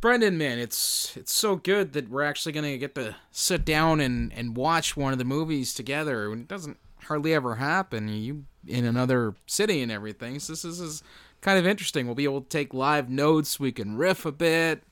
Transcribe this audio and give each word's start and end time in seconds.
Brendan, 0.00 0.38
man, 0.38 0.58
it's 0.58 1.16
it's 1.16 1.32
so 1.32 1.56
good 1.56 1.92
that 1.92 2.08
we're 2.08 2.22
actually 2.22 2.52
gonna 2.52 2.76
get 2.78 2.94
to 2.94 3.16
sit 3.30 3.64
down 3.64 4.00
and 4.00 4.32
and 4.32 4.56
watch 4.56 4.96
one 4.96 5.12
of 5.12 5.18
the 5.18 5.24
movies 5.24 5.74
together. 5.74 6.32
It 6.32 6.48
doesn't 6.48 6.78
hardly 7.04 7.34
ever 7.34 7.56
happen. 7.56 8.08
You 8.08 8.44
in 8.66 8.84
another 8.84 9.34
city 9.46 9.82
and 9.82 9.90
everything. 9.90 10.38
So 10.38 10.52
this 10.52 10.64
is, 10.64 10.80
is 10.80 11.02
kind 11.40 11.58
of 11.58 11.66
interesting. 11.66 12.06
We'll 12.06 12.14
be 12.14 12.24
able 12.24 12.42
to 12.42 12.48
take 12.48 12.74
live 12.74 13.08
notes. 13.08 13.58
We 13.58 13.72
can 13.72 13.96
riff 13.96 14.24
a 14.26 14.32
bit. 14.32 14.82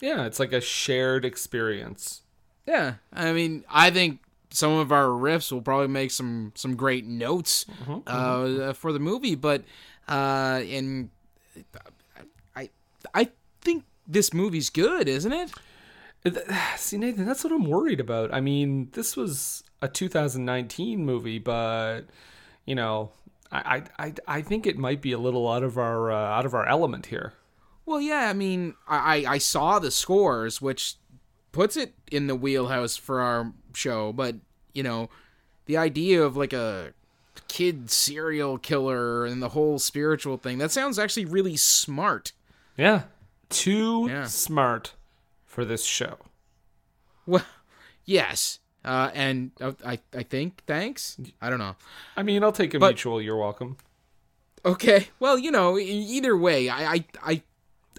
Yeah, 0.00 0.26
it's 0.26 0.38
like 0.38 0.52
a 0.52 0.60
shared 0.60 1.24
experience. 1.24 2.22
Yeah, 2.66 2.94
I 3.12 3.32
mean, 3.32 3.64
I 3.68 3.90
think 3.90 4.20
some 4.50 4.72
of 4.72 4.92
our 4.92 5.06
riffs 5.06 5.50
will 5.50 5.62
probably 5.62 5.88
make 5.88 6.10
some 6.10 6.52
some 6.54 6.76
great 6.76 7.06
notes 7.06 7.66
uh, 8.06 8.72
for 8.72 8.92
the 8.92 8.98
movie. 8.98 9.34
But 9.34 9.64
uh, 10.08 10.62
and 10.64 11.10
I 12.54 12.68
I 13.14 13.30
this 14.06 14.32
movie's 14.32 14.70
good, 14.70 15.08
isn't 15.08 15.32
it? 15.32 15.52
See, 16.76 16.98
Nathan, 16.98 17.26
that's 17.26 17.44
what 17.44 17.52
I'm 17.52 17.66
worried 17.66 18.00
about. 18.00 18.32
I 18.32 18.40
mean, 18.40 18.88
this 18.92 19.16
was 19.16 19.64
a 19.80 19.88
2019 19.88 21.04
movie, 21.04 21.38
but 21.38 22.02
you 22.64 22.74
know, 22.74 23.10
I 23.50 23.82
I 23.98 24.14
I, 24.26 24.42
think 24.42 24.66
it 24.66 24.78
might 24.78 25.02
be 25.02 25.12
a 25.12 25.18
little 25.18 25.48
out 25.50 25.62
of 25.62 25.76
our 25.76 26.10
uh, 26.10 26.38
out 26.38 26.46
of 26.46 26.54
our 26.54 26.66
element 26.66 27.06
here. 27.06 27.34
Well, 27.84 28.00
yeah, 28.00 28.28
I 28.28 28.32
mean, 28.32 28.74
I, 28.88 29.24
I 29.26 29.32
I 29.32 29.38
saw 29.38 29.78
the 29.78 29.90
scores, 29.90 30.62
which 30.62 30.96
puts 31.50 31.76
it 31.76 31.94
in 32.10 32.28
the 32.28 32.36
wheelhouse 32.36 32.96
for 32.96 33.20
our 33.20 33.52
show, 33.74 34.12
but 34.12 34.36
you 34.72 34.82
know, 34.82 35.10
the 35.66 35.76
idea 35.76 36.22
of 36.22 36.36
like 36.36 36.52
a 36.52 36.94
kid 37.48 37.90
serial 37.90 38.56
killer 38.56 39.26
and 39.26 39.42
the 39.42 39.50
whole 39.50 39.78
spiritual 39.78 40.36
thing, 40.38 40.58
that 40.58 40.70
sounds 40.70 40.98
actually 40.98 41.24
really 41.24 41.56
smart. 41.56 42.32
Yeah, 42.76 43.02
too 43.52 44.06
Yeah. 44.08 44.24
smart 44.26 44.94
for 45.44 45.64
this 45.64 45.84
show. 45.84 46.18
Well, 47.26 47.44
yes. 48.04 48.58
Uh, 48.84 49.10
and 49.14 49.52
uh, 49.60 49.72
I 49.86 50.00
I 50.16 50.24
think 50.24 50.62
thanks. 50.66 51.16
I 51.40 51.50
don't 51.50 51.60
know. 51.60 51.76
I 52.16 52.22
mean, 52.24 52.42
I'll 52.42 52.50
take 52.52 52.74
a 52.74 52.78
But- 52.80 52.88
mutual. 52.94 53.22
You're 53.22 53.36
welcome. 53.36 53.76
Okay. 54.64 55.08
Well, 55.20 55.38
you 55.38 55.50
know, 55.50 55.78
either 55.78 56.36
way, 56.36 56.68
I 56.68 56.94
I 56.94 57.04
I, 57.22 57.42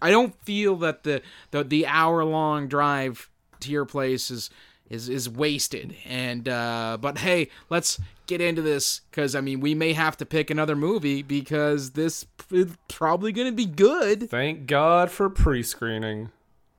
I 0.02 0.12
don't 0.12 0.36
feel 0.44 0.76
that 0.78 1.04
the 1.04 1.22
the, 1.52 1.64
the 1.64 1.88
hour 1.88 2.24
long 2.26 2.68
drive 2.68 3.30
to 3.62 3.72
your 3.72 3.86
place 3.86 4.30
is 4.30 4.50
is 4.90 5.08
is 5.08 5.30
wasted. 5.30 5.96
And 6.06 6.50
uh, 6.50 6.98
but 7.00 7.20
hey, 7.20 7.50
let's 7.70 8.00
get 8.28 8.42
into 8.42 8.62
this 8.62 9.02
because 9.10 9.36
I 9.36 9.42
mean 9.42 9.60
we 9.60 9.76
may 9.76 9.94
have 9.94 10.18
to 10.18 10.26
pick 10.26 10.50
another 10.50 10.76
movie 10.76 11.22
because 11.22 11.92
this 11.92 12.26
is 12.52 12.76
probably 12.88 13.32
going 13.32 13.48
to 13.48 13.56
be 13.56 13.66
good. 13.66 14.30
Thank 14.30 14.68
God 14.68 15.12
for 15.12 15.30
pre-screening. 15.30 16.30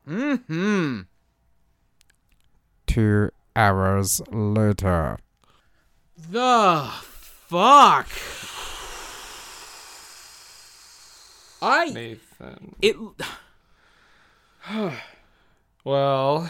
Hmm. 0.06 1.00
Two 2.86 3.30
hours 3.56 4.20
later. 4.30 5.18
The 6.30 6.90
fuck. 7.48 8.08
I 11.62 11.86
Nathan. 11.86 12.74
it. 12.82 12.96
Well, 15.84 16.48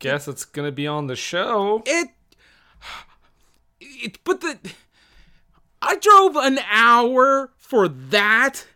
guess 0.00 0.28
it's 0.28 0.44
gonna 0.44 0.70
be 0.70 0.86
on 0.86 1.06
the 1.06 1.16
show. 1.16 1.82
it 1.86 2.08
it 4.02 4.18
but 4.24 4.40
the 4.40 4.58
I 5.80 5.96
drove 5.96 6.36
an 6.36 6.58
hour 6.70 7.50
for 7.58 7.88
that. 7.88 8.66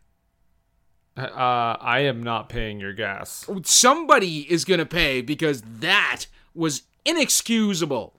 Uh, 1.17 1.77
I 1.81 2.01
am 2.01 2.23
not 2.23 2.49
paying 2.49 2.79
your 2.79 2.93
gas. 2.93 3.49
Somebody 3.63 4.41
is 4.53 4.65
going 4.65 4.81
to 4.81 4.87
pay 4.87 5.23
because 5.23 5.63
that 5.63 6.27
was 6.55 6.83
inexcusable. 7.05 8.13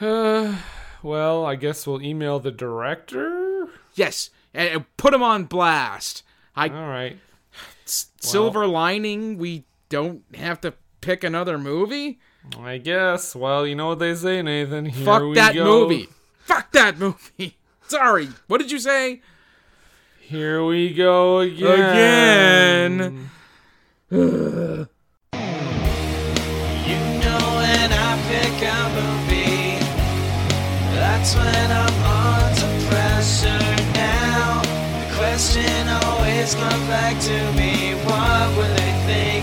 Uh, 0.00 0.56
well, 1.02 1.46
I 1.46 1.54
guess 1.54 1.86
we'll 1.86 2.02
email 2.02 2.38
the 2.38 2.50
director. 2.50 3.68
Yes, 3.94 4.30
and, 4.52 4.84
put 4.96 5.14
him 5.14 5.22
on 5.22 5.44
blast. 5.44 6.22
I 6.54 6.68
All 6.68 6.88
right. 6.88 7.18
s- 7.84 8.08
silver 8.20 8.66
lining 8.66 9.38
we 9.38 9.64
don't 9.88 10.22
have 10.34 10.60
to 10.62 10.74
pick 11.00 11.24
another 11.24 11.56
movie. 11.58 12.18
I 12.60 12.78
guess. 12.78 13.34
Well, 13.34 13.66
you 13.66 13.74
know 13.74 13.88
what 13.88 13.98
they 13.98 14.14
say, 14.14 14.40
Nathan. 14.42 14.86
Here 14.86 15.04
Fuck 15.04 15.22
we 15.22 15.34
that 15.34 15.54
go. 15.54 15.64
movie. 15.64 16.08
Fuck 16.44 16.70
that 16.72 16.98
movie. 16.98 17.56
Sorry. 17.88 18.28
What 18.46 18.58
did 18.60 18.70
you 18.70 18.78
say? 18.78 19.20
Here 20.20 20.64
we 20.64 20.92
go 20.94 21.38
again. 21.40 23.28
Again. 24.10 24.88
You 26.86 26.94
know 27.18 27.42
when 27.58 27.90
I 27.92 28.10
pick 28.30 28.62
a 28.62 28.78
movie, 28.94 29.78
that's 30.94 31.34
when 31.34 31.70
I'm 31.72 31.96
under 32.06 32.70
pressure 32.88 33.66
now. 33.94 34.62
The 34.62 35.06
question 35.16 35.88
always 36.04 36.54
comes 36.54 36.86
back 36.86 37.20
to 37.22 37.52
me, 37.58 37.94
what 38.06 38.46
were 38.56 38.72
they 38.78 38.92
thinking 39.06 39.35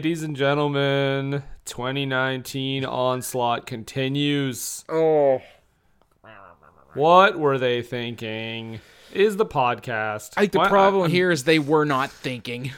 Ladies 0.00 0.22
and 0.22 0.34
gentlemen, 0.34 1.42
2019 1.66 2.86
onslaught 2.86 3.66
continues. 3.66 4.82
Oh. 4.88 5.42
What 6.94 7.38
were 7.38 7.58
they 7.58 7.82
thinking? 7.82 8.80
Is 9.12 9.36
the 9.36 9.44
podcast. 9.44 10.30
I 10.38 10.40
think 10.40 10.52
the 10.52 10.58
Why- 10.60 10.68
problem 10.70 11.02
I'm- 11.02 11.10
here 11.10 11.30
is 11.30 11.44
they 11.44 11.58
were 11.58 11.84
not 11.84 12.10
thinking. 12.10 12.72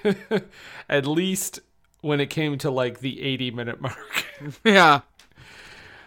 At 0.88 1.06
least 1.06 1.60
when 2.00 2.20
it 2.20 2.30
came 2.30 2.56
to 2.56 2.70
like 2.70 3.00
the 3.00 3.20
80 3.20 3.50
minute 3.50 3.78
mark. 3.82 4.24
yeah. 4.64 5.00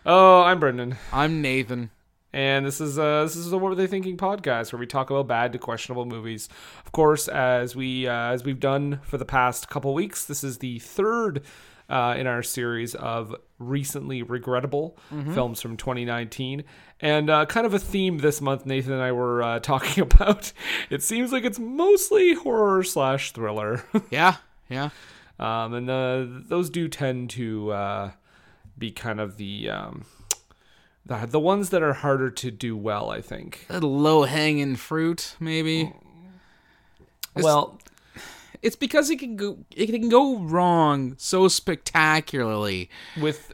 oh, 0.04 0.42
I'm 0.42 0.60
Brendan. 0.60 0.96
I'm 1.14 1.44
Nathan. 1.44 1.92
And 2.32 2.66
this 2.66 2.80
is 2.80 3.00
uh 3.00 3.24
this 3.24 3.36
is 3.36 3.50
the 3.50 3.58
What 3.58 3.70
Were 3.70 3.76
They 3.76 3.88
Thinking 3.88 4.16
podcast 4.18 4.72
where 4.72 4.80
we 4.80 4.86
talk 4.86 5.10
about 5.10 5.28
bad 5.28 5.52
to 5.54 5.60
questionable 5.60 6.06
movies. 6.06 6.48
Of 6.86 6.92
course, 6.92 7.28
as 7.28 7.76
we 7.76 8.08
uh, 8.08 8.14
as 8.34 8.44
we've 8.44 8.60
done 8.60 9.00
for 9.04 9.18
the 9.18 9.26
past 9.26 9.70
couple 9.70 9.94
weeks, 9.94 10.26
this 10.26 10.44
is 10.44 10.60
the 10.60 10.78
third 10.80 11.44
uh, 11.90 12.14
in 12.18 12.28
our 12.28 12.44
series 12.44 12.94
of 12.94 13.36
recently 13.58 14.22
regrettable 14.22 14.96
films 15.34 15.60
from 15.60 15.76
2019. 15.76 16.64
And 17.02 17.30
uh, 17.32 17.48
kind 17.48 17.66
of 17.66 17.74
a 17.74 17.80
theme 17.80 18.20
this 18.20 18.42
month, 18.42 18.64
Nathan 18.66 18.94
and 18.94 19.02
I 19.02 19.12
were 19.12 19.42
uh, 19.42 19.60
talking 19.72 20.04
about. 20.04 20.54
It 20.92 21.02
seems 21.02 21.32
like 21.32 21.46
it's 21.46 21.58
mostly 21.58 22.36
horror 22.36 22.84
slash 22.84 23.32
thriller, 23.32 23.84
Yeah. 24.12 24.36
Yeah. 24.70 24.90
um, 25.40 25.74
and 25.74 25.90
uh, 25.90 26.26
those 26.48 26.70
do 26.70 26.88
tend 26.90 27.32
to 27.32 27.72
uh, 27.72 28.12
be 28.78 28.92
kind 28.92 29.20
of 29.20 29.38
the 29.38 29.72
um, 29.72 30.06
the 31.10 31.26
the 31.28 31.40
ones 31.40 31.70
that 31.72 31.82
are 31.84 31.94
harder 31.94 32.30
to 32.30 32.50
do 32.52 32.78
well. 32.78 33.10
I 33.10 33.20
think. 33.22 33.66
Low 33.70 34.24
hanging 34.24 34.78
fruit, 34.78 35.36
maybe. 35.40 35.82
It's- 37.36 37.44
well, 37.44 37.80
It's 38.62 38.76
because 38.76 39.10
it 39.10 39.18
can 39.20 39.36
go 39.36 39.60
it 39.76 39.88
can 39.88 40.10
go 40.10 40.38
wrong 40.40 41.16
so 41.18 41.48
spectacularly. 41.48 42.90
with 43.20 43.54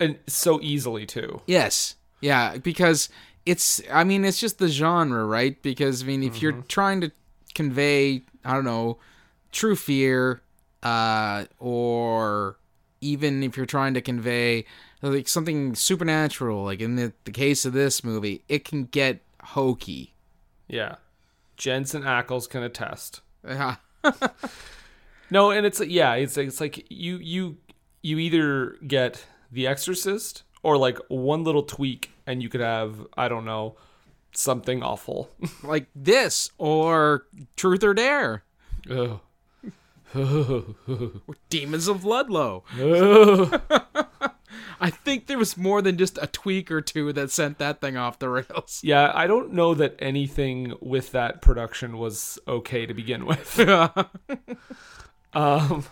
and 0.00 0.18
so 0.26 0.60
easily 0.62 1.06
too. 1.06 1.42
Yes. 1.46 1.96
Yeah, 2.20 2.56
because 2.58 3.08
it's 3.46 3.80
I 3.92 4.04
mean 4.04 4.24
it's 4.24 4.38
just 4.40 4.58
the 4.58 4.68
genre, 4.68 5.24
right? 5.24 5.60
Because 5.62 6.02
I 6.02 6.06
mean 6.06 6.22
if 6.22 6.40
you're 6.42 6.62
trying 6.68 7.00
to 7.00 7.10
convey, 7.54 8.22
I 8.44 8.52
don't 8.54 8.64
know, 8.64 8.98
true 9.52 9.74
fear 9.76 10.42
uh 10.82 11.46
or 11.58 12.58
even 13.00 13.42
if 13.42 13.56
you're 13.56 13.66
trying 13.66 13.94
to 13.94 14.00
convey 14.00 14.64
like 15.02 15.28
something 15.28 15.74
supernatural 15.74 16.64
like 16.64 16.80
in 16.80 16.96
the, 16.96 17.12
the 17.24 17.30
case 17.32 17.64
of 17.64 17.72
this 17.72 18.02
movie, 18.02 18.44
it 18.48 18.64
can 18.64 18.84
get 18.84 19.22
hokey. 19.42 20.14
Yeah, 20.68 20.96
Jensen 21.56 22.02
Ackles 22.02 22.48
can 22.48 22.62
attest. 22.62 23.20
Yeah. 23.46 23.76
No, 25.30 25.50
and 25.50 25.66
it's 25.66 25.80
yeah, 25.80 26.14
it's 26.14 26.36
it's 26.36 26.60
like 26.60 26.86
you 26.90 27.18
you 27.18 27.58
you 28.02 28.18
either 28.18 28.76
get 28.86 29.24
The 29.52 29.66
Exorcist 29.66 30.42
or 30.62 30.76
like 30.78 30.98
one 31.08 31.44
little 31.44 31.62
tweak, 31.62 32.10
and 32.26 32.42
you 32.42 32.48
could 32.48 32.60
have 32.60 33.06
I 33.16 33.28
don't 33.28 33.44
know 33.44 33.76
something 34.32 34.82
awful. 34.82 35.30
like 35.62 35.86
this 35.94 36.50
or 36.58 37.26
Truth 37.56 37.84
or 37.84 37.94
Dare. 37.94 38.44
Ugh. 38.90 39.20
Demons 41.50 41.86
of 41.88 42.04
Ludlow. 42.04 42.64
I 44.80 44.90
think 44.90 45.26
there 45.26 45.38
was 45.38 45.56
more 45.56 45.82
than 45.82 45.96
just 45.98 46.18
a 46.20 46.26
tweak 46.26 46.70
or 46.70 46.80
two 46.80 47.12
that 47.12 47.30
sent 47.30 47.58
that 47.58 47.80
thing 47.80 47.96
off 47.96 48.18
the 48.18 48.28
rails. 48.28 48.80
Yeah, 48.84 49.10
I 49.14 49.26
don't 49.26 49.52
know 49.52 49.74
that 49.74 49.96
anything 49.98 50.74
with 50.80 51.12
that 51.12 51.42
production 51.42 51.98
was 51.98 52.38
okay 52.46 52.86
to 52.86 52.94
begin 52.94 53.26
with. 53.26 53.58
um, 55.32 55.84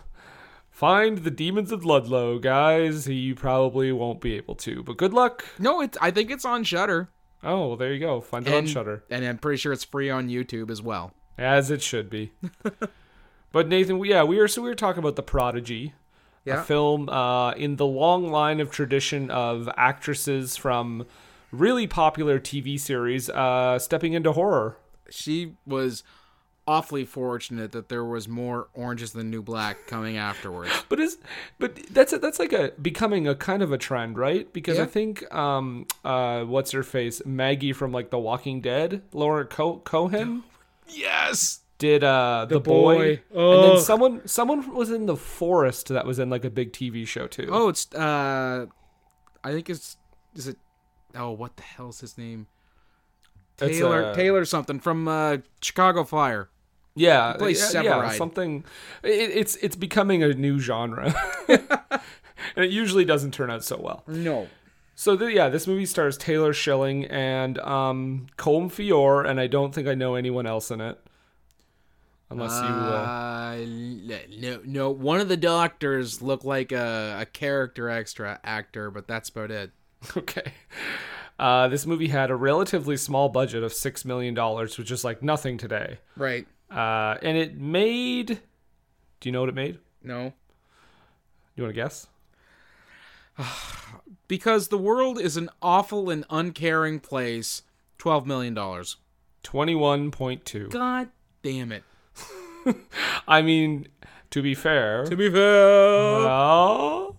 find 0.71 1.19
the 1.19 1.31
demons 1.31 1.73
of 1.73 1.85
Ludlow, 1.85 2.39
guys. 2.39 3.09
You 3.09 3.35
probably 3.35 3.93
won't 3.93 4.21
be 4.21 4.35
able 4.35 4.55
to, 4.57 4.83
but 4.83 4.97
good 4.97 5.13
luck. 5.13 5.45
no, 5.59 5.81
it's. 5.81 5.99
I 6.01 6.11
think 6.11 6.31
it's 6.31 6.45
on 6.45 6.65
Shudder, 6.65 7.09
Oh, 7.43 7.69
well, 7.69 7.77
there 7.77 7.93
you 7.93 8.01
go. 8.01 8.21
Find 8.21 8.47
it 8.47 8.55
on 8.55 8.67
Shudder, 8.67 9.05
and 9.11 9.25
I'm 9.25 9.39
pretty 9.39 9.59
sure 9.59 9.73
it's 9.73 9.85
free 9.85 10.11
on 10.11 10.29
YouTube 10.29 10.71
as 10.71 10.83
well. 10.83 11.13
as 11.39 11.71
it 11.71 11.83
should 11.83 12.09
be. 12.11 12.33
but 13.53 13.69
Nathan, 13.69 14.03
yeah, 14.05 14.25
we 14.25 14.39
were 14.39 14.49
so 14.49 14.63
we 14.63 14.69
were 14.69 14.75
talking 14.75 14.99
about 15.01 15.17
the 15.17 15.23
Prodigy. 15.23 15.95
Yeah. 16.47 16.61
a 16.61 16.65
film 16.65 17.09
uh, 17.09 17.51
in 17.53 17.77
the 17.77 17.85
long 17.87 18.31
line 18.31 18.61
of 18.61 18.71
tradition 18.71 19.31
of 19.31 19.69
actresses 19.77 20.57
from 20.57 21.05
really 21.53 21.87
popular 21.87 22.39
TV 22.41 22.79
series 22.81 23.29
uh, 23.29 23.79
stepping 23.79 24.13
into 24.15 24.33
horror. 24.33 24.79
She 25.11 25.55
was 25.67 26.03
awfully 26.69 27.05
fortunate 27.05 27.71
that 27.73 27.89
there 27.89 28.05
was 28.05 28.27
more 28.29 28.69
oranges 28.75 29.13
than 29.13 29.31
New 29.31 29.43
Black 29.43 29.87
coming 29.87 30.17
afterwards. 30.17 30.71
But 30.89 31.01
is 31.01 31.19
but 31.59 31.77
that's 31.93 32.13
a, 32.13 32.19
that's 32.19 32.39
like 32.39 32.53
a 32.53 32.73
becoming 32.81 33.27
a 33.29 33.35
kind 33.35 33.63
of 33.63 33.73
a 33.73 33.79
trend, 33.79 34.19
right? 34.19 34.53
Because 34.53 34.79
I 34.79 34.87
think 34.87 35.33
um 35.35 35.87
uh 36.05 36.43
what's 36.45 36.71
her 36.73 36.83
face 36.83 37.23
Maggie 37.25 37.73
from 37.73 37.93
like 37.93 38.11
The 38.11 38.19
Walking 38.19 38.61
Dead, 38.61 39.03
Laura 39.13 39.45
Co- 39.45 39.79
Cohan 39.79 40.45
yes. 40.89 41.61
Did 41.79 42.05
uh 42.05 42.47
the, 42.49 42.59
Boy. 42.61 43.21
boy, 43.35 43.39
and 43.39 43.63
then 43.65 43.81
someone 43.81 44.27
someone 44.27 44.75
was 44.75 44.91
in 44.91 45.07
the 45.07 45.17
forest 45.17 45.89
that 45.89 46.07
was 46.07 46.19
in 46.19 46.31
like 46.31 46.45
a 46.45 46.51
big 46.51 46.73
TV 46.73 47.07
show 47.07 47.27
too. 47.27 47.49
Oh, 47.51 47.69
it's. 47.69 47.93
uh 47.95 48.67
I 49.45 49.53
think 49.53 49.69
it's. 49.69 49.97
Is 50.35 50.49
it? 50.49 50.57
Oh, 51.15 51.33
what 51.33 51.57
the 51.57 51.63
hell's 51.63 52.01
his 52.01 52.17
name? 52.17 52.47
Taylor 53.57 54.05
uh, 54.07 54.15
Taylor 54.15 54.45
something 54.45 54.81
from 54.81 55.09
uh, 55.09 55.39
Chicago 55.63 56.05
Fire. 56.05 56.49
yeah, 56.95 57.35
plays 57.35 57.73
yeah, 57.75 57.83
yeah, 57.83 57.91
Severide. 57.93 58.17
something. 58.17 58.65
It, 59.03 59.09
it's 59.09 59.57
it's 59.57 59.77
becoming 59.77 60.23
a 60.23 60.33
new 60.35 60.59
genre, 60.59 61.15
and 61.49 62.01
it 62.57 62.71
usually 62.71 63.05
doesn't 63.05 63.33
turn 63.33 63.51
out 63.51 63.65
so 63.65 63.79
well. 63.81 64.03
No. 64.07 64.49
So 64.95 65.15
the, 65.15 65.31
yeah, 65.31 65.51
this 65.51 65.67
movie 65.67 65.85
stars 65.85 66.17
Taylor 66.17 66.55
Schilling 66.55 67.05
and 67.07 67.59
um, 67.59 68.29
Colm 68.39 68.71
Feore, 68.73 69.27
and 69.29 69.39
I 69.39 69.47
don't 69.47 69.75
think 69.75 69.87
I 69.89 69.95
know 69.95 70.15
anyone 70.15 70.47
else 70.47 70.71
in 70.71 70.81
it, 70.81 70.99
unless 72.31 72.53
you. 72.53 72.69
Uh, 72.69 73.23
Uh, 73.57 73.57
no, 74.39 74.61
no. 74.65 74.91
One 74.91 75.21
of 75.21 75.29
the 75.29 75.37
doctors 75.37 76.21
looked 76.21 76.45
like 76.45 76.73
a, 76.73 77.19
a 77.21 77.27
character 77.27 77.89
extra 77.89 78.41
actor, 78.45 78.91
but 78.91 79.07
that's 79.09 79.29
about 79.29 79.51
it. 79.51 79.71
okay. 80.17 80.53
Uh, 81.39 81.69
this 81.69 81.87
movie 81.87 82.09
had 82.09 82.31
a 82.31 82.37
relatively 82.37 82.97
small 82.97 83.29
budget 83.29 83.63
of 83.63 83.73
six 83.73 84.05
million 84.05 84.35
dollars, 84.35 84.79
which 84.79 84.91
is 84.91 85.05
like 85.05 85.23
nothing 85.23 85.59
today. 85.59 85.99
Right. 86.17 86.47
Uh, 86.71 87.17
and 87.23 87.37
it 87.37 87.57
made. 87.57 88.41
Do 89.21 89.29
you 89.29 89.33
know 89.33 89.41
what 89.41 89.49
it 89.49 89.55
made? 89.55 89.79
No. 90.03 90.33
You 91.55 91.63
want 91.63 91.75
to 91.75 91.81
guess? 91.81 92.07
Because 94.29 94.69
the 94.69 94.79
world 94.79 95.21
is 95.21 95.37
an 95.37 95.49
awful 95.63 96.11
and 96.11 96.25
uncaring 96.31 96.99
place. 96.99 97.63
Twelve 97.97 98.27
million 98.27 98.55
dollars. 98.55 98.97
Twenty-one 99.45 100.11
point 100.11 100.45
two. 100.45 100.67
God 100.69 101.11
damn 101.45 101.71
it. 101.71 101.85
I 103.29 103.43
mean, 103.43 103.89
to 104.31 104.43
be 104.43 104.55
fair, 104.55 105.05
To 105.07 105.17
be 105.17 105.31
fair. 105.31 106.25
well, 106.25 107.17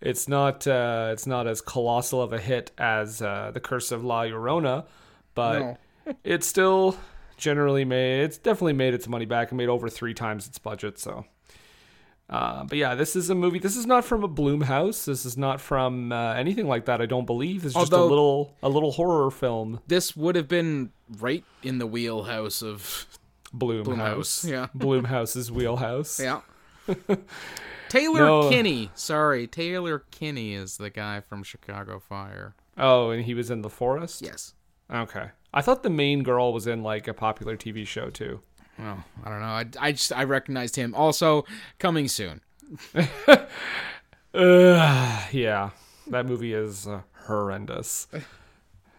it's 0.00 0.28
not 0.28 0.66
uh, 0.66 1.10
it's 1.12 1.26
not 1.26 1.46
as 1.46 1.60
colossal 1.60 2.22
of 2.22 2.32
a 2.32 2.38
hit 2.38 2.70
as 2.78 3.20
uh, 3.22 3.50
the 3.52 3.60
Curse 3.60 3.92
of 3.92 4.04
La 4.04 4.22
Llorona, 4.22 4.84
but 5.34 5.58
No. 5.60 5.78
it's 6.24 6.46
still 6.46 6.96
generally 7.36 7.84
made. 7.84 8.22
It's 8.22 8.38
definitely 8.38 8.72
made 8.74 8.94
its 8.94 9.08
money 9.08 9.24
back 9.24 9.50
and 9.50 9.58
made 9.58 9.68
over 9.68 9.88
three 9.88 10.14
times 10.14 10.46
its 10.46 10.58
budget. 10.58 10.98
So, 10.98 11.24
uh, 12.30 12.64
but 12.64 12.76
yeah, 12.78 12.94
this 12.94 13.16
is 13.16 13.30
a 13.30 13.34
movie. 13.34 13.58
This 13.58 13.76
is 13.76 13.86
not 13.86 14.04
from 14.04 14.22
a 14.24 14.28
Blumhouse. 14.28 15.04
This 15.06 15.24
is 15.24 15.36
not 15.36 15.60
from 15.60 16.12
uh, 16.12 16.34
anything 16.34 16.66
like 16.68 16.84
that. 16.86 17.00
I 17.00 17.06
don't 17.06 17.26
believe. 17.26 17.64
It's 17.64 17.74
just 17.74 17.92
a 17.92 18.04
little 18.04 18.54
a 18.62 18.68
little 18.68 18.92
horror 18.92 19.30
film. 19.30 19.80
This 19.86 20.16
would 20.16 20.36
have 20.36 20.48
been 20.48 20.90
right 21.18 21.44
in 21.62 21.78
the 21.78 21.86
wheelhouse 21.86 22.62
of 22.62 23.06
Blumhouse. 23.54 23.84
Blumhouse, 23.84 24.48
yeah. 24.50 24.66
Blumhouse's 24.76 25.50
wheelhouse. 25.50 26.20
yeah. 26.20 26.40
Taylor 27.88 28.20
No. 28.20 28.48
Kinney. 28.50 28.90
Sorry, 28.94 29.46
Taylor 29.46 30.04
Kinney 30.10 30.52
is 30.54 30.76
the 30.76 30.90
guy 30.90 31.20
from 31.20 31.42
Chicago 31.42 31.98
Fire. 31.98 32.54
Oh, 32.76 33.10
and 33.10 33.24
he 33.24 33.34
was 33.34 33.50
in 33.50 33.62
the 33.62 33.70
forest. 33.70 34.22
Yes. 34.22 34.54
Okay. 34.92 35.30
I 35.52 35.62
thought 35.62 35.82
the 35.82 35.90
main 35.90 36.22
girl 36.22 36.52
was 36.52 36.66
in 36.66 36.82
like 36.82 37.08
a 37.08 37.14
popular 37.14 37.56
TV 37.56 37.86
show 37.86 38.10
too. 38.10 38.40
Well, 38.78 39.02
I 39.24 39.28
don't 39.30 39.40
know. 39.40 39.46
I, 39.46 39.64
I 39.80 39.92
just 39.92 40.12
I 40.12 40.24
recognized 40.24 40.76
him. 40.76 40.94
Also, 40.94 41.44
coming 41.78 42.06
soon. 42.08 42.42
Ugh, 44.34 45.22
yeah, 45.32 45.70
that 46.08 46.26
movie 46.26 46.52
is 46.52 46.86
uh, 46.86 47.00
horrendous. 47.26 48.06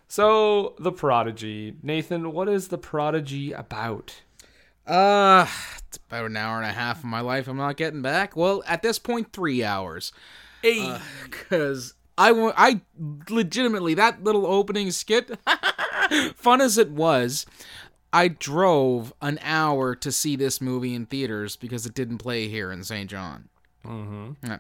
So, 0.08 0.74
The 0.80 0.92
Prodigy. 0.92 1.76
Nathan, 1.84 2.32
what 2.34 2.50
is 2.50 2.70
The 2.70 2.80
Prodigy 2.80 3.52
about? 3.52 4.22
Uh, 4.90 5.46
it's 5.88 6.00
about 6.08 6.26
an 6.26 6.36
hour 6.36 6.58
and 6.58 6.66
a 6.66 6.74
half 6.74 7.00
of 7.00 7.06
my 7.06 7.22
life 7.22 7.48
I'm 7.48 7.58
not 7.58 7.78
getting 7.78 8.02
back. 8.02 8.36
Well, 8.36 8.64
at 8.66 8.82
this 8.82 8.98
point, 8.98 9.32
three 9.32 9.64
hours. 9.64 10.12
Because 10.62 11.94
I, 12.18 12.32
wa- 12.32 12.54
I 12.58 12.82
legitimately, 13.30 13.94
that 13.94 14.24
little 14.24 14.46
opening 14.46 14.92
skit, 14.92 15.32
fun 16.36 16.60
as 16.60 16.78
it 16.78 16.90
was, 16.92 17.46
I 18.12 18.30
drove 18.30 19.14
an 19.22 19.40
hour 19.44 19.96
to 19.96 20.12
see 20.12 20.36
this 20.36 20.60
movie 20.60 20.96
in 20.96 21.06
theaters 21.06 21.56
because 21.56 21.86
it 21.86 21.94
didn't 21.94 22.18
play 22.18 22.48
here 22.48 22.72
in 22.72 22.84
St. 22.84 23.10
John. 23.10 23.50
Mm-hmm. 23.86 24.54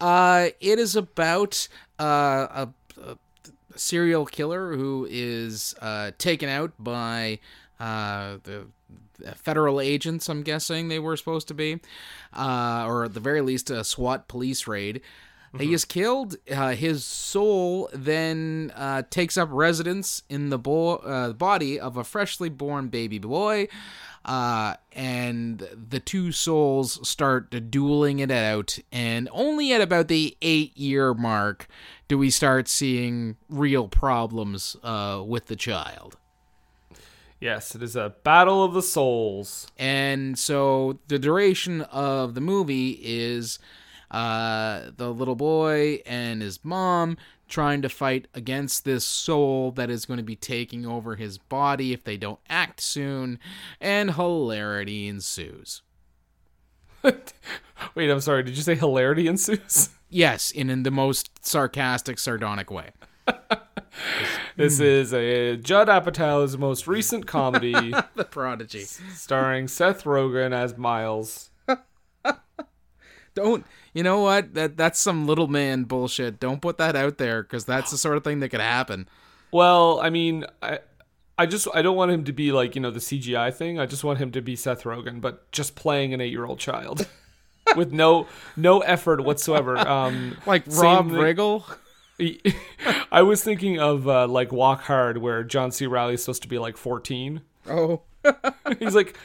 Uh, 0.00 0.48
it 0.60 0.78
is 0.78 0.94
about 0.94 1.66
uh, 1.98 2.66
a, 2.66 2.68
a 3.02 3.16
serial 3.74 4.26
killer 4.26 4.76
who 4.76 5.06
is 5.10 5.74
uh, 5.80 6.12
taken 6.18 6.48
out 6.48 6.72
by 6.78 7.38
uh, 7.80 8.36
the 8.44 8.66
federal 9.36 9.80
agents. 9.80 10.28
I'm 10.28 10.42
guessing 10.42 10.88
they 10.88 10.98
were 10.98 11.16
supposed 11.16 11.48
to 11.48 11.54
be, 11.54 11.80
uh, 12.32 12.84
or 12.86 13.04
at 13.04 13.14
the 13.14 13.20
very 13.20 13.40
least, 13.40 13.70
a 13.70 13.84
SWAT 13.84 14.28
police 14.28 14.66
raid. 14.66 15.00
He 15.58 15.74
is 15.74 15.84
killed. 15.84 16.36
Uh, 16.50 16.70
his 16.70 17.04
soul 17.04 17.90
then 17.92 18.72
uh, 18.74 19.02
takes 19.10 19.36
up 19.36 19.50
residence 19.52 20.22
in 20.30 20.48
the 20.48 20.58
bo- 20.58 20.96
uh, 20.96 21.34
body 21.34 21.78
of 21.78 21.98
a 21.98 22.04
freshly 22.04 22.48
born 22.48 22.88
baby 22.88 23.18
boy. 23.18 23.68
Uh, 24.24 24.76
and 24.92 25.68
the 25.90 26.00
two 26.00 26.32
souls 26.32 27.06
start 27.06 27.70
dueling 27.70 28.20
it 28.20 28.30
out. 28.30 28.78
And 28.90 29.28
only 29.32 29.72
at 29.72 29.80
about 29.80 30.08
the 30.08 30.36
eight 30.40 30.76
year 30.76 31.12
mark 31.12 31.66
do 32.08 32.16
we 32.16 32.30
start 32.30 32.68
seeing 32.68 33.36
real 33.50 33.88
problems 33.88 34.76
uh, 34.82 35.22
with 35.26 35.46
the 35.46 35.56
child. 35.56 36.16
Yes, 37.42 37.74
it 37.74 37.82
is 37.82 37.96
a 37.96 38.14
battle 38.22 38.62
of 38.62 38.72
the 38.72 38.82
souls. 38.82 39.66
And 39.76 40.38
so 40.38 41.00
the 41.08 41.18
duration 41.18 41.80
of 41.80 42.34
the 42.34 42.40
movie 42.40 43.00
is 43.02 43.58
uh, 44.12 44.92
the 44.96 45.12
little 45.12 45.34
boy 45.34 46.02
and 46.06 46.40
his 46.40 46.64
mom 46.64 47.16
trying 47.48 47.82
to 47.82 47.88
fight 47.88 48.28
against 48.32 48.84
this 48.84 49.04
soul 49.04 49.72
that 49.72 49.90
is 49.90 50.04
going 50.04 50.18
to 50.18 50.22
be 50.22 50.36
taking 50.36 50.86
over 50.86 51.16
his 51.16 51.36
body 51.36 51.92
if 51.92 52.04
they 52.04 52.16
don't 52.16 52.38
act 52.48 52.80
soon, 52.80 53.40
and 53.80 54.14
hilarity 54.14 55.08
ensues. 55.08 55.82
Wait, 57.02 58.08
I'm 58.08 58.20
sorry. 58.20 58.44
Did 58.44 58.56
you 58.56 58.62
say 58.62 58.76
hilarity 58.76 59.26
ensues? 59.26 59.88
Yes, 60.08 60.52
in, 60.52 60.70
in 60.70 60.84
the 60.84 60.92
most 60.92 61.44
sarcastic, 61.44 62.20
sardonic 62.20 62.70
way. 62.70 62.90
This 64.56 64.78
Hmm. 64.78 64.84
is 64.84 65.12
a 65.14 65.56
Judd 65.56 65.88
Apatow's 65.88 66.56
most 66.58 66.86
recent 66.86 67.26
comedy 67.26 67.72
The 68.14 68.24
prodigy. 68.24 68.84
starring 68.84 69.68
Seth 69.68 70.04
Rogen 70.04 70.52
as 70.52 70.76
Miles. 70.76 71.50
Don't 73.34 73.64
you 73.94 74.02
know 74.02 74.20
what? 74.20 74.54
That 74.54 74.76
that's 74.76 75.00
some 75.00 75.26
little 75.26 75.48
man 75.48 75.84
bullshit. 75.84 76.38
Don't 76.38 76.60
put 76.60 76.76
that 76.78 76.94
out 76.96 77.16
there 77.18 77.42
because 77.42 77.64
that's 77.64 77.90
the 77.90 77.96
sort 77.98 78.16
of 78.18 78.24
thing 78.24 78.40
that 78.40 78.50
could 78.50 78.60
happen. 78.60 79.08
Well, 79.50 80.00
I 80.00 80.10
mean, 80.10 80.44
I, 80.62 80.80
I 81.38 81.46
just 81.46 81.66
I 81.74 81.80
don't 81.80 81.96
want 81.96 82.10
him 82.10 82.24
to 82.24 82.32
be 82.32 82.52
like 82.52 82.74
you 82.74 82.82
know 82.82 82.90
the 82.90 83.00
CGI 83.00 83.52
thing. 83.54 83.78
I 83.80 83.86
just 83.86 84.04
want 84.04 84.18
him 84.18 84.32
to 84.32 84.42
be 84.42 84.54
Seth 84.54 84.82
Rogen, 84.84 85.20
but 85.22 85.50
just 85.50 85.74
playing 85.76 86.12
an 86.12 86.20
eight-year-old 86.20 86.58
child 86.58 87.06
with 87.74 87.90
no 87.92 88.26
no 88.54 88.80
effort 88.80 89.24
whatsoever. 89.24 89.78
Um, 89.78 90.36
Like 90.44 90.64
Rob 90.66 91.08
Riggle. 91.10 91.64
I 93.12 93.22
was 93.22 93.42
thinking 93.42 93.78
of 93.78 94.08
uh, 94.08 94.26
like 94.26 94.52
Walk 94.52 94.82
Hard, 94.82 95.18
where 95.18 95.42
John 95.44 95.70
C. 95.70 95.86
Reilly 95.86 96.14
is 96.14 96.22
supposed 96.22 96.42
to 96.42 96.48
be 96.48 96.58
like 96.58 96.76
fourteen. 96.76 97.42
Oh. 97.68 98.02
He's 98.78 98.94
like, 98.94 99.18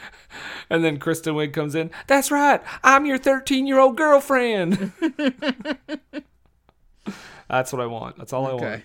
and 0.72 0.84
then 0.84 0.98
Kristen 0.98 1.36
Wiig 1.36 1.54
comes 1.54 1.76
in. 1.76 1.92
That's 2.08 2.32
right, 2.32 2.62
I'm 2.84 3.06
your 3.06 3.20
thirteen-year-old 3.20 3.96
girlfriend. 3.96 4.92
That's 7.48 7.72
what 7.72 7.82
I 7.82 7.86
want. 7.86 8.18
That's 8.18 8.34
all 8.34 8.48
I 8.48 8.54
want. 8.54 8.64
Okay. 8.64 8.84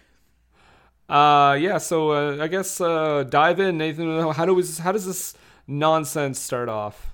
Uh, 1.09 1.55
yeah. 1.55 1.79
So 1.79 2.11
uh, 2.11 2.43
I 2.43 2.47
guess 2.47 2.81
uh, 2.81 3.25
dive 3.25 3.59
in, 3.59 3.79
Nathan. 3.79 4.33
How 4.33 4.47
do 4.47 4.55
we, 4.55 4.65
How 4.81 4.93
does 4.93 5.07
this 5.07 5.35
nonsense 5.67 6.39
start 6.39 6.69
off? 6.69 7.13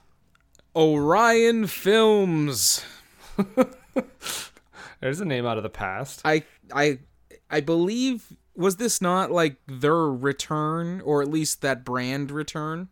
Orion 0.76 1.67
Films. 1.67 2.85
There's 5.00 5.21
a 5.21 5.25
name 5.25 5.47
out 5.47 5.57
of 5.57 5.62
the 5.62 5.71
past. 5.71 6.23
I 6.25 6.43
I 6.75 6.99
I 7.51 7.61
believe 7.61 8.37
was 8.55 8.77
this 8.77 9.01
not 9.01 9.31
like 9.31 9.57
their 9.67 10.07
return 10.07 11.01
or 11.03 11.23
at 11.23 11.29
least 11.29 11.63
that 11.63 11.85
brand 11.85 12.31
return? 12.31 12.89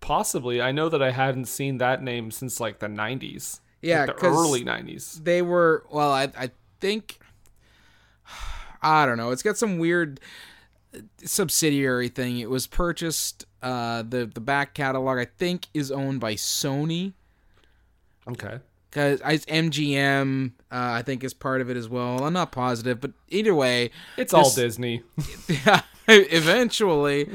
Possibly. 0.00 0.62
I 0.62 0.72
know 0.72 0.88
that 0.88 1.02
I 1.02 1.10
hadn't 1.10 1.46
seen 1.46 1.78
that 1.78 2.02
name 2.02 2.30
since 2.30 2.60
like 2.60 2.78
the 2.78 2.86
90s. 2.86 3.60
Yeah, 3.82 4.04
Like 4.04 4.18
the 4.18 4.26
early 4.26 4.64
90s. 4.64 5.24
They 5.24 5.42
were 5.42 5.84
well, 5.90 6.12
I 6.12 6.30
I 6.38 6.50
think 6.80 7.18
I 8.82 9.04
don't 9.06 9.16
know. 9.16 9.30
It's 9.30 9.42
got 9.42 9.56
some 9.56 9.78
weird 9.78 10.20
subsidiary 11.24 12.08
thing. 12.08 12.38
It 12.38 12.50
was 12.50 12.66
purchased 12.66 13.46
uh 13.62 14.02
the 14.02 14.26
the 14.26 14.40
back 14.40 14.74
catalog 14.74 15.18
I 15.18 15.26
think 15.26 15.66
is 15.74 15.90
owned 15.90 16.20
by 16.20 16.34
Sony 16.34 17.14
Okay. 18.28 18.60
Cuz 18.90 19.20
MGM 19.22 20.52
uh, 20.72 20.92
I 20.98 21.02
think 21.02 21.24
is 21.24 21.34
part 21.34 21.60
of 21.60 21.70
it 21.70 21.76
as 21.76 21.88
well. 21.88 22.24
I'm 22.24 22.32
not 22.32 22.52
positive, 22.52 23.00
but 23.00 23.12
either 23.28 23.54
way, 23.54 23.90
It's 24.16 24.32
all 24.32 24.50
Disney. 24.50 25.02
yeah, 25.48 25.82
eventually. 26.08 27.28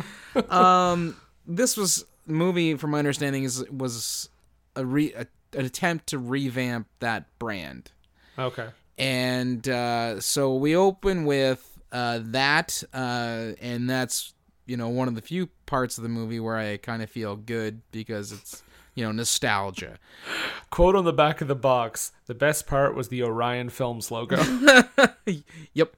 um, 0.49 1.17
this 1.45 1.75
was 1.75 2.05
movie, 2.25 2.75
from 2.75 2.91
my 2.91 2.99
understanding, 2.99 3.43
is 3.43 3.69
was 3.69 4.29
a 4.75 4.85
re 4.85 5.13
a, 5.13 5.27
an 5.57 5.65
attempt 5.65 6.07
to 6.07 6.17
revamp 6.17 6.87
that 6.99 7.25
brand, 7.39 7.91
okay. 8.39 8.69
and 8.97 9.67
uh, 9.67 10.19
so 10.21 10.55
we 10.55 10.75
open 10.75 11.25
with 11.25 11.77
uh, 11.91 12.19
that, 12.23 12.83
uh, 12.93 13.51
and 13.61 13.89
that's 13.89 14.33
you 14.65 14.77
know 14.77 14.89
one 14.89 15.07
of 15.07 15.15
the 15.15 15.21
few 15.21 15.49
parts 15.65 15.97
of 15.97 16.03
the 16.03 16.09
movie 16.09 16.39
where 16.39 16.57
I 16.57 16.77
kind 16.77 17.01
of 17.01 17.09
feel 17.09 17.35
good 17.35 17.81
because 17.91 18.31
it's 18.31 18.63
you 18.95 19.03
know 19.05 19.11
nostalgia. 19.11 19.99
Quote 20.71 20.95
on 20.95 21.05
the 21.05 21.13
back 21.13 21.41
of 21.41 21.47
the 21.47 21.55
box 21.55 22.11
The 22.25 22.33
best 22.33 22.65
part 22.67 22.95
was 22.95 23.09
the 23.09 23.21
Orion 23.23 23.69
Films 23.69 24.09
logo. 24.11 24.37
Yep. 25.73 25.95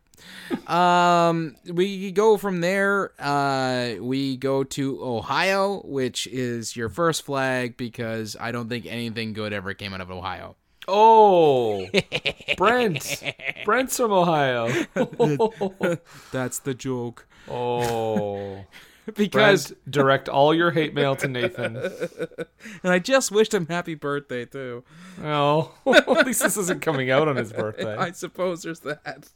um, 0.70 1.56
we 1.72 2.12
go 2.12 2.38
from 2.38 2.62
there. 2.62 3.12
Uh, 3.20 3.96
we 4.00 4.36
go 4.38 4.64
to 4.64 5.04
Ohio, 5.04 5.82
which 5.86 6.26
is 6.28 6.76
your 6.76 6.90
first 6.90 7.24
flag 7.24 7.78
because 7.78 8.36
I 8.40 8.52
don't 8.52 8.68
think 8.70 8.86
anything 8.88 9.34
good 9.34 9.54
ever 9.54 9.74
came 9.74 9.94
out 9.94 10.02
of 10.02 10.10
Ohio. 10.10 10.56
oh, 10.88 11.88
Brent. 12.58 13.22
Brent's 13.66 13.98
from 13.98 14.12
Ohio. 14.14 14.70
That's 16.32 16.60
the 16.60 16.74
joke. 16.74 17.28
oh. 17.50 18.64
Because 19.16 19.68
Brent, 19.68 19.92
direct 19.92 20.30
all 20.30 20.54
your 20.54 20.72
hate 20.72 20.94
mail 20.94 21.16
to 21.16 21.28
Nathan. 21.30 21.78
and 22.84 22.92
I 22.92 23.00
just 23.00 23.32
wished 23.32 23.54
him 23.54 23.66
happy 23.68 23.96
birthday 23.96 24.44
too. 24.44 24.84
Oh, 25.24 25.72
at 25.88 26.26
least 26.26 26.42
this 26.42 26.58
isn't 26.58 26.82
coming 26.82 27.10
out 27.10 27.28
on 27.30 27.38
his 27.38 27.54
birthday. 27.54 27.96
I 27.96 28.12
suppose 28.12 28.64
there's 28.64 28.82
that. 28.82 29.30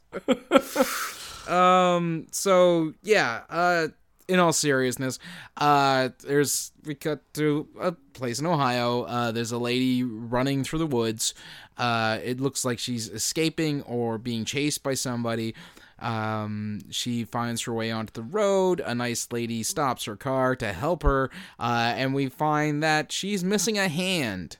um. 1.50 2.26
So 2.32 2.92
yeah. 3.02 3.42
Uh. 3.48 3.88
In 4.28 4.38
all 4.38 4.52
seriousness, 4.52 5.18
uh, 5.56 6.10
there's 6.20 6.70
we 6.86 6.94
cut 6.94 7.20
to 7.34 7.68
a 7.78 7.92
place 8.12 8.38
in 8.38 8.46
Ohio. 8.46 9.02
Uh, 9.02 9.32
there's 9.32 9.52
a 9.52 9.58
lady 9.58 10.04
running 10.04 10.64
through 10.64 10.78
the 10.78 10.86
woods. 10.86 11.34
Uh, 11.76 12.18
it 12.22 12.40
looks 12.40 12.64
like 12.64 12.78
she's 12.78 13.08
escaping 13.08 13.82
or 13.82 14.18
being 14.18 14.44
chased 14.44 14.82
by 14.82 14.94
somebody. 14.94 15.54
Um, 16.02 16.80
she 16.90 17.24
finds 17.24 17.62
her 17.62 17.72
way 17.72 17.90
onto 17.92 18.12
the 18.12 18.22
road. 18.22 18.80
A 18.84 18.94
nice 18.94 19.28
lady 19.30 19.62
stops 19.62 20.04
her 20.06 20.16
car 20.16 20.56
to 20.56 20.72
help 20.72 21.02
her, 21.04 21.30
uh, 21.60 21.94
and 21.96 22.12
we 22.12 22.28
find 22.28 22.82
that 22.82 23.12
she's 23.12 23.44
missing 23.44 23.78
a 23.78 23.88
hand. 23.88 24.56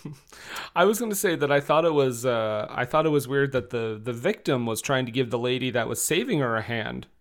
I 0.74 0.84
was 0.86 0.98
going 0.98 1.10
to 1.10 1.16
say 1.16 1.36
that 1.36 1.52
I 1.52 1.60
thought 1.60 1.84
it 1.84 1.92
was 1.92 2.24
uh, 2.24 2.66
I 2.70 2.84
thought 2.86 3.04
it 3.06 3.10
was 3.10 3.28
weird 3.28 3.52
that 3.52 3.70
the 3.70 4.00
the 4.02 4.12
victim 4.14 4.64
was 4.66 4.80
trying 4.80 5.04
to 5.06 5.12
give 5.12 5.30
the 5.30 5.38
lady 5.38 5.70
that 5.70 5.86
was 5.88 6.00
saving 6.02 6.38
her 6.40 6.56
a 6.56 6.62
hand. 6.62 7.06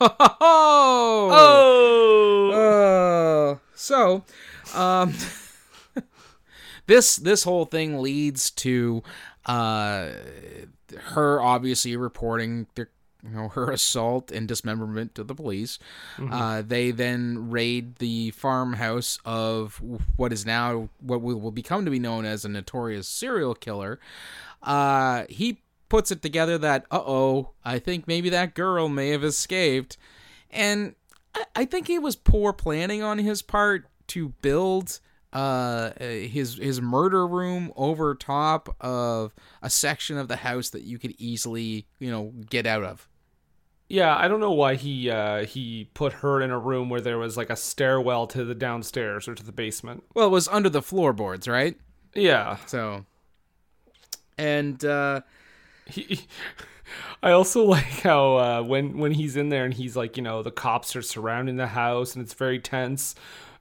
Oh! 0.00 1.30
Oh, 2.52 3.54
Uh, 3.54 3.58
so, 3.74 4.24
um, 4.74 5.14
this 6.86 7.16
this 7.16 7.44
whole 7.44 7.64
thing 7.64 8.00
leads 8.00 8.50
to 8.52 9.02
uh, 9.46 10.08
her 10.98 11.40
obviously 11.40 11.96
reporting 11.96 12.66
the, 12.74 12.86
you 13.22 13.30
know 13.30 13.48
her 13.48 13.70
assault 13.70 14.30
and 14.30 14.46
dismemberment 14.46 15.14
to 15.14 15.24
the 15.24 15.34
police. 15.34 15.78
Uh, 16.32 16.62
they 16.62 16.90
then 16.90 17.50
raid 17.50 17.96
the 17.96 18.30
farmhouse 18.32 19.18
of 19.24 19.80
what 20.16 20.32
is 20.32 20.46
now 20.46 20.88
what 21.00 21.20
will, 21.20 21.40
will 21.40 21.50
become 21.50 21.84
to 21.84 21.90
be 21.90 21.98
known 21.98 22.24
as 22.24 22.44
a 22.44 22.48
notorious 22.48 23.08
serial 23.08 23.54
killer. 23.54 23.98
Uh, 24.62 25.24
he 25.28 25.60
puts 25.88 26.10
it 26.10 26.22
together 26.22 26.58
that 26.58 26.84
uh 26.90 27.02
oh, 27.04 27.50
I 27.64 27.78
think 27.78 28.06
maybe 28.06 28.30
that 28.30 28.54
girl 28.54 28.88
may 28.88 29.10
have 29.10 29.24
escaped, 29.24 29.96
and 30.50 30.94
I, 31.34 31.44
I 31.56 31.64
think 31.64 31.90
it 31.90 32.02
was 32.02 32.16
poor 32.16 32.52
planning 32.52 33.02
on 33.02 33.18
his 33.18 33.42
part 33.42 33.86
to 34.08 34.28
build 34.40 35.00
uh 35.32 35.90
his 35.98 36.56
his 36.56 36.80
murder 36.80 37.26
room 37.26 37.72
over 37.76 38.14
top 38.14 38.74
of 38.80 39.34
a 39.62 39.68
section 39.68 40.16
of 40.16 40.28
the 40.28 40.36
house 40.36 40.70
that 40.70 40.82
you 40.82 40.98
could 40.98 41.14
easily 41.18 41.86
you 41.98 42.10
know 42.10 42.32
get 42.48 42.66
out 42.66 42.84
of 42.84 43.08
yeah. 43.88 44.16
I 44.16 44.26
don't 44.26 44.40
know 44.40 44.50
why 44.50 44.74
he 44.74 45.10
uh, 45.10 45.44
he 45.44 45.88
put 45.94 46.12
her 46.14 46.40
in 46.40 46.50
a 46.50 46.58
room 46.58 46.90
where 46.90 47.00
there 47.00 47.18
was 47.18 47.36
like 47.36 47.50
a 47.50 47.56
stairwell 47.56 48.26
to 48.28 48.44
the 48.44 48.54
downstairs 48.54 49.28
or 49.28 49.36
to 49.36 49.44
the 49.44 49.52
basement. 49.52 50.02
well 50.12 50.26
it 50.26 50.30
was 50.30 50.48
under 50.48 50.68
the 50.68 50.82
floorboards 50.82 51.46
right 51.46 51.76
Yeah, 52.14 52.56
so 52.66 53.04
and 54.38 54.84
uh 54.84 55.20
he, 55.86 56.26
I 57.22 57.30
also 57.30 57.62
like 57.76 57.84
how 58.02 58.36
uh, 58.36 58.62
when 58.62 58.98
when 58.98 59.12
he's 59.12 59.36
in 59.36 59.48
there 59.48 59.64
and 59.64 59.74
he's 59.74 59.96
like, 59.96 60.16
you 60.16 60.22
know, 60.22 60.42
the 60.42 60.50
cops 60.50 60.96
are 60.96 61.02
surrounding 61.02 61.56
the 61.56 61.68
house 61.68 62.14
and 62.14 62.24
it's 62.24 62.34
very 62.34 62.58
tense. 62.58 63.14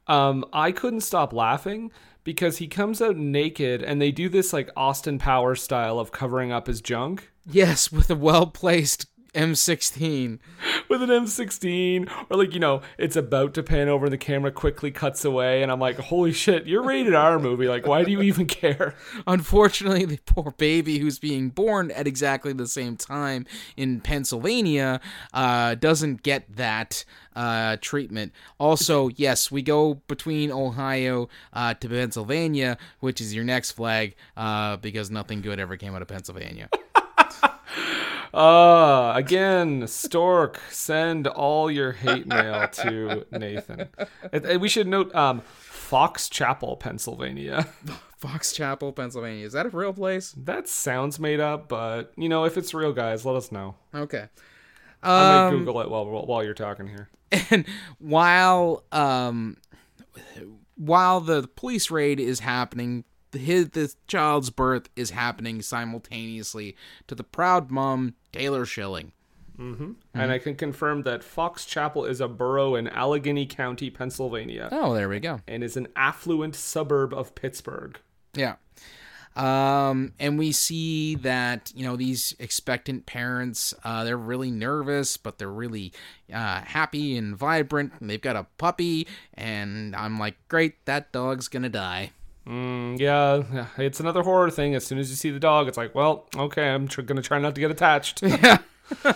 Um, 0.07 0.45
I 0.53 0.71
couldn't 0.71 1.01
stop 1.01 1.33
laughing 1.33 1.91
because 2.24 2.57
he 2.57 2.67
comes 2.67 3.01
out 3.01 3.17
naked 3.17 3.81
and 3.81 4.01
they 4.01 4.12
do 4.12 4.29
this 4.29 4.51
like 4.53 4.69
Austin 4.75 5.19
Powers 5.19 5.62
style 5.62 6.00
of 6.00 6.12
covering 6.12 6.51
up 6.51 6.67
his 6.67 6.81
junk. 6.81 7.31
Yes 7.45 7.91
with 7.91 8.09
a 8.09 8.15
well 8.15 8.47
placed 8.47 9.07
M16 9.36 10.39
with 10.89 11.01
an 11.01 11.10
M16 11.10 12.10
or 12.30 12.38
like 12.38 12.54
you 12.54 12.60
know 12.60 12.82
it's 12.98 13.15
about 13.15 13.54
to 13.56 13.63
pan 13.63 13.89
over 13.89 14.06
and 14.06 14.13
the 14.13 14.18
camera 14.18 14.51
quickly 14.51 14.92
cuts 14.92 15.24
away 15.24 15.62
and 15.62 15.72
I'm 15.72 15.80
like 15.80 15.98
holy 15.98 16.32
shit 16.32 16.65
you're 16.65 16.84
rated 16.84 17.13
R 17.13 17.39
movie 17.39 17.68
like 17.68 17.86
why 17.86 18.04
do 18.04 18.12
you 18.12 18.22
even 18.22 18.46
care 18.48 18.96
Unfortunately, 19.27 20.06
the 20.06 20.20
poor 20.25 20.51
baby 20.58 21.00
who's 21.00 21.20
being 21.20 21.50
born 21.50 21.92
at 21.92 22.08
exactly 22.08 22.54
the 22.54 22.68
same 22.68 22.96
time 22.96 23.46
in 23.75 24.01
Pennsylvania 24.01 25.00
uh, 25.34 25.75
doesn't 25.75 26.24
get 26.24 26.56
that 26.56 27.04
uh, 27.36 27.77
treatment. 27.82 28.32
Also, 28.60 29.10
yes, 29.10 29.51
we 29.51 29.62
go 29.62 29.96
between 30.08 30.51
Ohio 30.51 31.30
uh, 31.54 31.74
to 31.75 31.89
Pennsylvania, 31.89 32.77
which 33.00 33.20
is 33.20 33.34
your 33.34 33.44
next 33.44 33.72
flag, 33.72 34.15
uh, 34.38 34.77
because 34.77 35.12
nothing 35.12 35.42
good 35.42 35.60
ever 35.60 35.77
came 35.77 35.96
out 35.96 36.01
of 36.01 36.08
Pennsylvania. 36.08 36.70
Uh, 38.36 39.13
again, 39.15 39.88
Stork, 39.88 40.60
send 40.70 41.25
all 41.27 41.72
your 41.72 41.94
hate 41.94 42.27
mail 42.27 42.68
to 42.68 43.25
Nathan. 43.32 43.88
We 44.60 44.68
should 44.68 44.88
note 44.88 45.13
um, 45.15 45.42
Fox 45.42 46.27
Chapel, 46.27 46.75
Pennsylvania. 46.75 47.68
Fox 48.18 48.51
Chapel, 48.51 48.92
Pennsylvania. 48.92 49.46
Is 49.46 49.54
that 49.54 49.65
a 49.65 49.70
real 49.70 49.94
place? 49.94 50.34
That 50.38 50.68
sounds 50.68 51.20
made 51.20 51.39
up, 51.39 51.70
but 51.70 52.12
you 52.18 52.27
know, 52.27 52.44
if 52.44 52.58
it's 52.58 52.74
real, 52.74 52.92
guys, 52.92 53.25
let 53.25 53.36
us 53.38 53.51
know. 53.54 53.75
Okay. 53.94 54.25
I 55.01 55.08
might 55.08 55.48
Um, 55.48 55.58
Google 55.60 55.82
it 55.82 55.89
while 55.89 56.06
while 56.25 56.44
you're 56.44 56.54
talking 56.54 56.88
here. 56.88 57.10
and 57.51 57.65
while 58.00 58.84
um 58.92 59.58
while 60.75 61.22
the 61.22 61.48
police 61.56 61.89
raid 61.92 62.20
is 62.20 62.39
happening 62.42 63.04
his 63.36 63.70
the 63.70 63.94
child's 64.08 64.50
birth 64.50 64.89
is 64.96 65.12
happening 65.12 65.62
simultaneously 65.62 66.75
to 67.08 67.15
the 67.15 67.24
proud 67.24 67.72
mom 67.72 68.15
taylor 68.32 68.65
schilling. 68.65 69.12
And 69.58 69.96
I 70.34 70.38
can 70.38 70.56
confirm 70.56 71.04
that 71.04 71.24
Fox 71.24 71.65
Chapel 71.65 72.04
is 72.04 72.20
a 72.20 72.27
borough 72.27 72.75
in 72.75 72.89
Allegheny 72.89 73.46
County, 73.46 73.89
Pennsylvania, 73.89 74.68
oh 74.72 74.94
there 74.94 75.08
we 75.08 75.20
go. 75.22 75.39
And 75.48 75.63
is 75.63 75.77
an 75.77 75.88
affluent 75.96 76.56
suburb 76.56 77.13
of 77.13 77.36
Pittsburgh. 77.36 77.98
yeah. 78.34 78.56
Um 79.36 80.13
and 80.18 80.39
we 80.39 80.54
see 80.54 81.15
that 81.15 81.72
you 81.75 81.86
know 81.86 81.98
these 81.98 82.34
expectant 82.39 83.06
parents 83.06 83.74
uh 83.84 84.06
they're 84.06 84.18
really 84.18 84.50
nervous 84.50 85.18
but 85.18 85.38
they're 85.38 85.51
really 85.51 85.92
uh 86.34 86.62
happy 86.62 87.18
and 87.18 87.36
vibrant. 87.36 87.92
And 88.00 88.10
they've 88.10 88.22
got 88.22 88.38
a 88.38 88.48
puppy 88.58 89.08
and 89.34 89.94
i'm 89.94 90.18
like 90.18 90.36
great 90.48 90.86
that 90.86 91.12
dog's 91.12 91.50
gonna 91.50 91.68
die 91.68 92.12
Mm, 92.48 93.00
yeah, 93.00 93.68
it's 93.78 94.00
another 94.00 94.22
horror 94.24 94.52
thing. 94.52 94.75
As 94.75 94.86
soon 94.86 95.00
as 95.00 95.10
you 95.10 95.16
see 95.16 95.32
the 95.32 95.40
dog, 95.40 95.68
it's 95.68 95.78
like, 95.78 95.96
well, 95.96 96.28
okay, 96.38 96.70
I'm 96.70 96.88
tr- 96.88 97.02
gonna 97.02 97.22
try 97.22 97.40
not 97.40 97.56
to 97.56 97.62
get 97.62 97.72
attached. 97.72 98.22
Yeah. 99.04 99.14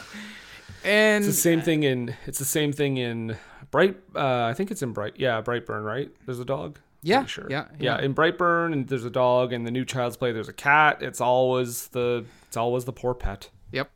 and 0.83 1.23
It's 1.25 1.35
the 1.35 1.41
same 1.41 1.61
thing 1.61 1.83
in. 1.83 2.15
It's 2.25 2.39
the 2.39 2.45
same 2.45 2.71
thing 2.73 2.97
in 2.97 3.37
Bright. 3.69 3.97
Uh, 4.15 4.45
I 4.45 4.53
think 4.55 4.71
it's 4.71 4.81
in 4.81 4.93
Bright. 4.93 5.13
Yeah, 5.17 5.41
Brightburn. 5.43 5.83
Right? 5.85 6.09
There's 6.25 6.39
a 6.39 6.45
dog. 6.45 6.79
Yeah, 7.03 7.25
sure. 7.25 7.45
yeah, 7.49 7.65
yeah. 7.79 7.97
yeah. 7.97 8.03
In 8.03 8.15
Brightburn, 8.15 8.73
and 8.73 8.87
there's 8.87 9.05
a 9.05 9.09
dog, 9.11 9.53
and 9.53 9.65
the 9.67 9.71
new 9.71 9.85
Child's 9.85 10.17
Play, 10.17 10.31
there's 10.31 10.49
a 10.49 10.53
cat. 10.53 11.01
It's 11.01 11.21
always 11.21 11.87
the. 11.89 12.25
It's 12.47 12.57
always 12.57 12.85
the 12.85 12.93
poor 12.93 13.13
pet. 13.13 13.49
Yep. 13.71 13.91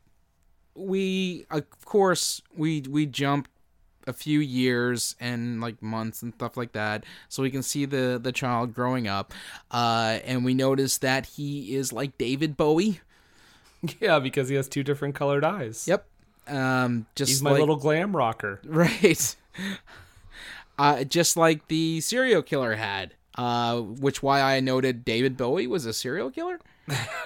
We 0.76 1.46
of 1.50 1.64
course 1.84 2.40
we 2.56 2.82
we 2.88 3.06
jump 3.06 3.48
a 4.06 4.12
few 4.12 4.40
years 4.40 5.16
and 5.20 5.60
like 5.60 5.80
months 5.82 6.22
and 6.22 6.34
stuff 6.34 6.56
like 6.56 6.72
that 6.72 7.04
so 7.28 7.42
we 7.42 7.50
can 7.50 7.62
see 7.62 7.84
the 7.84 8.18
the 8.22 8.32
child 8.32 8.74
growing 8.74 9.08
up 9.08 9.32
uh 9.70 10.18
and 10.24 10.44
we 10.44 10.54
notice 10.54 10.98
that 10.98 11.26
he 11.26 11.74
is 11.74 11.92
like 11.92 12.16
David 12.18 12.56
Bowie 12.56 13.00
Yeah, 14.00 14.18
because 14.18 14.48
he 14.48 14.54
has 14.56 14.68
two 14.68 14.82
different 14.82 15.14
colored 15.14 15.44
eyes. 15.44 15.86
yep 15.88 16.06
um 16.46 17.06
just 17.14 17.30
He's 17.30 17.42
my 17.42 17.52
like, 17.52 17.60
little 17.60 17.76
glam 17.76 18.14
rocker. 18.14 18.60
right 18.66 19.36
uh 20.78 21.04
just 21.04 21.36
like 21.36 21.68
the 21.68 22.00
serial 22.00 22.42
killer 22.42 22.74
had 22.74 23.14
uh 23.36 23.80
which 23.80 24.22
why 24.22 24.40
I 24.40 24.60
noted 24.60 25.04
David 25.04 25.36
Bowie 25.36 25.66
was 25.66 25.86
a 25.86 25.92
serial 25.92 26.30
killer 26.30 26.58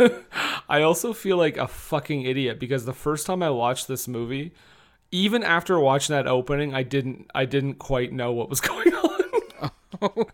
I 0.68 0.82
also 0.82 1.12
feel 1.12 1.36
like 1.36 1.56
a 1.56 1.66
fucking 1.66 2.22
idiot 2.22 2.60
because 2.60 2.84
the 2.84 2.92
first 2.92 3.26
time 3.26 3.42
I 3.42 3.50
watched 3.50 3.88
this 3.88 4.06
movie, 4.06 4.52
even 5.10 5.42
after 5.42 5.78
watching 5.80 6.14
that 6.14 6.26
opening, 6.26 6.74
I 6.74 6.82
didn't 6.82 7.30
I 7.34 7.44
didn't 7.44 7.74
quite 7.74 8.12
know 8.12 8.32
what 8.32 8.48
was 8.48 8.60
going 8.72 8.92
on. 8.94 9.10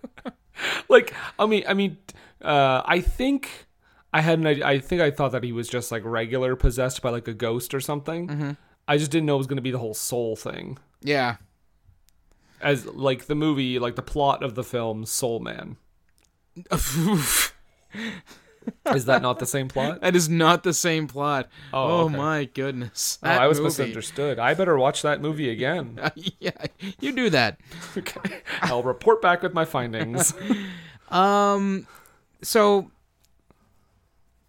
like 0.88 1.14
I 1.38 1.46
mean 1.46 1.64
I 1.66 1.74
mean 1.74 1.96
uh, 2.42 2.82
I 2.84 3.00
think 3.00 3.66
I 4.12 4.20
had 4.20 4.38
an 4.38 4.46
idea, 4.46 4.66
I 4.66 4.78
think 4.78 5.00
I 5.00 5.10
thought 5.10 5.32
that 5.32 5.42
he 5.42 5.52
was 5.52 5.68
just 5.68 5.90
like 5.90 6.02
regular 6.04 6.54
possessed 6.56 7.00
by 7.02 7.10
like 7.10 7.26
a 7.28 7.34
ghost 7.34 7.74
or 7.74 7.80
something. 7.80 8.56
I 8.86 8.98
just 8.98 9.10
didn't 9.10 9.26
know 9.26 9.34
it 9.36 9.38
was 9.38 9.46
going 9.46 9.56
to 9.56 9.62
be 9.62 9.70
the 9.70 9.78
whole 9.78 9.94
soul 9.94 10.36
thing. 10.36 10.78
yeah 11.00 11.36
As 12.60 12.84
like 12.86 13.26
the 13.26 13.34
movie, 13.34 13.78
like 13.78 13.96
the 13.96 14.02
plot 14.02 14.42
of 14.42 14.54
the 14.54 14.62
film 14.64 15.06
Soul 15.06 15.40
Man. 15.40 15.76
Is 18.94 19.04
that 19.06 19.22
not 19.22 19.38
the 19.38 19.46
same 19.46 19.68
plot? 19.68 20.00
that 20.02 20.14
is 20.16 20.28
not 20.28 20.62
the 20.62 20.72
same 20.72 21.06
plot 21.08 21.48
Oh, 21.72 21.82
oh 21.82 22.00
okay. 22.06 22.16
my 22.16 22.44
goodness 22.46 23.18
Oh, 23.22 23.28
I 23.28 23.46
was 23.46 23.58
movie. 23.58 23.68
misunderstood. 23.68 24.38
I 24.38 24.54
better 24.54 24.76
watch 24.76 25.02
that 25.02 25.20
movie 25.20 25.50
again. 25.50 25.98
yeah 26.40 26.50
you 27.00 27.12
do 27.12 27.30
that 27.30 27.58
Okay. 27.96 28.42
I'll 28.62 28.82
report 28.82 29.20
back 29.22 29.42
with 29.42 29.54
my 29.54 29.64
findings. 29.64 30.34
Um, 31.10 31.86
so 32.42 32.90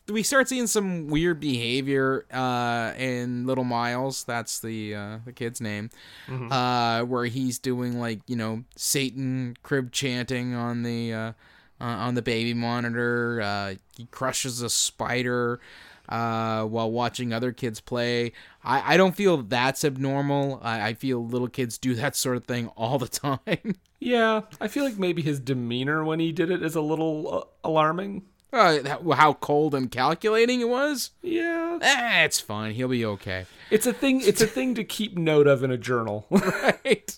we 0.08 0.22
start 0.22 0.48
seeing 0.48 0.68
some 0.68 1.08
weird 1.08 1.40
behavior 1.40 2.26
uh, 2.32 2.94
in 2.98 3.48
Little 3.48 3.64
Miles. 3.64 4.24
That's 4.24 4.60
the 4.60 4.94
uh, 4.96 5.18
the 5.26 5.32
kid's 5.34 5.60
name. 5.60 5.90
Uh, 6.30 7.02
where 7.04 7.26
he's 7.26 7.58
doing 7.58 8.00
like 8.00 8.20
you 8.28 8.36
know 8.36 8.64
Satan 8.76 9.58
crib 9.64 9.92
chanting 9.92 10.54
on 10.54 10.84
the 10.84 11.34
uh, 11.82 11.84
on 11.86 12.16
the 12.16 12.22
baby 12.22 12.54
monitor. 12.54 13.42
Uh, 13.42 13.76
he 13.98 14.06
crushes 14.12 14.62
a 14.62 14.70
spider. 14.70 15.60
Uh, 16.08 16.64
while 16.66 16.92
watching 16.92 17.34
other 17.34 17.52
kids 17.52 17.82
play, 17.82 18.32
I, 18.64 18.94
I 18.94 18.98
don't 18.98 19.16
feel 19.16 19.38
that's 19.38 19.84
abnormal. 19.84 20.60
I, 20.62 20.90
I 20.90 20.94
feel 20.94 21.26
little 21.26 21.48
kids 21.48 21.80
do 21.80 21.96
that 21.96 22.16
sort 22.16 22.38
of 22.38 22.44
thing 22.46 22.68
all 22.78 23.00
the 23.00 23.08
time. 23.08 23.78
yeah, 24.00 24.42
I 24.62 24.68
feel 24.68 24.84
like 24.84 25.00
maybe 25.00 25.24
his 25.24 25.40
demeanor 25.40 26.04
when 26.04 26.20
he 26.20 26.32
did 26.32 26.52
it 26.52 26.62
is 26.62 26.76
a 26.76 26.82
little 26.82 27.34
uh, 27.64 27.68
alarming. 27.68 28.22
Uh, 28.54 28.88
how- 28.88 29.12
how 29.14 29.34
cold 29.34 29.74
and 29.74 29.90
calculating 29.90 30.62
it 30.62 30.70
was. 30.70 31.10
Yeah, 31.24 31.80
Eh, 31.82 32.24
it's 32.24 32.40
fine. 32.40 32.76
He'll 32.76 32.88
be 32.88 33.04
okay. 33.04 33.48
it's 33.72 33.88
a 33.88 33.92
thing. 33.94 34.22
It's 34.22 34.42
a 34.44 34.48
thing 34.48 34.76
to 34.76 34.84
keep 34.84 35.18
note 35.18 35.48
of 35.48 35.64
in 35.64 35.72
a 35.72 35.78
journal, 35.78 36.28
Right. 36.30 37.18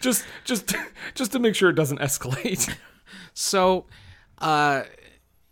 just, 0.00 0.24
just, 0.44 0.74
just 1.14 1.30
to 1.30 1.38
make 1.38 1.54
sure 1.54 1.70
it 1.70 1.76
doesn't 1.76 2.00
escalate. 2.00 2.74
so, 3.32 3.86
uh, 4.38 4.82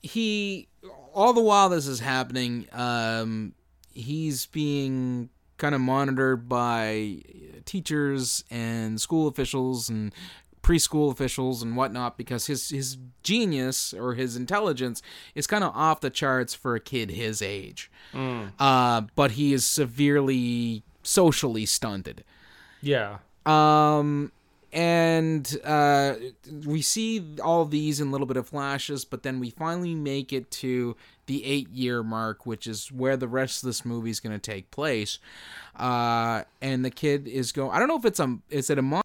he, 0.02 0.68
all 1.14 1.32
the 1.32 1.40
while 1.40 1.68
this 1.68 1.86
is 1.86 2.00
happening, 2.00 2.66
um, 2.72 3.54
he's 3.92 4.46
being 4.46 5.28
kind 5.58 5.74
of 5.74 5.80
monitored 5.80 6.48
by 6.48 7.18
teachers 7.64 8.42
and 8.50 9.00
school 9.00 9.28
officials 9.28 9.88
and 9.88 10.12
preschool 10.62 11.10
officials 11.10 11.62
and 11.62 11.76
whatnot 11.76 12.16
because 12.16 12.46
his 12.46 12.68
his 12.70 12.96
genius 13.24 13.92
or 13.92 14.14
his 14.14 14.36
intelligence 14.36 15.02
is 15.34 15.46
kind 15.46 15.62
of 15.64 15.74
off 15.74 16.00
the 16.00 16.10
charts 16.10 16.54
for 16.54 16.74
a 16.74 16.80
kid 16.80 17.10
his 17.10 17.42
age. 17.42 17.90
Uh, 18.58 19.02
but 19.14 19.32
he 19.32 19.52
is 19.52 19.64
severely 19.66 20.82
socially 21.02 21.66
stunted. 21.66 22.24
yeah, 22.80 23.18
Um, 23.46 24.30
and 24.72 25.58
uh, 25.64 26.14
we 26.64 26.80
see 26.80 27.36
all 27.42 27.64
these 27.66 28.00
in 28.00 28.08
a 28.08 28.10
little 28.10 28.26
bit 28.26 28.36
of 28.36 28.48
flashes, 28.48 29.04
but 29.04 29.22
then 29.22 29.38
we 29.38 29.50
finally 29.50 29.94
make 29.94 30.32
it 30.32 30.50
to 30.50 30.96
the 31.26 31.44
eight 31.44 31.68
year 31.70 32.02
mark, 32.02 32.46
which 32.46 32.66
is 32.66 32.90
where 32.90 33.16
the 33.16 33.28
rest 33.28 33.62
of 33.62 33.66
this 33.66 33.84
movie 33.84 34.10
is 34.10 34.20
going 34.20 34.32
to 34.32 34.38
take 34.38 34.70
place. 34.70 35.18
Uh, 35.76 36.44
and 36.60 36.84
the 36.84 36.90
kid 36.90 37.28
is 37.28 37.52
going. 37.52 37.70
I 37.70 37.78
don't 37.78 37.88
know 37.88 37.98
if 37.98 38.04
it's 38.04 38.20
a 38.20 38.38
is 38.48 38.70
it 38.70 38.78
a 38.78 39.02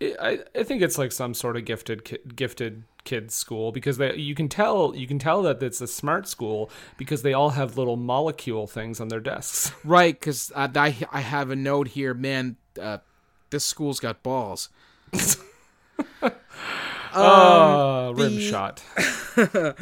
I, 0.00 0.40
I 0.54 0.62
think 0.62 0.82
it's 0.82 0.96
like 0.96 1.10
some 1.10 1.34
sort 1.34 1.56
of 1.56 1.64
gifted, 1.64 2.04
ki- 2.04 2.18
gifted 2.36 2.84
kids 3.04 3.34
school 3.34 3.72
because 3.72 3.96
they, 3.96 4.14
you 4.14 4.34
can 4.34 4.48
tell, 4.48 4.94
you 4.94 5.08
can 5.08 5.18
tell 5.18 5.42
that 5.42 5.62
it's 5.62 5.80
a 5.80 5.88
smart 5.88 6.28
school 6.28 6.70
because 6.96 7.22
they 7.22 7.32
all 7.32 7.50
have 7.50 7.76
little 7.76 7.96
molecule 7.96 8.66
things 8.66 9.00
on 9.00 9.08
their 9.08 9.20
desks. 9.20 9.72
right? 9.84 10.18
Because 10.18 10.52
I, 10.54 10.70
I 10.74 10.96
I 11.10 11.20
have 11.20 11.50
a 11.50 11.56
note 11.56 11.88
here, 11.88 12.14
man. 12.14 12.56
Uh, 12.80 12.98
this 13.50 13.64
school's 13.64 14.00
got 14.00 14.22
balls. 14.22 14.68
Uh, 17.12 18.12
rim 18.16 18.36
the- 18.36 18.40
shot. 18.48 18.82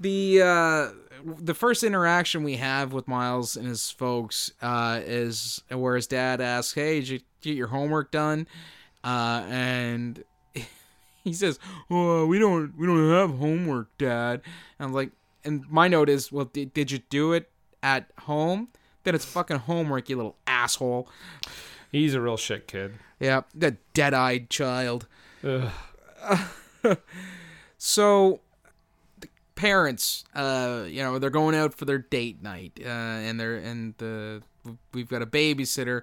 the 0.00 0.42
uh 0.42 0.88
the 1.36 1.54
first 1.54 1.82
interaction 1.82 2.44
we 2.44 2.56
have 2.56 2.92
with 2.92 3.08
Miles 3.08 3.56
and 3.56 3.66
his 3.66 3.90
folks 3.90 4.52
uh 4.60 5.00
is 5.04 5.62
where 5.70 5.96
his 5.96 6.06
dad 6.06 6.40
asks, 6.40 6.74
"Hey, 6.74 7.00
did 7.00 7.08
you 7.08 7.20
get 7.40 7.56
your 7.56 7.68
homework 7.68 8.10
done?" 8.10 8.46
Uh 9.02 9.44
and 9.48 10.22
he 11.24 11.32
says, 11.32 11.58
"Oh, 11.90 12.26
we 12.26 12.38
don't 12.38 12.76
we 12.78 12.86
don't 12.86 13.10
have 13.10 13.38
homework, 13.38 13.88
dad." 13.98 14.42
And 14.78 14.86
I'm 14.86 14.92
like, 14.92 15.10
and 15.44 15.64
my 15.70 15.88
note 15.88 16.08
is, 16.08 16.30
"Well, 16.30 16.46
did, 16.46 16.72
did 16.74 16.90
you 16.90 16.98
do 17.10 17.32
it 17.32 17.50
at 17.82 18.10
home?" 18.20 18.68
Then 19.04 19.14
it's 19.14 19.24
fucking 19.26 19.58
homework, 19.58 20.08
you 20.08 20.16
little 20.16 20.36
asshole. 20.46 21.08
He's 21.94 22.14
a 22.14 22.20
real 22.20 22.36
shit 22.36 22.66
kid. 22.66 22.94
Yeah, 23.20 23.42
the 23.54 23.76
dead-eyed 23.92 24.50
child. 24.50 25.06
So, 27.78 28.40
the 29.20 29.28
parents, 29.54 30.24
uh, 30.34 30.84
you 30.88 31.02
know, 31.02 31.18
they're 31.18 31.30
going 31.30 31.54
out 31.54 31.74
for 31.74 31.84
their 31.84 31.98
date 31.98 32.42
night, 32.42 32.80
uh, 32.82 32.88
and 32.88 33.38
they're 33.38 33.56
and 33.56 33.94
the 33.98 34.42
we've 34.92 35.08
got 35.08 35.22
a 35.22 35.26
babysitter, 35.26 36.02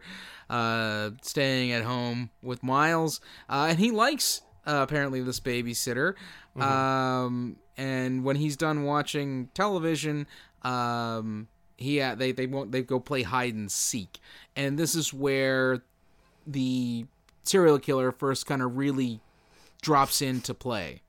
uh, 0.50 1.10
staying 1.24 1.72
at 1.72 1.84
home 1.84 2.30
with 2.42 2.62
Miles, 2.64 3.20
uh, 3.50 3.68
and 3.70 3.80
he 3.80 3.92
likes 3.92 4.44
uh, 4.68 4.86
apparently 4.88 5.22
this 5.22 5.40
babysitter. 5.40 6.14
Um, 6.56 7.58
and 7.76 8.24
when 8.24 8.36
he's 8.36 8.56
done 8.56 8.84
watching 8.84 9.50
television, 9.56 10.28
um, 10.62 11.48
he 11.82 12.00
uh, 12.02 12.16
they 12.16 12.32
they 12.32 12.48
won't 12.48 12.72
they 12.72 12.82
go 12.82 13.00
play 13.00 13.24
hide 13.24 13.54
and 13.56 13.72
seek, 13.72 14.20
and 14.56 14.78
this 14.78 14.96
is 14.96 15.14
where 15.14 15.82
the 16.48 17.06
serial 17.44 17.80
killer 17.80 18.12
first 18.12 18.46
kind 18.46 18.62
of 18.62 18.78
really 18.78 19.20
drops 19.82 20.22
into 20.22 20.54
play. 20.54 21.02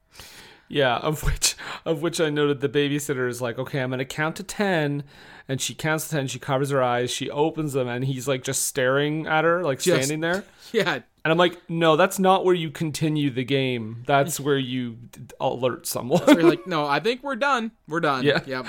Yeah, 0.69 0.97
of 0.97 1.23
which 1.23 1.55
of 1.85 2.01
which 2.03 2.21
I 2.21 2.31
noted 2.31 2.61
the 2.61 2.69
babysitter 2.69 3.29
is 3.29 3.43
like, 3.43 3.59
okay, 3.59 3.81
I'm 3.81 3.91
gonna 3.91 4.05
count 4.07 4.37
to 4.37 4.43
ten, 4.43 5.05
and 5.47 5.61
she 5.61 5.75
counts 5.75 6.09
to 6.09 6.17
ten. 6.17 6.27
She 6.29 6.39
covers 6.39 6.71
her 6.71 6.83
eyes, 6.83 7.11
she 7.11 7.29
opens 7.31 7.75
them, 7.75 7.89
and 7.89 8.05
he's 8.05 8.27
like 8.27 8.43
just 8.43 8.65
staring 8.65 9.27
at 9.27 9.45
her, 9.45 9.63
like 9.63 9.81
Just- 9.81 10.05
standing 10.05 10.21
there. 10.21 10.45
Yeah, 10.75 10.95
And 10.95 11.31
I'm 11.31 11.37
like, 11.37 11.69
no, 11.69 11.97
that's 11.97 12.19
not 12.19 12.47
where 12.47 12.55
you 12.55 12.71
continue 12.71 13.29
the 13.29 13.45
game. 13.45 14.05
That's 14.07 14.41
where 14.41 14.57
you 14.57 14.97
alert 15.39 15.87
someone. 15.87 16.25
like, 16.49 16.67
no, 16.67 16.87
I 16.87 16.99
think 16.99 17.23
we're 17.23 17.37
done. 17.37 17.73
We're 17.87 18.01
done. 18.01 18.25
Yeah. 18.25 18.41
Yep. 18.47 18.65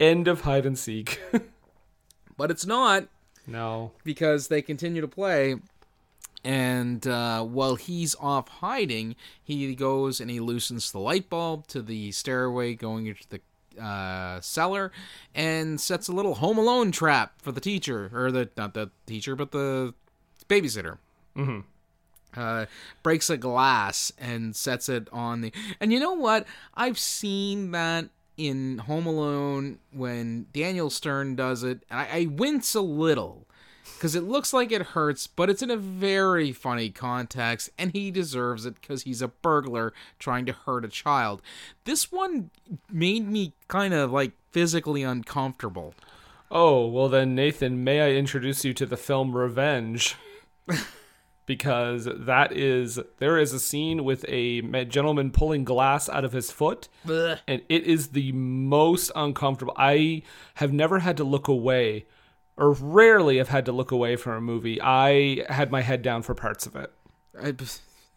End 0.00 0.28
of 0.28 0.42
hide 0.42 0.66
and 0.66 0.78
seek. 0.78 1.20
But 2.38 2.52
it's 2.52 2.64
not 2.64 3.08
no. 3.48 3.90
because 4.04 4.46
they 4.46 4.62
continue 4.62 5.00
to 5.02 5.08
play. 5.08 5.56
And 6.44 7.04
uh, 7.06 7.42
while 7.42 7.74
he's 7.74 8.14
off 8.20 8.48
hiding, 8.48 9.16
he 9.42 9.74
goes 9.74 10.20
and 10.20 10.30
he 10.30 10.38
loosens 10.38 10.92
the 10.92 11.00
light 11.00 11.28
bulb 11.28 11.66
to 11.66 11.82
the 11.82 12.12
stairway 12.12 12.74
going 12.74 13.06
into 13.08 13.24
the 13.28 13.40
uh, 13.82 14.40
cellar 14.40 14.92
and 15.34 15.80
sets 15.80 16.06
a 16.06 16.12
little 16.12 16.36
Home 16.36 16.58
Alone 16.58 16.92
trap 16.92 17.42
for 17.42 17.50
the 17.50 17.60
teacher, 17.60 18.08
or 18.14 18.30
the 18.30 18.48
not 18.56 18.72
the 18.72 18.90
teacher, 19.04 19.34
but 19.34 19.50
the 19.50 19.94
babysitter. 20.48 20.98
uh, 22.36 22.66
breaks 23.02 23.28
a 23.30 23.36
glass 23.36 24.12
and 24.16 24.54
sets 24.54 24.88
it 24.88 25.08
on 25.12 25.40
the. 25.40 25.52
And 25.80 25.92
you 25.92 25.98
know 25.98 26.12
what? 26.12 26.46
I've 26.74 26.98
seen 26.98 27.72
that 27.72 28.10
in 28.38 28.78
Home 28.78 29.06
Alone 29.06 29.80
when 29.92 30.46
Daniel 30.52 30.88
Stern 30.88 31.36
does 31.36 31.62
it, 31.62 31.82
and 31.90 32.00
I, 32.00 32.08
I 32.10 32.26
wince 32.26 32.74
a 32.74 32.80
little 32.80 33.46
because 33.98 34.14
it 34.14 34.22
looks 34.22 34.52
like 34.52 34.70
it 34.70 34.82
hurts, 34.82 35.26
but 35.26 35.50
it's 35.50 35.60
in 35.60 35.70
a 35.70 35.76
very 35.76 36.52
funny 36.52 36.88
context, 36.88 37.68
and 37.76 37.92
he 37.92 38.10
deserves 38.12 38.64
it 38.64 38.80
because 38.80 39.02
he's 39.02 39.20
a 39.20 39.28
burglar 39.28 39.92
trying 40.20 40.46
to 40.46 40.52
hurt 40.52 40.84
a 40.84 40.88
child. 40.88 41.42
This 41.84 42.12
one 42.12 42.50
made 42.90 43.28
me 43.28 43.54
kind 43.66 43.92
of 43.92 44.12
like 44.12 44.32
physically 44.52 45.02
uncomfortable. 45.02 45.94
Oh, 46.50 46.86
well 46.86 47.08
then, 47.08 47.34
Nathan, 47.34 47.82
may 47.82 48.00
I 48.00 48.10
introduce 48.12 48.64
you 48.64 48.72
to 48.74 48.86
the 48.86 48.96
film 48.96 49.36
Revenge? 49.36 50.16
because 51.48 52.06
that 52.14 52.52
is 52.52 53.00
there 53.18 53.38
is 53.38 53.52
a 53.52 53.58
scene 53.58 54.04
with 54.04 54.24
a 54.28 54.60
gentleman 54.84 55.32
pulling 55.32 55.64
glass 55.64 56.08
out 56.08 56.24
of 56.24 56.30
his 56.32 56.52
foot, 56.52 56.86
Blech. 57.04 57.40
and 57.48 57.62
it 57.68 57.82
is 57.84 58.08
the 58.08 58.30
most 58.32 59.10
uncomfortable. 59.16 59.72
I 59.76 60.22
have 60.54 60.72
never 60.72 61.00
had 61.00 61.16
to 61.16 61.24
look 61.24 61.48
away, 61.48 62.04
or 62.56 62.72
rarely 62.72 63.38
have 63.38 63.48
had 63.48 63.64
to 63.64 63.72
look 63.72 63.90
away 63.90 64.14
from 64.14 64.34
a 64.34 64.40
movie. 64.40 64.78
I 64.80 65.44
had 65.48 65.72
my 65.72 65.80
head 65.80 66.02
down 66.02 66.22
for 66.22 66.34
parts 66.36 66.66
of 66.66 66.76
it. 66.76 66.92
I- 67.42 67.54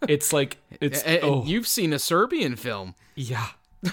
It's 0.07 0.33
like 0.33 0.57
it's 0.81 1.03
and- 1.03 1.19
oh 1.23 1.43
you've 1.45 1.67
seen 1.67 1.93
a 1.93 1.99
Serbian 1.99 2.55
film. 2.55 2.95
yeah, 3.15 3.49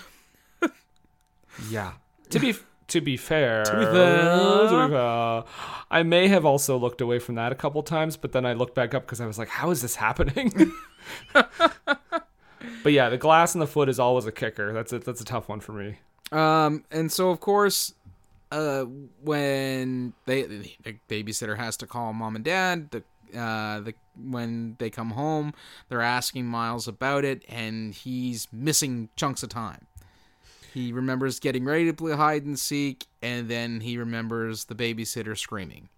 yeah. 1.70 1.92
To 2.30 2.38
be 2.38 2.54
to 2.88 3.00
be 3.00 3.16
fair, 3.16 3.64
to 3.64 3.78
be 3.78 3.84
fair, 3.84 5.44
I 5.90 6.02
may 6.02 6.28
have 6.28 6.44
also 6.44 6.76
looked 6.76 7.00
away 7.00 7.18
from 7.18 7.36
that 7.36 7.52
a 7.52 7.54
couple 7.54 7.82
times, 7.82 8.16
but 8.16 8.32
then 8.32 8.44
I 8.44 8.54
looked 8.54 8.74
back 8.74 8.94
up 8.94 9.04
because 9.04 9.20
I 9.20 9.26
was 9.26 9.38
like, 9.38 9.48
"How 9.48 9.70
is 9.70 9.82
this 9.82 9.96
happening?" 9.96 10.72
but 11.32 12.92
yeah, 12.92 13.08
the 13.08 13.18
glass 13.18 13.54
in 13.54 13.60
the 13.60 13.66
foot 13.66 13.88
is 13.88 13.98
always 13.98 14.26
a 14.26 14.32
kicker. 14.32 14.72
That's 14.72 14.92
a 14.92 14.98
that's 14.98 15.20
a 15.20 15.24
tough 15.24 15.48
one 15.48 15.60
for 15.60 15.72
me. 15.72 15.98
Um, 16.32 16.84
and 16.90 17.10
so 17.10 17.30
of 17.30 17.40
course, 17.40 17.94
uh, 18.50 18.84
when 19.22 20.14
they 20.26 20.42
the 20.42 20.96
babysitter 21.08 21.56
has 21.56 21.76
to 21.78 21.86
call 21.86 22.12
mom 22.12 22.36
and 22.36 22.44
dad, 22.44 22.90
the 22.90 23.02
uh, 23.38 23.80
the 23.80 23.94
when 24.16 24.76
they 24.78 24.90
come 24.90 25.10
home, 25.10 25.54
they're 25.88 26.00
asking 26.00 26.46
Miles 26.46 26.88
about 26.88 27.24
it, 27.24 27.44
and 27.48 27.94
he's 27.94 28.48
missing 28.52 29.08
chunks 29.16 29.42
of 29.42 29.50
time. 29.50 29.86
He 30.78 30.92
remembers 30.92 31.40
getting 31.40 31.64
ready 31.64 31.86
to 31.86 31.92
play 31.92 32.12
hide 32.12 32.44
and 32.44 32.56
seek, 32.56 33.08
and 33.20 33.48
then 33.48 33.80
he 33.80 33.98
remembers 33.98 34.66
the 34.66 34.76
babysitter 34.76 35.36
screaming. 35.36 35.88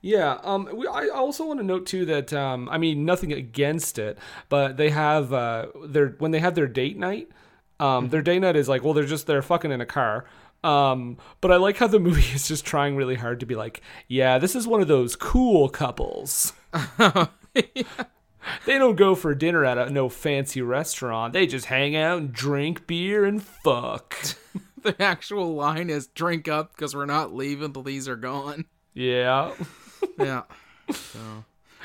Yeah. 0.00 0.38
Um. 0.42 0.68
We, 0.74 0.88
I 0.88 1.08
also 1.08 1.46
want 1.46 1.60
to 1.60 1.64
note 1.64 1.86
too 1.86 2.04
that 2.06 2.32
um. 2.32 2.68
I 2.70 2.78
mean, 2.78 3.04
nothing 3.04 3.32
against 3.32 4.00
it, 4.00 4.18
but 4.48 4.76
they 4.76 4.90
have 4.90 5.32
uh. 5.32 5.66
Their 5.86 6.08
when 6.18 6.32
they 6.32 6.40
have 6.40 6.56
their 6.56 6.66
date 6.66 6.98
night, 6.98 7.28
um. 7.78 8.08
Their 8.08 8.20
date 8.20 8.40
night 8.40 8.56
is 8.56 8.68
like, 8.68 8.82
well, 8.82 8.94
they're 8.94 9.04
just 9.04 9.28
they're 9.28 9.42
fucking 9.42 9.70
in 9.70 9.80
a 9.80 9.86
car. 9.86 10.24
Um. 10.64 11.18
But 11.40 11.52
I 11.52 11.56
like 11.56 11.76
how 11.76 11.86
the 11.86 12.00
movie 12.00 12.34
is 12.34 12.48
just 12.48 12.64
trying 12.64 12.96
really 12.96 13.14
hard 13.14 13.38
to 13.40 13.46
be 13.46 13.54
like, 13.54 13.80
yeah, 14.08 14.38
this 14.38 14.56
is 14.56 14.66
one 14.66 14.80
of 14.80 14.88
those 14.88 15.14
cool 15.14 15.68
couples. 15.68 16.52
They 18.66 18.78
don't 18.78 18.96
go 18.96 19.14
for 19.14 19.34
dinner 19.34 19.64
at 19.64 19.78
a 19.78 19.90
no 19.90 20.08
fancy 20.08 20.62
restaurant. 20.62 21.32
They 21.32 21.46
just 21.46 21.66
hang 21.66 21.94
out 21.96 22.18
and 22.18 22.32
drink 22.32 22.86
beer 22.86 23.24
and 23.24 23.42
fuck. 23.42 24.16
The 24.82 24.96
actual 25.02 25.54
line 25.54 25.90
is 25.90 26.06
"Drink 26.06 26.48
up, 26.48 26.74
because 26.74 26.96
we're 26.96 27.04
not 27.04 27.34
leaving 27.34 27.74
till 27.74 27.82
these 27.82 28.08
are 28.08 28.16
gone." 28.16 28.64
yeah. 28.94 29.52
Yeah, 30.18 30.42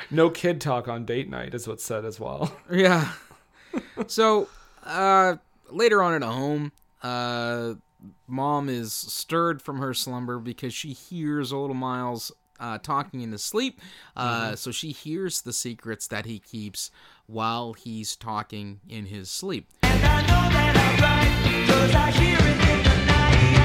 No 0.10 0.30
kid 0.30 0.62
talk 0.62 0.88
on 0.88 1.04
date 1.04 1.30
night 1.30 1.54
is 1.54 1.68
what's 1.68 1.84
said 1.84 2.06
as 2.06 2.20
well. 2.22 2.56
Yeah. 2.72 3.12
so, 4.08 4.48
uh, 4.86 5.36
later 5.70 6.02
on 6.02 6.14
at 6.14 6.24
home, 6.24 6.72
uh, 7.04 7.74
mom 8.28 8.70
is 8.70 8.94
stirred 8.94 9.62
from 9.62 9.80
her 9.80 9.94
slumber 9.94 10.40
because 10.40 10.74
she 10.74 10.94
hears 10.94 11.52
old 11.52 11.76
Miles 11.76 12.32
uh, 12.60 12.78
talking 12.80 13.22
in 13.22 13.32
his 13.32 13.44
sleep. 13.44 13.80
Uh, 14.16 14.56
So 14.56 14.72
she 14.72 14.92
hears 14.92 15.42
the 15.42 15.54
secrets 15.54 16.08
that 16.08 16.26
he 16.26 16.40
keeps 16.40 16.92
while 17.28 17.74
he's 17.74 18.16
talking 18.16 18.80
in 18.88 19.06
his 19.08 19.30
sleep. 19.32 19.70
And 19.84 20.04
I 20.04 20.22
know 20.22 20.28
that 20.28 20.78
I'm 20.78 21.02
right, 21.02 21.68
'cause 21.68 21.96
I 21.96 22.12
hear 22.12 22.38
it 22.38 22.70
in 22.70 22.84
the 22.84 22.98
night. 23.06 23.58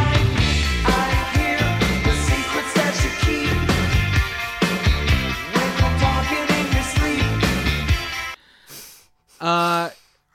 I 0.86 0.88
hear 1.36 1.58
the 2.04 2.14
secrets 2.22 2.72
that 2.74 2.94
you 3.04 3.10
keep 3.20 3.56
when 5.54 5.68
you're 5.78 5.98
talking 6.00 6.46
in 6.56 6.66
your 6.72 6.86
sleep. 6.96 7.24
Uh, 9.40 9.90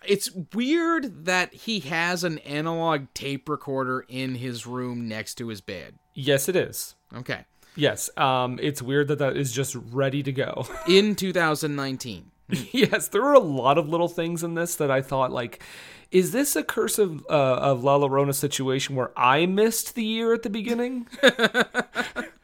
it's 0.07 0.31
weird 0.53 1.25
that 1.25 1.53
he 1.53 1.79
has 1.81 2.23
an 2.23 2.37
analog 2.39 3.07
tape 3.13 3.49
recorder 3.49 4.05
in 4.07 4.35
his 4.35 4.65
room 4.67 5.07
next 5.07 5.35
to 5.35 5.47
his 5.47 5.61
bed. 5.61 5.95
Yes, 6.13 6.47
it 6.47 6.55
is. 6.55 6.95
Okay. 7.13 7.45
Yes, 7.75 8.09
um, 8.17 8.59
it's 8.61 8.81
weird 8.81 9.09
that 9.09 9.19
that 9.19 9.35
is 9.35 9.51
just 9.51 9.75
ready 9.75 10.23
to 10.23 10.31
go. 10.31 10.67
In 10.87 11.15
2019. 11.15 12.31
yes, 12.71 13.07
there 13.07 13.21
were 13.21 13.33
a 13.33 13.39
lot 13.39 13.77
of 13.77 13.89
little 13.89 14.07
things 14.07 14.43
in 14.43 14.53
this 14.53 14.75
that 14.75 14.91
I 14.91 15.01
thought 15.01 15.31
like, 15.31 15.63
is 16.11 16.31
this 16.31 16.55
a 16.55 16.63
curse 16.63 16.99
of 16.99 17.25
uh, 17.27 17.55
of 17.55 17.83
La 17.83 17.97
Llorona 17.97 18.35
situation 18.35 18.95
where 18.95 19.11
I 19.17 19.47
missed 19.47 19.95
the 19.95 20.05
year 20.05 20.31
at 20.31 20.43
the 20.43 20.51
beginning? 20.51 21.07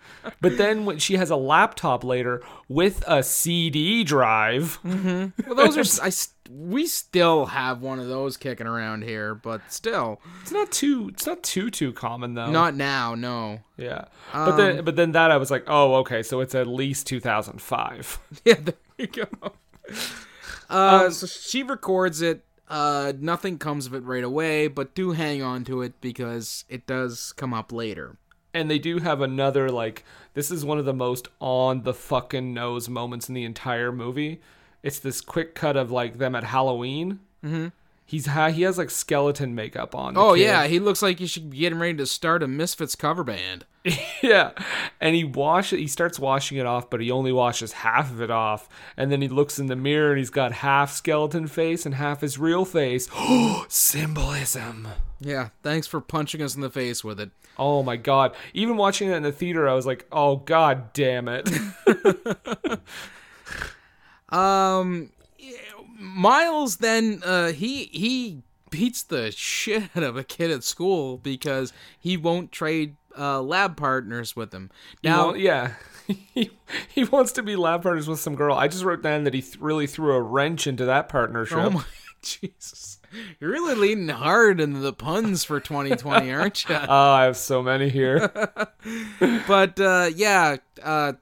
but 0.42 0.58
then 0.58 0.86
when 0.86 0.98
she 1.00 1.16
has 1.16 1.30
a 1.30 1.36
laptop 1.36 2.04
later 2.04 2.42
with 2.68 3.04
a 3.08 3.24
CD 3.24 4.04
drive, 4.04 4.80
Well, 4.84 5.56
those 5.56 6.00
are 6.02 6.04
I. 6.08 6.12
We 6.54 6.86
still 6.86 7.46
have 7.46 7.82
one 7.82 7.98
of 8.00 8.10
those 8.10 8.36
kicking 8.36 8.68
around 8.68 9.04
here, 9.06 9.34
but 9.34 9.62
still 9.72 10.20
it's 10.42 10.52
not 10.52 10.70
too 10.70 11.10
it's 11.14 11.26
not 11.26 11.44
too 11.44 11.70
too 11.70 11.94
common 11.94 12.34
though. 12.34 12.52
not 12.52 12.76
now. 12.76 13.16
No. 13.16 13.62
yeah, 13.78 14.06
but 14.34 14.58
then 14.58 14.84
but 14.84 14.98
then 14.98 15.14
that 15.14 15.32
I 15.32 15.38
was 15.38 15.50
like, 15.50 15.64
oh 15.68 15.96
okay, 15.96 16.22
so 16.24 16.42
it's 16.42 16.54
at 16.54 16.68
least 16.68 17.08
2005. 17.08 18.20
Yeah, 18.46 18.56
there 18.56 18.74
you 18.98 19.08
go. 19.08 19.26
Uh, 20.70 21.10
so 21.10 21.28
she 21.28 21.64
records 21.64 22.22
it. 22.22 22.46
Uh, 22.70 23.12
nothing 23.20 23.58
comes 23.58 23.86
of 23.86 23.94
it 23.94 24.04
right 24.06 24.24
away, 24.24 24.70
but 24.70 24.96
do 24.96 25.12
hang 25.12 25.42
on 25.44 25.66
to 25.66 25.82
it 25.82 26.00
because 26.00 26.64
it 26.70 26.88
does 26.88 27.34
come 27.34 27.54
up 27.54 27.74
later. 27.74 28.16
And 28.54 28.70
they 28.70 28.80
do 28.80 29.00
have 29.00 29.22
another 29.22 29.70
like 29.70 30.04
this 30.34 30.52
is 30.52 30.64
one 30.64 30.78
of 30.78 30.86
the 30.86 30.94
most 30.94 31.28
on 31.40 31.84
the 31.84 31.94
fucking 31.94 32.54
nose 32.54 32.88
moments 32.88 33.28
in 33.28 33.36
the 33.36 33.44
entire 33.44 33.92
movie. 33.92 34.42
It's 34.84 35.00
this 35.00 35.22
quick 35.22 35.56
cut 35.56 35.78
of 35.78 35.92
like 35.92 36.18
them 36.18 36.36
at 36.36 36.46
Halloween. 36.46 37.20
Mm-hmm. 37.44 37.68
He's 38.12 38.26
ha- 38.26 38.50
he 38.50 38.64
has 38.64 38.78
like 38.78 38.90
skeleton 38.90 39.56
makeup 39.56 39.96
on. 39.96 40.18
Oh 40.18 40.36
kid. 40.36 40.42
yeah, 40.42 40.68
he 40.68 40.82
looks 40.82 41.02
like 41.02 41.20
he 41.20 41.28
should 41.28 41.50
be 41.50 41.60
getting 41.60 41.80
ready 41.80 41.94
to 41.94 42.06
start 42.06 42.44
a 42.44 42.48
Misfits 42.48 42.94
cover 42.94 43.24
band. 43.24 43.64
yeah. 44.22 44.52
And 45.00 45.16
he 45.16 45.24
wash 45.24 45.70
he 45.70 45.88
starts 45.88 46.20
washing 46.20 46.58
it 46.58 46.66
off, 46.66 46.90
but 46.90 47.00
he 47.00 47.10
only 47.10 47.32
washes 47.32 47.72
half 47.72 48.12
of 48.12 48.22
it 48.22 48.30
off. 48.30 48.68
And 48.98 49.14
then 49.14 49.22
he 49.22 49.30
looks 49.30 49.60
in 49.60 49.68
the 49.68 49.78
mirror 49.78 50.10
and 50.10 50.18
he's 50.18 50.30
got 50.30 50.52
half 50.52 50.92
skeleton 50.92 51.48
face 51.48 51.86
and 51.86 51.96
half 51.96 52.20
his 52.20 52.38
real 52.38 52.66
face. 52.66 53.08
Symbolism. 53.70 54.90
Yeah, 55.22 55.52
thanks 55.64 55.88
for 55.88 56.02
punching 56.02 56.42
us 56.42 56.54
in 56.54 56.60
the 56.60 56.70
face 56.70 57.06
with 57.06 57.18
it. 57.18 57.32
Oh 57.58 57.82
my 57.82 57.96
god. 57.96 58.36
Even 58.54 58.76
watching 58.76 59.10
it 59.10 59.16
in 59.16 59.24
the 59.24 59.32
theater, 59.32 59.70
I 59.70 59.74
was 59.74 59.86
like, 59.86 60.06
oh 60.12 60.36
god 60.36 60.92
damn 60.92 61.30
it. 61.30 61.50
Um, 64.32 65.12
Miles 66.02 66.78
then 66.78 67.22
uh, 67.24 67.52
he 67.52 67.86
he 67.86 68.42
beats 68.70 69.04
the 69.04 69.32
shit 69.32 69.84
out 69.96 70.04
of 70.04 70.18
a 70.18 70.24
kid 70.24 70.50
at 70.50 70.64
school 70.64 71.18
because 71.18 71.72
he 72.00 72.18
won't 72.18 72.52
trade 72.52 72.96
uh, 73.18 73.42
lab 73.42 73.78
partners 73.78 74.36
with 74.36 74.54
him. 74.54 74.72
Now, 75.04 75.34
yeah. 75.34 75.74
He, 76.34 76.50
he 76.94 77.06
wants 77.06 77.32
to 77.34 77.44
be 77.44 77.56
lab 77.56 77.84
partners 77.84 78.06
with 78.06 78.20
some 78.20 78.36
girl. 78.36 78.54
I 78.54 78.68
just 78.68 78.84
wrote 78.84 79.02
down 79.02 79.24
that 79.24 79.34
he 79.34 79.42
th- 79.42 79.62
really 79.62 79.88
threw 79.88 80.14
a 80.14 80.22
wrench 80.22 80.68
into 80.68 80.84
that 80.86 81.08
partnership. 81.08 81.58
oh 81.58 81.70
my 81.70 81.84
Jesus, 82.22 83.00
you're 83.40 83.52
really 83.52 83.76
leaning 83.76 84.10
hard 84.10 84.60
into 84.60 84.80
the 84.80 84.92
puns 84.92 85.46
for 85.46 85.62
2020, 85.62 86.30
aren't 86.34 86.68
you? 86.68 86.76
Oh, 86.90 87.12
I 87.12 87.24
have 87.24 87.38
so 87.38 87.64
many 87.64 87.88
here. 87.88 88.30
but 89.48 89.80
uh, 89.80 90.10
yeah, 90.14 90.58
uh, 90.84 91.14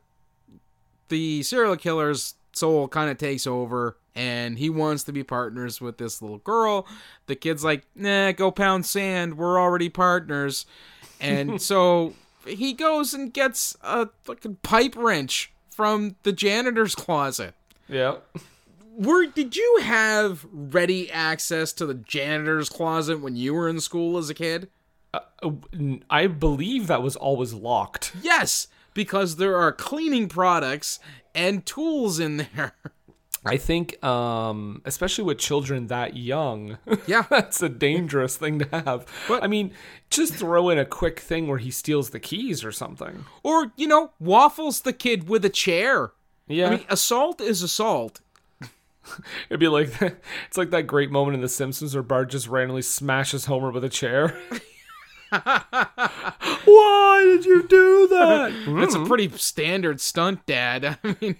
the 1.10 1.44
serial 1.44 1.76
killer's 1.76 2.34
soul 2.54 2.88
kind 2.88 3.12
of 3.12 3.20
takes 3.20 3.46
over, 3.46 3.96
and 4.20 4.58
he 4.60 4.70
wants 4.70 5.06
to 5.06 5.14
be 5.14 5.24
partners 5.24 5.80
with 5.80 5.98
this 5.98 6.22
little 6.22 6.40
girl. 6.40 6.86
The 7.28 7.38
kid's 7.38 7.64
like, 7.64 7.84
"Nah, 7.96 8.34
go 8.34 8.52
pound 8.52 8.86
sand. 8.86 9.38
We're 9.38 9.58
already 9.58 9.88
partners," 9.88 10.66
and 11.22 11.62
so 11.72 12.14
he 12.46 12.74
goes 12.74 13.14
and 13.14 13.34
gets 13.34 13.78
a 13.82 14.10
fucking 14.24 14.58
pipe 14.62 14.96
wrench 14.98 15.54
from 15.70 16.18
the 16.24 16.34
janitor's 16.34 16.96
closet. 16.96 17.56
yeah. 17.88 18.18
Were 18.98 19.28
did 19.28 19.56
you 19.56 19.80
have 19.84 20.46
ready 20.52 21.10
access 21.10 21.72
to 21.72 21.86
the 21.86 21.94
janitor's 21.94 22.68
closet 22.68 23.22
when 23.22 23.38
you 23.38 23.54
were 23.54 23.70
in 23.70 23.80
school 23.80 24.18
as 24.18 24.30
a 24.30 24.34
kid? 24.34 24.70
Uh, 25.14 25.22
I 26.10 26.28
believe 26.28 26.88
that 26.88 27.02
was 27.02 27.16
always 27.16 27.54
locked. 27.54 28.12
Yes, 28.22 28.68
because 28.94 29.38
there 29.38 29.56
are 29.56 29.72
cleaning 29.72 30.28
products 30.28 31.00
and 31.34 31.66
tools 31.66 32.20
in 32.20 32.46
there. 32.54 32.74
I 33.46 33.58
think, 33.58 34.04
um, 34.04 34.82
especially 34.86 35.24
with 35.24 35.38
children 35.38 35.88
that 35.88 36.18
young, 36.18 36.78
Yeah. 37.08 37.24
that's 37.30 37.62
a 37.62 37.70
dangerous 37.70 38.36
thing 38.38 38.60
to 38.60 38.68
have. 38.72 39.06
But- 39.28 39.44
I 39.44 39.48
mean, 39.48 39.72
just 40.10 40.34
throw 40.36 40.70
in 40.70 40.78
a 40.78 40.86
quick 40.86 41.20
thing 41.20 41.48
where 41.48 41.58
he 41.58 41.72
steals 41.72 42.10
the 42.10 42.20
keys 42.20 42.64
or 42.66 42.72
something. 42.72 43.26
Or, 43.44 43.72
you 43.78 43.88
know, 43.88 44.12
waffles 44.20 44.82
the 44.82 44.94
kid 44.94 45.30
with 45.30 45.46
a 45.46 45.50
chair. 45.50 46.12
Yeah, 46.48 46.68
I 46.68 46.70
mean, 46.72 46.86
assault 46.90 47.40
is 47.42 47.62
assault. 47.62 48.22
it'd 49.50 49.60
be 49.60 49.68
like 49.68 49.90
it's 50.02 50.58
like 50.58 50.72
that 50.72 50.84
great 50.88 51.10
moment 51.12 51.36
in 51.36 51.42
The 51.42 51.48
Simpsons 51.50 51.94
where 51.96 52.04
Bart 52.04 52.30
just 52.30 52.48
randomly 52.48 52.82
smashes 52.82 53.46
Homer 53.46 53.72
with 53.72 53.84
a 53.84 53.90
chair. 53.90 54.38
Why 55.32 57.22
did 57.24 57.46
you 57.46 57.64
do 57.68 58.08
that? 58.10 58.52
That's 58.80 58.96
a 58.96 59.06
pretty 59.06 59.30
standard 59.38 60.02
stunt, 60.02 60.44
Dad. 60.48 60.98
I 61.04 61.16
mean, 61.22 61.36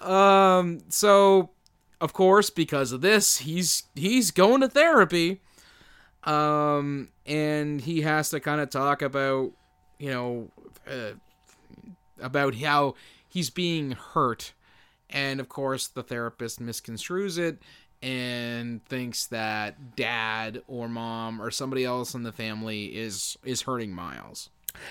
um. 0.00 0.80
So, 0.88 1.50
of 2.00 2.12
course, 2.12 2.50
because 2.50 2.92
of 2.92 3.00
this, 3.00 3.38
he's 3.38 3.84
he's 3.94 4.30
going 4.30 4.60
to 4.60 4.68
therapy. 4.68 5.40
Um, 6.24 7.08
and 7.26 7.80
he 7.80 8.02
has 8.02 8.30
to 8.30 8.40
kind 8.40 8.60
of 8.60 8.70
talk 8.70 9.02
about, 9.02 9.52
you 9.98 10.10
know, 10.10 10.50
uh, 10.86 11.12
about 12.20 12.56
how 12.56 12.96
he's 13.28 13.50
being 13.50 13.92
hurt, 13.92 14.52
and 15.08 15.40
of 15.40 15.48
course, 15.48 15.86
the 15.86 16.02
therapist 16.02 16.60
misconstrues 16.60 17.38
it 17.38 17.62
and 18.02 18.84
thinks 18.84 19.26
that 19.26 19.96
dad 19.96 20.62
or 20.66 20.88
mom 20.88 21.40
or 21.42 21.50
somebody 21.50 21.84
else 21.84 22.14
in 22.14 22.22
the 22.22 22.32
family 22.32 22.96
is 22.96 23.36
is 23.44 23.62
hurting 23.62 23.92
Miles. 23.92 24.50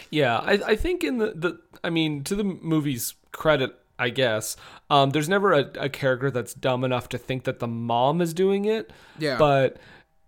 Yeah, 0.09 0.37
I, 0.37 0.53
I 0.53 0.75
think 0.75 1.03
in 1.03 1.17
the, 1.17 1.33
the 1.33 1.59
I 1.83 1.89
mean, 1.89 2.23
to 2.23 2.35
the 2.35 2.43
movie's 2.43 3.15
credit, 3.31 3.75
I 3.99 4.09
guess, 4.09 4.55
um, 4.89 5.09
there's 5.09 5.29
never 5.29 5.53
a, 5.53 5.71
a 5.79 5.89
character 5.89 6.29
that's 6.29 6.53
dumb 6.53 6.83
enough 6.83 7.09
to 7.09 7.17
think 7.17 7.43
that 7.45 7.59
the 7.59 7.67
mom 7.67 8.21
is 8.21 8.33
doing 8.33 8.65
it. 8.65 8.91
Yeah. 9.17 9.37
But 9.37 9.77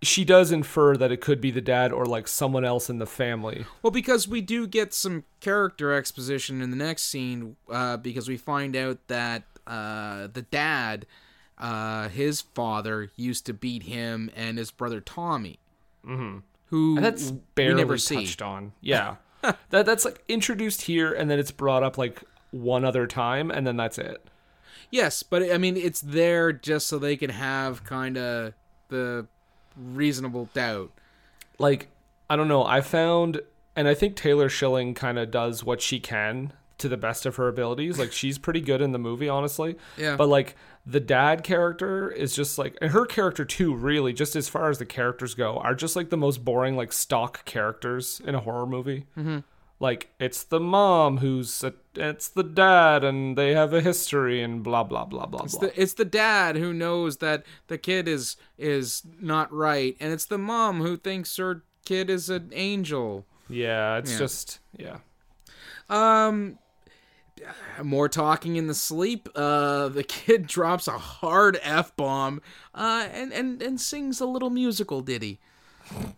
she 0.02 0.24
does 0.24 0.50
infer 0.50 0.96
that 0.96 1.12
it 1.12 1.20
could 1.20 1.40
be 1.40 1.50
the 1.50 1.60
dad 1.60 1.92
or 1.92 2.06
like 2.06 2.26
someone 2.26 2.64
else 2.64 2.88
in 2.88 2.98
the 2.98 3.06
family. 3.06 3.66
Well, 3.82 3.90
because 3.90 4.26
we 4.26 4.40
do 4.40 4.66
get 4.66 4.94
some 4.94 5.24
character 5.40 5.92
exposition 5.92 6.62
in 6.62 6.70
the 6.70 6.76
next 6.76 7.04
scene, 7.04 7.56
uh, 7.70 7.96
because 7.98 8.28
we 8.28 8.36
find 8.36 8.74
out 8.76 8.98
that 9.08 9.44
uh, 9.66 10.28
the 10.32 10.42
dad, 10.42 11.06
uh, 11.58 12.08
his 12.08 12.40
father, 12.40 13.10
used 13.16 13.46
to 13.46 13.52
beat 13.52 13.84
him 13.84 14.30
and 14.34 14.58
his 14.58 14.70
brother 14.70 15.00
Tommy, 15.00 15.58
mm-hmm. 16.04 16.38
who 16.66 16.96
And 16.96 17.04
that's 17.04 17.30
we 17.30 17.40
barely 17.54 17.76
never 17.76 17.98
see. 17.98 18.16
touched 18.16 18.42
on. 18.42 18.72
Yeah. 18.80 19.16
that 19.70 19.86
that's 19.86 20.04
like 20.04 20.22
introduced 20.28 20.82
here 20.82 21.14
and 21.14 21.30
then 21.30 21.38
it's 21.38 21.50
brought 21.50 21.82
up 21.82 21.96
like 21.96 22.22
one 22.50 22.84
other 22.84 23.06
time 23.06 23.50
and 23.50 23.66
then 23.66 23.76
that's 23.76 23.98
it. 23.98 24.24
Yes, 24.90 25.22
but 25.22 25.50
I 25.52 25.58
mean 25.58 25.76
it's 25.76 26.00
there 26.00 26.52
just 26.52 26.86
so 26.86 26.98
they 26.98 27.16
can 27.16 27.30
have 27.30 27.84
kind 27.84 28.16
of 28.18 28.54
the 28.88 29.26
reasonable 29.76 30.48
doubt. 30.52 30.90
like 31.58 31.88
I 32.28 32.36
don't 32.36 32.46
know. 32.48 32.64
I 32.64 32.80
found, 32.80 33.40
and 33.74 33.88
I 33.88 33.94
think 33.94 34.14
Taylor 34.14 34.48
Schilling 34.48 34.94
kind 34.94 35.18
of 35.18 35.32
does 35.32 35.64
what 35.64 35.80
she 35.80 35.98
can 35.98 36.52
to 36.78 36.88
the 36.88 36.96
best 36.96 37.26
of 37.26 37.34
her 37.36 37.48
abilities. 37.48 37.98
Like 37.98 38.12
she's 38.12 38.38
pretty 38.38 38.60
good 38.60 38.80
in 38.80 38.92
the 38.92 38.98
movie, 38.98 39.28
honestly. 39.28 39.76
Yeah. 39.96 40.14
But 40.16 40.28
like 40.28 40.54
the 40.86 41.00
dad 41.00 41.42
character 41.42 42.08
is 42.08 42.34
just 42.34 42.56
like, 42.56 42.78
and 42.80 42.92
her 42.92 43.04
character 43.04 43.44
too. 43.44 43.74
Really, 43.74 44.12
just 44.12 44.36
as 44.36 44.48
far 44.48 44.70
as 44.70 44.78
the 44.78 44.86
characters 44.86 45.34
go, 45.34 45.58
are 45.58 45.74
just 45.74 45.96
like 45.96 46.10
the 46.10 46.16
most 46.16 46.44
boring, 46.44 46.76
like 46.76 46.92
stock 46.92 47.44
characters 47.44 48.20
in 48.24 48.34
a 48.36 48.40
horror 48.40 48.66
movie. 48.66 49.06
Mm-hmm. 49.18 49.38
Like 49.80 50.10
it's 50.20 50.44
the 50.44 50.60
mom 50.60 51.18
who's 51.18 51.64
a, 51.64 51.72
it's 51.94 52.28
the 52.28 52.42
dad, 52.42 53.02
and 53.02 53.36
they 53.36 53.54
have 53.54 53.72
a 53.72 53.80
history, 53.80 54.42
and 54.42 54.62
blah 54.62 54.84
blah 54.84 55.06
blah 55.06 55.24
blah 55.26 55.44
It's 55.44 55.56
blah. 55.56 55.68
the, 55.68 55.80
it's 55.82 55.94
the 55.94 56.04
dad 56.04 56.56
who 56.56 56.74
knows 56.74 57.16
that 57.18 57.44
the 57.68 57.78
kid 57.78 58.06
is 58.06 58.36
is 58.58 59.02
not 59.20 59.50
right, 59.52 59.96
and 59.98 60.12
it's 60.12 60.26
the 60.26 60.36
mom 60.38 60.80
who 60.82 60.98
thinks 60.98 61.34
her 61.38 61.64
kid 61.86 62.10
is 62.10 62.28
an 62.28 62.50
angel. 62.52 63.24
yeah, 63.48 63.96
it's 63.96 64.12
Yeah. 64.12 64.18
just 64.18 64.58
yeah. 64.76 64.98
Um, 65.88 66.58
more 67.82 68.08
talking 68.08 68.56
in 68.56 68.66
the 68.66 68.74
sleep. 68.74 69.28
Uh, 69.34 69.88
the 69.88 70.02
kid 70.08 70.46
drops 70.46 70.86
a 70.88 70.98
hard 70.98 71.58
f 71.62 71.96
bomb. 71.96 72.42
Uh, 72.74 73.08
and 73.12 73.32
and 73.32 73.62
and 73.62 73.80
sings 73.80 74.20
a 74.20 74.26
little 74.26 74.50
musical 74.50 75.00
ditty. 75.00 75.40
Oh 75.96 76.12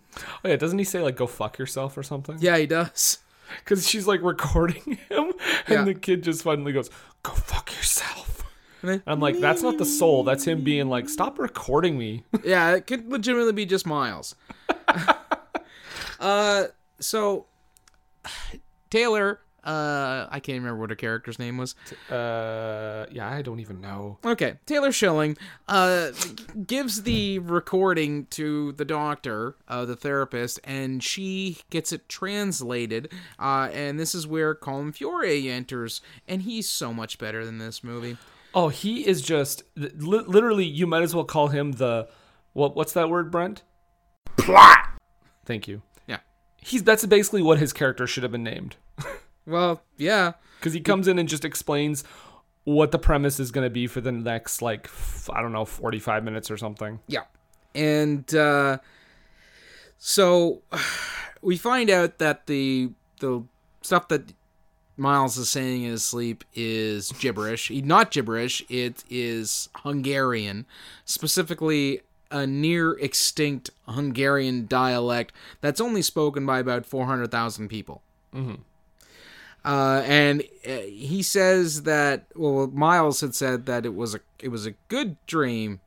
yeah, 0.44 0.56
doesn't 0.56 0.78
he 0.78 0.84
say 0.84 1.00
like 1.00 1.16
"go 1.16 1.26
fuck 1.28 1.58
yourself" 1.58 1.96
or 1.96 2.02
something? 2.02 2.36
Yeah, 2.40 2.58
he 2.58 2.66
does. 2.66 3.18
Because 3.60 3.88
she's 3.88 4.06
like 4.06 4.22
recording 4.22 4.82
him, 5.08 5.32
and 5.66 5.68
Yeah. 5.68 5.84
the 5.84 5.94
kid 5.94 6.22
just 6.22 6.42
finally 6.42 6.72
goes, 6.72 6.90
"Go 7.22 7.32
fuck 7.32 7.70
yourself." 7.76 8.44
And 8.82 8.90
then- 8.90 9.02
I'm 9.06 9.20
like, 9.20 9.38
that's 9.38 9.62
not 9.62 9.78
the 9.78 9.84
soul. 9.84 10.24
That's 10.24 10.44
him 10.44 10.62
being 10.64 10.88
like, 10.88 11.08
"Stop 11.08 11.38
recording 11.38 11.96
me." 11.98 12.24
yeah, 12.44 12.74
it 12.74 12.86
could 12.86 13.08
legitimately 13.10 13.52
be 13.52 13.66
just 13.66 13.86
Miles. 13.86 14.34
uh, 16.20 16.64
so 16.98 17.46
Taylor. 18.90 19.40
Uh, 19.64 20.26
I 20.30 20.40
can't 20.40 20.58
remember 20.58 20.80
what 20.80 20.90
her 20.90 20.96
character's 20.96 21.38
name 21.38 21.56
was. 21.56 21.74
uh, 22.10 23.06
yeah, 23.10 23.28
I 23.30 23.42
don't 23.42 23.60
even 23.60 23.80
know. 23.80 24.18
Okay, 24.24 24.54
Taylor 24.66 24.90
Schilling 24.92 25.36
uh, 25.68 26.10
gives 26.66 27.02
the 27.04 27.38
recording 27.38 28.26
to 28.26 28.72
the 28.72 28.84
doctor, 28.84 29.56
uh, 29.68 29.84
the 29.84 29.94
therapist, 29.96 30.58
and 30.64 31.02
she 31.02 31.58
gets 31.70 31.92
it 31.92 32.08
translated. 32.08 33.12
Uh, 33.38 33.68
and 33.72 33.98
this 34.00 34.14
is 34.14 34.26
where 34.26 34.54
Colin 34.54 34.92
Feore 34.92 35.24
enters, 35.48 36.00
and 36.26 36.42
he's 36.42 36.68
so 36.68 36.92
much 36.92 37.18
better 37.18 37.44
than 37.44 37.58
this 37.58 37.84
movie. 37.84 38.16
Oh, 38.54 38.68
he 38.68 39.06
is 39.06 39.22
just 39.22 39.62
li- 39.76 39.88
literally. 40.26 40.64
You 40.66 40.86
might 40.86 41.02
as 41.02 41.14
well 41.14 41.24
call 41.24 41.48
him 41.48 41.72
the 41.72 42.08
what? 42.52 42.76
What's 42.76 42.92
that 42.92 43.08
word, 43.08 43.30
Brent? 43.30 43.62
Plot. 44.36 44.78
Thank 45.44 45.66
you. 45.68 45.82
Yeah. 46.06 46.18
He's 46.58 46.82
that's 46.82 47.06
basically 47.06 47.42
what 47.42 47.58
his 47.58 47.72
character 47.72 48.06
should 48.06 48.22
have 48.24 48.32
been 48.32 48.44
named 48.44 48.76
Well, 49.46 49.82
yeah, 49.96 50.32
because 50.58 50.72
he 50.72 50.80
comes 50.80 51.08
in 51.08 51.18
and 51.18 51.28
just 51.28 51.44
explains 51.44 52.04
what 52.64 52.92
the 52.92 52.98
premise 52.98 53.40
is 53.40 53.50
going 53.50 53.66
to 53.66 53.70
be 53.70 53.86
for 53.88 54.00
the 54.00 54.12
next 54.12 54.62
like 54.62 54.86
f- 54.86 55.28
I 55.32 55.42
don't 55.42 55.52
know 55.52 55.64
45 55.64 56.22
minutes 56.22 56.50
or 56.50 56.56
something. 56.56 57.00
yeah, 57.08 57.22
and 57.74 58.32
uh, 58.34 58.78
so 59.98 60.62
we 61.42 61.56
find 61.56 61.90
out 61.90 62.18
that 62.18 62.46
the 62.46 62.90
the 63.20 63.42
stuff 63.82 64.08
that 64.08 64.32
Miles 64.96 65.36
is 65.38 65.48
saying 65.48 65.84
in 65.84 65.90
his 65.90 66.04
sleep 66.04 66.44
is 66.54 67.10
gibberish. 67.12 67.70
Not 67.70 68.10
gibberish. 68.10 68.62
It 68.68 69.02
is 69.10 69.68
Hungarian, 69.76 70.66
specifically 71.04 72.02
a 72.30 72.46
near 72.46 72.92
extinct 72.92 73.70
Hungarian 73.88 74.66
dialect 74.66 75.32
that's 75.60 75.80
only 75.80 76.02
spoken 76.02 76.46
by 76.46 76.58
about 76.60 76.86
four 76.86 77.06
hundred 77.06 77.30
thousand 77.30 77.68
people. 77.68 78.02
Uh, 79.64 80.02
and 80.06 80.42
uh, 80.66 80.70
he 80.88 81.22
says 81.22 81.82
that 81.84 82.26
well, 82.34 82.66
Miles 82.68 83.20
had 83.20 83.34
said 83.34 83.66
that 83.66 83.86
it 83.86 83.94
was 83.94 84.14
a 84.14 84.20
it 84.40 84.48
was 84.48 84.66
a 84.66 84.72
good 84.88 85.16
dream, 85.26 85.80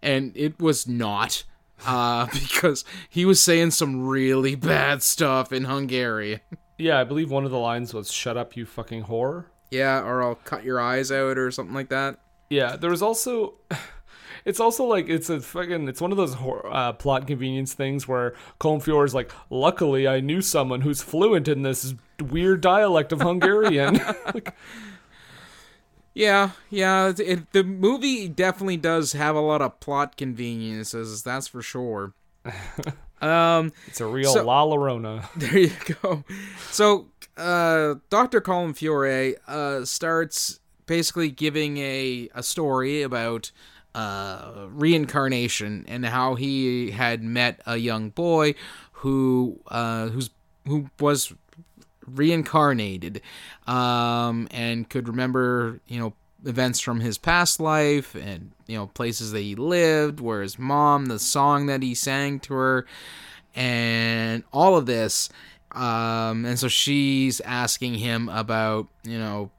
and 0.00 0.32
it 0.36 0.60
was 0.60 0.86
not, 0.86 1.42
uh, 1.84 2.26
because 2.32 2.84
he 3.08 3.24
was 3.24 3.42
saying 3.42 3.72
some 3.72 4.06
really 4.06 4.54
bad 4.54 5.02
stuff 5.02 5.52
in 5.52 5.64
Hungarian. 5.64 6.40
Yeah, 6.78 7.00
I 7.00 7.04
believe 7.04 7.30
one 7.30 7.46
of 7.46 7.50
the 7.50 7.58
lines 7.58 7.94
was 7.94 8.12
"Shut 8.12 8.36
up, 8.36 8.54
you 8.54 8.66
fucking 8.66 9.04
whore." 9.04 9.46
Yeah, 9.70 10.02
or 10.02 10.22
I'll 10.22 10.34
cut 10.34 10.62
your 10.62 10.78
eyes 10.78 11.10
out 11.10 11.38
or 11.38 11.50
something 11.50 11.74
like 11.74 11.88
that. 11.88 12.18
Yeah, 12.50 12.76
there 12.76 12.90
was 12.90 13.00
also. 13.00 13.54
It's 14.46 14.60
also 14.60 14.84
like 14.84 15.08
it's 15.10 15.28
a 15.28 15.40
fucking. 15.40 15.88
It's 15.88 16.00
one 16.00 16.12
of 16.12 16.16
those 16.16 16.34
hor- 16.34 16.66
uh, 16.72 16.92
plot 16.94 17.26
convenience 17.26 17.74
things 17.74 18.06
where 18.08 18.32
Colm 18.60 18.80
Feore 18.82 19.04
is 19.04 19.12
like, 19.14 19.30
"Luckily, 19.50 20.06
I 20.08 20.20
knew 20.20 20.40
someone 20.40 20.80
who's 20.82 21.02
fluent 21.02 21.48
in 21.48 21.62
this 21.62 21.94
weird 22.22 22.60
dialect 22.62 23.12
of 23.12 23.20
Hungarian." 23.20 24.00
Like, 24.34 24.54
Yeah, 26.14 26.50
yeah. 26.70 27.08
It, 27.08 27.20
it, 27.20 27.52
the 27.52 27.62
movie 27.64 28.28
definitely 28.28 28.78
does 28.78 29.12
have 29.12 29.36
a 29.36 29.40
lot 29.40 29.60
of 29.60 29.80
plot 29.80 30.16
conveniences. 30.16 31.22
That's 31.22 31.48
for 31.48 31.60
sure. 31.60 32.14
um. 33.20 33.72
it's 33.88 34.00
a 34.00 34.06
real 34.06 34.32
So- 34.32 34.44
La 34.44 34.64
Llorona. 34.64 35.28
There 35.36 35.58
you 35.58 35.72
go. 36.02 36.24
So, 36.70 37.08
uh, 37.36 37.96
Dr. 38.08 38.40
Colin 38.40 38.72
Feore 38.72 39.34
uh, 39.46 39.84
starts 39.84 40.60
basically 40.86 41.30
giving 41.30 41.78
a, 41.78 42.28
a 42.34 42.42
story 42.42 43.02
about 43.02 43.50
uh, 43.96 44.66
reincarnation 44.68 45.82
and 45.88 46.04
how 46.04 46.34
he 46.34 46.90
had 46.90 47.22
met 47.22 47.62
a 47.64 47.78
young 47.78 48.10
boy 48.10 48.54
who 48.92 49.58
uh, 49.68 50.08
who's 50.08 50.28
who 50.66 50.90
was 51.00 51.32
reincarnated 52.06 53.22
um, 53.66 54.48
and 54.50 54.90
could 54.90 55.08
remember 55.08 55.80
you 55.88 55.98
know 55.98 56.12
events 56.44 56.78
from 56.78 57.00
his 57.00 57.16
past 57.16 57.58
life 57.58 58.14
and 58.14 58.52
you 58.66 58.76
know 58.76 58.86
places 58.88 59.32
that 59.32 59.40
he 59.40 59.54
lived 59.54 60.20
where 60.20 60.42
his 60.42 60.58
mom 60.58 61.06
the 61.06 61.18
song 61.18 61.64
that 61.64 61.82
he 61.82 61.94
sang 61.94 62.38
to 62.38 62.52
her 62.52 62.86
and 63.54 64.44
all 64.52 64.76
of 64.76 64.84
this 64.84 65.30
um, 65.72 66.44
and 66.44 66.58
so 66.58 66.68
she's 66.68 67.40
asking 67.40 67.94
him 67.94 68.28
about 68.28 68.88
you 69.04 69.18
know 69.18 69.50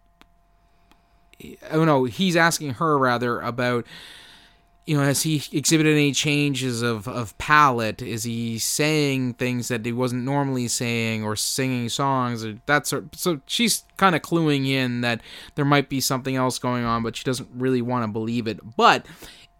oh 1.71 1.85
no, 1.85 2.05
he's 2.05 2.35
asking 2.35 2.75
her 2.75 2.97
rather 2.97 3.39
about 3.39 3.85
you 4.87 4.97
know, 4.97 5.03
has 5.03 5.23
he 5.23 5.43
exhibited 5.51 5.91
any 5.91 6.13
changes 6.13 6.81
of, 6.81 7.09
of 7.09 7.37
palate? 7.37 8.01
Is 8.01 8.23
he 8.23 8.57
saying 8.57 9.33
things 9.33 9.67
that 9.67 9.85
he 9.85 9.91
wasn't 9.91 10.23
normally 10.23 10.69
saying 10.69 11.25
or 11.25 11.35
singing 11.35 11.89
songs 11.89 12.45
or 12.45 12.57
that 12.67 12.87
sort? 12.87 13.13
So 13.13 13.41
she's 13.45 13.83
kind 13.97 14.15
of 14.15 14.21
cluing 14.21 14.65
in 14.65 15.01
that 15.01 15.19
there 15.55 15.65
might 15.65 15.89
be 15.89 15.99
something 15.99 16.37
else 16.37 16.57
going 16.57 16.85
on, 16.85 17.03
but 17.03 17.17
she 17.17 17.25
doesn't 17.25 17.49
really 17.53 17.81
want 17.81 18.05
to 18.05 18.07
believe 18.07 18.47
it. 18.47 18.61
But 18.77 19.05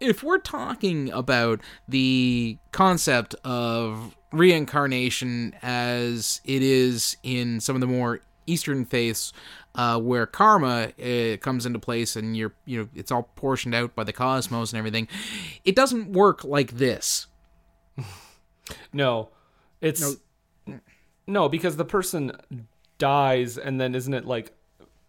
if 0.00 0.22
we're 0.22 0.38
talking 0.38 1.12
about 1.12 1.60
the 1.86 2.56
concept 2.72 3.34
of 3.44 4.16
reincarnation 4.32 5.54
as 5.62 6.40
it 6.46 6.62
is 6.62 7.18
in 7.22 7.60
some 7.60 7.76
of 7.76 7.80
the 7.82 7.86
more 7.86 8.20
Eastern 8.46 8.86
faiths, 8.86 9.34
uh, 9.74 9.98
where 9.98 10.26
karma 10.26 10.92
uh, 11.02 11.36
comes 11.38 11.66
into 11.66 11.78
place 11.78 12.16
and 12.16 12.36
you're 12.36 12.52
you 12.64 12.78
know 12.78 12.88
it's 12.94 13.12
all 13.12 13.30
portioned 13.36 13.74
out 13.74 13.94
by 13.94 14.04
the 14.04 14.12
cosmos 14.12 14.72
and 14.72 14.78
everything, 14.78 15.08
it 15.64 15.76
doesn't 15.76 16.12
work 16.12 16.44
like 16.44 16.72
this. 16.72 17.26
No, 18.92 19.30
it's 19.80 20.16
no. 21.26 21.48
because 21.48 21.76
the 21.76 21.86
person 21.86 22.32
dies, 22.98 23.56
and 23.56 23.80
then 23.80 23.94
isn't 23.94 24.12
it 24.12 24.26
like 24.26 24.52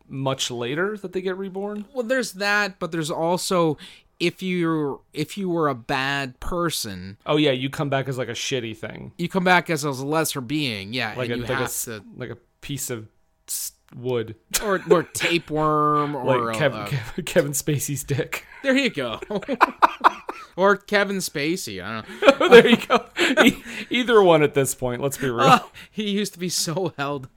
much 0.08 0.50
later 0.50 0.98
that 0.98 1.14
they 1.14 1.22
get 1.22 1.38
reborn? 1.38 1.86
Well, 1.94 2.06
there's 2.06 2.34
that, 2.34 2.80
but 2.80 2.92
there's 2.92 3.12
also 3.12 3.78
if 4.20 4.44
you're 4.44 5.02
if 5.14 5.38
you 5.38 5.50
were 5.50 5.68
a 5.68 5.76
bad 5.76 6.40
person, 6.40 7.18
Oh 7.26 7.38
yeah, 7.38 7.52
you 7.52 7.70
come 7.70 7.90
back 7.90 8.08
as 8.08 8.18
like 8.18 8.30
a 8.30 8.34
shitty 8.34 8.78
thing, 8.78 9.14
you 9.18 9.30
come 9.30 9.44
back 9.44 9.70
as 9.70 9.84
a 9.84 9.92
lesser 9.92 10.42
being, 10.42 10.94
yeah, 10.94 11.14
like 11.16 11.30
and 11.30 11.44
a 11.44 11.48
you 11.48 11.54
like 11.54 11.68
a, 11.68 11.72
to 11.72 12.04
like 12.16 12.30
a 12.30 12.38
piece 12.62 12.90
of 12.90 13.08
wood, 13.96 14.36
or 14.64 14.82
or 14.90 15.04
tapeworm 15.04 16.16
or 16.16 16.24
like 16.48 16.56
a- 16.56 16.60
Kev, 16.70 17.18
a- 17.18 17.22
Kevin 17.24 17.52
Spacey's 17.54 18.04
dick. 18.04 18.46
there 18.64 18.78
you 18.78 18.90
go. 18.90 19.20
or 20.56 20.76
Kevin 20.78 21.18
Spacey, 21.18 21.82
I 21.84 22.02
don't 22.02 22.40
know. 22.40 22.50
there 22.50 22.68
you 22.68 22.78
go. 22.78 23.06
E- 23.44 23.64
either 23.90 24.22
one 24.22 24.44
at 24.44 24.54
this 24.54 24.76
point. 24.76 25.02
Let's 25.02 25.18
be 25.18 25.30
real. 25.30 25.46
Oh, 25.48 25.72
he 25.92 26.10
used 26.10 26.34
to 26.34 26.40
be 26.40 26.50
so 26.50 26.94
held. 26.98 27.30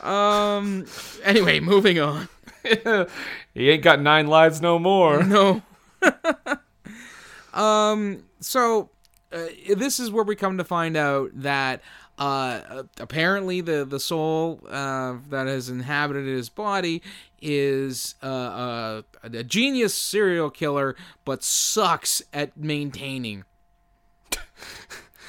um. 0.00 0.86
Anyway, 1.22 1.60
moving 1.60 1.98
on. 1.98 2.28
he 2.62 3.70
ain't 3.70 3.82
got 3.82 4.00
nine 4.00 4.26
lives 4.26 4.60
no 4.60 4.78
more. 4.78 5.22
No. 5.22 5.62
um. 7.52 8.24
So, 8.40 8.90
uh, 9.32 9.46
this 9.76 9.98
is 9.98 10.10
where 10.10 10.24
we 10.24 10.36
come 10.36 10.58
to 10.58 10.64
find 10.64 10.96
out 10.96 11.30
that 11.34 11.80
uh, 12.18 12.84
apparently 12.98 13.60
the 13.60 13.84
the 13.84 14.00
soul 14.00 14.60
uh, 14.68 15.16
that 15.28 15.46
has 15.46 15.68
inhabited 15.68 16.26
his 16.26 16.48
body 16.48 17.02
is 17.42 18.14
uh, 18.22 18.26
uh, 18.26 19.02
a 19.22 19.42
genius 19.42 19.94
serial 19.94 20.50
killer, 20.50 20.96
but 21.24 21.42
sucks 21.42 22.22
at 22.32 22.56
maintaining. 22.56 23.44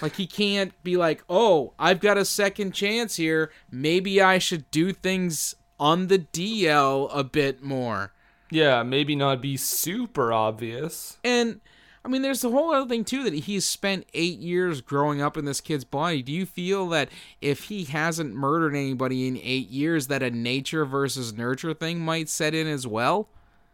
Like 0.02 0.18
he 0.18 0.28
can't 0.28 0.74
be 0.84 0.98
like, 0.98 1.24
"Oh, 1.30 1.72
I've 1.80 2.02
got 2.02 2.18
a 2.18 2.26
second 2.26 2.74
chance 2.74 3.16
here. 3.16 3.50
Maybe 3.72 4.22
I 4.22 4.40
should 4.40 4.70
do 4.70 4.92
things 4.92 5.56
on 5.80 6.08
the 6.08 6.20
DL 6.20 7.10
a 7.14 7.24
bit 7.24 7.64
more." 7.64 8.12
Yeah, 8.52 8.84
maybe 8.84 9.16
not 9.16 9.42
be 9.42 9.56
super 9.58 10.34
obvious. 10.34 11.18
And 11.24 11.62
I 12.06 12.08
mean, 12.08 12.22
there's 12.22 12.42
the 12.42 12.52
whole 12.52 12.72
other 12.72 12.88
thing 12.88 13.04
too 13.04 13.24
that 13.24 13.34
he's 13.34 13.66
spent 13.66 14.06
eight 14.14 14.38
years 14.38 14.80
growing 14.82 15.22
up 15.24 15.38
in 15.38 15.46
this 15.46 15.60
kid's 15.60 15.84
body. 15.84 16.22
Do 16.22 16.32
you 16.32 16.46
feel 16.46 16.88
that 16.90 17.10
if 17.42 17.64
he 17.64 17.86
hasn't 17.86 18.36
murdered 18.36 18.76
anybody 18.76 19.28
in 19.28 19.38
eight 19.42 19.70
years, 19.70 20.06
that 20.08 20.22
a 20.22 20.30
nature 20.30 20.86
versus 20.86 21.34
nurture 21.34 21.74
thing 21.74 22.00
might 22.02 22.30
set 22.30 22.54
in 22.54 22.68
as 22.68 22.86
well, 22.86 23.28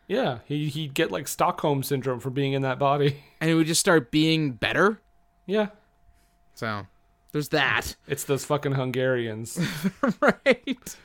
Yeah, 0.08 0.39
he 0.46 0.70
he'd 0.70 0.94
get 0.94 1.12
like 1.12 1.28
Stockholm 1.28 1.84
syndrome 1.84 2.22
for 2.22 2.30
being 2.30 2.54
in 2.54 2.62
that 2.62 2.80
body. 2.80 3.22
and 3.41 3.50
he 3.50 3.54
would 3.54 3.67
just 3.67 3.82
start 3.82 4.12
being 4.12 4.52
better? 4.54 5.02
Yeah, 5.46 5.67
So 6.54 6.88
there's 7.34 7.50
that, 7.50 7.96
it's 8.08 8.24
those 8.24 8.46
fucking 8.46 8.74
Hungarians. 8.74 9.60
right? 10.22 10.96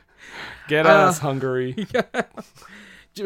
Get 0.68 0.86
Uh, 0.86 0.90
us, 0.90 1.18
Hungary. 1.18 1.86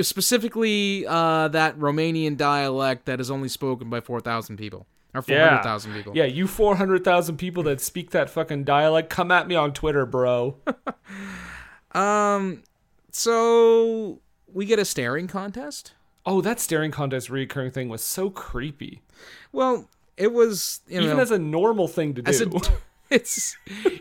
Specifically, 0.01 1.07
uh, 1.07 1.49
that 1.49 1.79
Romanian 1.79 2.37
dialect 2.37 3.07
that 3.07 3.21
is 3.21 3.31
only 3.31 3.49
spoken 3.49 3.91
by 3.91 4.01
four 4.01 4.21
thousand 4.21 4.57
people 4.57 4.87
or 5.15 5.23
four 5.23 5.35
Yeah. 5.35 5.79
people. 5.95 6.17
Yeah, 6.17 6.25
you 6.27 6.47
400,000 6.47 7.37
people 7.37 7.65
that 7.65 7.81
speak 7.81 8.11
that 8.11 8.31
fucking 8.31 8.63
dialect, 8.63 9.11
come 9.11 9.33
at 9.33 9.49
me 9.49 9.57
on 9.57 9.73
Twitter, 9.73 10.07
bro. 10.07 10.57
Um. 11.93 12.63
So 13.11 14.21
we 14.53 14.65
get 14.65 14.79
a 14.79 14.85
staring 14.85 15.27
contest. 15.27 15.95
Oh, 16.25 16.41
that 16.41 16.61
staring 16.61 16.93
contest 16.93 17.29
reoccurring 17.29 17.73
thing 17.73 17.89
was 17.89 18.03
so 18.03 18.31
creepy. 18.31 19.03
Well, 19.51 19.89
it 20.17 20.33
was 20.33 20.81
you 20.87 21.01
know, 21.01 21.07
Even 21.07 21.19
as 21.19 21.33
a 21.33 21.39
normal 21.39 21.89
thing 21.89 22.15
to 22.15 22.23
do. 22.23 22.29
It's 23.11 23.57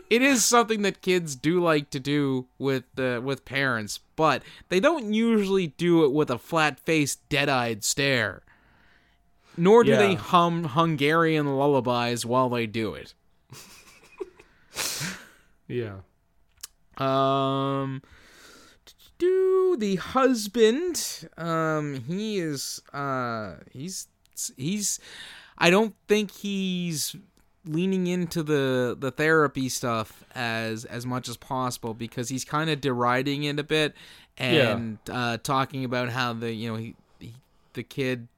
it 0.08 0.22
is 0.22 0.44
something 0.44 0.82
that 0.82 1.02
kids 1.02 1.36
do 1.36 1.62
like 1.62 1.90
to 1.90 2.00
do 2.00 2.46
with 2.58 2.84
uh, 2.98 3.20
with 3.22 3.44
parents, 3.44 4.00
but 4.16 4.42
they 4.68 4.80
don't 4.80 5.12
usually 5.12 5.68
do 5.68 6.04
it 6.04 6.12
with 6.12 6.30
a 6.30 6.38
flat 6.38 6.78
faced, 6.80 7.28
dead 7.28 7.48
eyed 7.48 7.84
stare. 7.84 8.42
Nor 9.56 9.84
do 9.84 9.96
they 9.96 10.14
hum 10.14 10.64
Hungarian 10.64 11.56
lullabies 11.56 12.24
while 12.24 12.48
they 12.48 12.66
do 12.66 12.94
it. 12.94 13.14
yeah. 15.68 15.96
Um, 16.96 18.02
do 19.18 19.76
the 19.78 19.96
husband? 19.96 21.28
Um, 21.36 22.02
he 22.06 22.38
is. 22.38 22.80
Uh, 22.92 23.56
he's 23.70 24.08
he's. 24.56 25.00
I 25.58 25.68
don't 25.68 25.94
think 26.08 26.30
he's 26.30 27.16
leaning 27.64 28.06
into 28.06 28.42
the 28.42 28.96
the 28.98 29.10
therapy 29.10 29.68
stuff 29.68 30.24
as 30.34 30.84
as 30.84 31.04
much 31.04 31.28
as 31.28 31.36
possible 31.36 31.94
because 31.94 32.28
he's 32.28 32.44
kind 32.44 32.70
of 32.70 32.80
deriding 32.80 33.44
it 33.44 33.58
a 33.58 33.62
bit 33.62 33.94
and 34.38 34.98
uh, 35.10 35.36
talking 35.38 35.84
about 35.84 36.08
how 36.08 36.32
the 36.32 36.52
you 36.52 36.70
know 36.70 36.76
he, 36.76 36.94
he 37.18 37.34
the 37.74 37.82
kid 37.82 38.28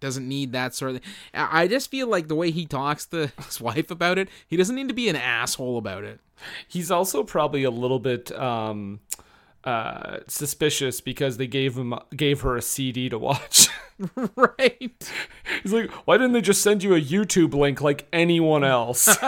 doesn't 0.00 0.28
need 0.28 0.52
that 0.52 0.74
sort 0.74 0.90
of 0.96 1.02
thing. 1.02 1.12
I 1.32 1.62
I 1.62 1.68
just 1.68 1.90
feel 1.90 2.06
like 2.06 2.28
the 2.28 2.34
way 2.34 2.50
he 2.50 2.66
talks 2.66 3.06
to 3.06 3.32
his 3.44 3.60
wife 3.60 3.90
about 3.90 4.18
it, 4.18 4.28
he 4.46 4.56
doesn't 4.56 4.76
need 4.76 4.88
to 4.88 4.94
be 4.94 5.08
an 5.08 5.16
asshole 5.16 5.78
about 5.78 6.04
it. 6.04 6.20
He's 6.68 6.90
also 6.90 7.22
probably 7.22 7.64
a 7.64 7.70
little 7.70 7.98
bit 7.98 8.30
um 8.38 9.00
uh 9.18 9.22
Uh, 9.64 10.18
suspicious 10.26 11.00
because 11.00 11.38
they 11.38 11.46
gave 11.46 11.74
him 11.76 11.94
gave 12.14 12.42
her 12.42 12.56
a 12.56 12.62
CD 12.62 13.08
to 13.08 13.18
watch. 13.18 13.68
right. 14.36 15.12
He's 15.62 15.72
like, 15.72 15.90
"Why 16.06 16.16
didn't 16.16 16.32
they 16.32 16.40
just 16.40 16.62
send 16.62 16.82
you 16.82 16.94
a 16.94 17.00
YouTube 17.00 17.54
link 17.54 17.80
like 17.80 18.06
anyone 18.12 18.64
else?" 18.64 19.08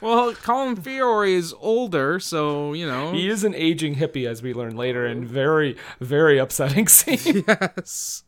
Well, 0.00 0.32
Colm 0.32 0.76
Feore 0.76 1.28
is 1.28 1.54
older, 1.60 2.18
so 2.18 2.72
you 2.72 2.86
know. 2.86 3.12
he 3.12 3.28
is 3.28 3.44
an 3.44 3.54
aging 3.54 3.96
hippie 3.96 4.26
as 4.26 4.42
we 4.42 4.54
learn 4.54 4.74
later 4.74 5.06
and 5.06 5.24
very 5.24 5.76
very 6.00 6.38
upsetting 6.38 6.88
scene. 6.88 7.44
yes. 7.46 8.24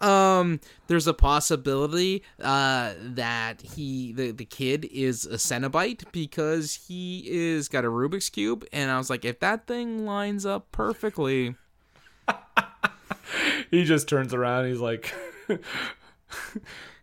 Um, 0.00 0.60
there's 0.88 1.06
a 1.06 1.14
possibility 1.14 2.22
uh, 2.42 2.94
that 3.00 3.62
he 3.62 4.12
the, 4.12 4.32
the 4.32 4.44
kid 4.44 4.84
is 4.92 5.24
a 5.24 5.34
Cenobite 5.36 6.04
because 6.12 6.74
he 6.88 7.24
is 7.26 7.68
got 7.68 7.84
a 7.84 7.88
Rubik's 7.88 8.28
cube, 8.28 8.64
and 8.72 8.90
I 8.90 8.98
was 8.98 9.08
like, 9.08 9.24
if 9.24 9.40
that 9.40 9.66
thing 9.66 10.04
lines 10.04 10.44
up 10.44 10.70
perfectly, 10.72 11.54
he 13.70 13.84
just 13.84 14.08
turns 14.08 14.34
around, 14.34 14.68
he's 14.68 14.80
like 14.80 15.14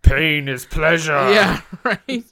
Pain 0.01 0.47
is 0.47 0.65
pleasure. 0.65 1.11
yeah, 1.31 1.61
right. 1.83 2.23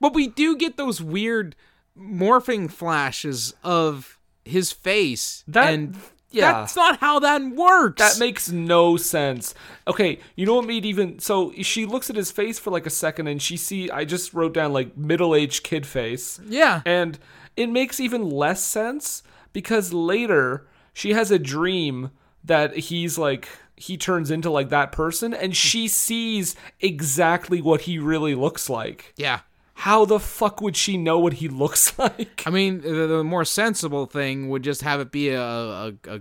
But 0.00 0.14
we 0.14 0.28
do 0.28 0.56
get 0.56 0.76
those 0.76 1.02
weird 1.02 1.56
morphing 1.98 2.70
flashes 2.70 3.54
of 3.64 4.18
his 4.44 4.72
face, 4.72 5.42
That- 5.48 5.72
and 5.74 5.96
yeah. 6.36 6.52
that's 6.52 6.76
not 6.76 6.98
how 7.00 7.18
that 7.20 7.42
works. 7.42 8.00
That 8.00 8.18
makes 8.18 8.50
no 8.50 8.96
sense. 8.96 9.54
Okay, 9.88 10.18
you 10.34 10.46
know 10.46 10.54
what 10.54 10.66
made 10.66 10.84
even 10.84 11.18
so 11.18 11.52
she 11.62 11.86
looks 11.86 12.10
at 12.10 12.16
his 12.16 12.30
face 12.30 12.58
for 12.58 12.70
like 12.70 12.86
a 12.86 12.90
second 12.90 13.26
and 13.26 13.40
she 13.40 13.56
see 13.56 13.90
I 13.90 14.04
just 14.04 14.34
wrote 14.34 14.54
down 14.54 14.72
like 14.72 14.96
middle-aged 14.96 15.62
kid 15.62 15.86
face. 15.86 16.40
yeah. 16.48 16.82
And 16.84 17.18
it 17.56 17.68
makes 17.68 18.00
even 18.00 18.28
less 18.28 18.62
sense 18.62 19.22
because 19.52 19.92
later 19.92 20.66
she 20.92 21.12
has 21.12 21.30
a 21.30 21.38
dream 21.38 22.10
that 22.44 22.76
he's 22.76 23.18
like 23.18 23.48
he 23.76 23.96
turns 23.96 24.30
into 24.30 24.50
like 24.50 24.68
that 24.70 24.92
person 24.92 25.34
and 25.34 25.56
she 25.56 25.88
sees 25.88 26.56
exactly 26.80 27.60
what 27.60 27.82
he 27.82 27.98
really 27.98 28.34
looks 28.34 28.70
like. 28.70 29.12
yeah. 29.16 29.40
How 29.80 30.06
the 30.06 30.18
fuck 30.18 30.62
would 30.62 30.74
she 30.74 30.96
know 30.96 31.18
what 31.18 31.34
he 31.34 31.48
looks 31.48 31.98
like? 31.98 32.42
I 32.46 32.50
mean, 32.50 32.80
the, 32.80 33.06
the 33.06 33.24
more 33.24 33.44
sensible 33.44 34.06
thing 34.06 34.48
would 34.48 34.62
just 34.62 34.80
have 34.82 35.00
it 35.00 35.12
be 35.12 35.28
a 35.28 35.42
a, 35.42 35.92
a, 36.08 36.20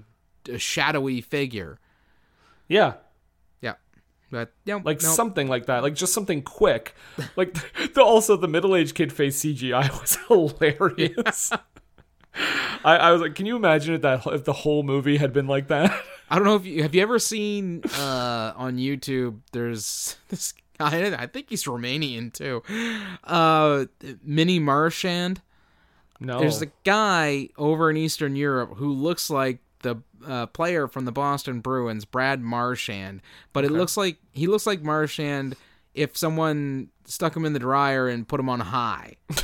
a 0.50 0.58
shadowy 0.60 1.22
figure. 1.22 1.80
Yeah. 2.68 2.96
Yeah, 3.62 3.76
but 4.30 4.52
yeah, 4.66 4.80
like 4.84 5.02
no. 5.02 5.10
something 5.10 5.48
like 5.48 5.68
that, 5.68 5.84
like 5.84 5.96
just 5.96 6.14
something 6.14 6.42
quick. 6.42 6.96
Like 7.38 7.54
the, 7.94 8.04
also 8.04 8.36
the 8.36 8.48
middle-aged 8.48 8.94
kid 8.94 9.14
face 9.14 9.42
CGI 9.42 9.90
was 10.02 10.18
hilarious. 10.28 11.52
I, 12.84 12.98
I 12.98 13.12
was 13.12 13.22
like, 13.22 13.36
can 13.36 13.46
you 13.46 13.56
imagine 13.56 13.96
if 13.96 14.02
that 14.02 14.28
if 14.28 14.44
the 14.44 14.54
whole 14.54 14.84
movie 14.84 15.16
had 15.16 15.32
been 15.32 15.48
like 15.48 15.70
that? 15.70 15.98
I 16.30 16.36
don't 16.36 16.44
know 16.44 16.56
if 16.56 16.66
you 16.66 16.82
have 16.82 16.94
you 16.94 17.02
ever 17.02 17.20
seen 17.20 17.84
uh, 17.98 18.54
on 18.58 18.76
YouTube. 18.76 19.40
There's 19.54 20.18
this 20.28 20.54
guy. 20.78 21.16
I 21.18 21.28
think 21.28 21.50
he's 21.50 21.64
Romanian 21.66 22.34
too. 22.34 22.64
Uh, 23.24 23.86
Mini 24.24 24.60
Marchand. 24.60 25.42
No. 26.20 26.40
There's 26.40 26.62
a 26.62 26.72
guy 26.84 27.50
over 27.58 27.90
in 27.90 27.98
Eastern 27.98 28.36
Europe 28.36 28.78
who 28.78 28.92
looks 28.92 29.30
like 29.30 29.60
the 29.82 29.98
uh, 30.26 30.48
player 30.48 30.88
from 30.88 31.06
the 31.06 31.12
Boston 31.12 31.60
Bruins, 31.60 32.06
Brad 32.06 32.42
Marchand. 32.42 33.22
But 33.54 33.66
it 33.66 33.72
looks 33.72 33.98
like 33.98 34.18
he 34.32 34.48
looks 34.48 34.66
like 34.66 34.82
Marchand 34.82 35.56
if 35.94 36.18
someone 36.18 36.90
stuck 37.06 37.36
him 37.36 37.46
in 37.46 37.54
the 37.54 37.60
dryer 37.60 38.08
and 38.08 38.28
put 38.28 38.40
him 38.40 38.50
on 38.50 38.60
high. 38.60 39.16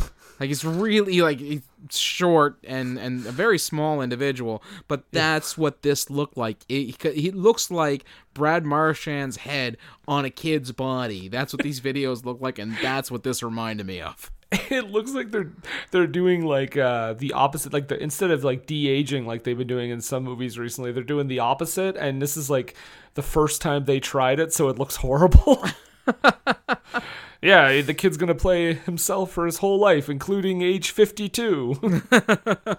like 0.42 0.48
he's 0.48 0.66
really 0.66 1.22
like 1.22 1.40
he's 1.40 1.62
short 1.92 2.58
and 2.64 2.98
and 2.98 3.24
a 3.28 3.32
very 3.32 3.60
small 3.60 4.02
individual. 4.02 4.64
But 4.88 5.04
that's 5.12 5.56
what 5.56 5.84
this 5.84 6.10
looked 6.10 6.36
like. 6.36 6.66
It, 6.68 7.00
he 7.14 7.30
looks 7.30 7.70
like 7.70 8.06
Brad 8.34 8.66
Marchand's 8.66 9.38
head 9.38 9.78
on 10.08 10.26
a 10.26 10.32
kid's 10.32 10.72
body. 10.72 11.28
That's 11.28 11.54
what 11.54 11.62
these 11.62 11.80
videos 11.90 12.26
look 12.26 12.42
like, 12.42 12.58
and 12.58 12.76
that's 12.82 13.12
what 13.12 13.22
this 13.22 13.44
reminded 13.44 13.86
me 13.86 14.02
of. 14.02 14.32
it 14.52 14.90
looks 14.90 15.12
like 15.12 15.30
they're 15.30 15.52
they're 15.92 16.08
doing 16.08 16.44
like 16.44 16.76
uh 16.76 17.14
the 17.14 17.34
opposite 17.34 17.72
like 17.72 17.88
the 17.88 18.02
instead 18.02 18.32
of 18.32 18.44
like 18.44 18.66
de-aging 18.66 19.28
like 19.28 19.44
they've 19.44 19.60
been 19.60 19.68
doing 19.68 19.92
in 19.92 20.02
some 20.02 20.24
movies 20.24 20.60
recently 20.60 20.92
they're 20.92 21.04
doing 21.04 21.28
the 21.28 21.40
opposite 21.40 21.96
and 21.96 22.22
this 22.22 22.36
is 22.36 22.50
like 22.50 22.76
the 23.14 23.22
first 23.22 23.62
time 23.62 23.86
they 23.86 23.98
tried 24.00 24.40
it 24.42 24.52
so 24.52 24.68
it 24.68 24.78
looks 24.78 24.98
horrible 24.98 25.64
yeah 27.42 27.82
the 27.82 27.94
kid's 27.94 28.18
gonna 28.18 28.36
play 28.36 28.74
himself 28.74 29.32
for 29.32 29.46
his 29.46 29.58
whole 29.58 29.80
life 29.80 30.10
including 30.10 30.62
age 30.62 30.92
52 30.92 32.02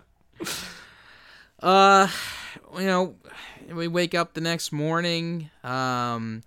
Uh, 1.63 2.09
you 2.77 2.87
know, 2.87 3.15
we 3.73 3.87
wake 3.87 4.15
up 4.15 4.35
the 4.35 4.41
next 4.41 4.73
morning, 4.73 5.49
um, 5.63 6.43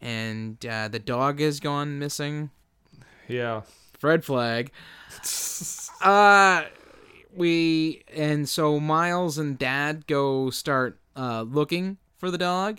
and 0.00 0.64
uh, 0.66 0.88
the 0.88 0.98
dog 0.98 1.40
is 1.40 1.60
gone 1.60 1.98
missing. 1.98 2.50
yeah 3.28 3.62
Red 4.02 4.24
flag. 4.24 4.70
Uh, 6.00 6.62
we 7.34 8.04
and 8.14 8.48
so 8.48 8.78
Miles 8.78 9.36
and 9.36 9.58
Dad 9.58 10.06
go 10.06 10.48
start 10.50 11.00
uh 11.16 11.42
looking 11.42 11.98
for 12.18 12.30
the 12.30 12.38
dog, 12.38 12.78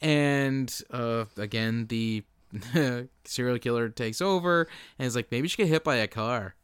and 0.00 0.74
uh 0.90 1.26
again 1.36 1.86
the 1.88 2.22
serial 3.24 3.58
killer 3.58 3.88
takes 3.88 4.20
over 4.20 4.68
and 4.98 5.06
is 5.06 5.16
like 5.16 5.30
maybe 5.30 5.48
she 5.48 5.56
get 5.56 5.68
hit 5.68 5.84
by 5.84 5.96
a 5.96 6.06
car. 6.06 6.54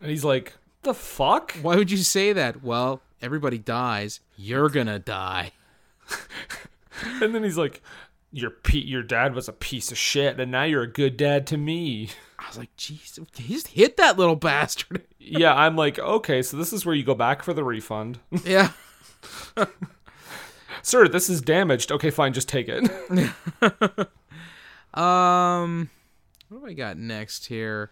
and 0.00 0.10
he's 0.10 0.24
like 0.24 0.54
the 0.82 0.94
fuck 0.94 1.52
Why 1.62 1.76
would 1.76 1.90
you 1.90 1.96
say 1.98 2.32
that? 2.32 2.62
Well, 2.62 3.00
everybody 3.22 3.58
dies. 3.58 4.20
You're 4.36 4.68
gonna 4.68 4.98
die. 4.98 5.52
and 7.22 7.34
then 7.34 7.42
he's 7.42 7.56
like 7.58 7.82
your 8.32 8.50
pe- 8.50 8.78
your 8.78 9.02
dad 9.02 9.34
was 9.34 9.48
a 9.48 9.52
piece 9.52 9.90
of 9.92 9.98
shit 9.98 10.38
and 10.38 10.50
now 10.50 10.64
you're 10.64 10.82
a 10.82 10.88
good 10.90 11.16
dad 11.16 11.46
to 11.46 11.56
me 11.56 12.10
I 12.38 12.48
was 12.48 12.58
like, 12.58 12.76
jeez, 12.76 13.18
he 13.38 13.54
just 13.54 13.68
hit 13.68 13.96
that 13.96 14.18
little 14.18 14.36
bastard. 14.36 15.04
yeah 15.18 15.54
i'm 15.54 15.76
like 15.76 15.98
okay 15.98 16.42
so 16.42 16.56
this 16.58 16.72
is 16.72 16.84
where 16.84 16.94
you 16.94 17.02
go 17.02 17.14
back 17.14 17.42
for 17.42 17.54
the 17.54 17.64
refund 17.64 18.18
yeah. 18.44 18.72
sir 20.82 21.08
this 21.08 21.30
is 21.30 21.40
damaged 21.40 21.90
okay 21.90 22.10
fine 22.10 22.34
just 22.34 22.48
take 22.48 22.66
it 22.68 24.08
Um, 24.94 25.90
what 26.48 26.60
do 26.60 26.66
I 26.66 26.72
got 26.72 26.96
next 26.96 27.46
here? 27.46 27.90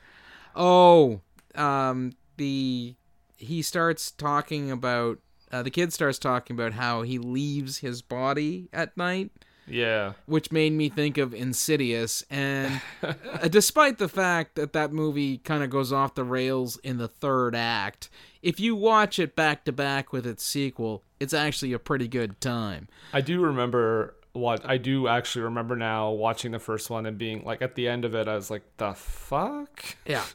Oh, 0.54 1.20
um, 1.54 2.12
the 2.36 2.94
he 3.36 3.62
starts 3.62 4.10
talking 4.12 4.70
about 4.70 5.18
uh, 5.50 5.62
the 5.62 5.70
kid 5.70 5.92
starts 5.92 6.18
talking 6.18 6.54
about 6.54 6.72
how 6.72 7.02
he 7.02 7.18
leaves 7.18 7.78
his 7.78 8.02
body 8.02 8.68
at 8.72 8.96
night, 8.96 9.30
yeah 9.66 10.12
which 10.26 10.52
made 10.52 10.72
me 10.72 10.88
think 10.88 11.18
of 11.18 11.34
Insidious. 11.34 12.24
And 12.30 12.80
uh, 13.02 13.48
despite 13.48 13.98
the 13.98 14.08
fact 14.08 14.54
that 14.54 14.72
that 14.72 14.92
movie 14.92 15.38
kind 15.38 15.62
of 15.62 15.70
goes 15.70 15.92
off 15.92 16.14
the 16.14 16.24
rails 16.24 16.76
in 16.78 16.98
the 16.98 17.08
third 17.08 17.54
act, 17.56 18.08
if 18.42 18.60
you 18.60 18.76
watch 18.76 19.18
it 19.18 19.34
back 19.34 19.64
to 19.64 19.72
back 19.72 20.12
with 20.12 20.26
its 20.26 20.44
sequel, 20.44 21.02
it's 21.18 21.34
actually 21.34 21.72
a 21.72 21.78
pretty 21.78 22.08
good 22.08 22.40
time. 22.40 22.88
I 23.12 23.20
do 23.20 23.40
remember 23.40 24.14
what 24.32 24.64
I 24.68 24.78
do 24.78 25.08
actually 25.08 25.42
remember 25.42 25.76
now 25.76 26.10
watching 26.10 26.52
the 26.52 26.58
first 26.58 26.88
one 26.90 27.04
and 27.06 27.18
being 27.18 27.44
like 27.44 27.60
at 27.62 27.74
the 27.74 27.86
end 27.88 28.04
of 28.04 28.14
it 28.14 28.28
I 28.28 28.34
was 28.34 28.50
like 28.50 28.62
the 28.78 28.94
fuck 28.94 29.96
Yeah. 30.06 30.24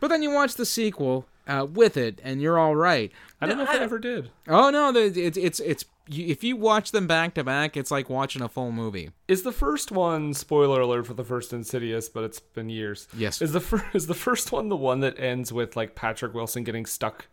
But 0.00 0.08
then 0.08 0.22
you 0.22 0.30
watch 0.30 0.54
the 0.56 0.66
sequel 0.66 1.26
uh, 1.46 1.66
with 1.70 1.96
it, 1.96 2.20
and 2.24 2.42
you're 2.42 2.58
all 2.58 2.74
right. 2.74 3.10
I 3.40 3.46
don't 3.46 3.56
know 3.56 3.62
if 3.64 3.70
I 3.70 3.78
ever 3.78 3.98
did. 3.98 4.30
Oh 4.48 4.68
no, 4.70 4.90
it's 4.94 5.36
it's 5.38 5.60
it's 5.60 5.84
if 6.10 6.42
you 6.44 6.56
watch 6.56 6.90
them 6.90 7.06
back 7.06 7.34
to 7.34 7.44
back, 7.44 7.76
it's 7.76 7.90
like 7.90 8.10
watching 8.10 8.42
a 8.42 8.48
full 8.48 8.72
movie. 8.72 9.10
Is 9.28 9.42
the 9.44 9.52
first 9.52 9.92
one 9.92 10.34
spoiler 10.34 10.80
alert 10.80 11.06
for 11.06 11.14
the 11.14 11.24
first 11.24 11.52
Insidious, 11.54 12.08
but 12.10 12.24
it's 12.24 12.40
been 12.40 12.68
years. 12.68 13.08
Yes. 13.16 13.40
Is 13.40 13.52
the 13.52 13.60
fir- 13.60 13.86
is 13.94 14.06
the 14.06 14.14
first 14.14 14.52
one 14.52 14.68
the 14.68 14.76
one 14.76 15.00
that 15.00 15.18
ends 15.18 15.52
with 15.52 15.76
like 15.76 15.94
Patrick 15.94 16.34
Wilson 16.34 16.64
getting 16.64 16.84
stuck 16.86 17.26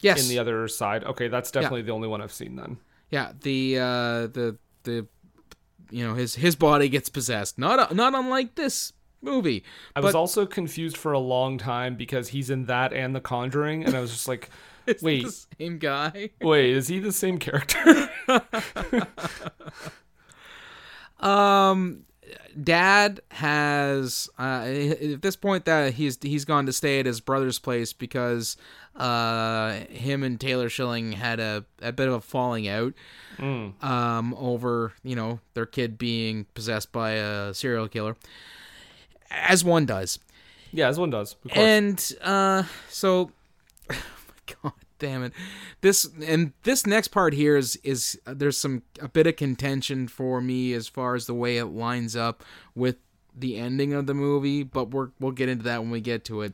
Yes. 0.00 0.22
in 0.22 0.28
the 0.28 0.38
other 0.38 0.68
side? 0.68 1.02
Okay, 1.04 1.28
that's 1.28 1.50
definitely 1.50 1.82
the 1.82 1.92
only 1.92 2.06
one 2.08 2.20
I've 2.20 2.32
seen 2.32 2.54
then. 2.56 2.76
yeah. 3.10 3.32
The 3.40 3.78
uh, 3.78 4.26
the 4.28 4.58
the 4.86 5.06
you 5.90 6.06
know 6.06 6.14
his 6.14 6.34
his 6.36 6.56
body 6.56 6.88
gets 6.88 7.08
possessed. 7.10 7.58
Not 7.58 7.94
not 7.94 8.14
unlike 8.14 8.54
this 8.54 8.92
movie. 9.22 9.62
I 9.94 10.00
But- 10.00 10.06
was 10.08 10.14
also 10.14 10.46
confused 10.46 10.96
for 10.96 11.12
a 11.12 11.18
long 11.18 11.58
time 11.58 11.94
because 11.96 12.28
he's 12.28 12.48
in 12.50 12.64
that 12.66 12.92
and 12.94 13.14
The 13.14 13.20
Conjuring, 13.20 13.84
and 13.84 13.94
I 13.94 14.00
was 14.00 14.10
just 14.12 14.26
like, 14.28 14.48
wait, 15.02 15.24
the 15.24 15.46
same 15.58 15.78
guy. 15.78 16.30
wait, 16.40 16.70
is 16.70 16.88
he 16.88 16.98
the 17.00 17.12
same 17.12 17.38
character? 17.38 18.08
Um, 21.18 22.04
Dad 22.62 23.20
has 23.30 24.28
uh, 24.38 24.64
at 24.66 25.22
this 25.22 25.36
point 25.36 25.64
that 25.64 25.94
he's 25.94 26.18
he's 26.22 26.44
gone 26.44 26.66
to 26.66 26.72
stay 26.72 27.00
at 27.00 27.06
his 27.06 27.20
brother's 27.20 27.58
place 27.58 27.92
because 27.94 28.56
uh 28.96 29.80
him 29.90 30.22
and 30.22 30.40
Taylor 30.40 30.68
Schilling 30.68 31.12
had 31.12 31.38
a, 31.40 31.64
a 31.82 31.92
bit 31.92 32.08
of 32.08 32.14
a 32.14 32.20
falling 32.20 32.66
out 32.68 32.94
um 33.38 34.34
over 34.38 34.92
you 35.02 35.14
know 35.14 35.40
their 35.54 35.66
kid 35.66 35.98
being 35.98 36.46
possessed 36.54 36.92
by 36.92 37.12
a 37.12 37.52
serial 37.52 37.88
killer 37.88 38.16
as 39.30 39.64
one 39.64 39.86
does. 39.86 40.18
Yeah, 40.72 40.88
as 40.88 40.98
one 40.98 41.10
does. 41.10 41.36
And 41.50 42.12
uh 42.22 42.64
so 42.88 43.30
oh 43.90 43.94
my 43.94 44.54
god 44.62 44.72
damn 44.98 45.22
it. 45.24 45.32
This 45.80 46.08
and 46.26 46.52
this 46.62 46.86
next 46.86 47.08
part 47.08 47.34
here 47.34 47.56
is 47.56 47.76
is 47.84 48.18
uh, 48.26 48.34
there's 48.34 48.58
some 48.58 48.82
a 49.00 49.08
bit 49.08 49.26
of 49.26 49.36
contention 49.36 50.08
for 50.08 50.40
me 50.40 50.72
as 50.72 50.88
far 50.88 51.14
as 51.14 51.26
the 51.26 51.34
way 51.34 51.58
it 51.58 51.66
lines 51.66 52.16
up 52.16 52.42
with 52.74 52.96
the 53.36 53.56
ending 53.56 53.92
of 53.92 54.06
the 54.06 54.14
movie 54.14 54.62
but 54.62 54.90
we're 54.90 55.10
we'll 55.20 55.32
get 55.32 55.48
into 55.48 55.64
that 55.64 55.80
when 55.80 55.90
we 55.90 56.00
get 56.00 56.24
to 56.24 56.40
it 56.42 56.52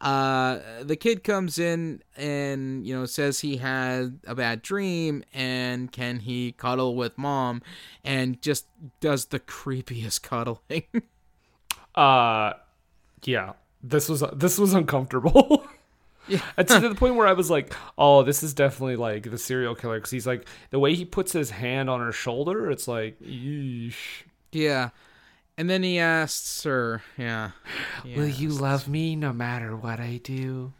uh 0.00 0.58
the 0.82 0.96
kid 0.96 1.22
comes 1.24 1.58
in 1.58 2.02
and 2.16 2.86
you 2.86 2.96
know 2.96 3.04
says 3.04 3.40
he 3.40 3.58
had 3.58 4.18
a 4.26 4.34
bad 4.34 4.62
dream 4.62 5.22
and 5.34 5.92
can 5.92 6.20
he 6.20 6.52
cuddle 6.52 6.94
with 6.94 7.18
mom 7.18 7.60
and 8.04 8.40
just 8.40 8.66
does 9.00 9.26
the 9.26 9.40
creepiest 9.56 10.22
cuddling 10.22 10.84
Uh, 11.94 12.52
yeah, 13.24 13.52
this 13.82 14.08
was 14.08 14.22
this 14.32 14.58
was 14.58 14.74
uncomfortable. 14.74 15.66
Yeah. 16.28 16.42
It's 16.56 16.72
to 16.72 16.88
the 16.88 16.94
point 17.02 17.16
where 17.16 17.26
I 17.26 17.32
was 17.32 17.50
like, 17.50 17.74
"Oh, 17.98 18.22
this 18.22 18.44
is 18.44 18.54
definitely 18.54 18.94
like 18.94 19.28
the 19.28 19.38
serial 19.38 19.74
killer." 19.74 19.96
Because 19.96 20.12
he's 20.12 20.28
like 20.28 20.46
the 20.70 20.78
way 20.78 20.94
he 20.94 21.04
puts 21.04 21.32
his 21.32 21.50
hand 21.50 21.90
on 21.90 21.98
her 21.98 22.12
shoulder. 22.12 22.70
It's 22.70 22.86
like, 22.86 23.20
yeesh. 23.20 24.22
Yeah. 24.52 24.90
And 25.56 25.68
then 25.68 25.82
he 25.82 25.98
asks 25.98 26.62
her, 26.64 27.02
yeah. 27.16 27.50
Will 28.04 28.28
you 28.28 28.48
love 28.50 28.88
me 28.88 29.16
no 29.16 29.32
matter 29.32 29.76
what 29.76 30.00
I 30.00 30.20
do? 30.22 30.72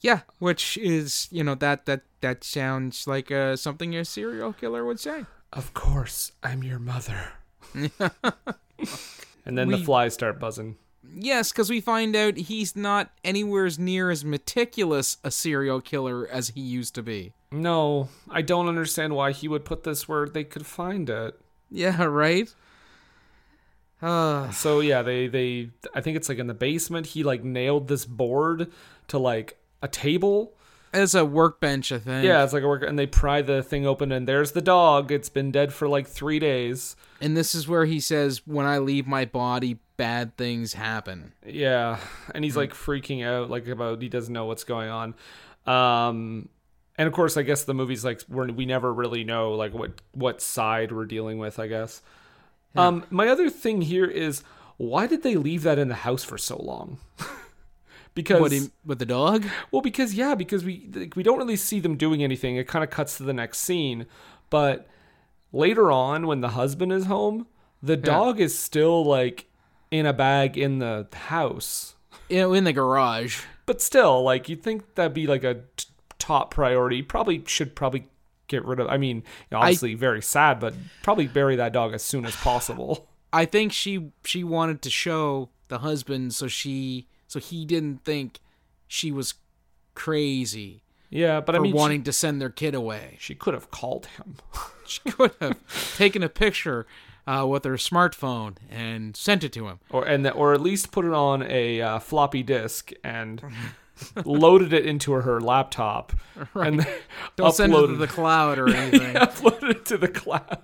Yeah, 0.00 0.20
which 0.40 0.76
is, 0.78 1.28
you 1.30 1.44
know, 1.44 1.54
that 1.54 1.86
that 1.86 2.02
that 2.20 2.42
sounds 2.42 3.06
like 3.06 3.30
uh, 3.30 3.54
something 3.54 3.94
a 3.94 4.04
serial 4.04 4.52
killer 4.52 4.84
would 4.84 4.98
say. 4.98 5.26
Of 5.52 5.74
course, 5.74 6.32
I'm 6.42 6.64
your 6.64 6.80
mother. 6.80 7.34
and 7.74 9.58
then 9.58 9.68
the 9.68 9.78
flies 9.78 10.14
start 10.14 10.40
buzzing. 10.40 10.76
Yes, 11.14 11.52
because 11.52 11.68
we 11.68 11.80
find 11.80 12.16
out 12.16 12.36
he's 12.36 12.74
not 12.74 13.10
anywhere 13.24 13.66
as 13.66 13.78
near 13.78 14.10
as 14.10 14.24
meticulous 14.24 15.18
a 15.22 15.30
serial 15.30 15.80
killer 15.80 16.26
as 16.28 16.50
he 16.50 16.60
used 16.60 16.94
to 16.94 17.02
be. 17.02 17.32
No, 17.50 18.08
I 18.30 18.42
don't 18.42 18.68
understand 18.68 19.14
why 19.14 19.32
he 19.32 19.48
would 19.48 19.64
put 19.64 19.84
this 19.84 20.08
where 20.08 20.26
they 20.26 20.44
could 20.44 20.66
find 20.66 21.10
it. 21.10 21.38
Yeah, 21.70 22.04
right? 22.04 22.52
Uh, 24.02 24.50
So 24.50 24.80
yeah, 24.80 25.02
they 25.02 25.28
they 25.28 25.70
I 25.94 26.00
think 26.00 26.16
it's 26.16 26.28
like 26.28 26.38
in 26.38 26.46
the 26.48 26.54
basement. 26.54 27.06
He 27.08 27.22
like 27.22 27.44
nailed 27.44 27.88
this 27.88 28.04
board 28.04 28.70
to 29.08 29.18
like 29.18 29.58
a 29.82 29.88
table. 29.88 30.54
as 30.92 31.14
a 31.14 31.24
workbench, 31.24 31.90
I 31.92 31.98
think. 31.98 32.24
Yeah, 32.24 32.44
it's 32.44 32.52
like 32.52 32.62
a 32.62 32.68
work, 32.68 32.82
and 32.82 32.98
they 32.98 33.06
pry 33.06 33.40
the 33.42 33.62
thing 33.62 33.86
open, 33.86 34.12
and 34.12 34.28
there's 34.28 34.52
the 34.52 34.60
dog. 34.60 35.10
It's 35.10 35.28
been 35.30 35.50
dead 35.50 35.72
for 35.72 35.88
like 35.88 36.06
three 36.06 36.38
days. 36.38 36.96
And 37.20 37.34
this 37.36 37.54
is 37.54 37.66
where 37.66 37.84
he 37.86 37.98
says, 38.00 38.42
when 38.46 38.66
I 38.66 38.78
leave 38.78 39.06
my 39.06 39.24
body, 39.24 39.78
bad 39.96 40.36
things 40.36 40.74
happen. 40.74 41.32
Yeah, 41.46 41.98
and 42.34 42.44
he's 42.44 42.56
like 42.56 42.74
freaking 42.74 43.24
out, 43.24 43.48
like 43.48 43.66
about 43.68 44.02
he 44.02 44.08
doesn't 44.08 44.32
know 44.34 44.44
what's 44.46 44.64
going 44.64 44.90
on. 44.90 45.14
Um, 45.66 46.48
and 46.98 47.06
of 47.08 47.14
course, 47.14 47.36
I 47.36 47.42
guess 47.42 47.64
the 47.64 47.74
movie's 47.74 48.04
like 48.04 48.20
we're, 48.28 48.48
we 48.52 48.66
never 48.66 48.92
really 48.92 49.24
know 49.24 49.52
like 49.52 49.72
what 49.72 50.00
what 50.12 50.42
side 50.42 50.92
we're 50.92 51.06
dealing 51.06 51.38
with. 51.38 51.58
I 51.58 51.68
guess. 51.68 52.02
Um, 52.74 53.04
my 53.10 53.28
other 53.28 53.50
thing 53.50 53.82
here 53.82 54.06
is 54.06 54.42
why 54.78 55.06
did 55.06 55.22
they 55.22 55.36
leave 55.36 55.62
that 55.64 55.78
in 55.78 55.88
the 55.88 55.94
house 55.94 56.24
for 56.24 56.38
so 56.38 56.56
long? 56.60 56.98
because 58.14 58.40
What 58.40 58.52
you- 58.52 58.70
with 58.84 58.98
the 58.98 59.06
dog? 59.06 59.44
well, 59.70 59.82
because 59.82 60.14
yeah, 60.14 60.34
because 60.34 60.64
we 60.64 60.88
like, 60.92 61.16
we 61.16 61.22
don't 61.22 61.38
really 61.38 61.56
see 61.56 61.80
them 61.80 61.96
doing 61.96 62.22
anything. 62.22 62.56
It 62.56 62.66
kind 62.68 62.82
of 62.82 62.90
cuts 62.90 63.16
to 63.18 63.22
the 63.22 63.32
next 63.32 63.58
scene, 63.58 64.06
but 64.50 64.86
later 65.52 65.90
on, 65.92 66.26
when 66.26 66.40
the 66.40 66.50
husband 66.50 66.92
is 66.92 67.06
home, 67.06 67.46
the 67.82 67.96
dog 67.96 68.40
is 68.40 68.58
still 68.58 69.04
like 69.04 69.46
in 69.90 70.06
a 70.06 70.12
bag 70.12 70.56
in 70.56 70.78
the 70.78 71.06
house. 71.12 71.94
You 72.28 72.38
know, 72.38 72.52
in 72.54 72.64
the 72.64 72.72
garage. 72.72 73.42
But 73.66 73.80
still, 73.82 74.22
like 74.22 74.48
you'd 74.48 74.62
think 74.62 74.94
that'd 74.94 75.14
be 75.14 75.26
like 75.26 75.44
a 75.44 75.62
t- 75.76 75.86
top 76.18 76.50
priority. 76.50 77.02
Probably 77.02 77.42
should 77.46 77.74
probably 77.74 78.06
get 78.52 78.64
rid 78.64 78.78
of. 78.78 78.88
I 78.88 78.98
mean, 78.98 79.24
obviously 79.50 79.94
very 79.94 80.22
sad, 80.22 80.60
but 80.60 80.74
probably 81.02 81.26
bury 81.26 81.56
that 81.56 81.72
dog 81.72 81.94
as 81.94 82.02
soon 82.02 82.24
as 82.24 82.36
possible. 82.36 83.08
I 83.32 83.46
think 83.46 83.72
she 83.72 84.10
she 84.24 84.44
wanted 84.44 84.82
to 84.82 84.90
show 84.90 85.48
the 85.68 85.78
husband 85.78 86.34
so 86.34 86.48
she 86.48 87.08
so 87.26 87.40
he 87.40 87.64
didn't 87.64 88.04
think 88.04 88.40
she 88.86 89.10
was 89.10 89.34
crazy 89.94 90.82
Yeah, 91.08 91.40
but 91.40 91.54
for 91.54 91.60
I 91.60 91.62
mean, 91.62 91.74
wanting 91.74 92.02
to 92.04 92.12
send 92.12 92.42
their 92.42 92.50
kid 92.50 92.74
away. 92.74 93.16
she, 93.18 93.32
she 93.32 93.34
could 93.34 93.54
have 93.54 93.70
called 93.70 94.06
him. 94.06 94.36
She 94.84 95.10
could 95.10 95.32
have 95.40 95.56
taken 95.96 96.22
a 96.22 96.28
picture 96.28 96.86
uh, 97.26 97.46
with 97.48 97.64
her 97.64 97.76
smartphone 97.76 98.56
and 98.68 99.16
sent 99.16 99.42
it 99.42 99.52
to 99.54 99.68
him. 99.68 99.80
or 99.88 100.04
and 100.04 100.26
that, 100.26 100.32
or 100.32 100.52
at 100.52 100.60
least 100.60 100.92
put 100.92 101.06
it 101.06 101.14
on 101.14 101.42
a 101.42 101.80
uh, 101.80 101.98
floppy 101.98 102.42
disk 102.42 102.92
and 103.02 103.42
loaded 104.24 104.72
it 104.72 104.86
into 104.86 105.12
her 105.12 105.40
laptop 105.40 106.12
and 106.54 106.80
then 106.80 106.86
Don't 107.36 107.54
send 107.54 107.74
it 107.74 107.86
to 107.86 107.96
the 107.96 108.06
cloud 108.06 108.58
or 108.58 108.68
anything. 108.74 109.14
uploaded 109.14 109.70
it 109.70 109.84
to 109.86 109.98
the 109.98 110.08
cloud. 110.08 110.58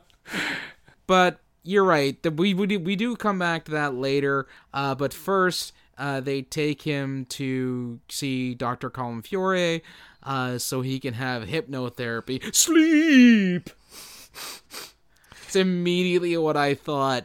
But 1.07 1.41
you're 1.62 1.84
right. 1.84 2.16
We 2.36 2.55
we 2.55 2.66
do, 2.66 2.80
we 2.80 2.97
do 2.97 3.16
come 3.16 3.39
back 3.39 3.64
to 3.66 3.70
that 3.72 3.95
later. 3.95 4.47
Uh, 4.72 4.95
but 4.95 5.12
first, 5.12 5.72
uh, 5.97 6.20
they 6.20 6.43
take 6.43 6.82
him 6.82 7.24
to 7.30 8.01
see 8.09 8.55
Doctor 8.55 8.91
Colm 8.91 9.22
Feore, 9.26 9.82
uh, 10.22 10.59
so 10.59 10.80
he 10.80 11.01
can 11.01 11.14
have 11.14 11.45
hypnotherapy. 11.45 12.55
Sleep. 12.55 13.70
It's 15.45 15.57
immediately 15.57 16.36
what 16.36 16.57
I 16.57 16.74
thought 16.74 17.24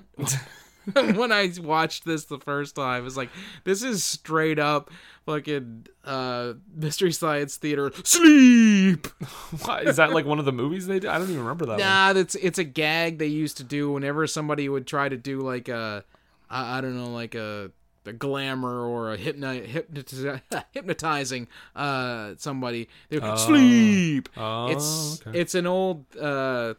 when 0.93 1.31
I 1.31 1.51
watched 1.61 2.05
this 2.05 2.25
the 2.25 2.39
first 2.39 2.75
time. 2.75 3.05
It's 3.05 3.17
like 3.17 3.29
this 3.65 3.83
is 3.83 4.03
straight 4.03 4.59
up 4.59 4.89
fucking 5.25 5.87
uh, 6.05 6.53
mystery 6.75 7.11
science 7.11 7.57
theater. 7.57 7.91
Sleep. 8.03 9.07
Why- 9.65 9.81
Is 9.81 9.95
that 9.97 10.11
like 10.11 10.25
one 10.25 10.39
of 10.39 10.45
the 10.45 10.51
movies 10.51 10.87
they 10.87 10.99
did? 10.99 11.09
I 11.09 11.17
don't 11.17 11.29
even 11.29 11.41
remember 11.41 11.65
that. 11.65 11.71
one. 11.73 11.79
Nah, 11.79 12.13
that's 12.13 12.35
it's 12.35 12.59
a 12.59 12.63
gag 12.63 13.17
they 13.17 13.27
used 13.27 13.57
to 13.57 13.63
do 13.63 13.91
whenever 13.91 14.25
somebody 14.27 14.67
would 14.69 14.87
try 14.87 15.09
to 15.09 15.17
do 15.17 15.39
like 15.41 15.69
a, 15.69 16.03
I, 16.49 16.77
I 16.77 16.81
don't 16.81 16.97
know, 16.97 17.09
like 17.11 17.35
a, 17.35 17.71
a 18.05 18.13
glamour 18.13 18.85
or 18.85 19.13
a 19.13 19.17
hypno, 19.17 19.61
hypnotiz, 19.61 20.25
hypnotizing 20.71 21.47
uh 21.75 22.33
somebody. 22.37 22.89
They 23.09 23.19
would 23.19 23.39
sleep. 23.39 24.29
Oh, 24.37 24.67
it's 24.67 25.21
okay. 25.25 25.39
it's 25.39 25.55
an 25.55 25.67
old. 25.67 26.05
uh 26.19 26.73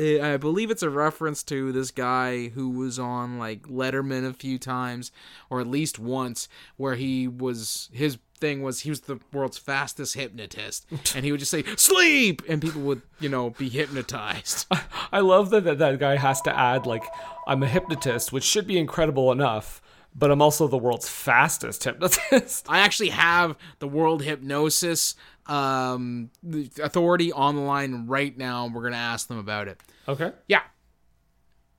I 0.00 0.36
believe 0.36 0.70
it's 0.70 0.82
a 0.82 0.90
reference 0.90 1.42
to 1.44 1.72
this 1.72 1.90
guy 1.90 2.48
who 2.48 2.70
was 2.70 2.98
on 2.98 3.38
like 3.38 3.62
Letterman 3.62 4.26
a 4.26 4.32
few 4.32 4.58
times, 4.58 5.12
or 5.50 5.60
at 5.60 5.66
least 5.66 5.98
once, 5.98 6.48
where 6.76 6.94
he 6.94 7.28
was 7.28 7.90
his 7.92 8.18
thing 8.38 8.62
was 8.62 8.80
he 8.80 8.90
was 8.90 9.02
the 9.02 9.20
world's 9.32 9.58
fastest 9.58 10.14
hypnotist, 10.14 10.86
and 11.14 11.24
he 11.24 11.30
would 11.30 11.40
just 11.40 11.50
say 11.50 11.64
"sleep," 11.76 12.42
and 12.48 12.62
people 12.62 12.80
would 12.82 13.02
you 13.20 13.28
know 13.28 13.50
be 13.50 13.68
hypnotized. 13.68 14.66
I 15.12 15.20
love 15.20 15.50
that, 15.50 15.64
that 15.64 15.78
that 15.78 15.98
guy 15.98 16.16
has 16.16 16.40
to 16.42 16.58
add 16.58 16.86
like 16.86 17.04
I'm 17.46 17.62
a 17.62 17.68
hypnotist, 17.68 18.32
which 18.32 18.44
should 18.44 18.66
be 18.66 18.78
incredible 18.78 19.30
enough, 19.30 19.82
but 20.14 20.30
I'm 20.30 20.42
also 20.42 20.66
the 20.66 20.78
world's 20.78 21.08
fastest 21.08 21.84
hypnotist. 21.84 22.66
I 22.68 22.80
actually 22.80 23.10
have 23.10 23.56
the 23.78 23.88
World 23.88 24.22
Hypnosis 24.22 25.14
um, 25.50 26.30
the 26.42 26.70
Authority 26.82 27.32
on 27.32 27.56
the 27.56 27.62
line 27.62 28.06
right 28.06 28.36
now. 28.36 28.64
and 28.66 28.74
We're 28.74 28.82
gonna 28.84 28.96
ask 28.96 29.28
them 29.28 29.38
about 29.38 29.68
it. 29.68 29.80
okay. 30.08 30.32
Yeah. 30.48 30.62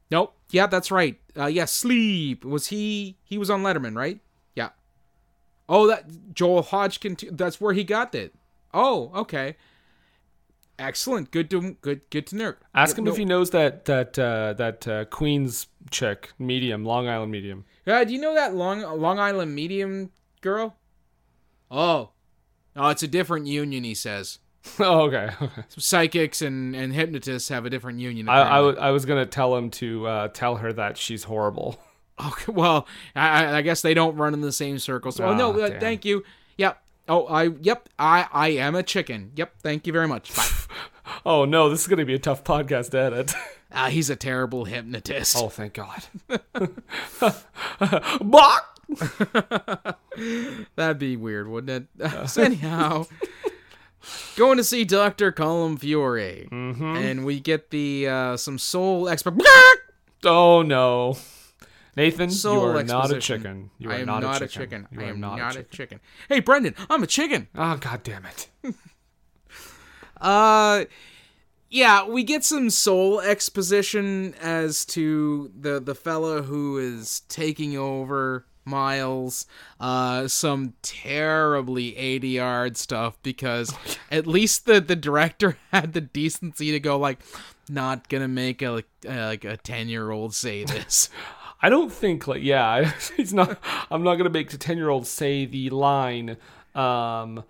Nope. 0.09 0.35
Yeah, 0.49 0.67
that's 0.67 0.91
right. 0.91 1.17
Uh, 1.37 1.45
yeah, 1.45 1.63
sleep. 1.65 2.43
Was 2.43 2.67
he? 2.67 3.17
He 3.23 3.37
was 3.37 3.49
on 3.49 3.63
Letterman, 3.63 3.95
right? 3.95 4.19
Yeah. 4.55 4.69
Oh, 5.69 5.87
that 5.87 6.33
Joel 6.33 6.61
Hodgson. 6.63 7.15
Too, 7.15 7.29
that's 7.31 7.61
where 7.61 7.73
he 7.73 7.83
got 7.85 8.13
it. 8.13 8.33
Oh, 8.73 9.11
okay. 9.15 9.55
Excellent. 10.77 11.31
Good 11.31 11.49
to 11.51 11.77
good. 11.81 12.01
Good 12.09 12.27
to 12.27 12.35
know. 12.35 12.53
Ask 12.75 12.97
him 12.97 13.05
No- 13.05 13.11
if 13.11 13.17
he 13.17 13.23
knows 13.23 13.51
that 13.51 13.85
that 13.85 14.19
uh, 14.19 14.53
that 14.53 14.87
uh, 14.87 15.05
Queens 15.05 15.67
chick, 15.91 16.31
medium, 16.37 16.83
Long 16.83 17.07
Island 17.07 17.31
medium. 17.31 17.63
Uh, 17.87 18.03
do 18.03 18.11
you 18.13 18.19
know 18.19 18.33
that 18.33 18.53
Long 18.53 18.81
Long 18.99 19.17
Island 19.19 19.55
medium 19.55 20.11
girl? 20.41 20.75
Oh, 21.69 22.09
oh, 22.75 22.89
it's 22.89 23.03
a 23.03 23.07
different 23.07 23.47
union. 23.47 23.83
He 23.83 23.93
says 23.95 24.39
oh, 24.79 25.01
okay. 25.11 25.29
psychics 25.77 26.41
and 26.41 26.75
and 26.75 26.93
hypnotists 26.93 27.49
have 27.49 27.65
a 27.65 27.69
different 27.69 27.99
union. 27.99 28.29
I, 28.29 28.41
I, 28.41 28.55
w- 28.57 28.77
I 28.77 28.91
was 28.91 29.05
gonna 29.05 29.25
tell 29.25 29.55
him 29.55 29.69
to 29.71 30.07
uh, 30.07 30.27
tell 30.29 30.57
her 30.57 30.71
that 30.73 30.97
she's 30.97 31.23
horrible. 31.23 31.79
Okay, 32.23 32.51
well, 32.51 32.85
I, 33.15 33.55
I- 33.57 33.61
guess 33.63 33.81
they 33.81 33.95
don't 33.95 34.15
run 34.15 34.35
in 34.35 34.41
the 34.41 34.51
same 34.51 34.77
circles. 34.77 35.19
Oh 35.19 35.33
no, 35.33 35.59
Ah, 35.59 35.63
uh, 35.65 35.79
thank 35.79 36.05
you. 36.05 36.23
Yep. 36.57 36.79
Oh, 37.09 37.25
I 37.25 37.45
yep. 37.61 37.89
I 37.97 38.27
I 38.31 38.47
am 38.49 38.75
a 38.75 38.83
chicken. 38.83 39.31
Yep. 39.35 39.53
Thank 39.63 39.87
you 39.87 39.93
very 39.93 40.07
much. 40.07 40.35
Bye. 40.35 40.45
Oh 41.25 41.45
no, 41.45 41.69
this 41.69 41.81
is 41.81 41.87
gonna 41.87 42.05
be 42.05 42.13
a 42.13 42.19
tough 42.19 42.43
podcast 42.43 42.91
to 42.91 42.99
edit. 42.99 43.33
Ah, 43.71 43.87
he's 43.87 44.09
a 44.11 44.15
terrible 44.15 44.65
hypnotist. 44.65 45.35
oh, 45.39 45.49
thank 45.49 45.73
God. 45.73 46.03
Bok! 48.21 48.79
That'd 50.75 50.99
be 50.99 51.15
weird, 51.17 51.47
wouldn't 51.47 51.87
it? 51.99 52.27
so 52.29 52.41
anyhow, 52.43 53.05
going 54.35 54.57
to 54.57 54.63
see 54.63 54.83
Doctor 54.83 55.31
Colm 55.31 55.77
Feore, 55.79 56.49
Mm-hmm. 56.49 56.83
and 56.83 57.25
we 57.25 57.39
get 57.39 57.69
the 57.71 58.07
uh, 58.07 58.37
some 58.37 58.57
soul 58.57 59.07
expert. 59.09 59.35
Oh 60.23 60.61
no, 60.61 61.17
Nathan, 61.97 62.29
Soul 62.29 62.53
you 62.73 62.77
are 62.77 62.83
not 62.83 63.11
a 63.11 63.19
chicken. 63.19 63.71
You 63.79 63.89
are 63.89 63.93
I 63.93 63.99
am 64.01 64.05
not, 64.05 64.21
not 64.21 64.39
a 64.43 64.47
chicken. 64.47 64.87
chicken. 64.91 65.03
I 65.03 65.09
am 65.09 65.19
not, 65.19 65.39
not 65.39 65.55
a 65.55 65.59
a 65.61 65.63
chicken. 65.63 65.97
chicken. 65.97 65.99
Hey, 66.29 66.41
Brendan, 66.41 66.75
I'm 66.91 67.01
a 67.01 67.07
chicken. 67.07 67.47
Oh 67.55 67.75
God 67.77 68.03
damn 68.03 68.25
it! 68.27 68.47
Uh 70.19 70.85
yeah, 71.71 72.05
we 72.05 72.23
get 72.23 72.43
some 72.43 72.69
soul 72.69 73.19
exposition 73.21 74.35
as 74.39 74.85
to 74.85 75.51
the 75.59 75.79
the 75.79 75.95
fella 75.95 76.43
who 76.43 76.77
is 76.77 77.21
taking 77.21 77.75
over 77.75 78.45
Miles. 78.65 79.45
Uh 79.79 80.27
some 80.27 80.73
terribly 80.81 81.95
80 81.97 82.27
yard 82.29 82.77
stuff 82.77 83.17
because 83.23 83.73
at 84.11 84.27
least 84.27 84.65
the 84.65 84.79
the 84.81 84.95
director 84.95 85.57
had 85.71 85.93
the 85.93 86.01
decency 86.01 86.71
to 86.71 86.79
go 86.79 86.97
like 86.97 87.19
not 87.69 88.09
gonna 88.09 88.27
make 88.27 88.61
a 88.61 88.69
like, 88.69 88.87
like 89.05 89.45
a 89.45 89.57
10 89.57 89.89
year 89.89 90.11
old 90.11 90.33
say 90.33 90.63
this. 90.63 91.09
I 91.61 91.69
don't 91.69 91.91
think 91.91 92.27
like 92.27 92.41
yeah, 92.41 92.91
he's 93.17 93.33
not. 93.33 93.59
I'm 93.91 94.03
not 94.03 94.15
gonna 94.15 94.29
make 94.29 94.49
the 94.49 94.57
ten 94.57 94.77
year 94.77 94.89
old 94.89 95.05
say 95.05 95.45
the 95.45 95.69
line. 95.69 96.37
Um, 96.73 97.43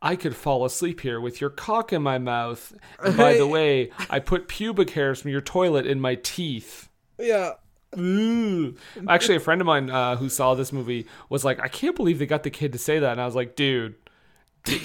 I 0.00 0.16
could 0.16 0.36
fall 0.36 0.64
asleep 0.64 1.00
here 1.00 1.20
with 1.20 1.40
your 1.40 1.50
cock 1.50 1.92
in 1.92 2.02
my 2.02 2.18
mouth. 2.18 2.72
And 3.04 3.16
by 3.16 3.34
the 3.34 3.46
way, 3.46 3.90
I 4.08 4.20
put 4.20 4.48
pubic 4.48 4.90
hairs 4.90 5.20
from 5.20 5.32
your 5.32 5.40
toilet 5.40 5.86
in 5.86 6.00
my 6.00 6.14
teeth. 6.14 6.88
yeah. 7.18 7.54
Ooh. 7.96 8.74
Actually, 9.08 9.36
a 9.36 9.40
friend 9.40 9.60
of 9.60 9.66
mine 9.66 9.88
uh, 9.90 10.16
who 10.16 10.28
saw 10.28 10.54
this 10.54 10.72
movie 10.72 11.06
was 11.28 11.44
like, 11.44 11.60
"I 11.60 11.68
can't 11.68 11.94
believe 11.96 12.18
they 12.18 12.26
got 12.26 12.42
the 12.42 12.50
kid 12.50 12.72
to 12.72 12.78
say 12.78 12.98
that," 12.98 13.12
and 13.12 13.20
I 13.20 13.24
was 13.26 13.34
like, 13.34 13.54
"Dude, 13.56 13.94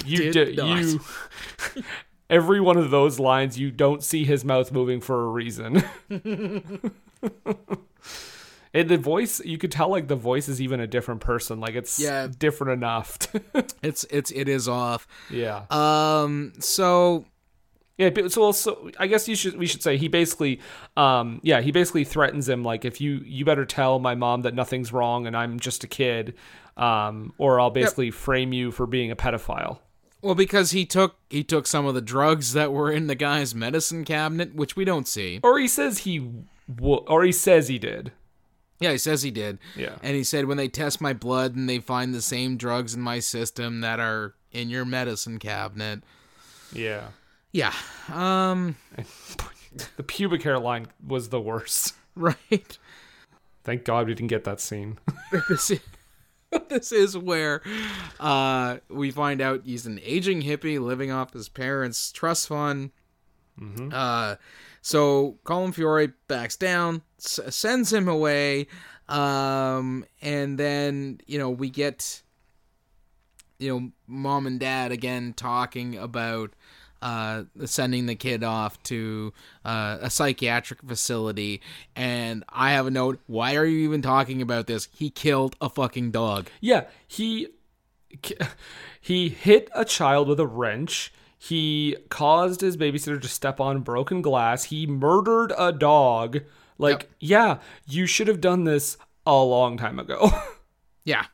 you 0.06 0.32
did 0.32 0.56
did 0.56 0.58
you." 0.58 1.02
Every 2.30 2.62
one 2.62 2.78
of 2.78 2.90
those 2.90 3.20
lines, 3.20 3.60
you 3.60 3.70
don't 3.72 4.02
see 4.04 4.24
his 4.24 4.46
mouth 4.46 4.72
moving 4.72 5.02
for 5.02 5.24
a 5.24 5.28
reason. 5.28 5.84
And 8.76 8.90
the 8.90 8.98
voice, 8.98 9.40
you 9.46 9.60
could 9.60 9.72
tell 9.72 9.90
like 9.90 10.08
the 10.08 10.16
voice 10.16 10.50
is 10.50 10.60
even 10.60 10.80
a 10.80 10.88
different 10.88 11.22
person. 11.22 11.60
Like 11.60 11.76
it's 11.76 12.00
Yeah. 12.00 12.28
different 12.40 12.74
enough. 12.74 13.20
It's 13.84 14.04
it's 14.10 14.32
it 14.32 14.50
is 14.50 14.68
off. 14.68 15.08
yeah. 15.30 15.66
Um 15.70 16.54
so 16.58 17.26
Yeah, 17.98 18.10
but- 18.10 18.32
so 18.32 18.42
also 18.44 18.90
I 18.98 19.08
guess 19.08 19.28
you 19.28 19.36
should 19.36 19.58
we 19.58 19.68
should 19.68 19.84
say 19.84 19.98
he 19.98 20.08
basically 20.08 20.60
um 20.98 21.40
yeah, 21.44 21.62
he 21.62 21.72
basically 21.72 22.04
threatens 22.04 22.50
him 22.50 22.64
like 22.64 22.86
if 22.86 23.00
you 23.00 23.22
you 23.26 23.46
better 23.46 23.66
tell 23.66 24.00
my 24.00 24.16
mom 24.16 24.42
that 24.42 24.56
nothing's 24.56 24.92
wrong 24.92 25.28
and 25.28 25.38
I'm 25.38 25.60
just 25.60 25.84
a 25.84 25.88
kid 25.88 26.34
um 26.78 27.34
or 27.38 27.60
I'll 27.60 27.70
basically 27.70 28.10
frame 28.12 28.52
you 28.54 28.72
for 28.72 28.88
being 28.88 29.12
a 29.12 29.16
pedophile. 29.16 29.80
Well, 30.24 30.36
because 30.36 30.72
he 30.72 30.86
took 30.86 31.18
he 31.30 31.44
took 31.44 31.68
some 31.68 31.86
of 31.86 31.94
the 31.96 32.02
drugs 32.02 32.54
that 32.54 32.72
were 32.72 32.90
in 32.92 33.08
the 33.08 33.16
guy's 33.16 33.54
medicine 33.54 34.06
cabinet, 34.06 34.56
which 34.56 34.76
we 34.76 34.86
don't 34.86 35.08
see. 35.08 35.40
Or 35.44 35.60
he 35.60 35.68
says 35.68 36.00
he 36.00 36.20
w- 36.74 37.04
or 37.08 37.24
he 37.24 37.32
says 37.34 37.68
he 37.68 37.78
did. 37.78 38.12
Yeah, 38.80 38.92
he 38.94 38.98
says 38.98 39.22
he 39.22 39.32
did. 39.32 39.60
Yeah. 39.76 39.96
And 40.02 40.16
he 40.16 40.24
said 40.24 40.46
when 40.46 40.58
they 40.58 40.68
test 40.70 41.00
my 41.02 41.14
blood 41.14 41.56
and 41.56 41.70
they 41.70 41.80
find 41.80 42.14
the 42.14 42.22
same 42.22 42.58
drugs 42.58 42.96
in 42.96 43.02
my 43.02 43.20
system 43.20 43.82
that 43.82 44.00
are 44.00 44.34
in 44.52 44.70
your 44.70 44.84
medicine 44.86 45.40
cabinet. 45.40 46.04
Yeah. 46.74 47.08
Yeah. 47.54 47.74
Um. 48.12 48.76
The 49.98 50.04
pubic 50.04 50.44
hair 50.44 50.60
line 50.60 50.86
was 51.06 51.30
the 51.30 51.42
worst. 51.42 51.96
Right. 52.16 52.78
Thank 53.64 53.86
God 53.86 54.06
we 54.06 54.14
didn't 54.14 54.30
get 54.30 54.44
that 54.44 54.60
scene. 54.62 55.00
this 55.50 55.72
is, 55.72 55.80
this 56.70 56.92
is 56.92 57.18
where 57.18 57.64
uh, 58.20 58.78
we 58.88 59.10
find 59.10 59.42
out 59.42 59.62
he's 59.66 59.88
an 59.88 60.00
aging 60.04 60.44
hippie 60.44 60.80
living 60.80 61.10
off 61.10 61.34
his 61.34 61.50
parents' 61.50 62.12
trust 62.12 62.50
fund. 62.50 62.92
Uh, 63.92 64.36
so 64.84 65.40
Colm 65.44 65.74
Feore 65.74 66.14
backs 66.28 66.56
down, 66.56 67.02
s- 67.18 67.40
sends 67.50 67.92
him 67.92 68.08
away, 68.08 68.68
um, 69.10 70.06
and 70.22 70.60
then 70.60 71.20
you 71.26 71.40
know 71.40 71.50
we 71.50 71.72
get 71.72 72.22
you 73.58 73.70
know 73.80 73.92
mom 74.06 74.46
and 74.46 74.60
dad 74.60 74.92
again 74.92 75.34
talking 75.36 75.96
about 75.98 76.54
uh, 77.04 77.44
sending 77.66 78.06
the 78.06 78.16
kid 78.16 78.44
off 78.44 78.82
to 78.84 79.34
uh, 79.66 79.98
a 80.02 80.10
psychiatric 80.10 80.82
facility. 80.88 81.62
And 81.96 82.44
I 82.50 82.72
have 82.72 82.88
a 82.88 82.92
note. 82.92 83.20
Why 83.28 83.56
are 83.56 83.66
you 83.66 83.80
even 83.80 84.02
talking 84.02 84.42
about 84.42 84.68
this? 84.68 84.88
He 84.96 85.10
killed 85.10 85.56
a 85.60 85.70
fucking 85.70 86.12
dog. 86.12 86.48
Yeah, 86.62 86.86
he 87.08 87.50
he 89.02 89.30
hit 89.30 89.70
a 89.76 89.86
child 89.86 90.28
with 90.28 90.40
a 90.40 90.48
wrench. 90.48 91.14
He 91.38 91.98
caused 92.10 92.62
his 92.62 92.78
babysitter 92.78 93.22
to 93.22 93.28
step 93.28 93.60
on 93.60 93.82
broken 93.82 94.22
glass. 94.22 94.66
He 94.66 94.88
murdered 94.88 95.52
a 95.58 95.74
dog. 95.74 96.40
Like, 96.78 97.02
Yep. 97.02 97.10
yeah, 97.20 97.58
you 97.86 98.06
should 98.06 98.28
have 98.30 98.40
done 98.40 98.64
this 98.64 98.98
a 99.26 99.36
long 99.44 99.78
time 99.78 100.00
ago. 100.00 100.30
Yeah. 101.06 101.26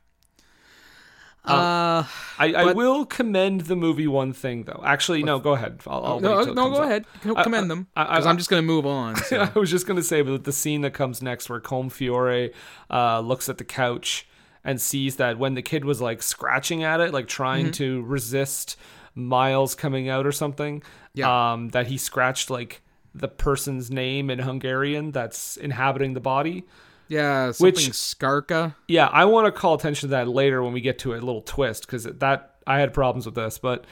Uh, 1.54 2.04
I, 2.38 2.45
I 2.45 2.64
But- 2.66 2.76
will 2.76 3.06
commend 3.06 3.62
the 3.62 3.76
movie 3.76 4.08
one 4.08 4.34
thing 4.34 4.64
though. 4.64 4.82
Actually, 4.86 5.24
no, 5.24 5.39
go 5.39 5.54
ahead. 5.54 5.82
I'll, 5.88 6.06
I'll 6.06 6.20
no, 6.20 6.38
wait 6.38 6.43
till 6.43 6.52
it 6.52 6.56
no, 6.56 6.70
go 6.70 6.76
up. 6.78 6.84
ahead. 6.86 7.06
Commend 7.22 7.66
I- 7.66 7.68
them 7.68 7.88
because 7.95 8.26
I'm 8.26 8.38
just 8.38 8.50
gonna 8.50 8.62
move 8.62 8.86
on. 8.86 9.16
so. 9.24 9.50
I 9.54 9.60
was 9.60 9.70
just 9.70 9.88
gonna 9.88 10.04
say, 10.04 10.22
but 10.22 10.43
the 10.43 10.52
scene 10.54 10.82
that 10.82 10.93
comes 10.93 11.22
next, 11.22 11.50
where 11.50 11.60
Colm 11.60 11.91
Feore 11.91 12.52
uh, 12.89 13.20
looks 13.20 13.50
at 13.50 13.58
the 13.58 13.64
couch 13.66 14.28
and 14.64 14.80
sees 14.82 15.16
that 15.18 15.38
when 15.39 15.54
the 15.56 15.62
kid 15.62 15.86
was 15.86 16.02
like 16.02 16.22
scratching 16.22 16.84
at 16.84 17.00
it, 17.00 17.14
like 17.14 17.28
trying 17.28 17.66
Mm-hmm. 17.66 17.72
to 17.74 18.02
resist 18.04 18.76
Miles 19.16 19.76
coming 19.76 20.08
out 20.10 20.26
or 20.26 20.32
something, 20.32 20.84
Yeah. 21.14 21.54
um, 21.54 21.70
that 21.70 21.88
he 21.88 21.97
scratched 21.97 22.50
like 22.50 22.82
the 23.16 23.28
person's 23.28 23.89
name 23.89 24.30
in 24.30 24.39
Hungarian 24.39 25.12
that's 25.12 25.58
inhabiting 25.58 26.14
the 26.14 26.20
body. 26.20 26.66
Yeah, 27.10 27.51
something 27.51 27.74
Which- 27.76 27.89
Scarka. 27.93 28.76
Yeah, 28.88 29.07
I 29.07 29.26
want 29.26 29.45
to 29.47 29.51
call 29.51 29.74
attention 29.74 30.07
to 30.10 30.12
that 30.16 30.28
later 30.30 30.64
when 30.64 30.72
we 30.72 30.80
get 30.82 30.99
to 30.99 31.14
a 31.14 31.16
little 31.16 31.41
twist 31.41 31.86
because 31.86 32.03
that 32.05 32.55
I 32.66 32.80
had 32.80 32.93
problems 32.93 33.26
with 33.26 33.36
this, 33.36 33.57
but 33.57 33.84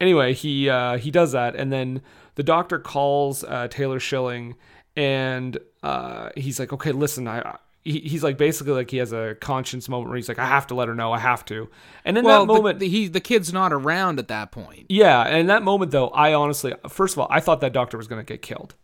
anyway, 0.00 0.32
he 0.32 0.68
uh, 0.70 0.96
he 0.96 1.10
does 1.10 1.32
that, 1.32 1.54
and 1.56 1.72
then 1.72 2.00
the 2.36 2.42
doctor 2.44 2.78
calls 2.78 3.44
uh, 3.44 3.66
Taylor 3.68 3.98
Schilling, 4.00 4.54
and 4.96 5.58
uh, 5.82 6.30
he's 6.36 6.58
like, 6.58 6.72
"Okay, 6.72 6.92
listen, 6.92 7.26
I." 7.28 7.40
I- 7.40 7.58
he- 7.82 8.00
He's 8.00 8.22
like 8.22 8.36
basically 8.36 8.74
like 8.74 8.90
he 8.90 8.98
has 8.98 9.10
a 9.10 9.36
conscience 9.40 9.88
moment 9.88 10.10
where 10.10 10.16
he's 10.16 10.28
like, 10.28 10.38
I 10.38 10.44
have 10.44 10.66
to 10.66 10.74
let 10.74 10.88
her 10.88 10.94
know, 10.94 11.12
I 11.12 11.18
have 11.18 11.46
to. 11.46 11.70
And 12.04 12.18
in 12.18 12.26
Well, 12.26 12.44
that 12.44 12.52
moment, 12.52 12.78
the, 12.78 12.86
he 12.86 13.08
the 13.08 13.20
kid's 13.22 13.54
not 13.54 13.72
around 13.72 14.18
at 14.18 14.28
that 14.28 14.52
point. 14.52 14.84
yeah, 14.90 15.22
and 15.22 15.38
in 15.38 15.46
that 15.46 15.62
moment 15.62 15.90
though, 15.90 16.08
I 16.08 16.34
honestly, 16.34 16.74
first 16.90 17.14
of 17.14 17.20
all, 17.20 17.26
I 17.30 17.40
thought 17.40 17.62
that 17.62 17.72
doctor 17.72 17.96
was 17.96 18.06
gonna 18.06 18.22
get 18.22 18.42
killed. 18.42 18.74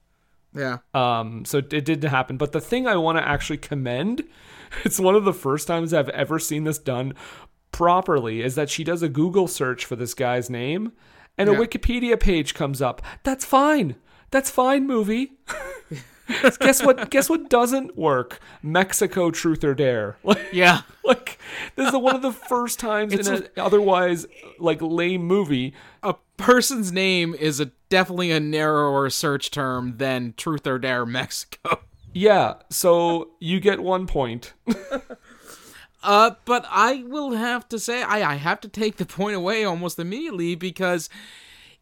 Yeah. 0.57 0.78
Um, 0.94 1.44
so 1.44 1.59
it 1.59 1.68
didn't 1.68 2.04
happen. 2.04 2.36
But 2.36 2.52
the 2.52 2.61
thing 2.61 2.86
I 2.86 2.96
want 2.96 3.18
to 3.18 3.26
actually 3.26 3.59
commend, 3.59 4.24
it's 4.84 4.98
one 4.98 5.14
of 5.14 5.24
the 5.24 5.34
first 5.34 5.66
times 5.66 5.92
I've 5.92 6.09
ever 6.11 6.38
seen 6.38 6.64
this 6.64 6.78
done 6.78 7.14
properly, 7.72 8.42
is 8.42 8.54
that 8.54 8.70
she 8.70 8.84
does 8.84 9.02
a 9.02 9.09
Google 9.09 9.48
search 9.48 9.84
for 9.84 9.96
this 9.96 10.14
guy's 10.14 10.48
name 10.48 10.92
and 11.38 11.48
a 11.48 11.52
Wikipedia 11.54 12.18
page 12.18 12.54
comes 12.54 12.80
up. 12.80 13.02
That's 13.22 13.44
fine. 13.44 13.96
That's 14.30 14.50
fine, 14.50 14.86
movie. 14.86 15.32
guess 16.61 16.83
what? 16.83 17.11
Guess 17.11 17.29
what 17.29 17.49
doesn't 17.49 17.97
work? 17.97 18.41
Mexico 18.62 19.31
Truth 19.31 19.62
or 19.64 19.74
Dare. 19.74 20.16
Like, 20.24 20.47
Yeah. 20.53 20.81
like 21.05 21.39
this 21.77 21.89
is 21.89 21.95
one 21.95 22.14
of 22.16 22.22
the 22.22 22.33
first 22.33 22.79
times 22.81 23.12
It's 23.12 23.29
in 23.29 23.35
an 23.37 23.49
otherwise 23.57 24.27
like 24.59 24.81
lame 24.83 25.22
movie 25.24 25.72
A 26.03 26.14
person's 26.37 26.91
name 26.93 27.35
is 27.35 27.61
a 27.61 27.66
definitely 27.89 28.31
a 28.33 28.41
narrower 28.41 29.09
search 29.11 29.51
term 29.51 29.99
than 29.99 30.35
Truth 30.37 30.66
or 30.66 30.79
Dare 30.79 31.07
Mexico. 31.07 31.81
Yeah, 32.12 32.55
so 32.70 33.33
you 33.41 33.61
get 33.61 33.79
one 33.81 34.07
point. 34.07 34.55
Uh, 36.03 36.31
but 36.45 36.64
I 36.70 37.03
will 37.07 37.33
have 37.33 37.68
to 37.68 37.79
say 37.79 38.03
I, 38.03 38.33
I 38.33 38.35
have 38.37 38.61
to 38.62 38.68
take 38.68 38.97
the 38.97 39.05
point 39.05 39.35
away 39.37 39.64
almost 39.64 39.99
immediately 39.99 40.55
because 40.55 41.11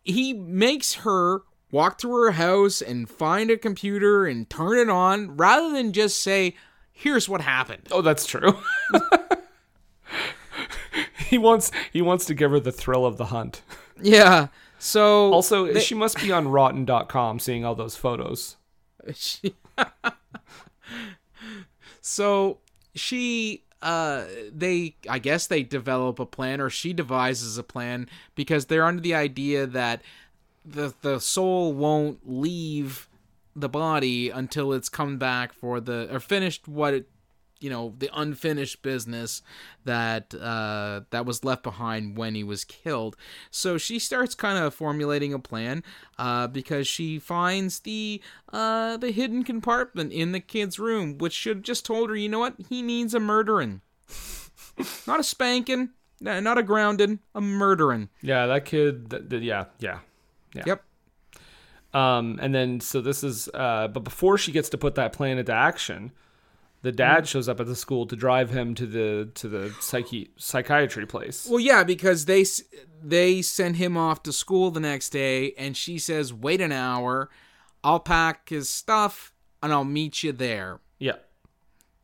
he 0.03 0.33
makes 0.33 0.95
her 0.95 1.43
walk 1.75 1.99
to 1.99 2.15
her 2.15 2.31
house 2.33 2.81
and 2.81 3.11
find 3.11 3.51
a 3.51 3.57
computer 3.57 4.27
and 4.27 4.49
turn 4.49 4.79
it 4.79 4.89
on 4.89 5.37
rather 5.37 5.73
than 5.73 5.93
just 5.93 6.23
say, 6.23 6.55
"Here's 6.93 7.29
what 7.29 7.41
happened." 7.41 7.89
Oh, 7.91 8.01
that's 8.01 8.27
true. 8.27 8.57
he 11.29 11.39
wants 11.39 11.71
he 11.93 12.01
wants 12.01 12.25
to 12.27 12.35
give 12.35 12.51
her 12.51 12.61
the 12.61 12.73
thrill 12.73 13.05
of 13.05 13.17
the 13.17 13.27
hunt. 13.27 13.63
Yeah. 14.01 14.49
So 14.79 15.33
Also, 15.33 15.73
they- 15.73 15.81
she 15.81 15.95
must 15.95 16.19
be 16.19 16.31
on 16.31 16.49
rotten.com 16.49 17.39
seeing 17.39 17.65
all 17.65 17.75
those 17.75 17.97
photos. 17.97 18.57
she 19.15 19.55
so 22.01 22.59
she 22.95 23.63
uh 23.83 24.25
they 24.53 24.95
i 25.11 25.19
guess 25.19 25.47
they 25.47 25.63
develop 25.63 26.19
a 26.19 26.27
plan 26.27 26.61
or 26.61 26.71
she 26.71 26.93
devises 26.93 27.59
a 27.59 27.63
plan 27.63 28.09
because 28.35 28.67
they're 28.67 28.85
under 28.87 29.03
the 29.03 29.15
idea 29.15 29.67
that 29.67 30.01
the 30.65 30.95
the 31.03 31.19
soul 31.19 31.73
won't 31.73 32.21
leave 32.25 33.09
the 33.57 33.69
body 33.69 34.31
until 34.31 34.73
it's 34.73 34.89
come 34.89 35.19
back 35.19 35.53
for 35.53 35.81
the 35.81 36.09
or 36.13 36.19
finished 36.21 36.67
what 36.67 36.95
it 36.95 37.09
you 37.61 37.71
know 37.71 37.95
the 37.99 38.11
unfinished 38.13 38.83
business 38.83 39.41
that 39.85 40.35
uh 40.35 41.03
that 41.11 41.25
was 41.25 41.45
left 41.45 41.63
behind 41.63 42.17
when 42.17 42.35
he 42.35 42.43
was 42.43 42.65
killed. 42.65 43.17
So 43.51 43.79
she 43.79 43.99
starts 43.99 44.35
kind 44.35 44.59
of 44.59 44.75
formulating 44.75 45.33
a 45.33 45.39
plan 45.39 45.85
uh 46.19 46.49
because 46.49 46.89
she 46.89 47.19
finds 47.19 47.81
the 47.81 48.21
uh 48.53 48.97
the 48.97 49.13
hidden 49.13 49.45
compartment 49.45 50.13
in 50.13 50.33
the 50.33 50.41
kid's 50.41 50.79
room 50.79 51.17
which 51.19 51.33
should 51.33 51.59
have 51.59 51.65
just 51.65 51.87
told 51.87 52.11
her 52.11 52.17
you 52.17 52.29
know 52.29 52.41
what? 52.41 52.55
He 52.69 52.83
needs 52.83 53.15
a 53.15 53.21
murdering 53.21 53.81
not 55.07 55.21
a 55.21 55.25
spanking 55.25 55.91
not 56.21 56.59
a 56.59 56.63
grounding 56.63 57.21
a 57.35 57.41
murdering 57.41 58.09
Yeah, 58.21 58.47
that 58.47 58.65
kid. 58.65 59.11
Th- 59.11 59.29
th- 59.29 59.43
yeah, 59.43 59.67
yeah, 59.79 60.01
yeah. 60.55 60.63
yep 60.67 60.85
Um, 61.93 62.39
and 62.43 62.55
then 62.55 62.81
so 62.81 63.01
this 63.01 63.23
is. 63.23 63.49
Uh, 63.55 63.89
but 63.89 64.01
before 64.01 64.37
she 64.39 64.51
gets 64.53 64.69
to 64.71 64.79
put 64.79 64.95
that 64.97 65.13
plan 65.13 65.39
into 65.39 65.53
action, 65.53 66.11
the 66.83 66.93
dad 66.93 67.27
shows 67.27 67.49
up 67.49 67.61
at 67.61 67.67
the 67.67 67.77
school 67.77 68.05
to 68.07 68.17
drive 68.17 68.51
him 68.51 68.75
to 68.75 68.87
the 68.87 69.31
to 69.35 69.49
the 69.49 69.75
psyche 69.81 70.31
psychiatry 70.37 71.07
place. 71.07 71.47
Well, 71.49 71.61
yeah, 71.61 71.85
because 71.85 72.25
they 72.27 72.45
they 73.03 73.43
send 73.43 73.77
him 73.77 73.97
off 73.97 74.23
to 74.25 74.33
school 74.33 74.71
the 74.71 74.81
next 74.81 75.11
day, 75.11 75.53
and 75.57 75.77
she 75.77 75.99
says, 75.99 76.33
"Wait 76.33 76.61
an 76.61 76.73
hour, 76.73 77.31
I'll 77.83 78.01
pack 78.01 78.49
his 78.49 78.69
stuff, 78.69 79.33
and 79.63 79.73
I'll 79.73 79.85
meet 79.85 80.23
you 80.23 80.33
there." 80.33 80.81
Yeah. 80.99 81.17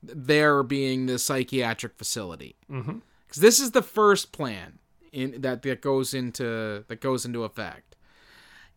There 0.03 0.63
being 0.63 1.07
the 1.07 1.19
psychiatric 1.19 1.99
facility, 1.99 2.57
because 2.69 3.43
this 3.43 3.61
is 3.61 3.73
the 3.73 3.83
first 3.83 4.33
plan 4.33 4.79
in 5.13 5.43
that 5.43 5.61
that 5.63 5.83
goes 5.83 6.15
into 6.15 6.85
that 6.89 7.01
goes 7.03 7.27
into 7.27 7.45
effect, 7.45 7.90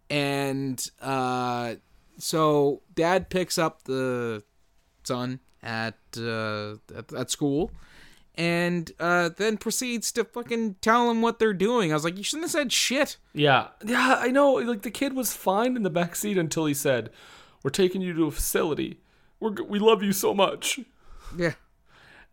and 0.10 0.90
uh, 1.02 1.76
so 2.18 2.82
Dad 2.94 3.30
picks 3.30 3.58
up 3.58 3.84
the 3.84 4.44
son 5.04 5.40
at 5.62 5.98
uh, 6.18 6.76
at, 6.96 7.12
at 7.14 7.32
school 7.32 7.72
and 8.36 8.92
uh, 9.00 9.30
then 9.38 9.58
proceeds 9.58 10.12
to 10.12 10.24
fucking 10.24 10.76
tell 10.82 11.10
him 11.10 11.22
what 11.22 11.40
they're 11.40 11.54
doing. 11.54 11.92
I 11.92 11.96
was 11.96 12.04
like, 12.04 12.18
you 12.18 12.24
shouldn't 12.24 12.46
have 12.46 12.52
said 12.52 12.72
shit. 12.72 13.18
Yeah, 13.34 13.68
yeah, 13.86 14.18
I 14.20 14.30
know. 14.30 14.54
Like 14.54 14.82
the 14.82 14.92
kid 14.92 15.14
was 15.14 15.34
fine 15.34 15.76
in 15.76 15.84
the 15.84 15.90
back 15.90 16.16
seat 16.16 16.38
until 16.38 16.66
he 16.66 16.74
said, 16.74 17.10
"We're 17.62 17.70
taking 17.70 18.02
you 18.02 18.14
to 18.14 18.26
a 18.26 18.32
facility. 18.32 19.00
We're 19.40 19.52
g- 19.52 19.64
we 19.68 19.80
love 19.80 20.04
you 20.04 20.14
so 20.14 20.34
much." 20.34 20.80
Yeah. 21.38 21.54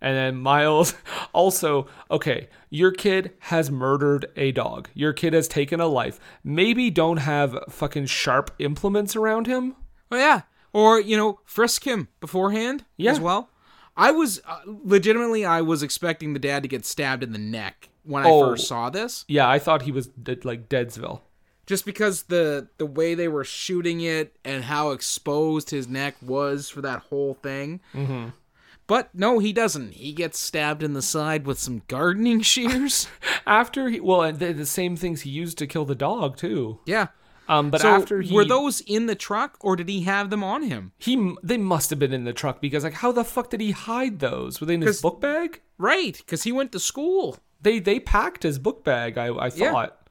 And 0.00 0.16
then 0.16 0.36
Miles 0.40 0.94
also, 1.34 1.86
okay, 2.10 2.48
your 2.70 2.90
kid 2.90 3.32
has 3.40 3.70
murdered 3.70 4.26
a 4.36 4.50
dog. 4.52 4.88
Your 4.94 5.12
kid 5.12 5.32
has 5.34 5.46
taken 5.48 5.80
a 5.80 5.86
life. 5.86 6.18
Maybe 6.42 6.90
don't 6.90 7.18
have 7.18 7.58
fucking 7.68 8.06
sharp 8.06 8.50
implements 8.58 9.14
around 9.14 9.46
him. 9.46 9.76
Well, 10.10 10.20
yeah. 10.20 10.42
Or, 10.72 11.00
you 11.00 11.16
know, 11.16 11.40
frisk 11.44 11.84
him 11.86 12.08
beforehand 12.20 12.84
Yeah. 12.96 13.10
as 13.12 13.20
well. 13.20 13.50
I 13.96 14.10
was, 14.12 14.40
uh, 14.48 14.60
legitimately, 14.66 15.44
I 15.44 15.60
was 15.60 15.82
expecting 15.82 16.32
the 16.32 16.38
dad 16.38 16.62
to 16.62 16.68
get 16.68 16.86
stabbed 16.86 17.22
in 17.22 17.32
the 17.32 17.38
neck 17.38 17.90
when 18.04 18.24
I 18.24 18.30
Oh. 18.30 18.40
first 18.50 18.66
saw 18.68 18.88
this. 18.88 19.24
Yeah, 19.28 19.48
I 19.48 19.58
thought 19.58 19.82
he 19.82 19.92
was 19.92 20.06
dead, 20.06 20.44
like 20.44 20.68
Deadsville. 20.68 21.20
Just 21.66 21.84
because 21.84 22.22
the 22.24 22.68
the 22.78 22.86
way 22.86 23.14
they 23.14 23.28
were 23.28 23.44
shooting 23.44 24.00
it 24.00 24.34
and 24.44 24.64
how 24.64 24.90
exposed 24.90 25.70
his 25.70 25.86
neck 25.86 26.16
was 26.22 26.68
for 26.68 26.80
that 26.80 27.00
whole 27.10 27.34
thing. 27.42 27.80
Mm-hmm. 27.94 28.28
But 28.90 29.14
no, 29.14 29.38
he 29.38 29.52
doesn't. 29.52 29.92
He 29.92 30.12
gets 30.12 30.36
stabbed 30.36 30.82
in 30.82 30.94
the 30.94 31.00
side 31.02 31.46
with 31.46 31.60
some 31.60 31.82
gardening 31.86 32.40
shears. 32.40 33.06
After 33.46 33.88
he, 33.88 34.00
well, 34.00 34.32
the, 34.32 34.52
the 34.52 34.66
same 34.66 34.96
things 34.96 35.20
he 35.20 35.30
used 35.30 35.58
to 35.58 35.68
kill 35.68 35.84
the 35.84 35.94
dog 35.94 36.36
too. 36.36 36.80
yeah. 36.86 37.06
Um, 37.48 37.70
but 37.70 37.80
so 37.80 37.88
after 37.88 38.20
he 38.20 38.32
were 38.34 38.44
those 38.44 38.80
in 38.80 39.06
the 39.06 39.16
truck 39.16 39.56
or 39.60 39.74
did 39.76 39.88
he 39.88 40.02
have 40.02 40.30
them 40.30 40.44
on 40.44 40.62
him? 40.62 40.92
he, 40.98 41.34
they 41.42 41.56
must 41.56 41.90
have 41.90 41.98
been 41.98 42.12
in 42.12 42.22
the 42.24 42.32
truck 42.32 42.60
because 42.60 42.84
like, 42.84 42.94
how 42.94 43.10
the 43.10 43.24
fuck 43.24 43.50
did 43.50 43.60
he 43.60 43.72
hide 43.72 44.20
those? 44.20 44.60
Were 44.60 44.66
they 44.66 44.74
in 44.74 44.82
his 44.82 45.00
book 45.02 45.20
bag? 45.20 45.60
Right, 45.78 46.16
because 46.16 46.44
he 46.44 46.52
went 46.52 46.70
to 46.72 46.78
school. 46.80 47.38
They 47.60 47.78
they 47.80 47.98
packed 48.00 48.42
his 48.44 48.58
book 48.60 48.84
bag. 48.84 49.18
I 49.18 49.26
I 49.34 49.50
Yeah. 49.54 49.72
thought 49.72 50.08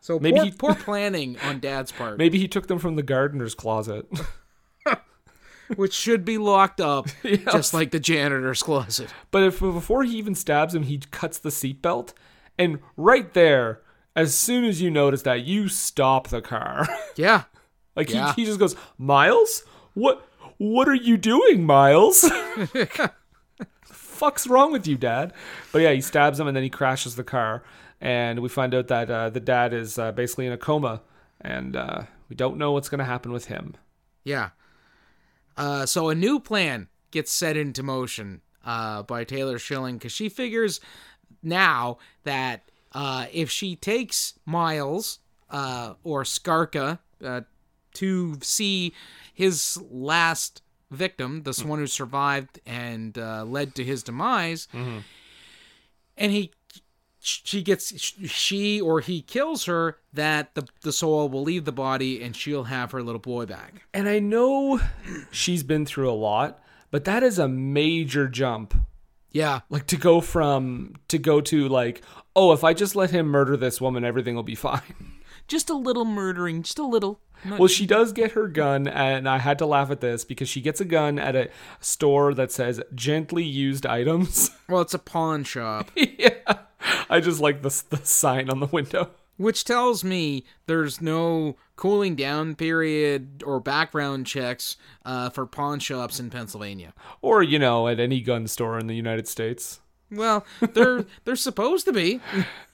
So 0.00 0.18
Maybe 0.18 0.36
poor, 0.38 0.44
he- 0.44 0.50
poor 0.52 0.74
planning 0.88 1.36
on 1.44 1.60
Dad's 1.60 1.92
part, 1.92 2.16
maybe 2.18 2.38
he 2.38 2.48
took 2.48 2.68
them 2.68 2.78
from 2.78 2.96
the 2.96 3.02
gardener's 3.02 3.54
closet. 3.54 4.06
which 5.76 5.92
should 5.94 6.24
be 6.24 6.38
locked 6.38 6.80
up, 6.80 7.08
just 7.24 7.72
like 7.74 7.90
the 7.90 8.00
janitor's 8.00 8.62
closet. 8.62 9.10
But 9.30 9.42
if 9.44 9.60
before 9.60 10.04
he 10.04 10.16
even 10.18 10.34
stabs 10.34 10.74
him, 10.74 10.84
he 10.84 10.98
cuts 10.98 11.38
the 11.38 11.50
seatbelt, 11.50 12.12
and 12.58 12.78
right 12.96 13.32
there, 13.34 13.80
as 14.14 14.36
soon 14.36 14.64
as 14.64 14.82
you 14.82 14.90
notice 14.90 15.22
that, 15.22 15.44
you 15.44 15.68
stop 15.68 16.28
the 16.28 16.40
car. 16.42 16.86
Yeah. 17.16 17.44
like 17.96 18.10
Yeah. 18.10 18.32
he, 18.34 18.42
he 18.42 18.46
just 18.46 18.58
goes, 18.58 18.74
Miles, 18.98 19.64
what 19.94 20.26
what 20.58 20.88
are 20.88 20.94
you 20.94 21.16
doing, 21.16 21.64
Miles? 21.66 22.24
Fuck's 23.84 24.46
wrong 24.46 24.72
with 24.72 24.86
you, 24.86 24.96
Dad? 24.96 25.32
But 25.72 25.82
yeah, 25.82 25.92
he 25.92 26.00
stabs 26.00 26.38
him 26.38 26.46
and 26.46 26.56
then 26.56 26.62
he 26.62 26.70
crashes 26.70 27.16
the 27.16 27.24
car, 27.24 27.62
and 28.00 28.40
we 28.40 28.48
find 28.48 28.74
out 28.74 28.88
that 28.88 29.10
uh, 29.10 29.30
the 29.30 29.40
dad 29.40 29.72
is 29.72 29.98
uh, 29.98 30.12
basically 30.12 30.46
in 30.46 30.52
a 30.52 30.56
coma, 30.58 31.02
and 31.40 31.74
uh, 31.76 32.02
we 32.28 32.36
don't 32.36 32.56
know 32.56 32.72
what's 32.72 32.88
gonna 32.88 33.04
happen 33.04 33.32
with 33.32 33.46
him. 33.46 33.74
Yeah. 34.24 34.50
Uh, 35.56 35.86
so 35.86 36.08
a 36.08 36.14
new 36.14 36.40
plan 36.40 36.88
gets 37.10 37.32
set 37.32 37.56
into 37.56 37.82
motion 37.82 38.40
uh, 38.64 39.02
by 39.02 39.24
Taylor 39.24 39.58
Schilling 39.58 39.96
because 39.98 40.12
she 40.12 40.28
figures 40.28 40.80
now 41.42 41.98
that 42.24 42.62
uh, 42.92 43.26
if 43.32 43.50
she 43.50 43.76
takes 43.76 44.34
Miles 44.46 45.18
uh, 45.50 45.94
or 46.04 46.24
Scarka 46.24 47.00
uh, 47.24 47.42
to 47.94 48.38
see 48.42 48.92
his 49.34 49.78
last 49.90 50.62
victim, 50.90 51.42
this 51.42 51.64
one 51.64 51.78
who 51.78 51.86
survived 51.86 52.60
and 52.66 53.16
uh, 53.18 53.44
led 53.44 53.74
to 53.74 53.84
his 53.84 54.02
demise, 54.02 54.68
and 56.16 56.32
he 56.32 56.52
she 57.24 57.62
gets 57.62 57.96
she 58.28 58.80
or 58.80 59.00
he 59.00 59.22
kills 59.22 59.66
her 59.66 59.98
that 60.12 60.54
the 60.54 60.66
the 60.82 60.92
soul 60.92 61.28
will 61.28 61.42
leave 61.42 61.64
the 61.64 61.72
body 61.72 62.22
and 62.22 62.34
she'll 62.36 62.64
have 62.64 62.90
her 62.90 63.02
little 63.02 63.20
boy 63.20 63.46
back 63.46 63.86
And 63.94 64.08
I 64.08 64.18
know 64.18 64.80
she's 65.30 65.62
been 65.62 65.86
through 65.86 66.10
a 66.10 66.12
lot, 66.12 66.60
but 66.90 67.04
that 67.04 67.22
is 67.22 67.38
a 67.38 67.46
major 67.48 68.28
jump. 68.28 68.74
yeah 69.30 69.60
Like 69.70 69.86
to 69.86 69.96
go 69.96 70.20
from 70.20 70.94
to 71.08 71.18
go 71.18 71.40
to 71.42 71.68
like, 71.68 72.02
oh, 72.34 72.52
if 72.52 72.64
I 72.64 72.74
just 72.74 72.96
let 72.96 73.10
him 73.10 73.26
murder 73.26 73.56
this 73.56 73.80
woman, 73.80 74.04
everything 74.04 74.34
will 74.34 74.42
be 74.42 74.54
fine. 74.56 74.82
just 75.46 75.70
a 75.70 75.74
little 75.74 76.04
murdering 76.04 76.62
just 76.62 76.78
a 76.78 76.86
little 76.86 77.20
Not- 77.44 77.58
Well, 77.58 77.68
she 77.68 77.86
does 77.86 78.12
get 78.12 78.32
her 78.32 78.46
gun, 78.48 78.86
and 78.88 79.28
I 79.28 79.38
had 79.38 79.58
to 79.58 79.66
laugh 79.66 79.90
at 79.90 80.00
this 80.00 80.24
because 80.24 80.48
she 80.48 80.60
gets 80.60 80.80
a 80.80 80.84
gun 80.84 81.18
at 81.18 81.34
a 81.36 81.50
store 81.80 82.32
that 82.34 82.50
says 82.52 82.80
gently 82.94 83.44
used 83.44 83.84
items. 83.86 84.50
well 84.68 84.80
it's 84.82 84.94
a 84.94 84.98
pawn 84.98 85.44
shop 85.44 85.90
yeah. 85.96 86.30
I 87.10 87.20
just 87.20 87.40
like 87.40 87.62
the, 87.62 87.82
the 87.90 87.98
sign 88.04 88.50
on 88.50 88.60
the 88.60 88.66
window. 88.66 89.10
which 89.36 89.64
tells 89.64 90.04
me 90.04 90.44
there's 90.66 91.00
no 91.00 91.56
cooling 91.76 92.14
down 92.14 92.54
period 92.54 93.42
or 93.44 93.58
background 93.60 94.26
checks 94.26 94.76
uh, 95.04 95.30
for 95.30 95.46
pawn 95.46 95.78
shops 95.80 96.20
in 96.20 96.30
pennsylvania 96.30 96.92
Or, 97.22 97.42
you 97.42 97.58
know, 97.58 97.88
at 97.88 97.98
any 97.98 98.20
gun 98.20 98.46
store 98.46 98.78
in 98.78 98.86
the 98.86 98.94
United 98.94 99.26
States. 99.26 99.80
well 100.10 100.44
they're 100.74 101.04
they're 101.24 101.36
supposed 101.36 101.84
to 101.86 101.92
be 101.92 102.20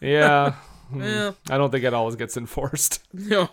Yeah. 0.01 0.55
Hmm. 0.91 1.03
yeah 1.03 1.33
I 1.51 1.59
don't 1.59 1.71
think 1.71 1.85
it 1.85 1.93
always 1.93 2.17
gets 2.17 2.37
enforced. 2.39 3.01
No. 3.13 3.51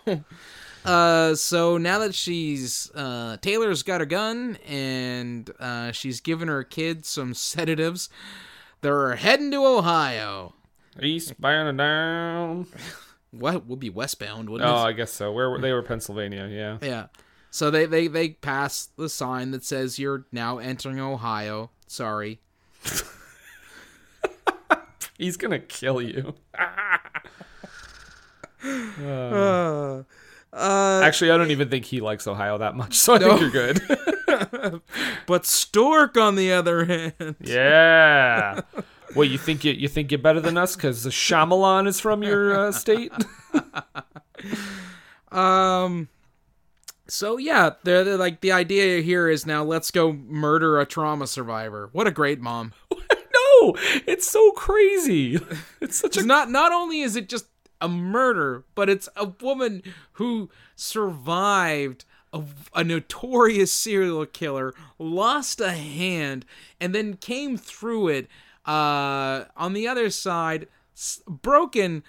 Uh, 0.86 1.34
so 1.34 1.76
now 1.78 1.98
that 1.98 2.14
she's 2.14 2.90
uh, 2.94 3.36
Taylor's 3.42 3.82
got 3.82 4.00
a 4.00 4.06
gun 4.06 4.56
and 4.66 5.50
uh, 5.58 5.90
she's 5.92 6.20
given 6.20 6.46
her 6.48 6.62
kids 6.64 7.08
some 7.08 7.34
sedatives, 7.34 8.08
they're 8.86 9.16
heading 9.16 9.50
to 9.50 9.66
Ohio. 9.66 10.54
Eastbound 11.02 11.68
and 11.68 11.78
down. 11.78 12.66
What 13.32 13.66
would 13.66 13.80
be 13.80 13.90
westbound, 13.90 14.48
wouldn't 14.48 14.70
Oh, 14.70 14.76
it? 14.76 14.88
I 14.88 14.92
guess 14.92 15.12
so. 15.12 15.32
Where 15.32 15.50
were 15.50 15.60
they 15.60 15.72
were 15.72 15.82
Pennsylvania, 15.82 16.48
yeah. 16.50 16.78
Yeah. 16.80 17.06
So 17.50 17.70
they, 17.70 17.86
they 17.86 18.06
they 18.06 18.30
pass 18.30 18.88
the 18.96 19.08
sign 19.08 19.50
that 19.50 19.64
says 19.64 19.98
you're 19.98 20.26
now 20.30 20.58
entering 20.58 21.00
Ohio. 21.00 21.70
Sorry. 21.86 22.40
He's 25.18 25.36
gonna 25.36 25.58
kill 25.58 26.00
you. 26.00 26.34
Uh, 30.52 31.00
Actually, 31.02 31.30
I 31.32 31.36
don't 31.36 31.50
even 31.50 31.68
think 31.68 31.84
he 31.84 32.00
likes 32.00 32.26
Ohio 32.26 32.58
that 32.58 32.74
much, 32.74 32.94
so 32.94 33.14
I 33.14 33.18
think 33.18 33.40
you're 33.40 33.50
good. 33.50 33.80
but 35.26 35.46
Stork, 35.46 36.16
on 36.16 36.36
the 36.36 36.52
other 36.52 36.84
hand, 36.84 37.36
yeah. 37.40 38.60
Well, 39.14 39.28
you 39.28 39.38
think 39.38 39.64
you 39.64 39.72
you 39.72 39.88
think 39.88 40.10
you're 40.10 40.18
better 40.18 40.40
than 40.40 40.56
us 40.56 40.76
because 40.76 41.02
the 41.02 41.10
Shyamalan 41.10 41.86
is 41.86 42.00
from 42.00 42.22
your 42.22 42.68
uh, 42.68 42.72
state? 42.72 43.12
Um. 45.32 46.08
So 47.08 47.36
yeah, 47.36 47.70
they're, 47.84 48.02
they're 48.02 48.16
like 48.16 48.40
the 48.40 48.52
idea 48.52 49.00
here 49.02 49.28
is 49.28 49.46
now 49.46 49.62
let's 49.62 49.90
go 49.90 50.12
murder 50.12 50.80
a 50.80 50.86
trauma 50.86 51.26
survivor. 51.26 51.90
What 51.92 52.06
a 52.06 52.10
great 52.10 52.40
mom! 52.40 52.72
no, 52.90 53.76
it's 54.06 54.28
so 54.28 54.52
crazy. 54.52 55.38
It's 55.80 55.98
such 55.98 56.16
a 56.16 56.24
not 56.24 56.50
not 56.50 56.72
only 56.72 57.00
is 57.00 57.16
it 57.16 57.28
just 57.28 57.46
a 57.80 57.88
murder, 57.88 58.64
but 58.74 58.88
it's 58.88 59.08
a 59.14 59.26
woman 59.40 59.82
who 60.12 60.48
survived 60.74 62.04
a, 62.36 62.80
a 62.80 62.84
notorious 62.84 63.72
serial 63.72 64.26
killer, 64.26 64.74
lost 64.98 65.60
a 65.60 65.72
hand, 65.72 66.44
and 66.80 66.94
then 66.94 67.16
came 67.16 67.56
through 67.56 68.08
it. 68.08 68.28
Uh, 68.64 69.44
on 69.56 69.72
the 69.74 69.86
other 69.86 70.10
side, 70.10 70.66
broken, 71.28 72.02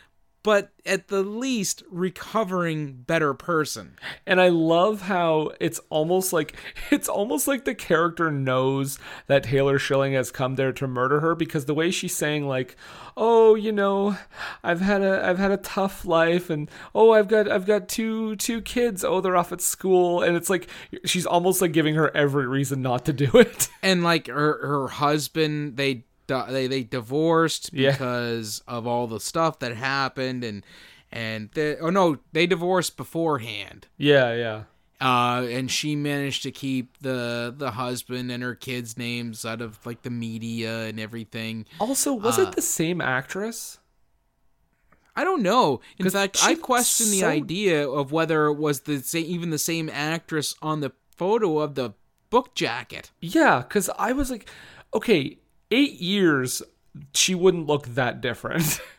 but 0.48 0.72
at 0.86 1.10
the 1.10 1.24
least 1.24 1.84
recovering 1.92 2.94
better 2.94 3.34
person. 3.34 3.98
And 4.26 4.40
I 4.40 4.48
love 4.48 5.02
how 5.02 5.52
it's 5.60 5.82
almost 5.90 6.32
like 6.32 6.56
it's 6.90 7.10
almost 7.10 7.50
like 7.50 7.66
the 7.66 7.76
character 7.76 8.32
knows 8.32 8.98
that 9.28 9.44
Taylor 9.44 9.78
Schilling 9.78 10.14
has 10.14 10.32
come 10.32 10.56
there 10.56 10.72
to 10.72 10.88
murder 10.88 11.20
her 11.20 11.36
because 11.36 11.66
the 11.66 11.74
way 11.74 11.92
she's 11.92 12.16
saying 12.16 12.48
like, 12.48 12.78
"Oh, 13.18 13.56
you 13.56 13.74
know, 13.74 14.16
I've 14.64 14.80
had 14.80 15.02
a 15.02 15.28
I've 15.28 15.38
had 15.38 15.52
a 15.52 15.58
tough 15.58 16.06
life 16.06 16.50
and 16.50 16.72
oh, 16.96 17.12
I've 17.12 17.28
got 17.28 17.52
I've 17.52 17.66
got 17.66 17.90
two 17.90 18.38
two 18.38 18.62
kids. 18.62 19.04
Oh, 19.04 19.20
they're 19.20 19.36
off 19.36 19.52
at 19.52 19.60
school." 19.60 20.22
And 20.22 20.38
it's 20.38 20.50
like 20.50 20.70
she's 21.04 21.26
almost 21.26 21.62
like 21.62 21.74
giving 21.74 21.96
her 21.96 22.16
every 22.16 22.48
reason 22.48 22.82
not 22.82 23.04
to 23.08 23.12
do 23.12 23.30
it. 23.34 23.68
and 23.84 24.02
like 24.02 24.28
her 24.28 24.66
her 24.66 24.88
husband 24.88 25.76
they 25.76 26.06
they 26.28 26.68
they 26.68 26.84
divorced 26.84 27.70
Yeah. 27.74 27.92
because 27.92 28.62
of 28.68 28.86
all 28.86 29.08
the 29.08 29.20
stuff 29.20 29.60
that 29.60 29.76
happened 29.76 30.44
and 30.44 30.64
and 31.12 31.50
they, 31.54 31.78
oh 31.78 31.90
no 31.90 32.18
they 32.34 32.46
divorced 32.48 32.98
beforehand 32.98 33.88
yeah, 33.98 34.34
yeah. 34.34 34.64
uh 35.00 35.46
and 35.48 35.72
she 35.72 35.96
managed 35.96 36.44
to 36.44 36.52
keep 36.52 36.98
the 37.00 37.54
the 37.58 37.72
husband 37.72 38.32
and 38.32 38.44
her 38.44 38.56
kids 38.56 38.98
names 38.98 39.46
out 39.46 39.62
of 39.62 39.84
like 39.86 40.02
the 40.04 40.10
media 40.10 40.84
and 40.86 41.00
everything 41.00 41.66
Also, 41.80 42.14
was 42.14 42.38
it 42.38 42.52
the 42.54 42.62
same 42.62 43.00
actress? 43.02 43.80
I 45.16 45.24
don't 45.24 45.42
know. 45.42 45.82
In 45.98 46.08
fact, 46.12 46.38
I 46.44 46.54
question 46.54 47.10
the 47.10 47.24
idea 47.24 47.90
of 47.90 48.12
whether 48.12 48.46
it 48.46 48.54
was 48.54 48.82
the 48.82 49.00
same, 49.00 49.26
even 49.26 49.50
the 49.50 49.58
same 49.58 49.90
actress 49.90 50.54
on 50.62 50.82
the 50.82 50.92
photo 51.16 51.58
of 51.58 51.74
the 51.74 51.94
book 52.30 52.54
jacket. 52.54 53.10
Yeah, 53.20 53.64
because 53.68 53.90
I 53.98 54.12
was 54.12 54.30
like, 54.30 54.48
okay, 54.94 55.40
eight 55.72 55.94
years, 56.02 56.62
she 57.14 57.36
wouldn't 57.36 57.68
look 57.68 57.88
that 57.88 58.22
different. 58.22 58.80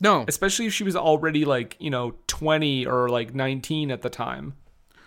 No, 0.00 0.24
especially 0.28 0.66
if 0.66 0.74
she 0.74 0.84
was 0.84 0.94
already 0.94 1.44
like 1.44 1.74
you 1.80 1.90
know 1.90 2.14
20 2.28 2.86
or 2.86 3.08
like 3.08 3.34
19 3.34 3.90
at 3.90 4.02
the 4.02 4.08
time 4.08 4.54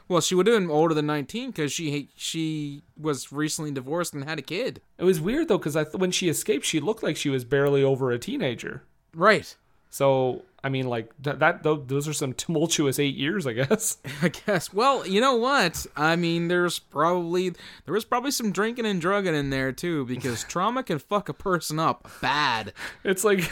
well, 0.09 0.19
she 0.19 0.35
would 0.35 0.45
have 0.47 0.59
been 0.59 0.69
older 0.69 0.93
than 0.93 1.05
nineteen 1.05 1.51
because 1.51 1.71
she 1.71 2.09
she 2.17 2.81
was 2.97 3.31
recently 3.31 3.71
divorced 3.71 4.13
and 4.13 4.25
had 4.25 4.37
a 4.39 4.41
kid. 4.41 4.81
it 4.97 5.05
was 5.05 5.21
weird 5.21 5.47
though 5.47 5.57
because 5.57 5.75
th- 5.75 5.93
when 5.93 6.11
she 6.11 6.27
escaped 6.27 6.65
she 6.65 6.81
looked 6.81 7.01
like 7.03 7.15
she 7.15 7.29
was 7.29 7.45
barely 7.45 7.81
over 7.81 8.11
a 8.11 8.19
teenager 8.19 8.83
Right. 9.15 9.55
so 9.89 10.41
i 10.63 10.69
mean 10.69 10.87
like 10.87 11.09
th- 11.23 11.37
that 11.39 11.63
th- 11.63 11.79
those 11.87 12.07
are 12.07 12.13
some 12.13 12.33
tumultuous 12.33 12.99
eight 12.99 13.15
years 13.15 13.47
i 13.47 13.53
guess 13.53 13.97
I 14.21 14.29
guess. 14.29 14.71
Well, 14.73 15.07
you 15.07 15.19
know 15.19 15.35
what? 15.35 15.85
I 15.97 16.15
mean, 16.15 16.47
there's 16.47 16.77
probably 16.77 17.49
there 17.85 17.93
was 17.93 18.05
probably 18.05 18.29
some 18.31 18.51
drinking 18.51 18.85
and 18.85 19.01
drugging 19.01 19.33
in 19.33 19.49
there 19.49 19.71
too 19.71 20.05
because 20.05 20.43
trauma 20.47 20.83
can 20.83 20.99
fuck 20.99 21.27
a 21.29 21.33
person 21.33 21.79
up 21.79 22.07
bad. 22.21 22.73
it's 23.03 23.23
like 23.23 23.51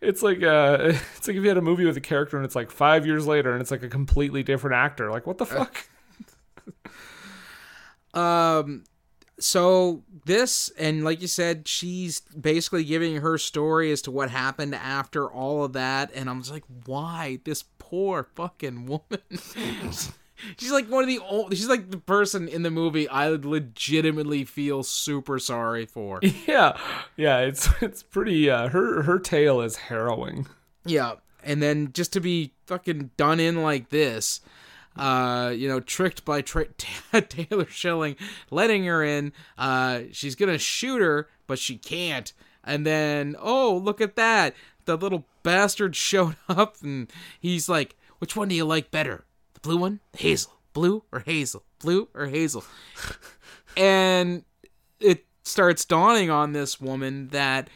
it's 0.00 0.22
like 0.22 0.42
uh 0.42 0.78
it's 1.16 1.28
like 1.28 1.36
if 1.36 1.42
you 1.42 1.48
had 1.48 1.58
a 1.58 1.62
movie 1.62 1.84
with 1.84 1.96
a 1.96 2.00
character 2.00 2.36
and 2.36 2.46
it's 2.46 2.56
like 2.56 2.70
five 2.70 3.04
years 3.06 3.26
later 3.26 3.52
and 3.52 3.60
it's 3.60 3.70
like 3.70 3.82
a 3.82 3.88
completely 3.88 4.42
different 4.42 4.74
actor 4.76 5.10
like 5.10 5.26
what 5.26 5.36
the 5.38 5.46
fuck 5.46 5.86
Um, 8.14 8.84
so 9.38 10.02
this 10.26 10.68
and 10.78 11.02
like 11.04 11.20
you 11.22 11.26
said 11.28 11.66
she's 11.66 12.20
basically 12.20 12.84
giving 12.84 13.16
her 13.16 13.38
story 13.38 13.90
as 13.90 14.02
to 14.02 14.10
what 14.10 14.28
happened 14.30 14.74
after 14.74 15.30
all 15.30 15.64
of 15.64 15.72
that 15.72 16.10
and 16.14 16.28
i'm 16.28 16.40
just 16.40 16.52
like 16.52 16.64
why 16.84 17.38
this 17.44 17.64
poor 17.78 18.24
fucking 18.34 18.86
woman 18.86 19.20
she's 20.58 20.70
like 20.70 20.86
one 20.90 21.02
of 21.02 21.08
the 21.08 21.18
old 21.20 21.56
she's 21.56 21.68
like 21.68 21.90
the 21.90 21.96
person 21.98 22.48
in 22.48 22.62
the 22.62 22.70
movie 22.70 23.08
i 23.08 23.28
legitimately 23.28 24.44
feel 24.44 24.82
super 24.82 25.38
sorry 25.38 25.86
for 25.86 26.20
Yeah, 26.46 26.76
yeah, 27.16 27.38
it's 27.38 27.68
it's 27.80 28.02
pretty. 28.02 28.50
Uh, 28.50 28.68
her 28.68 29.02
her 29.02 29.18
tale 29.18 29.60
is 29.60 29.76
harrowing. 29.76 30.46
yeah 30.84 31.14
and 31.42 31.62
then 31.62 31.92
just 31.92 32.12
to 32.12 32.20
be 32.20 32.52
fucking 32.66 33.10
done 33.16 33.38
in 33.40 33.62
like 33.62 33.90
this 33.90 34.40
uh, 34.96 35.52
you 35.54 35.68
know, 35.68 35.80
tricked 35.80 36.24
by 36.24 36.40
tra- 36.40 36.68
Taylor 37.28 37.66
Schilling, 37.66 38.16
letting 38.50 38.84
her 38.84 39.02
in. 39.02 39.32
Uh, 39.58 40.02
she's 40.12 40.34
gonna 40.34 40.58
shoot 40.58 41.00
her, 41.00 41.28
but 41.46 41.58
she 41.58 41.76
can't. 41.76 42.32
And 42.64 42.84
then, 42.84 43.36
oh, 43.38 43.76
look 43.76 44.00
at 44.00 44.16
that! 44.16 44.54
The 44.86 44.96
little 44.96 45.26
bastard 45.42 45.94
showed 45.96 46.36
up, 46.48 46.76
and 46.82 47.10
he's 47.40 47.68
like, 47.68 47.96
"Which 48.18 48.36
one 48.36 48.48
do 48.48 48.54
you 48.54 48.64
like 48.64 48.90
better? 48.90 49.24
The 49.54 49.60
blue 49.60 49.76
one, 49.76 50.00
the 50.12 50.18
hazel, 50.18 50.52
blue 50.72 51.04
or 51.12 51.20
hazel, 51.20 51.64
blue 51.78 52.08
or 52.14 52.26
hazel?" 52.26 52.64
and 53.76 54.44
it 55.00 55.26
starts 55.44 55.84
dawning 55.84 56.30
on 56.30 56.52
this 56.52 56.80
woman 56.80 57.28
that, 57.28 57.68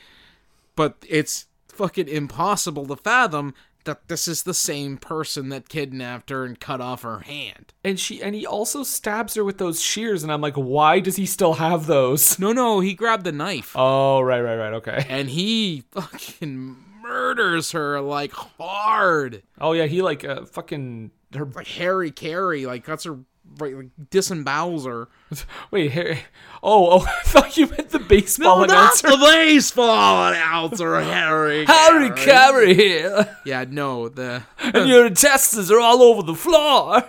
but 0.75 0.97
it's 1.09 1.47
fucking 1.69 2.09
impossible 2.09 2.87
to 2.87 2.97
fathom 2.97 3.55
that 3.91 4.09
this 4.09 4.29
is 4.29 4.45
the 4.45 4.55
same 4.55 4.97
person 4.97 5.49
that 5.49 5.69
kidnapped 5.69 6.31
her 6.31 6.45
and 6.45 6.59
cut 6.61 6.81
off 6.81 7.03
her 7.03 7.21
hand. 7.21 7.73
And 7.85 7.99
she 7.99 8.23
and 8.23 8.35
he 8.35 8.47
also 8.47 8.83
stabs 8.85 9.35
her 9.35 9.45
with 9.45 9.59
those 9.59 9.83
shears, 9.83 10.23
and 10.23 10.33
I'm 10.33 10.41
like, 10.41 10.55
why 10.55 11.01
does 11.01 11.17
he 11.17 11.27
still 11.27 11.55
have 11.55 11.87
those? 11.87 12.39
No, 12.39 12.53
no, 12.53 12.81
he 12.81 12.95
grabbed 12.95 13.25
the 13.25 13.33
knife 13.33 13.73
Oh, 13.77 14.21
right, 14.21 14.41
right, 14.41 14.57
right. 14.57 14.73
Okay. 14.75 15.05
and 15.09 15.29
he 15.29 15.85
fucking 15.91 16.77
murders 17.03 17.73
her 17.73 18.01
like 18.01 18.33
hard. 18.33 19.43
Oh 19.61 19.73
yeah, 19.73 19.87
he 19.87 20.03
like 20.03 20.25
uh, 20.25 20.45
fucking 20.45 21.11
her. 21.35 21.45
Like 21.47 21.67
Harry 21.67 22.11
Carey, 22.11 22.67
like 22.67 22.85
cuts 22.85 23.05
her 23.05 23.19
right 23.59 23.77
like 23.77 23.89
disembowels 24.11 24.87
her. 24.87 25.09
Wait, 25.71 25.91
Harry. 25.93 26.21
Oh, 26.63 26.99
oh, 27.01 27.01
I 27.07 27.23
thought 27.25 27.57
you 27.57 27.67
meant 27.67 27.91
the 27.91 27.99
baseball 27.99 28.59
no, 28.59 28.65
announcer. 28.65 29.09
Not 29.09 29.19
the 29.21 29.27
baseball 29.27 30.29
announcer, 30.29 31.01
Harry. 31.01 31.65
Harry 31.69 32.11
Carey 32.11 32.75
here, 32.75 33.39
Yeah, 33.45 33.65
no, 33.69 34.09
the 34.09 34.43
and 34.59 34.89
your 34.89 35.07
intestines 35.07 35.71
are 35.71 35.81
all 35.81 36.03
over 36.03 36.23
the 36.23 36.35
floor. 36.35 37.05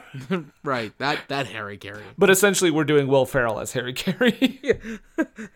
right 0.64 0.98
that 1.00 1.20
that 1.28 1.48
Harry 1.48 1.78
Caray. 1.78 2.04
But 2.18 2.30
essentially, 2.30 2.72
we're 2.72 2.84
doing 2.84 3.08
Will 3.08 3.26
Ferrell 3.26 3.60
as 3.60 3.74
Harry 3.74 3.94
Caray. 3.94 4.60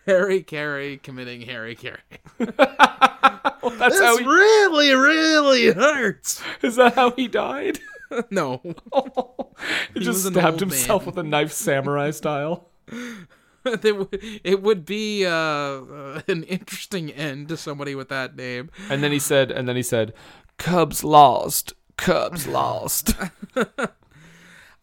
Harry 0.06 0.42
Caray 0.42 0.96
committing 0.98 1.42
Harry 1.42 1.74
Carey. 1.74 1.98
That's 2.38 3.98
how 4.00 4.16
he, 4.18 4.24
really, 4.24 4.92
really 4.94 5.72
hurts. 5.72 6.42
is 6.62 6.76
that 6.76 6.94
how 6.94 7.10
he 7.10 7.28
died? 7.28 7.78
No. 8.30 8.60
he, 9.94 9.98
He 9.98 10.00
just 10.00 10.24
stabbed 10.24 10.60
himself 10.60 11.02
man. 11.02 11.06
with 11.06 11.18
a 11.18 11.22
knife, 11.22 11.52
samurai 11.52 12.10
style. 12.12 12.68
it, 13.64 13.96
would, 13.96 14.08
it 14.44 14.62
would 14.62 14.84
be 14.84 15.26
uh, 15.26 15.30
uh, 15.30 16.20
an 16.28 16.44
interesting 16.44 17.10
end 17.10 17.48
to 17.48 17.56
somebody 17.56 17.94
with 17.94 18.08
that 18.10 18.36
name. 18.36 18.70
And 18.88 19.02
then 19.02 19.10
he 19.10 19.18
said, 19.18 19.50
and 19.50 19.68
then 19.68 19.74
he 19.74 19.82
said, 19.82 20.12
"Cubs 20.56 21.02
lost, 21.02 21.72
Cubs 21.96 22.46
lost." 22.46 23.14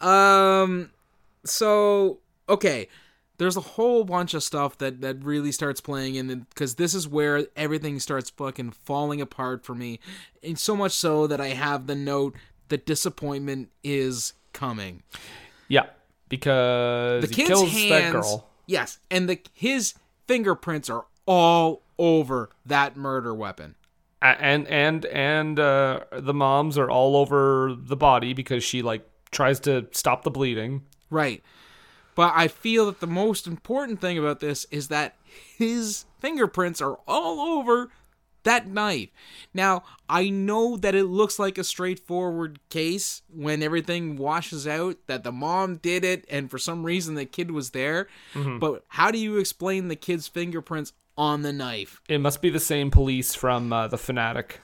Um, 0.03 0.91
so 1.45 2.19
okay, 2.49 2.89
there's 3.37 3.55
a 3.55 3.61
whole 3.61 4.03
bunch 4.03 4.33
of 4.33 4.43
stuff 4.43 4.77
that 4.79 5.01
that 5.01 5.23
really 5.23 5.51
starts 5.51 5.79
playing 5.79 6.15
in 6.15 6.45
because 6.49 6.75
this 6.75 6.93
is 6.93 7.07
where 7.07 7.47
everything 7.55 7.99
starts 7.99 8.29
fucking 8.29 8.71
falling 8.71 9.21
apart 9.21 9.63
for 9.63 9.73
me, 9.73 9.99
and 10.43 10.59
so 10.59 10.75
much 10.75 10.91
so 10.91 11.25
that 11.25 11.39
I 11.39 11.49
have 11.49 11.87
the 11.87 11.95
note 11.95 12.35
that 12.69 12.85
disappointment 12.85 13.69
is 13.83 14.33
coming. 14.53 15.03
yeah, 15.67 15.85
because 16.29 17.21
The 17.21 17.27
he 17.27 17.33
kid's 17.35 17.49
kills 17.49 17.71
hands, 17.71 17.89
that 17.89 18.11
girl. 18.11 18.49
yes, 18.67 18.99
and 19.11 19.29
the 19.29 19.39
his 19.53 19.93
fingerprints 20.27 20.89
are 20.89 21.05
all 21.27 21.83
over 21.97 22.49
that 22.65 22.95
murder 22.97 23.33
weapon. 23.33 23.75
And 24.21 24.67
and 24.67 25.05
and 25.07 25.59
uh, 25.59 26.01
the 26.13 26.33
moms 26.33 26.77
are 26.77 26.89
all 26.89 27.17
over 27.17 27.75
the 27.77 27.97
body 27.97 28.33
because 28.33 28.63
she 28.63 28.81
like 28.81 29.07
tries 29.31 29.59
to 29.61 29.87
stop 29.91 30.23
the 30.23 30.31
bleeding. 30.31 30.83
Right. 31.09 31.43
But 32.15 32.31
I 32.35 32.47
feel 32.47 32.85
that 32.85 32.99
the 33.01 33.07
most 33.07 33.47
important 33.47 33.99
thing 33.99 34.17
about 34.17 34.39
this 34.39 34.65
is 34.71 34.87
that 34.89 35.15
his 35.57 36.05
fingerprints 36.19 36.79
are 36.81 36.99
all 37.07 37.39
over 37.59 37.89
that 38.43 38.67
knife. 38.67 39.09
Now, 39.53 39.83
I 40.07 40.29
know 40.29 40.77
that 40.77 40.95
it 40.95 41.05
looks 41.05 41.39
like 41.39 41.57
a 41.57 41.63
straightforward 41.63 42.59
case 42.69 43.21
when 43.33 43.63
everything 43.63 44.17
washes 44.17 44.67
out 44.67 44.97
that 45.07 45.23
the 45.23 45.31
mom 45.31 45.77
did 45.77 46.03
it 46.03 46.25
and 46.29 46.49
for 46.49 46.57
some 46.57 46.83
reason 46.85 47.15
the 47.15 47.25
kid 47.25 47.51
was 47.51 47.71
there. 47.71 48.07
But 48.33 48.83
how 48.89 49.11
do 49.11 49.17
you 49.17 49.37
explain 49.37 49.87
the 49.87 49.95
kid's 49.95 50.27
fingerprints 50.27 50.93
on 51.17 51.41
the 51.41 51.53
knife? 51.53 52.01
It 52.07 52.19
must 52.19 52.41
be 52.41 52.49
the 52.49 52.59
same 52.59 52.91
police 52.91 53.35
from 53.35 53.71
uh, 53.71 53.87
the 53.87 53.97
fanatic. 53.97 54.59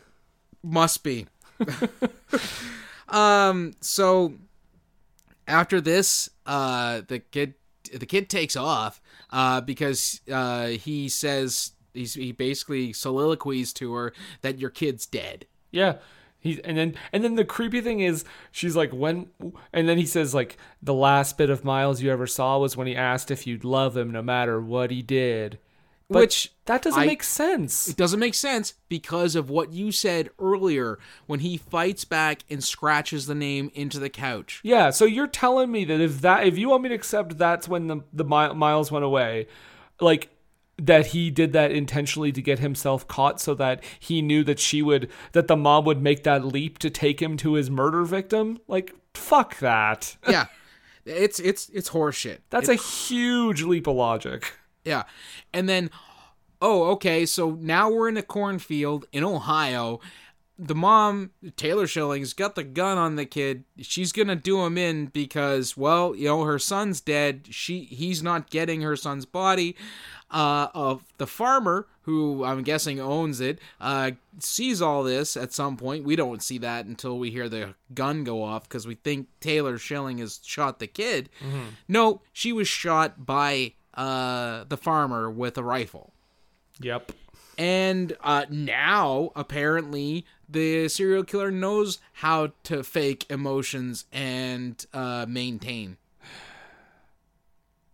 Must 0.63 1.03
be. 1.03 1.27
um. 3.07 3.73
So 3.81 4.33
after 5.47 5.79
this, 5.81 6.29
uh, 6.45 7.01
the 7.07 7.19
kid 7.19 7.53
the 7.93 8.05
kid 8.05 8.29
takes 8.29 8.55
off 8.55 9.01
uh, 9.31 9.61
because 9.61 10.21
uh, 10.31 10.67
he 10.67 11.09
says 11.09 11.71
he's, 11.93 12.13
he 12.13 12.31
basically 12.31 12.93
soliloquies 12.93 13.73
to 13.73 13.93
her 13.93 14.13
that 14.41 14.59
your 14.59 14.69
kid's 14.69 15.05
dead. 15.05 15.45
Yeah. 15.71 15.95
He, 16.41 16.63
and 16.63 16.77
then 16.77 16.95
and 17.11 17.21
then 17.21 17.35
the 17.35 17.43
creepy 17.43 17.81
thing 17.81 17.99
is 17.99 18.23
she's 18.51 18.73
like 18.73 18.91
when 18.91 19.27
and 19.73 19.89
then 19.89 19.97
he 19.97 20.05
says 20.05 20.33
like 20.33 20.55
the 20.81 20.93
last 20.93 21.37
bit 21.37 21.49
of 21.49 21.65
Miles 21.65 22.01
you 22.01 22.09
ever 22.11 22.27
saw 22.27 22.57
was 22.59 22.77
when 22.77 22.87
he 22.87 22.95
asked 22.95 23.29
if 23.29 23.45
you'd 23.45 23.65
love 23.65 23.97
him 23.97 24.09
no 24.11 24.21
matter 24.21 24.61
what 24.61 24.89
he 24.89 25.01
did. 25.01 25.59
But 26.11 26.19
Which 26.21 26.53
that 26.65 26.81
doesn't 26.81 27.01
I- 27.01 27.05
make 27.05 27.23
sense. 27.23 27.89
It 27.89 27.97
doesn't 27.97 28.19
make 28.21 28.33
sense 28.35 28.73
because 28.87 29.35
of 29.35 29.49
what 29.49 29.73
you 29.73 29.91
said 29.91 30.29
earlier 30.39 30.97
when 31.27 31.41
he 31.41 31.57
fights 31.57 32.05
back 32.05 32.43
and 32.49 32.63
scratches 32.63 33.27
the 33.27 33.35
name 33.35 33.69
into 33.75 33.99
the 33.99 34.09
couch. 34.09 34.61
Yeah, 34.63 34.89
so 34.91 35.03
you're 35.05 35.27
telling 35.27 35.69
me 35.71 35.83
that 35.85 35.99
if 35.99 36.21
that 36.21 36.47
if 36.47 36.57
you 36.57 36.69
want 36.69 36.83
me 36.83 36.89
to 36.89 36.95
accept 36.95 37.37
that's 37.37 37.67
when 37.67 37.87
the 37.87 37.97
the 38.13 38.23
Mi- 38.23 38.53
Miles 38.55 38.91
went 38.93 39.03
away, 39.05 39.47
like 39.99 40.29
that 40.79 41.07
he 41.07 41.29
did 41.29 41.53
that 41.53 41.71
intentionally 41.71 42.31
to 42.31 42.41
get 42.41 42.59
himself 42.59 43.07
caught 43.07 43.39
so 43.39 43.53
that 43.55 43.83
he 43.99 44.21
knew 44.21 44.43
that 44.43 44.59
she 44.59 44.81
would 44.81 45.09
that 45.33 45.47
the 45.47 45.55
mom 45.55 45.85
would 45.85 46.01
make 46.01 46.23
that 46.23 46.45
leap 46.45 46.79
to 46.79 46.89
take 46.89 47.21
him 47.21 47.37
to 47.37 47.53
his 47.53 47.69
murder 47.69 48.03
victim? 48.03 48.59
Like 48.67 48.95
fuck 49.13 49.59
that. 49.59 50.15
Yeah. 50.27 50.45
It's 51.05 51.39
it's 51.39 51.69
it's 51.69 51.89
horseshit. 51.89 52.39
That's 52.49 52.69
a 52.69 52.75
huge 52.75 53.63
leap 53.63 53.87
of 53.87 53.95
logic. 53.95 54.53
Yeah. 54.85 55.03
And 55.53 55.67
then, 55.67 55.91
oh, 56.61 56.91
okay, 56.91 57.25
so 57.25 57.51
now 57.59 57.91
we're 57.91 58.09
in 58.09 58.17
a 58.17 58.21
cornfield 58.23 59.05
in 59.11 59.23
Ohio. 59.23 59.99
The 60.61 60.75
mom, 60.75 61.31
Taylor 61.55 61.87
Schilling's 61.87 62.33
got 62.33 62.55
the 62.55 62.65
gun 62.65 62.97
on 62.97 63.15
the 63.15 63.25
kid. 63.25 63.63
She's 63.79 64.11
gonna 64.11 64.35
do 64.35 64.61
him 64.65 64.77
in 64.77 65.05
because, 65.05 65.77
well, 65.77 66.13
you 66.13 66.27
know, 66.27 66.43
her 66.43 66.59
son's 66.59 66.99
dead. 66.99 67.47
She 67.49 67.85
he's 67.85 68.21
not 68.21 68.49
getting 68.49 68.81
her 68.81 68.97
son's 68.97 69.25
body. 69.25 69.75
Uh, 70.31 70.67
of 70.75 71.03
the 71.17 71.25
farmer 71.25 71.87
who 72.03 72.43
I'm 72.43 72.61
guessing 72.61 72.99
owns 72.99 73.41
it, 73.41 73.57
uh, 73.81 74.11
sees 74.37 74.79
all 74.79 75.01
this 75.01 75.35
at 75.35 75.53
some 75.53 75.75
point. 75.75 76.03
We 76.03 76.15
don't 76.15 76.43
see 76.43 76.59
that 76.59 76.85
until 76.85 77.17
we 77.17 77.31
hear 77.31 77.49
the 77.49 77.73
gun 77.95 78.23
go 78.23 78.43
off 78.43 78.69
because 78.69 78.85
we 78.85 78.93
think 78.93 79.27
Taylor 79.39 79.79
Schilling 79.79 80.19
has 80.19 80.39
shot 80.43 80.77
the 80.77 80.85
kid. 80.85 81.29
No, 81.87 82.21
she 82.31 82.53
was 82.53 82.67
shot 82.67 83.25
by 83.25 83.73
uh, 83.95 84.65
the 84.69 84.77
farmer 84.77 85.31
with 85.31 85.57
a 85.57 85.63
rifle. 85.63 86.13
Yep. 86.79 87.11
And 87.57 88.15
uh, 88.21 88.45
now, 88.51 89.31
apparently, 89.35 90.25
the 90.49 90.87
serial 90.89 91.23
killer 91.23 91.51
knows 91.51 91.99
how 92.13 92.51
to 92.63 92.83
fake 92.83 93.25
emotions 93.29 94.05
and 94.11 94.85
uh, 94.93 95.25
maintain, 95.27 95.97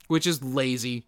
which 0.07 0.25
is 0.27 0.43
lazy. 0.43 1.05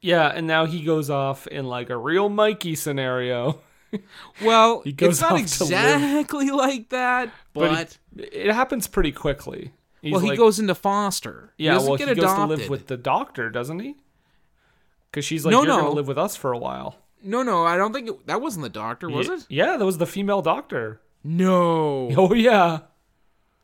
Yeah, 0.00 0.28
and 0.28 0.46
now 0.46 0.64
he 0.66 0.82
goes 0.82 1.10
off 1.10 1.46
in 1.46 1.66
like 1.66 1.90
a 1.90 1.96
real 1.96 2.28
Mikey 2.28 2.74
scenario. 2.74 3.60
Well, 4.40 4.82
it's 4.84 5.20
not 5.20 5.32
off 5.32 5.46
to 5.58 5.64
live. 5.64 5.72
exactly 5.72 6.50
like 6.50 6.90
that, 6.90 7.32
but, 7.52 7.98
But 8.14 8.22
it, 8.22 8.46
it 8.46 8.54
happens 8.54 8.86
pretty 8.86 9.10
quickly. 9.10 9.72
He's 10.00 10.12
well, 10.12 10.20
he 10.20 10.28
like- 10.28 10.38
goes 10.38 10.60
into 10.60 10.76
foster. 10.76 11.52
Yeah, 11.58 11.76
he 11.80 11.88
well, 11.88 11.96
get 11.96 12.06
he 12.08 12.14
goes 12.14 12.32
to 12.32 12.44
live 12.46 12.68
with 12.68 12.86
the 12.86 12.96
doctor, 12.96 13.50
doesn't 13.50 13.80
he? 13.80 13.96
Because 15.10 15.24
she's 15.24 15.44
like, 15.44 15.50
No, 15.50 15.62
you're 15.64 15.74
no. 15.74 15.80
gonna 15.80 15.90
live 15.90 16.06
with 16.06 16.18
us 16.18 16.36
for 16.36 16.52
a 16.52 16.58
while. 16.58 16.98
No, 17.22 17.42
no, 17.42 17.64
I 17.64 17.76
don't 17.76 17.92
think 17.92 18.08
it, 18.08 18.26
that 18.26 18.40
wasn't 18.40 18.62
the 18.62 18.68
doctor, 18.70 19.08
was 19.08 19.28
it? 19.28 19.46
Yeah, 19.48 19.76
that 19.76 19.84
was 19.84 19.98
the 19.98 20.06
female 20.06 20.42
doctor. 20.42 21.00
No, 21.22 22.10
Oh 22.16 22.32
yeah. 22.34 22.80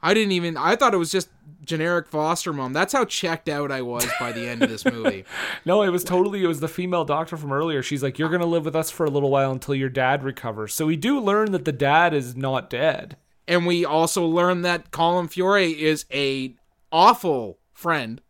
I 0.03 0.13
didn't 0.15 0.33
even. 0.33 0.57
I 0.57 0.77
thought 0.77 0.93
it 0.95 0.99
was 0.99 1.11
just 1.11 1.31
generic 1.65 2.07
foster 2.07 2.53
mom. 2.53 2.73
That's 2.75 2.93
how 2.93 3.05
checked 3.07 3.49
out 3.49 3.73
I 3.73 3.81
was 3.83 4.07
by 4.21 4.31
the 4.31 4.47
end 4.47 4.63
of 4.63 4.69
this 4.71 4.85
movie. 4.85 5.25
No, 5.65 5.83
it 5.83 5.89
was 5.89 6.05
totally 6.05 6.45
it 6.45 6.47
was 6.47 6.61
the 6.61 6.69
female 6.69 7.05
doctor 7.05 7.37
from 7.37 7.51
earlier. 7.53 7.83
She's 7.83 8.03
like, 8.03 8.19
"You're 8.19 8.29
gonna 8.29 8.47
live 8.47 8.65
with 8.67 8.77
us 8.77 8.91
for 8.91 9.05
a 9.05 9.11
little 9.11 9.31
while 9.31 9.51
until 9.51 9.75
your 9.75 9.89
dad 9.89 10.23
recovers." 10.23 10.75
So 10.75 10.87
we 10.87 10.97
do 10.97 11.19
learn 11.19 11.51
that 11.53 11.65
the 11.65 11.73
dad 11.73 12.15
is 12.15 12.37
not 12.37 12.71
dead. 12.71 13.17
and 13.49 13.67
we 13.67 13.85
also 13.85 14.25
learn 14.27 14.63
that 14.63 14.91
Colm 14.93 15.29
Feore 15.29 15.75
is 15.77 16.05
a 16.13 16.55
awful 16.93 17.59
friend 17.73 18.21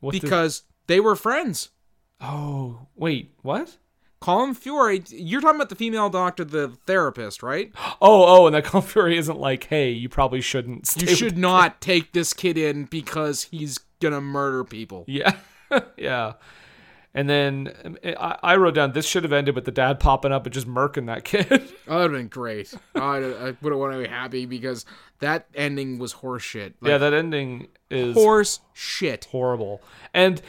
What 0.00 0.12
the- 0.12 0.20
because 0.20 0.62
they 0.86 1.00
were 1.00 1.16
friends. 1.16 1.70
oh 2.20 2.86
wait, 2.96 3.32
what? 3.42 3.76
Colm 4.24 4.56
Feore, 4.56 5.04
you're 5.10 5.42
talking 5.42 5.56
about 5.56 5.68
the 5.68 5.74
female 5.74 6.08
doctor, 6.08 6.44
the 6.44 6.68
therapist, 6.86 7.42
right? 7.42 7.70
Oh 8.00 8.24
oh, 8.26 8.46
and 8.46 8.54
that 8.54 8.64
Colm 8.64 8.82
Feore 8.82 9.08
isn't 9.08 9.38
like, 9.38 9.64
"Hey, 9.64 9.90
you 9.90 10.08
probably 10.08 10.40
shouldn't." 10.40 10.86
Stay 10.86 11.10
You 11.10 11.16
should 11.16 11.38
not 11.38 11.80
take 11.80 12.12
this 12.12 12.32
kid 12.32 12.58
in 12.58 12.84
because 12.84 13.44
he's 13.44 13.78
gonna 14.00 14.20
murder 14.20 14.64
people. 14.64 15.04
Yeah, 15.06 15.36
yeah. 15.96 16.34
And 17.16 17.30
then 17.30 17.96
I, 18.04 18.38
I 18.42 18.56
wrote 18.56 18.74
down 18.74 18.92
this 18.92 19.06
should 19.06 19.22
have 19.22 19.32
ended 19.32 19.54
with 19.54 19.66
the 19.66 19.70
dad 19.70 20.00
popping 20.00 20.32
up 20.32 20.46
and 20.46 20.52
just 20.52 20.66
murking 20.66 21.06
that 21.06 21.24
kid. 21.24 21.46
Oh, 21.50 21.56
that 21.56 21.94
would 21.94 22.02
have 22.02 22.12
been 22.12 22.28
great. 22.28 22.74
I, 22.96 23.00
I 23.00 23.56
would 23.60 23.72
have 23.72 23.78
wanted 23.78 23.98
to 23.98 24.02
be 24.02 24.08
happy 24.08 24.46
because 24.46 24.84
that 25.20 25.46
ending 25.54 25.98
was 25.98 26.14
horseshit. 26.14 26.74
Like, 26.80 26.90
yeah, 26.90 26.98
that 26.98 27.14
ending 27.14 27.68
is 27.88 28.14
horse 28.14 28.60
shit. 28.72 29.26
horrible. 29.26 29.80
And 30.12 30.42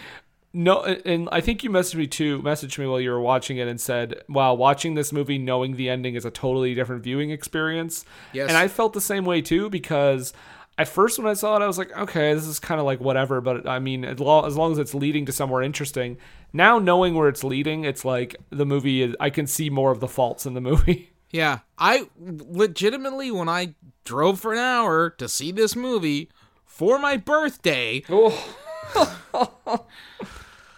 no, 0.55 0.83
and 0.83 1.27
I 1.33 1.41
think 1.41 1.63
you 1.65 1.69
messaged 1.69 1.95
me 1.95 2.07
too. 2.07 2.41
Messaged 2.41 2.79
me 2.79 2.87
while 2.87 3.01
you 3.01 3.11
were 3.11 3.19
watching 3.19 3.57
it 3.57 3.67
and 3.67 3.79
said, 3.79 4.21
"Wow, 4.29 4.53
watching 4.53 4.93
this 4.93 5.11
movie, 5.11 5.37
knowing 5.37 5.75
the 5.75 5.89
ending 5.89 6.15
is 6.15 6.23
a 6.23 6.31
totally 6.31 6.73
different 6.73 7.03
viewing 7.03 7.29
experience." 7.29 8.05
Yes. 8.31 8.47
and 8.47 8.57
I 8.57 8.69
felt 8.69 8.93
the 8.93 9.01
same 9.01 9.25
way 9.25 9.41
too 9.41 9.69
because. 9.69 10.33
At 10.77 10.89
first, 10.89 11.17
when 11.17 11.25
I 11.25 11.35
saw 11.35 11.55
it, 11.55 11.61
I 11.61 11.67
was 11.67 11.77
like, 11.77 11.97
"Okay, 11.97 12.33
this 12.33 12.45
is 12.45 12.59
kind 12.59 12.81
of 12.81 12.85
like 12.85 12.99
whatever." 12.99 13.39
But 13.39 13.65
I 13.65 13.79
mean, 13.79 14.03
as 14.03 14.19
long, 14.19 14.45
as 14.45 14.57
long 14.57 14.73
as 14.73 14.77
it's 14.77 14.93
leading 14.93 15.25
to 15.25 15.31
somewhere 15.31 15.61
interesting. 15.61 16.17
Now, 16.51 16.79
knowing 16.79 17.15
where 17.15 17.29
it's 17.29 17.45
leading, 17.45 17.85
it's 17.85 18.03
like 18.03 18.35
the 18.49 18.65
movie. 18.65 19.01
Is, 19.01 19.15
I 19.17 19.29
can 19.29 19.47
see 19.47 19.69
more 19.69 19.91
of 19.91 20.01
the 20.01 20.07
faults 20.09 20.45
in 20.45 20.53
the 20.53 20.59
movie. 20.59 21.11
Yeah, 21.31 21.59
I 21.77 22.07
legitimately 22.17 23.29
when 23.31 23.49
I 23.49 23.75
drove 24.05 24.39
for 24.39 24.53
an 24.53 24.59
hour 24.59 25.09
to 25.09 25.27
see 25.27 25.51
this 25.51 25.75
movie 25.75 26.29
for 26.65 26.97
my 26.99 27.17
birthday, 27.17 28.03
oh. 28.09 28.55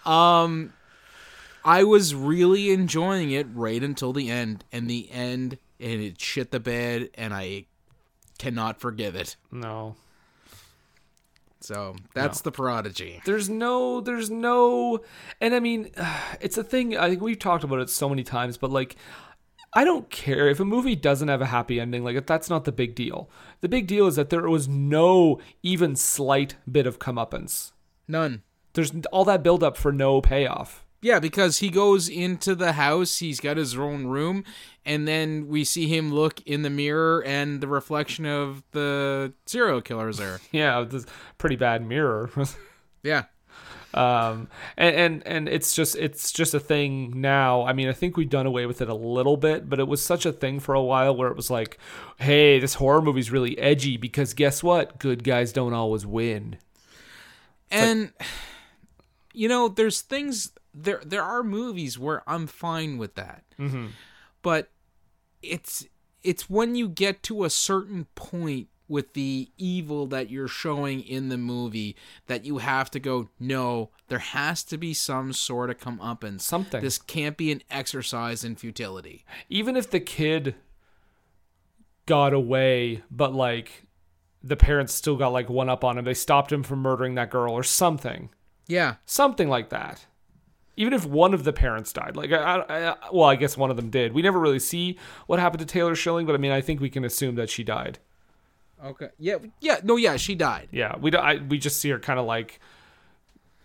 um 0.08 0.72
I 1.64 1.84
was 1.84 2.14
really 2.14 2.70
enjoying 2.70 3.30
it 3.30 3.46
right 3.52 3.82
until 3.82 4.12
the 4.12 4.30
end 4.30 4.64
and 4.72 4.88
the 4.88 5.10
end 5.10 5.58
and 5.78 6.00
it 6.00 6.20
shit 6.20 6.50
the 6.50 6.60
bed 6.60 7.10
and 7.14 7.34
I 7.34 7.66
cannot 8.38 8.80
forgive 8.80 9.14
it. 9.16 9.36
No, 9.50 9.96
So, 11.60 11.96
that's 12.14 12.40
the 12.40 12.52
prodigy. 12.52 13.20
there's 13.24 13.48
no 13.50 14.00
there's 14.00 14.30
no 14.30 15.00
and 15.40 15.54
i 15.54 15.60
mean 15.60 15.90
it's 16.40 16.56
a 16.56 16.64
thing 16.64 16.96
i 16.96 17.08
think 17.10 17.20
we've 17.20 17.38
talked 17.38 17.64
about 17.64 17.80
it 17.80 17.90
so 17.90 18.08
many 18.08 18.22
times 18.22 18.56
but 18.56 18.70
like 18.70 18.94
i 19.74 19.84
don't 19.84 20.08
care 20.08 20.48
if 20.48 20.60
a 20.60 20.64
movie 20.64 20.94
doesn't 20.94 21.26
have 21.28 21.42
a 21.42 21.46
happy 21.46 21.80
ending 21.80 22.04
like 22.04 22.24
that's 22.26 22.48
not 22.48 22.64
the 22.64 22.72
big 22.72 22.94
deal 22.94 23.28
the 23.60 23.68
big 23.68 23.86
deal 23.88 24.06
is 24.06 24.14
that 24.16 24.30
there 24.30 24.48
was 24.48 24.68
no 24.68 25.40
even 25.62 25.96
slight 25.96 26.54
bit 26.70 26.86
of 26.86 26.98
comeuppance 27.00 27.72
None. 28.10 28.42
There's 28.78 28.92
all 29.10 29.24
that 29.24 29.42
build 29.42 29.64
up 29.64 29.76
for 29.76 29.90
no 29.90 30.20
payoff. 30.20 30.84
Yeah, 31.00 31.18
because 31.18 31.58
he 31.58 31.68
goes 31.68 32.08
into 32.08 32.54
the 32.54 32.72
house, 32.72 33.18
he's 33.18 33.40
got 33.40 33.56
his 33.56 33.76
own 33.76 34.06
room, 34.06 34.44
and 34.84 35.06
then 35.06 35.48
we 35.48 35.64
see 35.64 35.88
him 35.88 36.12
look 36.12 36.40
in 36.42 36.62
the 36.62 36.70
mirror 36.70 37.22
and 37.24 37.60
the 37.60 37.66
reflection 37.66 38.24
of 38.24 38.62
the 38.70 39.32
serial 39.46 39.80
killer 39.80 40.08
is 40.08 40.18
there. 40.18 40.38
yeah 40.52 40.84
this 40.88 41.06
pretty 41.38 41.56
bad 41.56 41.84
mirror. 41.84 42.30
Yeah. 43.04 43.24
um 43.94 44.48
and, 44.76 44.94
and 44.96 45.26
and 45.26 45.48
it's 45.48 45.74
just 45.74 45.96
it's 45.96 46.30
just 46.32 46.52
a 46.52 46.60
thing 46.60 47.20
now. 47.20 47.64
I 47.64 47.72
mean 47.72 47.88
i 47.88 47.92
think 47.92 48.16
we've 48.16 48.28
done 48.28 48.44
away 48.44 48.66
with 48.66 48.82
it 48.82 48.88
a 48.88 48.94
little 48.94 49.36
bit 49.36 49.68
but 49.68 49.78
it 49.80 49.86
was 49.88 50.02
such 50.04 50.26
a 50.26 50.32
thing 50.32 50.60
for 50.60 50.74
a 50.74 50.82
while 50.82 51.16
where 51.16 51.28
it 51.30 51.36
was 51.36 51.48
like 51.48 51.78
hey 52.18 52.58
this 52.58 52.74
horror 52.74 53.00
movie's 53.00 53.30
really 53.30 53.56
edgy 53.58 53.96
because 53.96 54.34
guess 54.34 54.62
what? 54.62 54.98
Good 54.98 55.22
guys 55.24 55.52
don't 55.52 55.72
always 55.74 56.04
win. 56.04 56.58
And 57.70 58.12
you 59.38 59.48
know, 59.48 59.68
there's 59.68 60.00
things 60.00 60.50
there 60.74 61.00
there 61.06 61.22
are 61.22 61.44
movies 61.44 61.96
where 61.96 62.28
I'm 62.28 62.48
fine 62.48 62.98
with 62.98 63.14
that. 63.14 63.44
Mm-hmm. 63.56 63.86
But 64.42 64.70
it's 65.42 65.86
it's 66.24 66.50
when 66.50 66.74
you 66.74 66.88
get 66.88 67.22
to 67.24 67.44
a 67.44 67.50
certain 67.50 68.06
point 68.16 68.66
with 68.88 69.12
the 69.12 69.48
evil 69.56 70.06
that 70.08 70.28
you're 70.28 70.48
showing 70.48 71.02
in 71.02 71.28
the 71.28 71.38
movie 71.38 71.94
that 72.26 72.44
you 72.44 72.58
have 72.58 72.90
to 72.90 72.98
go, 72.98 73.28
no, 73.38 73.90
there 74.08 74.18
has 74.18 74.64
to 74.64 74.76
be 74.76 74.92
some 74.92 75.32
sort 75.32 75.70
of 75.70 75.78
come 75.78 76.00
up 76.00 76.24
and 76.24 76.40
Something. 76.40 76.80
This 76.82 76.98
can't 76.98 77.36
be 77.36 77.52
an 77.52 77.62
exercise 77.70 78.42
in 78.42 78.56
futility. 78.56 79.24
even 79.48 79.76
if 79.76 79.88
the 79.88 80.00
kid 80.00 80.56
got 82.06 82.32
away 82.32 83.02
but 83.10 83.34
like 83.34 83.84
the 84.42 84.56
parents 84.56 84.94
still 84.94 85.16
got 85.16 85.28
like 85.28 85.48
one 85.48 85.68
up 85.68 85.84
on 85.84 85.98
him 85.98 86.04
they 86.06 86.14
stopped 86.14 86.50
him 86.50 86.62
from 86.62 86.80
murdering 86.80 87.14
that 87.16 87.30
girl 87.30 87.52
or 87.52 87.62
something 87.62 88.30
Yeah. 88.68 88.94
something 89.06 89.48
like 89.48 89.70
that 89.70 90.06
even 90.76 90.92
if 90.92 91.04
one 91.04 91.34
of 91.34 91.42
the 91.42 91.52
parents 91.52 91.92
died 91.92 92.14
like 92.16 92.30
I, 92.30 92.36
I, 92.60 92.90
I- 92.92 92.96
well 93.12 93.24
i 93.28 93.34
guess 93.34 93.56
one 93.56 93.70
of 93.70 93.76
them 93.76 93.90
did 93.90 94.12
we 94.12 94.22
never 94.22 94.38
really 94.38 94.60
see 94.60 94.96
what 95.26 95.40
happened 95.40 95.58
to 95.60 95.66
taylor 95.66 95.96
schilling 95.96 96.24
but 96.26 96.34
i 96.34 96.38
mean 96.38 96.52
i 96.52 96.60
think 96.60 96.80
we 96.80 96.88
can 96.90 97.04
assume 97.04 97.34
that 97.34 97.50
she 97.50 97.64
died 97.64 97.98
Okay. 98.84 99.08
Yeah. 99.18 99.38
Yeah. 99.60 99.80
No. 99.82 99.96
Yeah. 99.96 100.16
She 100.18 100.36
died, 100.36 100.68
yeah 100.70 100.96
we 100.98 101.10
don't 101.10 101.24
I, 101.24 101.38
we 101.38 101.58
just 101.58 101.80
see 101.80 101.90
her 101.90 101.98
kind 101.98 102.20
of 102.20 102.26
like 102.26 102.60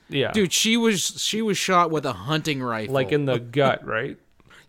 yeah 0.09 0.31
dude. 0.31 0.51
She 0.51 0.75
was 0.75 1.01
she 1.21 1.41
was 1.43 1.55
shot 1.55 1.91
with 1.91 2.03
a 2.05 2.13
hunting 2.13 2.63
rifle, 2.63 2.95
like 2.95 3.11
in 3.11 3.25
the 3.25 3.37
gut 3.59 3.85
right 3.85 4.17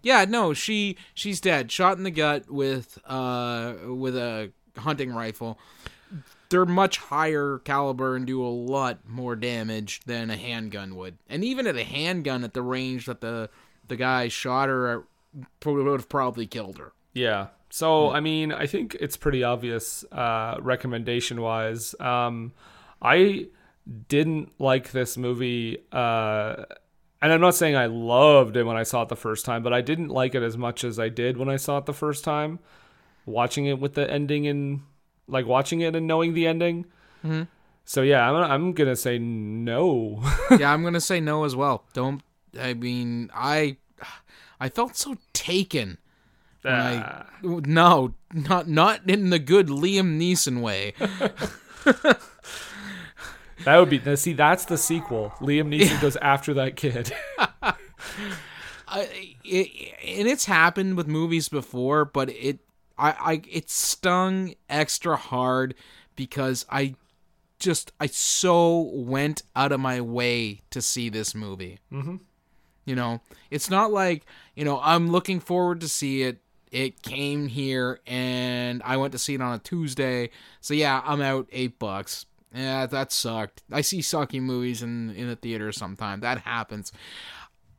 Yeah, 0.02 0.26
no, 0.28 0.52
she 0.52 0.98
she's 1.14 1.40
dead. 1.40 1.72
Shot 1.72 1.96
in 1.96 2.02
the 2.04 2.10
gut 2.10 2.50
with 2.50 2.98
uh 3.06 3.72
with 3.86 4.14
a 4.16 4.52
hunting 4.76 5.14
rifle. 5.14 5.58
They're 6.54 6.64
much 6.64 6.98
higher 6.98 7.58
caliber 7.64 8.14
and 8.14 8.24
do 8.24 8.40
a 8.40 8.46
lot 8.46 9.00
more 9.08 9.34
damage 9.34 10.02
than 10.06 10.30
a 10.30 10.36
handgun 10.36 10.94
would. 10.94 11.18
And 11.28 11.42
even 11.42 11.66
at 11.66 11.76
a 11.76 11.82
handgun 11.82 12.44
at 12.44 12.54
the 12.54 12.62
range 12.62 13.06
that 13.06 13.20
the 13.20 13.50
the 13.88 13.96
guy 13.96 14.28
shot 14.28 14.68
her 14.68 15.04
probably 15.58 15.82
would 15.82 15.98
have 15.98 16.08
probably 16.08 16.46
killed 16.46 16.78
her. 16.78 16.92
Yeah. 17.12 17.48
So 17.70 18.10
I 18.10 18.20
mean, 18.20 18.52
I 18.52 18.66
think 18.66 18.96
it's 19.00 19.16
pretty 19.16 19.42
obvious, 19.42 20.04
uh, 20.12 20.58
recommendation 20.60 21.40
wise. 21.40 21.92
Um, 21.98 22.52
I 23.02 23.48
didn't 24.08 24.52
like 24.60 24.92
this 24.92 25.16
movie, 25.16 25.78
uh, 25.90 26.66
and 27.20 27.32
I'm 27.32 27.40
not 27.40 27.56
saying 27.56 27.74
I 27.74 27.86
loved 27.86 28.56
it 28.56 28.62
when 28.62 28.76
I 28.76 28.84
saw 28.84 29.02
it 29.02 29.08
the 29.08 29.16
first 29.16 29.44
time, 29.44 29.64
but 29.64 29.72
I 29.72 29.80
didn't 29.80 30.10
like 30.10 30.36
it 30.36 30.44
as 30.44 30.56
much 30.56 30.84
as 30.84 31.00
I 31.00 31.08
did 31.08 31.36
when 31.36 31.48
I 31.48 31.56
saw 31.56 31.78
it 31.78 31.86
the 31.86 31.92
first 31.92 32.22
time. 32.22 32.60
Watching 33.26 33.66
it 33.66 33.80
with 33.80 33.94
the 33.94 34.08
ending 34.08 34.46
and 34.46 34.82
like 35.26 35.46
watching 35.46 35.80
it 35.80 35.94
and 35.96 36.06
knowing 36.06 36.34
the 36.34 36.46
ending. 36.46 36.86
Mm-hmm. 37.24 37.42
So 37.84 38.02
yeah, 38.02 38.28
I'm 38.28 38.50
I'm 38.50 38.72
gonna 38.72 38.96
say 38.96 39.18
no. 39.18 40.22
yeah, 40.58 40.72
I'm 40.72 40.82
gonna 40.82 41.00
say 41.00 41.20
no 41.20 41.44
as 41.44 41.54
well. 41.54 41.84
Don't. 41.92 42.22
I 42.58 42.74
mean, 42.74 43.30
I 43.34 43.76
I 44.60 44.68
felt 44.68 44.96
so 44.96 45.16
taken. 45.32 45.98
When 46.62 46.72
I, 46.72 46.96
ah. 46.96 47.26
no, 47.42 48.14
not 48.32 48.68
not 48.68 49.08
in 49.08 49.28
the 49.28 49.38
good 49.38 49.68
Liam 49.68 50.18
Neeson 50.18 50.62
way. 50.62 50.94
that 53.64 53.78
would 53.78 53.90
be 53.90 54.16
see 54.16 54.32
that's 54.32 54.64
the 54.64 54.78
sequel. 54.78 55.34
Liam 55.40 55.68
Neeson 55.68 56.00
goes 56.00 56.16
after 56.16 56.54
that 56.54 56.76
kid. 56.76 57.12
I, 58.86 59.36
it, 59.44 59.94
and 60.04 60.28
it's 60.28 60.46
happened 60.46 60.96
with 60.96 61.06
movies 61.06 61.48
before, 61.48 62.04
but 62.04 62.30
it 62.30 62.60
I, 62.98 63.10
I 63.10 63.42
it 63.50 63.70
stung 63.70 64.54
extra 64.68 65.16
hard 65.16 65.74
because 66.16 66.64
I 66.70 66.94
just 67.58 67.92
I 67.98 68.06
so 68.06 68.90
went 68.92 69.42
out 69.56 69.72
of 69.72 69.80
my 69.80 70.00
way 70.00 70.60
to 70.70 70.82
see 70.82 71.08
this 71.08 71.34
movie. 71.34 71.78
Mm-hmm. 71.92 72.16
You 72.84 72.94
know, 72.94 73.20
it's 73.50 73.70
not 73.70 73.92
like 73.92 74.26
you 74.54 74.64
know 74.64 74.80
I'm 74.82 75.10
looking 75.10 75.40
forward 75.40 75.80
to 75.80 75.88
see 75.88 76.22
it. 76.22 76.38
It 76.70 77.02
came 77.02 77.46
here 77.46 78.00
and 78.06 78.82
I 78.84 78.96
went 78.96 79.12
to 79.12 79.18
see 79.18 79.34
it 79.34 79.40
on 79.40 79.54
a 79.54 79.58
Tuesday, 79.58 80.30
so 80.60 80.74
yeah, 80.74 81.02
I'm 81.04 81.20
out 81.20 81.48
eight 81.52 81.78
bucks. 81.78 82.26
Yeah, 82.54 82.86
that 82.86 83.10
sucked. 83.10 83.62
I 83.72 83.80
see 83.80 84.00
sucky 84.00 84.40
movies 84.40 84.82
in 84.82 85.10
in 85.10 85.28
the 85.28 85.36
theater 85.36 85.72
sometimes. 85.72 86.22
That 86.22 86.38
happens. 86.38 86.92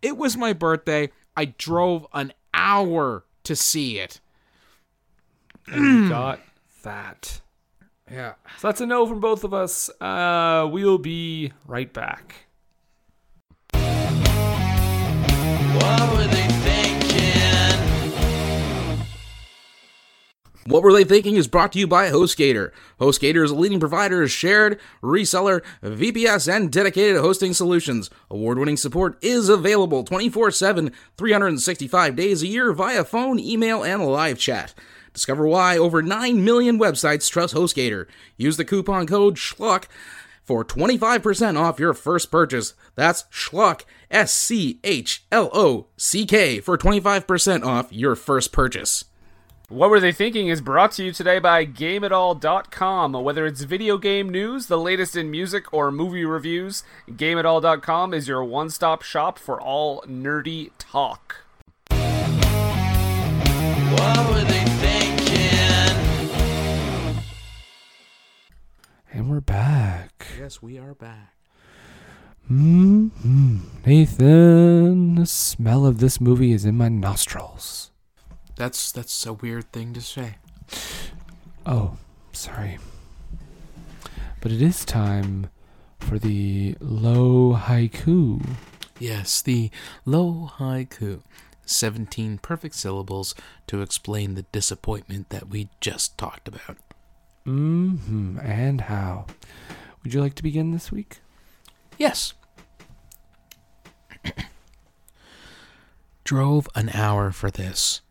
It 0.02 0.18
was 0.18 0.38
my 0.38 0.54
birthday. 0.54 1.12
I 1.38 1.46
drove 1.46 2.08
an 2.14 2.34
hour 2.54 3.26
to 3.44 3.56
see 3.56 4.00
it. 4.00 4.20
And 5.68 6.04
you 6.04 6.10
got 6.10 6.40
that. 6.84 7.42
Yeah. 8.12 8.34
So 8.60 8.68
that's 8.68 8.82
a 8.82 8.86
no 8.86 9.08
from 9.08 9.20
both 9.20 9.44
of 9.44 9.54
us. 9.54 9.90
Uh, 10.00 10.68
we'll 10.72 10.98
be 10.98 11.52
right 11.66 11.92
back. 11.92 12.36
What 15.76 16.12
were 16.12 16.28
they 16.28 16.48
thinking? 16.48 16.96
What 20.68 20.82
Were 20.82 20.94
They 20.94 21.04
Thinking 21.04 21.36
is 21.36 21.48
brought 21.48 21.74
to 21.74 21.80
you 21.80 21.86
by 21.86 22.10
HostGator. 22.10 22.72
HostGator 23.00 23.44
is 23.44 23.52
a 23.52 23.56
leading 23.56 23.80
provider 23.80 24.24
of 24.24 24.32
shared, 24.32 24.80
reseller, 25.04 25.62
VPS, 25.84 26.52
and 26.52 26.72
dedicated 26.72 27.18
hosting 27.18 27.54
solutions. 27.54 28.10
Award 28.32 28.58
winning 28.58 28.76
support 28.76 29.16
is 29.22 29.48
available 29.48 30.04
24 30.04 30.50
7, 30.50 30.92
365 31.18 32.16
days 32.16 32.42
a 32.42 32.48
year 32.48 32.74
via 32.74 33.04
phone, 33.04 33.38
email, 33.40 33.84
and 33.84 34.08
live 34.08 34.40
chat. 34.40 34.74
Discover 35.16 35.48
why 35.48 35.78
over 35.78 36.02
9 36.04 36.44
million 36.44 36.78
websites 36.78 37.30
trust 37.30 37.56
HostGator. 37.56 38.06
Use 38.36 38.58
the 38.58 38.66
coupon 38.66 39.08
code 39.08 39.38
SCHLOCK 39.38 39.86
for 40.44 40.66
25% 40.66 41.58
off 41.58 41.80
your 41.80 41.94
first 41.94 42.30
purchase. 42.30 42.74
That's 42.96 43.24
Schlock, 43.32 43.84
S 44.12 44.34
C 44.34 44.82
H 44.84 45.24
L 45.32 45.50
O 45.54 45.88
C 45.96 46.26
K, 46.26 46.60
for 46.60 46.78
25% 46.78 47.66
off 47.66 47.94
your 47.94 48.18
first 48.18 48.52
purchase. 48.52 49.06
What 49.70 49.90
Were 49.90 50.02
They 50.02 50.12
Thinking 50.12 50.50
is 50.50 50.60
brought 50.60 50.92
to 50.94 51.04
you 51.06 51.14
today 51.14 51.40
by 51.40 51.66
GameItAll.com. 51.66 53.14
Whether 53.14 53.46
it's 53.46 53.62
video 53.62 53.98
game 53.98 54.30
news, 54.30 54.68
the 54.68 54.78
latest 54.78 55.16
in 55.16 55.32
music, 55.32 55.74
or 55.74 55.92
movie 55.92 56.26
reviews, 56.26 56.84
GameItAll.com 57.10 58.14
is 58.14 58.28
your 58.28 58.44
one 58.44 58.70
stop 58.70 59.02
shop 59.02 59.40
for 59.40 59.60
all 59.60 60.02
nerdy 60.02 60.72
talk. 60.78 61.46
What 63.96 64.30
were 64.30 64.44
they 64.44 64.65
And 69.16 69.30
we're 69.30 69.40
back. 69.40 70.28
Yes, 70.38 70.62
we 70.62 70.78
are 70.78 70.94
back. 70.94 71.38
Mm-hmm. 72.52 73.60
Nathan, 73.86 75.16
the 75.16 75.26
smell 75.26 75.86
of 75.86 76.00
this 76.00 76.20
movie 76.20 76.52
is 76.52 76.66
in 76.66 76.76
my 76.76 76.90
nostrils. 76.90 77.92
That's 78.58 78.92
that's 78.92 79.26
a 79.26 79.32
weird 79.32 79.72
thing 79.72 79.94
to 79.94 80.02
say. 80.02 80.36
Oh, 81.66 81.96
sorry. 82.34 82.78
But 84.42 84.52
it 84.52 84.62
is 84.62 84.84
time 84.84 85.50
for 85.98 86.20
the 86.20 86.76
low 86.82 87.56
haiku. 87.56 88.46
Yes, 89.00 89.42
the 89.42 89.72
low 90.04 90.52
haiku. 90.58 91.22
17 91.66 92.40
perfect 92.40 92.76
syllables 92.76 93.34
to 93.68 93.82
explain 93.82 94.36
the 94.36 94.44
disappointment 94.52 95.30
that 95.30 95.48
we 95.48 95.70
just 95.80 96.18
talked 96.18 96.50
about. 96.50 96.76
Mm-hmm. 97.48 98.40
And 98.40 98.82
how? 98.82 99.26
Would 100.04 100.14
you 100.14 100.22
like 100.22 100.36
to 100.36 100.44
begin 100.44 100.72
this 100.72 100.92
week? 100.92 101.20
Yes. 101.98 102.34
Drove 106.24 106.68
an 106.76 106.90
hour 106.90 107.32
for 107.32 107.52
this. 107.52 108.02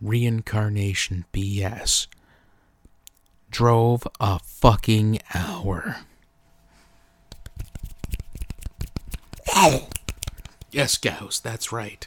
Reincarnation 0.00 1.24
BS. 1.32 2.06
Drove 3.50 4.06
a 4.20 4.38
fucking 4.40 5.20
hour. 5.34 5.98
Yes, 10.70 10.98
Gauss, 10.98 11.38
that's 11.38 11.72
right. 11.72 12.06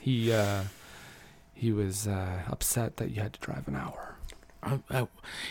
He 0.00 0.32
uh 0.32 0.64
he 1.54 1.72
was 1.72 2.06
uh, 2.06 2.42
upset 2.50 2.98
that 2.98 3.10
you 3.12 3.22
had 3.22 3.32
to 3.32 3.40
drive 3.40 3.66
an 3.66 3.76
hour. 3.76 4.15
I, 4.66 4.80
I, 4.90 5.08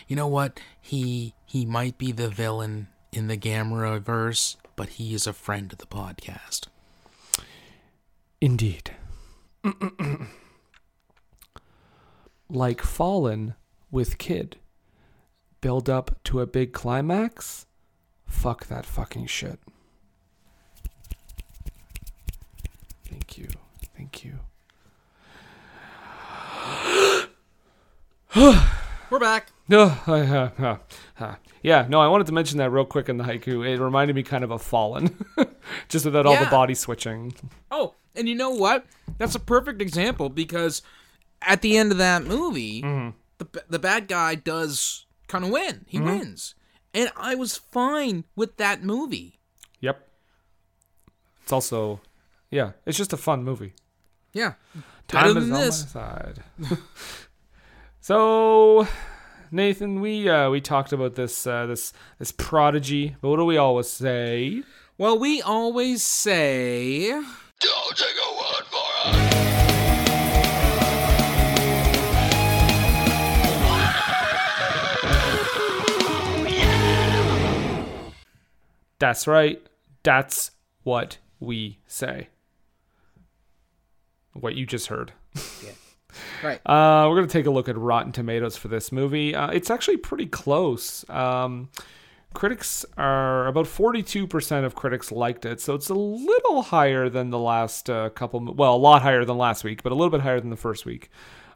you 0.08 0.16
know 0.16 0.28
what? 0.28 0.60
He 0.82 1.34
he 1.46 1.66
might 1.66 1.98
be 1.98 2.12
the 2.12 2.30
villain 2.30 2.88
in 3.12 3.28
the 3.28 3.38
Gamera 3.38 4.00
verse, 4.00 4.58
but 4.76 4.90
he 4.90 5.14
is 5.14 5.26
a 5.26 5.34
friend 5.34 5.72
of 5.72 5.80
the 5.80 5.86
podcast. 5.86 6.68
Indeed. 8.42 8.92
like 12.50 12.82
Fallen 12.82 13.56
with 13.90 14.18
Kid. 14.18 14.58
Build 15.62 15.90
up 15.90 16.22
to 16.26 16.42
a 16.42 16.46
big 16.46 16.74
climax? 16.74 17.66
Fuck 18.28 18.68
that 18.68 18.86
fucking 18.86 19.28
shit. 19.28 19.60
Thank 23.10 23.38
you. 23.38 23.48
Thank 23.96 24.24
you. 24.26 24.40
We're 29.16 29.20
back. 29.20 29.48
Yeah, 31.64 31.86
no, 31.88 32.02
I 32.02 32.10
wanted 32.10 32.28
to 32.28 32.34
mention 32.34 32.58
that 32.58 32.70
real 32.70 32.84
quick 32.84 33.08
in 33.08 33.16
the 33.16 33.24
haiku. 33.24 33.66
It 33.66 33.80
reminded 33.82 34.14
me 34.14 34.24
kind 34.24 34.44
of 34.44 34.52
of 34.52 34.62
Fallen, 34.62 35.26
just 35.88 36.04
without 36.04 36.26
all 36.26 36.38
the 36.38 36.48
body 36.48 36.76
switching. 36.76 37.34
Oh, 37.72 37.96
and 38.14 38.28
you 38.28 38.36
know 38.36 38.50
what? 38.50 38.86
That's 39.18 39.34
a 39.34 39.40
perfect 39.40 39.82
example 39.82 40.28
because 40.28 40.82
at 41.42 41.62
the 41.62 41.78
end 41.78 41.94
of 41.94 41.98
that 41.98 42.26
movie, 42.26 42.82
mm-hmm. 42.82 43.18
the 43.38 43.46
b- 43.46 43.60
the 43.70 43.80
bad 43.80 44.10
guy 44.10 44.36
does 44.36 45.06
kind 45.28 45.46
of 45.46 45.50
win. 45.50 45.86
He 45.88 45.98
mm-hmm. 45.98 46.08
wins, 46.08 46.54
and 46.94 47.10
I 47.16 47.36
was 47.36 47.56
fine 47.56 48.26
with 48.36 48.58
that 48.58 48.84
movie. 48.84 49.40
Yep. 49.80 50.08
It's 51.42 51.54
also, 51.54 52.02
yeah, 52.52 52.74
it's 52.86 52.98
just 52.98 53.14
a 53.14 53.18
fun 53.18 53.46
movie. 53.46 53.76
Yeah, 54.34 54.56
better 55.08 55.34
Time 55.34 55.38
is 55.38 55.46
than 55.46 55.54
on 55.54 55.62
this. 55.62 55.96
my 55.96 56.02
side. 56.02 56.44
so, 58.06 58.88
Nathan, 59.50 60.00
we 60.00 60.30
uh, 60.30 60.52
we 60.52 60.62
talked 60.62 60.94
about 60.94 61.16
this 61.16 61.48
uh, 61.48 61.66
this 61.66 61.92
this 62.20 62.32
prodigy. 62.32 63.16
But 63.20 63.30
what 63.30 63.38
do 63.38 63.46
we 63.46 63.58
always 63.58 63.90
say? 63.90 64.62
Well, 65.00 65.18
we 65.18 65.42
always 65.42 66.04
say. 66.04 67.10
Don't 67.10 67.26
take 67.96 68.16
a 68.24 68.32
word 68.38 68.66
for 68.70 68.86
it. 69.10 69.26
That's 79.00 79.26
right. 79.26 79.66
That's 80.04 80.52
what 80.84 81.18
we 81.40 81.80
say. 81.88 82.28
What 84.34 84.54
you 84.54 84.68
just 84.68 84.90
heard. 84.90 85.14
Right. 86.44 86.60
Uh, 86.66 87.08
we're 87.10 87.16
going 87.18 87.28
to 87.28 87.34
take 87.34 87.46
a 87.46 87.52
look 87.52 87.70
at 87.70 87.78
Rotten 87.78 88.12
Tomatoes 88.12 88.58
for 88.58 88.68
this 88.68 88.92
movie. 88.92 89.36
Uh, 89.36 89.50
it's 89.50 89.70
actually 89.70 89.98
pretty 89.98 90.26
close. 90.26 91.08
Um, 91.10 91.70
critics 92.34 92.86
are 92.98 93.48
about 93.48 93.66
42% 93.66 94.66
of 94.66 94.76
critics 94.76 95.12
liked 95.12 95.46
it, 95.46 95.62
so 95.62 95.74
it's 95.74 95.90
a 95.90 95.94
little 95.94 96.64
higher 96.64 97.10
than 97.10 97.30
the 97.30 97.40
last 97.40 97.90
uh, 97.90 98.10
couple. 98.10 98.54
Well, 98.54 98.76
a 98.76 98.78
lot 98.78 99.02
higher 99.02 99.26
than 99.26 99.38
last 99.38 99.64
week, 99.64 99.84
but 99.84 99.92
a 99.92 99.96
little 99.96 100.10
bit 100.12 100.22
higher 100.22 100.40
than 100.40 100.50
the 100.50 100.58
first 100.58 100.86
week. 100.86 101.10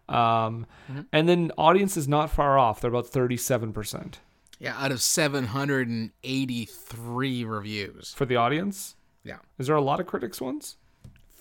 Um, 0.07 0.65
And 1.13 1.29
then 1.29 1.51
audience 1.57 1.95
is 1.97 2.07
not 2.07 2.29
far 2.31 2.57
off. 2.57 2.81
They're 2.81 2.89
about 2.89 3.05
37% 3.05 4.15
Yeah, 4.57 4.75
out 4.83 4.91
of 4.91 5.01
783 5.01 7.43
reviews. 7.43 8.13
for 8.15 8.25
the 8.25 8.35
audience. 8.35 8.95
Yeah, 9.23 9.37
Is 9.57 9.67
there 9.67 9.75
a 9.75 9.81
lot 9.81 9.99
of 9.99 10.07
critics 10.07 10.41
ones? 10.41 10.77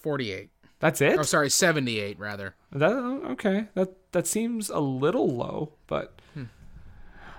48. 0.03 0.51
That's 0.81 1.01
it. 1.01 1.18
Oh, 1.18 1.22
sorry, 1.22 1.51
78 1.51 2.18
rather. 2.18 2.55
That 2.70 2.93
oh, 2.93 3.22
okay. 3.31 3.68
That 3.74 3.95
that 4.12 4.26
seems 4.26 4.70
a 4.70 4.79
little 4.79 5.29
low, 5.29 5.72
but 5.87 6.20
hmm. 6.35 6.45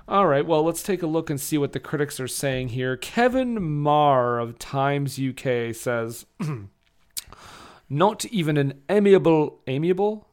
all 0.07 0.27
right. 0.27 0.45
Well, 0.45 0.63
let's 0.63 0.83
take 0.83 1.01
a 1.01 1.07
look 1.07 1.29
and 1.29 1.39
see 1.39 1.57
what 1.57 1.71
the 1.71 1.79
critics 1.79 2.19
are 2.19 2.27
saying 2.27 2.69
here. 2.69 2.97
Kevin 2.97 3.81
Maher 3.81 4.39
of 4.39 4.59
Times 4.59 5.19
UK 5.19 5.73
says, 5.73 6.25
"Not 7.89 8.25
even 8.25 8.57
an 8.57 8.81
amiable, 8.89 9.61
amiable, 9.67 10.27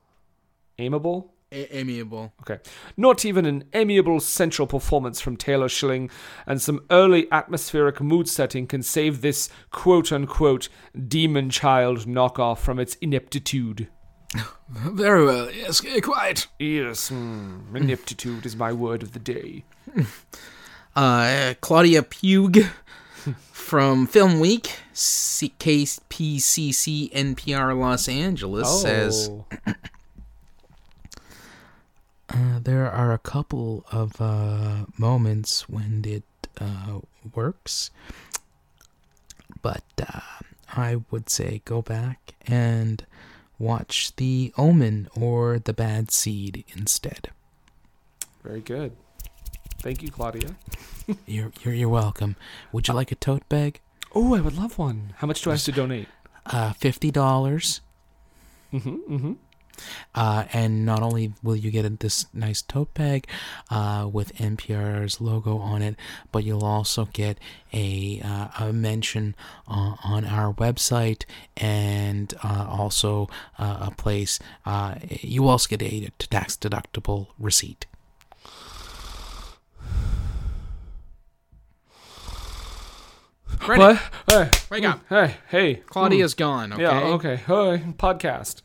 amiable." 0.78 1.35
A- 1.56 1.76
amiable. 1.78 2.32
Okay. 2.42 2.58
Not 2.96 3.24
even 3.24 3.46
an 3.46 3.64
amiable 3.72 4.20
central 4.20 4.66
performance 4.68 5.20
from 5.20 5.36
Taylor 5.36 5.68
Schilling 5.68 6.10
and 6.46 6.60
some 6.60 6.84
early 6.90 7.26
atmospheric 7.32 8.00
mood 8.00 8.28
setting 8.28 8.66
can 8.66 8.82
save 8.82 9.20
this 9.22 9.48
quote 9.70 10.12
unquote 10.12 10.68
demon 11.08 11.48
child 11.50 12.00
knockoff 12.06 12.58
from 12.58 12.78
its 12.78 12.96
ineptitude. 12.96 13.88
Very 14.68 15.24
well. 15.24 15.50
Yes, 15.50 15.82
eh, 15.86 16.00
quite. 16.00 16.46
Yes, 16.58 17.10
mm, 17.10 17.74
ineptitude 17.74 18.44
is 18.44 18.56
my 18.56 18.72
word 18.72 19.02
of 19.02 19.12
the 19.12 19.18
day. 19.20 19.64
Uh, 20.94 21.52
Claudia 21.60 22.02
Pugh 22.02 22.50
from 23.52 24.06
Film 24.06 24.40
Week, 24.40 24.78
C- 24.94 25.52
KPCC 25.58 27.12
NPR 27.12 27.78
Los 27.78 28.08
Angeles 28.08 28.80
says 28.80 29.28
Oh. 29.30 29.44
uh, 32.28 32.58
there 32.62 32.90
are 32.90 33.12
a 33.12 33.18
couple 33.18 33.84
of 33.90 34.20
uh, 34.20 34.86
moments 34.98 35.68
when 35.68 36.02
it 36.06 36.24
uh, 36.60 37.00
works, 37.34 37.90
but 39.62 39.84
uh, 40.00 40.20
I 40.74 40.96
would 41.10 41.30
say 41.30 41.62
go 41.64 41.82
back 41.82 42.34
and 42.46 43.04
watch 43.58 44.14
The 44.16 44.52
Omen 44.58 45.08
or 45.18 45.58
The 45.58 45.72
Bad 45.72 46.10
Seed 46.10 46.64
instead. 46.76 47.30
very 48.42 48.60
good. 48.60 48.92
Thank 49.80 50.02
you, 50.02 50.10
Claudia. 50.10 50.56
You're, 51.26 51.52
you're, 51.62 51.74
you're 51.74 51.88
welcome. 51.88 52.34
Would 52.72 52.88
you 52.88 52.94
like 52.94 53.12
a 53.12 53.14
tote 53.14 53.48
bag? 53.48 53.78
Oh, 54.12 54.34
I 54.34 54.40
would 54.40 54.56
love 54.56 54.76
one. 54.78 55.14
How 55.18 55.26
much 55.28 55.42
do 55.42 55.50
I 55.50 55.52
have 55.52 55.62
to 55.64 55.70
donate? 55.72 56.08
Uh, 56.46 56.72
fifty 56.72 57.12
dollars. 57.12 57.80
Mm-hmm, 58.72 58.96
mm-hmm. 59.14 59.32
Uh, 60.14 60.44
and 60.52 60.84
not 60.84 61.02
only 61.02 61.32
will 61.42 61.56
you 61.56 61.70
get 61.70 62.00
this 62.00 62.26
nice 62.32 62.62
tote 62.62 62.92
bag 62.94 63.26
uh, 63.70 64.08
with 64.12 64.34
NPR's 64.36 65.20
logo 65.20 65.58
on 65.58 65.82
it, 65.82 65.96
but 66.32 66.44
you'll 66.44 66.64
also 66.64 67.06
get 67.12 67.38
a, 67.72 68.20
uh, 68.24 68.48
a 68.58 68.72
mention 68.72 69.34
uh, 69.68 69.96
on 70.04 70.24
our 70.24 70.52
website 70.54 71.24
and 71.56 72.34
uh, 72.42 72.66
also 72.68 73.28
uh, 73.58 73.88
a 73.88 73.90
place. 73.90 74.38
Uh, 74.64 74.96
you 75.08 75.46
also 75.48 75.76
get 75.76 75.82
a 75.82 76.10
tax 76.18 76.56
deductible 76.56 77.28
receipt. 77.38 77.86
Ready. 83.66 83.80
What? 83.80 84.02
Hey, 84.28 84.50
Wake 84.70 84.84
up. 84.84 85.00
hey, 85.08 85.34
hey. 85.48 85.74
Claudia's 85.86 86.34
gone. 86.34 86.72
Okay. 86.72 86.82
Yeah. 86.82 87.00
Okay. 87.00 87.36
Hey, 87.36 87.82
podcast. 87.98 88.62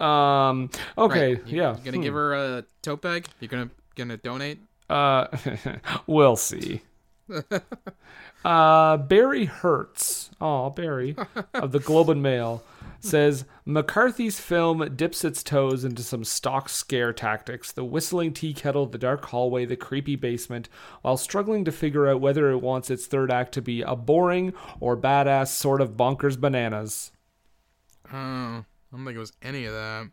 Um. 0.00 0.70
Okay. 0.96 1.34
Right. 1.34 1.46
You- 1.48 1.56
yeah. 1.60 1.76
You 1.76 1.84
gonna 1.92 2.02
give 2.02 2.14
her 2.14 2.34
a 2.34 2.64
tote 2.82 3.02
bag? 3.02 3.26
You're 3.40 3.48
gonna 3.48 3.70
gonna 3.96 4.16
donate? 4.16 4.60
Uh, 4.88 5.26
we'll 6.06 6.36
see. 6.36 6.82
uh, 8.44 8.96
Barry 8.96 9.44
Hertz, 9.44 10.30
oh 10.40 10.70
Barry, 10.70 11.16
of 11.54 11.72
the 11.72 11.78
Globe 11.80 12.08
and 12.08 12.22
Mail, 12.22 12.62
says 13.00 13.44
McCarthy's 13.66 14.40
film 14.40 14.94
dips 14.96 15.24
its 15.24 15.42
toes 15.42 15.84
into 15.84 16.02
some 16.02 16.24
stock 16.24 16.68
scare 16.70 17.12
tactics: 17.12 17.70
the 17.72 17.84
whistling 17.84 18.32
tea 18.32 18.54
kettle, 18.54 18.86
the 18.86 18.96
dark 18.98 19.26
hallway, 19.26 19.66
the 19.66 19.76
creepy 19.76 20.16
basement, 20.16 20.68
while 21.02 21.16
struggling 21.18 21.64
to 21.66 21.72
figure 21.72 22.08
out 22.08 22.20
whether 22.22 22.50
it 22.50 22.58
wants 22.62 22.88
its 22.88 23.06
third 23.06 23.30
act 23.30 23.52
to 23.54 23.62
be 23.62 23.82
a 23.82 23.94
boring 23.94 24.54
or 24.80 24.96
badass 24.96 25.48
sort 25.48 25.80
of 25.82 25.96
bonkers 25.96 26.40
bananas. 26.40 27.12
Oh, 28.12 28.64
I 28.92 28.96
don't 28.96 29.04
think 29.04 29.16
it 29.16 29.20
was 29.20 29.32
any 29.42 29.64
of 29.66 29.74
that. 29.74 30.08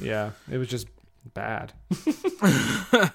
Yeah, 0.00 0.30
it 0.50 0.58
was 0.58 0.68
just 0.68 0.88
bad. 1.34 1.72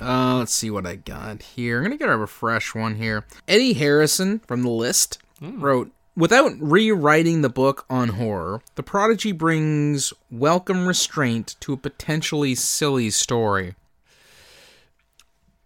Uh, 0.00 0.36
let's 0.38 0.54
see 0.54 0.70
what 0.70 0.86
I 0.86 0.94
got 0.94 1.42
here. 1.42 1.78
I'm 1.78 1.82
gonna 1.84 1.96
get 1.96 2.08
a 2.08 2.26
fresh 2.26 2.76
one 2.76 2.94
here. 2.94 3.26
Eddie 3.48 3.72
Harrison 3.72 4.38
from 4.38 4.62
the 4.62 4.70
list 4.70 5.18
wrote. 5.40 5.90
Without 6.16 6.52
rewriting 6.60 7.42
the 7.42 7.48
book 7.48 7.86
on 7.90 8.10
horror, 8.10 8.62
The 8.76 8.82
Prodigy 8.84 9.32
brings 9.32 10.12
welcome 10.30 10.86
restraint 10.86 11.56
to 11.60 11.72
a 11.72 11.76
potentially 11.76 12.54
silly 12.54 13.10
story. 13.10 13.74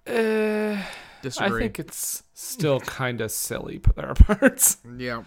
Uh, 0.06 0.78
Disagree. 1.22 1.58
I 1.58 1.60
think 1.60 1.78
it's 1.78 2.22
still 2.34 2.80
kind 2.80 3.20
of 3.20 3.30
silly 3.30 3.78
but 3.78 3.94
there 3.96 4.08
are 4.08 4.14
parts. 4.38 4.78
yeah. 4.98 5.24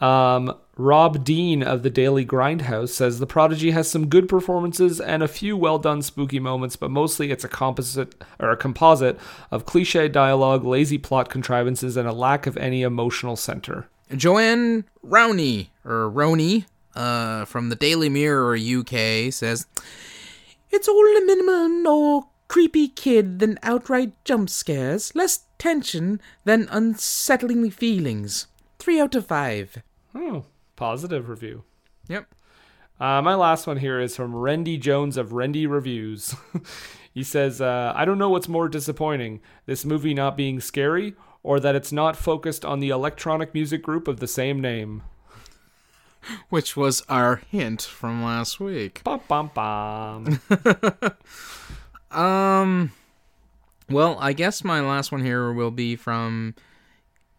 Um, 0.00 0.54
Rob 0.76 1.24
Dean 1.24 1.62
of 1.62 1.82
the 1.82 1.90
Daily 1.90 2.24
Grindhouse 2.24 2.88
says 2.88 3.18
the 3.18 3.26
Prodigy 3.26 3.72
has 3.72 3.90
some 3.90 4.08
good 4.08 4.28
performances 4.28 4.98
and 4.98 5.22
a 5.22 5.28
few 5.28 5.56
well 5.56 5.78
done 5.78 6.00
spooky 6.00 6.40
moments, 6.40 6.76
but 6.76 6.90
mostly 6.90 7.30
it's 7.30 7.44
a 7.44 7.48
composite 7.48 8.14
or 8.38 8.50
a 8.50 8.56
composite 8.56 9.18
of 9.50 9.66
cliche 9.66 10.08
dialogue, 10.08 10.64
lazy 10.64 10.96
plot 10.96 11.28
contrivances, 11.28 11.96
and 11.96 12.08
a 12.08 12.12
lack 12.12 12.46
of 12.46 12.56
any 12.56 12.82
emotional 12.82 13.36
center. 13.36 13.88
Joanne 14.16 14.84
Rowney 15.04 15.68
or 15.84 16.08
Roney 16.08 16.64
uh, 16.94 17.44
from 17.44 17.68
the 17.68 17.76
Daily 17.76 18.08
Mirror 18.08 18.56
UK 18.56 19.32
says, 19.32 19.66
"It's 20.70 20.88
all 20.88 21.16
a 21.16 21.24
minimal 21.24 21.86
or 21.86 22.26
creepy 22.48 22.88
kid 22.88 23.38
than 23.38 23.58
outright 23.62 24.12
jump 24.24 24.48
scares, 24.50 25.14
less 25.14 25.44
tension 25.58 26.20
than 26.44 26.68
unsettling 26.70 27.70
feelings. 27.70 28.46
Three 28.78 28.98
out 28.98 29.14
of 29.14 29.26
five. 29.26 29.82
Oh, 30.14 30.44
positive 30.76 31.28
review. 31.28 31.64
Yep. 32.08 32.26
Uh, 32.98 33.22
my 33.22 33.34
last 33.34 33.66
one 33.66 33.78
here 33.78 34.00
is 34.00 34.14
from 34.14 34.32
Rendy 34.32 34.78
Jones 34.78 35.16
of 35.16 35.30
Rendy 35.30 35.68
Reviews. 35.68 36.34
he 37.14 37.22
says, 37.22 37.60
uh, 37.60 37.92
I 37.96 38.04
don't 38.04 38.18
know 38.18 38.28
what's 38.28 38.48
more 38.48 38.68
disappointing 38.68 39.40
this 39.66 39.84
movie 39.84 40.14
not 40.14 40.36
being 40.36 40.60
scary 40.60 41.14
or 41.42 41.58
that 41.60 41.74
it's 41.74 41.92
not 41.92 42.16
focused 42.16 42.64
on 42.64 42.80
the 42.80 42.90
electronic 42.90 43.54
music 43.54 43.82
group 43.82 44.06
of 44.06 44.20
the 44.20 44.28
same 44.28 44.60
name. 44.60 45.02
Which 46.50 46.76
was 46.76 47.02
our 47.08 47.36
hint 47.50 47.82
from 47.82 48.22
last 48.22 48.60
week. 48.60 49.02
Bum, 49.04 49.20
bum, 49.26 49.50
bum. 49.54 50.40
Um, 52.10 52.92
well, 53.88 54.16
I 54.20 54.32
guess 54.32 54.64
my 54.64 54.80
last 54.80 55.12
one 55.12 55.24
here 55.24 55.52
will 55.52 55.70
be 55.70 55.96
from 55.96 56.54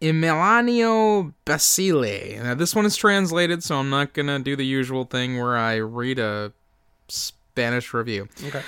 Emiliano 0.02 1.34
Basile. 1.46 2.40
Now, 2.42 2.56
this 2.56 2.76
one 2.76 2.86
is 2.86 2.96
translated, 2.96 3.64
so 3.64 3.76
I'm 3.78 3.90
not 3.90 4.14
gonna 4.14 4.40
do 4.40 4.56
the 4.56 4.66
usual 4.66 5.06
thing 5.06 5.38
where 5.40 5.58
I 5.58 5.76
read 5.76 6.20
a 6.20 6.54
Spanish 7.08 7.94
review. 7.94 8.28
okay. 8.44 8.64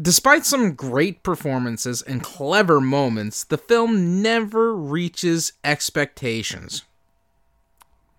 Despite 0.00 0.46
some 0.46 0.72
great 0.72 1.22
performances 1.22 2.00
and 2.00 2.22
clever 2.22 2.80
moments, 2.80 3.44
the 3.44 3.58
film 3.58 4.22
never 4.22 4.74
reaches 4.74 5.52
expectations. 5.62 6.84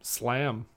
Slam. 0.04 0.68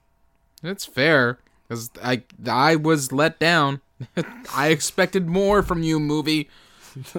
It's 0.63 0.85
fair, 0.85 1.37
because 1.67 1.91
I 2.03 2.23
I 2.47 2.75
was 2.75 3.11
let 3.11 3.39
down. 3.39 3.81
I 4.55 4.69
expected 4.69 5.27
more 5.27 5.61
from 5.61 5.83
you, 5.83 5.99
movie. 5.99 6.49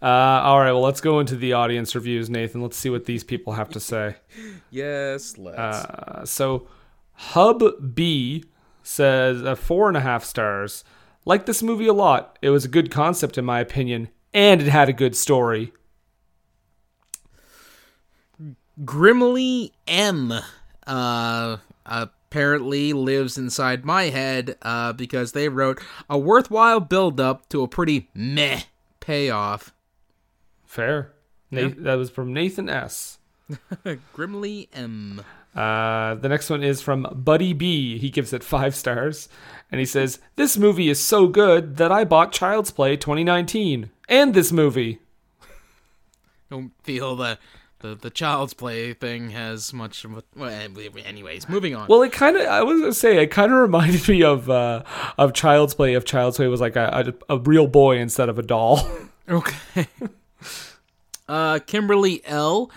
Uh, 0.00 0.06
all 0.06 0.60
right, 0.60 0.72
well, 0.72 0.82
let's 0.82 1.00
go 1.00 1.18
into 1.18 1.34
the 1.34 1.52
audience 1.52 1.94
reviews, 1.94 2.30
Nathan. 2.30 2.62
Let's 2.62 2.76
see 2.76 2.90
what 2.90 3.06
these 3.06 3.24
people 3.24 3.54
have 3.54 3.70
to 3.70 3.80
say. 3.80 4.16
Yes, 4.70 5.38
let's. 5.38 5.58
Uh, 5.58 6.26
so, 6.26 6.68
Hub 7.14 7.94
B 7.94 8.44
says 8.82 9.42
uh, 9.42 9.54
four 9.54 9.88
and 9.88 9.96
a 9.96 10.00
half 10.00 10.24
stars. 10.24 10.84
Like 11.24 11.46
this 11.46 11.62
movie 11.62 11.86
a 11.86 11.94
lot. 11.94 12.38
It 12.42 12.50
was 12.50 12.66
a 12.66 12.68
good 12.68 12.90
concept, 12.90 13.38
in 13.38 13.46
my 13.46 13.60
opinion, 13.60 14.08
and 14.34 14.60
it 14.60 14.68
had 14.68 14.90
a 14.90 14.92
good 14.92 15.16
story. 15.16 15.72
Grimly 18.84 19.72
M 19.86 20.34
uh, 20.86 21.56
apparently 21.86 22.92
lives 22.92 23.38
inside 23.38 23.84
my 23.86 24.04
head 24.04 24.56
uh, 24.60 24.92
because 24.92 25.32
they 25.32 25.48
wrote 25.48 25.80
a 26.10 26.18
worthwhile 26.18 26.80
build 26.80 27.20
up 27.20 27.48
to 27.48 27.62
a 27.62 27.68
pretty 27.68 28.10
meh 28.14 28.60
payoff. 29.00 29.72
Fair. 30.68 31.12
Na- 31.50 31.70
That 31.78 31.94
was 31.94 32.10
from 32.10 32.32
Nathan 32.32 32.68
S. 32.68 33.18
Grimly 34.12 34.68
M. 34.74 35.22
Uh, 35.56 36.14
the 36.16 36.28
next 36.28 36.50
one 36.50 36.62
is 36.62 36.82
from 36.82 37.06
Buddy 37.16 37.52
B. 37.54 37.98
He 37.98 38.10
gives 38.10 38.32
it 38.34 38.44
five 38.44 38.74
stars. 38.76 39.28
And 39.72 39.78
he 39.80 39.86
says, 39.86 40.18
This 40.36 40.56
movie 40.58 40.90
is 40.90 41.00
so 41.02 41.26
good 41.26 41.78
that 41.78 41.90
I 41.90 42.04
bought 42.04 42.32
Child's 42.32 42.70
Play 42.70 42.96
2019. 42.96 43.90
And 44.10 44.34
this 44.34 44.52
movie. 44.52 45.00
Don't 46.50 46.72
feel 46.82 47.16
that 47.16 47.38
the, 47.80 47.94
the 47.94 48.10
child's 48.10 48.54
play 48.54 48.92
thing 48.92 49.30
has 49.30 49.72
much. 49.72 50.04
Well, 50.34 50.50
anyways, 51.04 51.48
moving 51.48 51.74
on. 51.76 51.86
Well, 51.88 52.02
it 52.02 52.12
kind 52.12 52.36
of, 52.36 52.46
I 52.46 52.62
was 52.62 52.80
going 52.80 52.90
to 52.92 52.98
say, 52.98 53.22
it 53.22 53.28
kind 53.28 53.52
of 53.52 53.58
reminded 53.58 54.08
me 54.08 54.22
of 54.24 54.50
uh, 54.50 54.82
of 55.16 55.32
Child's 55.32 55.74
Play 55.74 55.94
if 55.94 56.04
Child's 56.04 56.36
Play 56.38 56.48
was 56.48 56.60
like 56.60 56.74
a, 56.76 57.14
a, 57.28 57.36
a 57.36 57.38
real 57.38 57.66
boy 57.68 57.98
instead 57.98 58.28
of 58.28 58.38
a 58.38 58.42
doll. 58.42 58.80
Okay. 59.30 59.86
Uh, 61.28 61.60
Kimberly 61.66 62.22
L. 62.24 62.70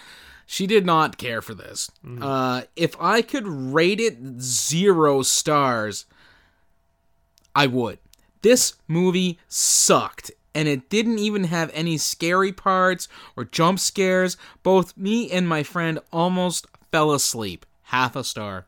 She 0.45 0.67
did 0.67 0.85
not 0.85 1.17
care 1.17 1.41
for 1.41 1.53
this. 1.53 1.89
Uh, 2.21 2.63
if 2.75 2.95
I 2.99 3.21
could 3.21 3.47
rate 3.47 4.01
it 4.01 4.41
zero 4.41 5.21
stars, 5.21 6.05
I 7.55 7.67
would. 7.67 7.99
This 8.41 8.73
movie 8.87 9.39
sucked, 9.47 10.31
and 10.53 10.67
it 10.67 10.89
didn't 10.89 11.19
even 11.19 11.45
have 11.45 11.71
any 11.73 11.97
scary 11.97 12.51
parts 12.51 13.07
or 13.37 13.45
jump 13.45 13.79
scares. 13.79 14.35
Both 14.61 14.97
me 14.97 15.31
and 15.31 15.47
my 15.47 15.63
friend 15.63 15.99
almost 16.11 16.67
fell 16.91 17.13
asleep. 17.13 17.65
Half 17.83 18.15
a 18.17 18.23
star. 18.23 18.65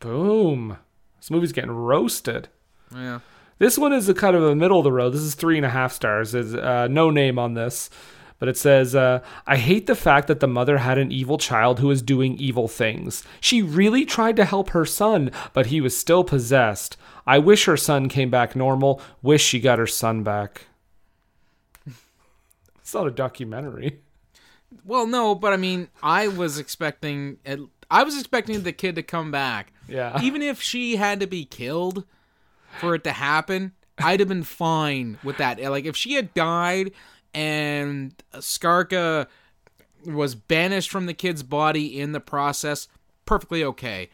Boom. 0.00 0.78
This 1.18 1.30
movie's 1.30 1.52
getting 1.52 1.70
roasted. 1.70 2.48
Yeah. 2.92 3.20
This 3.58 3.78
one 3.78 3.92
is 3.92 4.08
a 4.08 4.14
kind 4.14 4.34
of 4.34 4.42
a 4.42 4.56
middle 4.56 4.78
of 4.78 4.84
the 4.84 4.92
road. 4.92 5.10
This 5.10 5.22
is 5.22 5.34
three 5.34 5.56
and 5.56 5.64
a 5.64 5.70
half 5.70 5.92
stars. 5.92 6.32
There's 6.32 6.54
uh, 6.54 6.88
no 6.88 7.10
name 7.10 7.38
on 7.38 7.54
this, 7.54 7.88
but 8.44 8.50
it 8.50 8.58
says, 8.58 8.94
uh, 8.94 9.22
"I 9.46 9.56
hate 9.56 9.86
the 9.86 9.94
fact 9.94 10.28
that 10.28 10.40
the 10.40 10.46
mother 10.46 10.76
had 10.76 10.98
an 10.98 11.10
evil 11.10 11.38
child 11.38 11.80
who 11.80 11.88
was 11.88 12.02
doing 12.02 12.36
evil 12.36 12.68
things. 12.68 13.24
She 13.40 13.62
really 13.62 14.04
tried 14.04 14.36
to 14.36 14.44
help 14.44 14.68
her 14.70 14.84
son, 14.84 15.30
but 15.54 15.68
he 15.68 15.80
was 15.80 15.96
still 15.96 16.24
possessed. 16.24 16.98
I 17.26 17.38
wish 17.38 17.64
her 17.64 17.78
son 17.78 18.10
came 18.10 18.28
back 18.28 18.54
normal. 18.54 19.00
Wish 19.22 19.42
she 19.42 19.60
got 19.60 19.78
her 19.78 19.86
son 19.86 20.22
back." 20.22 20.66
it's 21.86 22.92
not 22.92 23.06
a 23.06 23.10
documentary. 23.10 24.00
Well, 24.84 25.06
no, 25.06 25.34
but 25.34 25.54
I 25.54 25.56
mean, 25.56 25.88
I 26.02 26.28
was 26.28 26.58
expecting. 26.58 27.38
I 27.90 28.02
was 28.02 28.18
expecting 28.18 28.62
the 28.62 28.72
kid 28.72 28.94
to 28.96 29.02
come 29.02 29.30
back. 29.30 29.72
Yeah. 29.88 30.20
even 30.22 30.42
if 30.42 30.60
she 30.60 30.96
had 30.96 31.18
to 31.20 31.26
be 31.26 31.46
killed 31.46 32.04
for 32.78 32.94
it 32.94 33.04
to 33.04 33.12
happen, 33.12 33.72
I'd 33.96 34.20
have 34.20 34.28
been 34.28 34.44
fine 34.44 35.16
with 35.24 35.38
that. 35.38 35.58
Like 35.62 35.86
if 35.86 35.96
she 35.96 36.12
had 36.12 36.34
died 36.34 36.92
and 37.34 38.14
Scarka 38.40 39.26
was 40.06 40.34
banished 40.34 40.90
from 40.90 41.06
the 41.06 41.14
kid's 41.14 41.42
body 41.42 42.00
in 42.00 42.12
the 42.12 42.20
process, 42.20 42.88
perfectly 43.26 43.64
okay. 43.64 44.10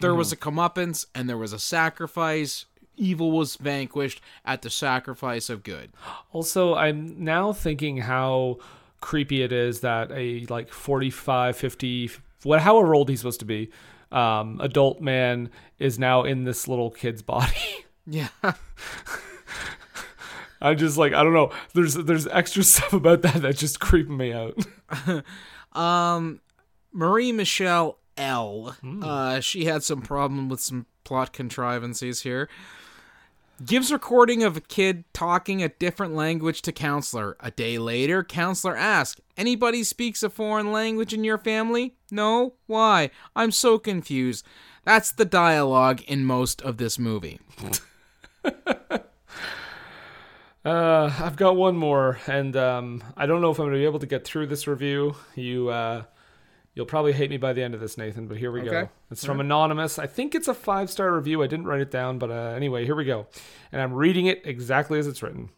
There 0.00 0.14
was 0.14 0.30
a 0.30 0.36
comeuppance 0.36 1.06
and 1.14 1.28
there 1.28 1.38
was 1.38 1.52
a 1.52 1.58
sacrifice. 1.58 2.66
Evil 2.96 3.32
was 3.32 3.56
vanquished 3.56 4.20
at 4.44 4.62
the 4.62 4.70
sacrifice 4.70 5.50
of 5.50 5.62
good. 5.62 5.90
Also, 6.32 6.74
I'm 6.74 7.24
now 7.24 7.52
thinking 7.52 7.98
how 7.98 8.58
creepy 9.00 9.42
it 9.42 9.50
is 9.52 9.80
that 9.80 10.10
a 10.12 10.44
like 10.48 10.68
45, 10.68 11.56
50, 11.56 12.10
what, 12.42 12.60
however 12.60 12.94
old 12.94 13.08
he's 13.08 13.20
supposed 13.20 13.40
to 13.40 13.46
be, 13.46 13.70
um, 14.12 14.60
adult 14.60 15.00
man 15.00 15.50
is 15.78 15.98
now 15.98 16.22
in 16.22 16.44
this 16.44 16.68
little 16.68 16.90
kid's 16.90 17.22
body. 17.22 17.52
Yeah. 18.10 18.28
I 20.60 20.74
just 20.74 20.96
like 20.96 21.12
I 21.12 21.22
don't 21.22 21.34
know. 21.34 21.50
There's 21.74 21.94
there's 21.94 22.26
extra 22.28 22.62
stuff 22.64 22.92
about 22.92 23.22
that 23.22 23.42
that 23.42 23.56
just 23.56 23.80
creeped 23.80 24.10
me 24.10 24.32
out. 24.32 24.56
Um, 25.72 26.40
Marie 26.92 27.30
Michelle 27.30 27.98
L. 28.16 28.74
Uh, 29.02 29.38
she 29.38 29.66
had 29.66 29.84
some 29.84 30.00
problem 30.00 30.48
with 30.48 30.60
some 30.60 30.86
plot 31.04 31.32
contrivances 31.32 32.22
here. 32.22 32.48
Gives 33.64 33.92
recording 33.92 34.42
of 34.42 34.56
a 34.56 34.60
kid 34.60 35.04
talking 35.12 35.62
a 35.62 35.68
different 35.68 36.14
language 36.14 36.62
to 36.62 36.72
counselor. 36.72 37.36
A 37.40 37.50
day 37.50 37.76
later, 37.78 38.24
counselor 38.24 38.76
asks, 38.76 39.20
"Anybody 39.36 39.84
speaks 39.84 40.22
a 40.22 40.30
foreign 40.30 40.72
language 40.72 41.12
in 41.12 41.22
your 41.22 41.38
family?" 41.38 41.96
No. 42.10 42.54
Why? 42.66 43.10
I'm 43.36 43.50
so 43.50 43.78
confused. 43.78 44.46
That's 44.84 45.12
the 45.12 45.24
dialogue 45.24 46.02
in 46.08 46.24
most 46.24 46.62
of 46.62 46.78
this 46.78 46.98
movie. 46.98 47.40
Uh, 50.68 51.10
I've 51.20 51.36
got 51.36 51.56
one 51.56 51.78
more, 51.78 52.18
and 52.26 52.54
um, 52.54 53.02
I 53.16 53.24
don't 53.24 53.40
know 53.40 53.50
if 53.50 53.58
I'm 53.58 53.64
going 53.64 53.72
to 53.72 53.78
be 53.78 53.86
able 53.86 54.00
to 54.00 54.06
get 54.06 54.26
through 54.26 54.48
this 54.48 54.66
review. 54.66 55.16
You, 55.34 55.70
uh, 55.70 56.02
you'll 56.74 56.84
probably 56.84 57.14
hate 57.14 57.30
me 57.30 57.38
by 57.38 57.54
the 57.54 57.62
end 57.62 57.72
of 57.72 57.80
this, 57.80 57.96
Nathan. 57.96 58.28
But 58.28 58.36
here 58.36 58.52
we 58.52 58.60
go. 58.60 58.90
It's 59.10 59.24
from 59.24 59.40
anonymous. 59.40 59.98
I 59.98 60.06
think 60.06 60.34
it's 60.34 60.46
a 60.46 60.52
five 60.52 60.90
star 60.90 61.14
review. 61.14 61.42
I 61.42 61.46
didn't 61.46 61.64
write 61.64 61.80
it 61.80 61.90
down, 61.90 62.18
but 62.18 62.30
uh, 62.30 62.52
anyway, 62.54 62.84
here 62.84 62.94
we 62.94 63.06
go. 63.06 63.28
And 63.72 63.80
I'm 63.80 63.94
reading 63.94 64.26
it 64.26 64.42
exactly 64.44 64.98
as 64.98 65.06
it's 65.06 65.22
written. 65.22 65.48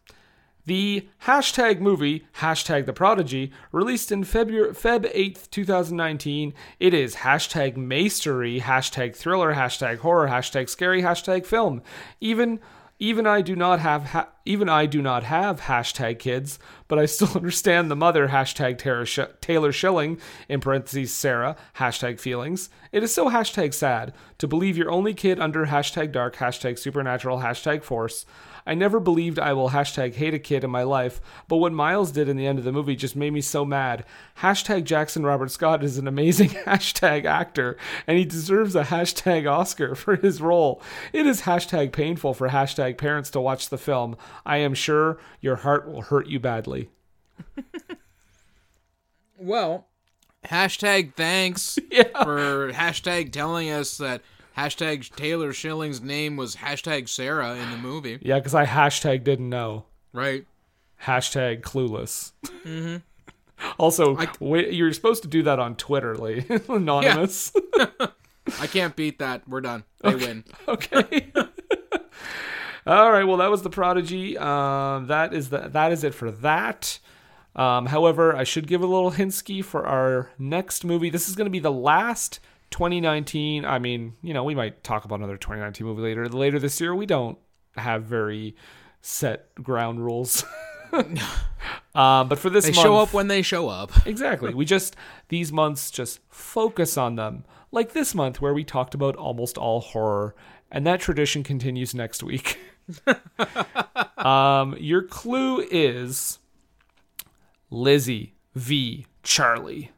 The 0.65 1.09
hashtag 1.25 1.81
movie, 1.81 2.25
hashtag 2.37 2.85
The 2.85 2.93
Prodigy, 2.93 3.51
released 3.73 4.13
in 4.13 4.23
February, 4.23 4.71
Feb 4.71 5.13
8th, 5.13 5.49
2019. 5.49 6.53
It 6.79 6.93
is 6.93 7.15
hashtag 7.15 7.75
mastery, 7.75 8.61
hashtag 8.61 9.17
thriller, 9.17 9.55
hashtag 9.55 9.97
horror, 9.97 10.29
hashtag 10.29 10.69
scary, 10.69 11.01
hashtag 11.01 11.45
film. 11.45 11.81
Even 12.21 12.61
even 13.01 13.25
I 13.25 13.41
do 13.41 13.55
not 13.55 13.79
have 13.79 14.03
ha- 14.05 14.29
even 14.45 14.69
I 14.69 14.85
do 14.85 15.01
not 15.01 15.23
have 15.23 15.61
hashtag 15.61 16.19
kids, 16.19 16.59
but 16.87 16.99
I 16.99 17.05
still 17.05 17.31
understand 17.35 17.89
the 17.89 17.95
mother 17.95 18.29
hashtag 18.29 18.77
Taylor 19.41 19.71
Schilling 19.71 20.19
in 20.49 20.59
parentheses 20.59 21.13
Sarah 21.13 21.55
hashtag 21.77 22.19
feelings. 22.19 22.69
It 22.91 23.03
is 23.03 23.13
so 23.13 23.29
hashtag 23.29 23.73
sad 23.73 24.13
to 24.39 24.47
believe 24.47 24.77
your 24.77 24.91
only 24.91 25.13
kid 25.13 25.39
under 25.39 25.67
hashtag 25.67 26.11
dark 26.11 26.37
hashtag 26.37 26.79
supernatural 26.79 27.39
hashtag 27.39 27.83
force. 27.83 28.25
I 28.65 28.73
never 28.73 28.99
believed 28.99 29.39
I 29.39 29.53
will 29.53 29.69
hashtag 29.69 30.15
hate 30.15 30.33
a 30.33 30.39
kid 30.39 30.63
in 30.63 30.69
my 30.69 30.83
life, 30.83 31.19
but 31.47 31.57
what 31.57 31.73
Miles 31.73 32.11
did 32.11 32.29
in 32.29 32.37
the 32.37 32.45
end 32.45 32.59
of 32.59 32.65
the 32.65 32.71
movie 32.71 32.95
just 32.95 33.15
made 33.15 33.33
me 33.33 33.41
so 33.41 33.65
mad. 33.65 34.05
Hashtag 34.39 34.83
Jackson 34.83 35.23
Robert 35.23 35.51
Scott 35.51 35.83
is 35.83 35.97
an 35.97 36.07
amazing 36.07 36.49
hashtag 36.65 37.25
actor, 37.25 37.77
and 38.05 38.17
he 38.17 38.25
deserves 38.25 38.75
a 38.75 38.83
hashtag 38.83 39.49
Oscar 39.49 39.95
for 39.95 40.15
his 40.15 40.41
role. 40.41 40.81
It 41.13 41.25
is 41.25 41.41
hashtag 41.41 41.91
painful 41.91 42.33
for 42.33 42.49
hashtag 42.49 42.97
parents 42.97 43.29
to 43.31 43.41
watch 43.41 43.69
the 43.69 43.77
film. 43.77 44.15
I 44.45 44.57
am 44.57 44.73
sure 44.73 45.19
your 45.41 45.57
heart 45.57 45.87
will 45.87 46.01
hurt 46.03 46.27
you 46.27 46.39
badly. 46.39 46.89
Well, 49.37 49.87
hashtag 50.45 51.15
thanks 51.15 51.79
Yeah. 51.91 52.23
for 52.23 52.71
hashtag 52.71 53.31
telling 53.31 53.69
us 53.71 53.97
that 53.97 54.21
hashtag 54.57 55.15
Taylor 55.15 55.51
Schilling's 55.51 56.01
name 56.01 56.37
was 56.37 56.57
hashtag 56.57 57.09
Sarah 57.09 57.55
in 57.55 57.71
the 57.71 57.77
movie. 57.77 58.19
Yeah, 58.21 58.37
because 58.37 58.53
I 58.53 58.65
hashtag 58.65 59.23
didn't 59.23 59.49
know. 59.49 59.85
Right. 60.13 60.45
Hashtag 61.03 61.61
clueless. 61.61 62.33
Mm-hmm. 62.65 62.97
Also, 63.77 64.17
wait, 64.39 64.73
you're 64.73 64.91
supposed 64.91 65.21
to 65.21 65.27
do 65.27 65.43
that 65.43 65.59
on 65.59 65.75
Twitter, 65.75 66.17
Lee. 66.17 66.43
Anonymous. 66.67 67.51
I 68.59 68.65
can't 68.65 68.95
beat 68.95 69.19
that. 69.19 69.47
We're 69.47 69.61
done. 69.61 69.83
They 70.01 70.15
win. 70.15 70.43
okay. 70.67 71.31
All 72.87 73.11
right. 73.11 73.23
Well, 73.23 73.37
that 73.37 73.51
was 73.51 73.61
the 73.61 73.69
prodigy. 73.69 74.37
Um, 74.37 75.07
that 75.07 75.33
is 75.33 75.49
the 75.49 75.69
that 75.69 75.91
is 75.91 76.03
it 76.03 76.13
for 76.13 76.31
that. 76.31 76.99
Um, 77.55 77.87
however, 77.87 78.35
I 78.35 78.43
should 78.43 78.67
give 78.67 78.81
a 78.81 78.87
little 78.87 79.11
hintsky 79.11 79.63
for 79.63 79.85
our 79.85 80.31
next 80.39 80.85
movie. 80.85 81.09
This 81.09 81.27
is 81.27 81.35
going 81.35 81.45
to 81.45 81.51
be 81.51 81.59
the 81.59 81.71
last 81.71 82.39
2019. 82.71 83.65
I 83.65 83.77
mean, 83.77 84.13
you 84.21 84.33
know, 84.33 84.43
we 84.43 84.55
might 84.55 84.83
talk 84.83 85.05
about 85.05 85.19
another 85.19 85.37
2019 85.37 85.85
movie 85.85 86.01
later. 86.01 86.27
Later 86.29 86.59
this 86.59 86.79
year, 86.79 86.95
we 86.95 87.05
don't 87.05 87.37
have 87.75 88.03
very 88.03 88.55
set 89.01 89.53
ground 89.55 90.03
rules. 90.03 90.45
um, 90.93 91.09
but 91.93 92.39
for 92.39 92.49
this 92.49 92.65
They 92.65 92.71
month, 92.71 92.83
show 92.83 92.97
up 92.97 93.13
when 93.13 93.27
they 93.27 93.41
show 93.41 93.67
up. 93.69 93.91
Exactly. 94.05 94.53
We 94.53 94.65
just 94.65 94.95
these 95.27 95.51
months 95.51 95.91
just 95.91 96.19
focus 96.29 96.97
on 96.97 97.15
them. 97.15 97.45
Like 97.71 97.93
this 97.93 98.15
month 98.15 98.41
where 98.41 98.53
we 98.53 98.63
talked 98.63 98.93
about 98.93 99.15
almost 99.15 99.57
all 99.57 99.81
horror, 99.81 100.35
and 100.71 100.85
that 100.87 100.99
tradition 100.99 101.43
continues 101.43 101.93
next 101.93 102.23
week. 102.23 102.57
um, 104.17 104.75
your 104.79 105.03
clue 105.03 105.65
is 105.71 106.39
Lizzie 107.69 108.33
v. 108.55 109.05
Charlie. 109.23 109.91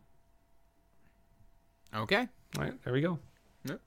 Okay. 1.95 2.27
All 2.57 2.63
right, 2.63 2.83
there 2.83 2.93
we 2.93 3.01
go. 3.01 3.19
Yep. 3.65 3.79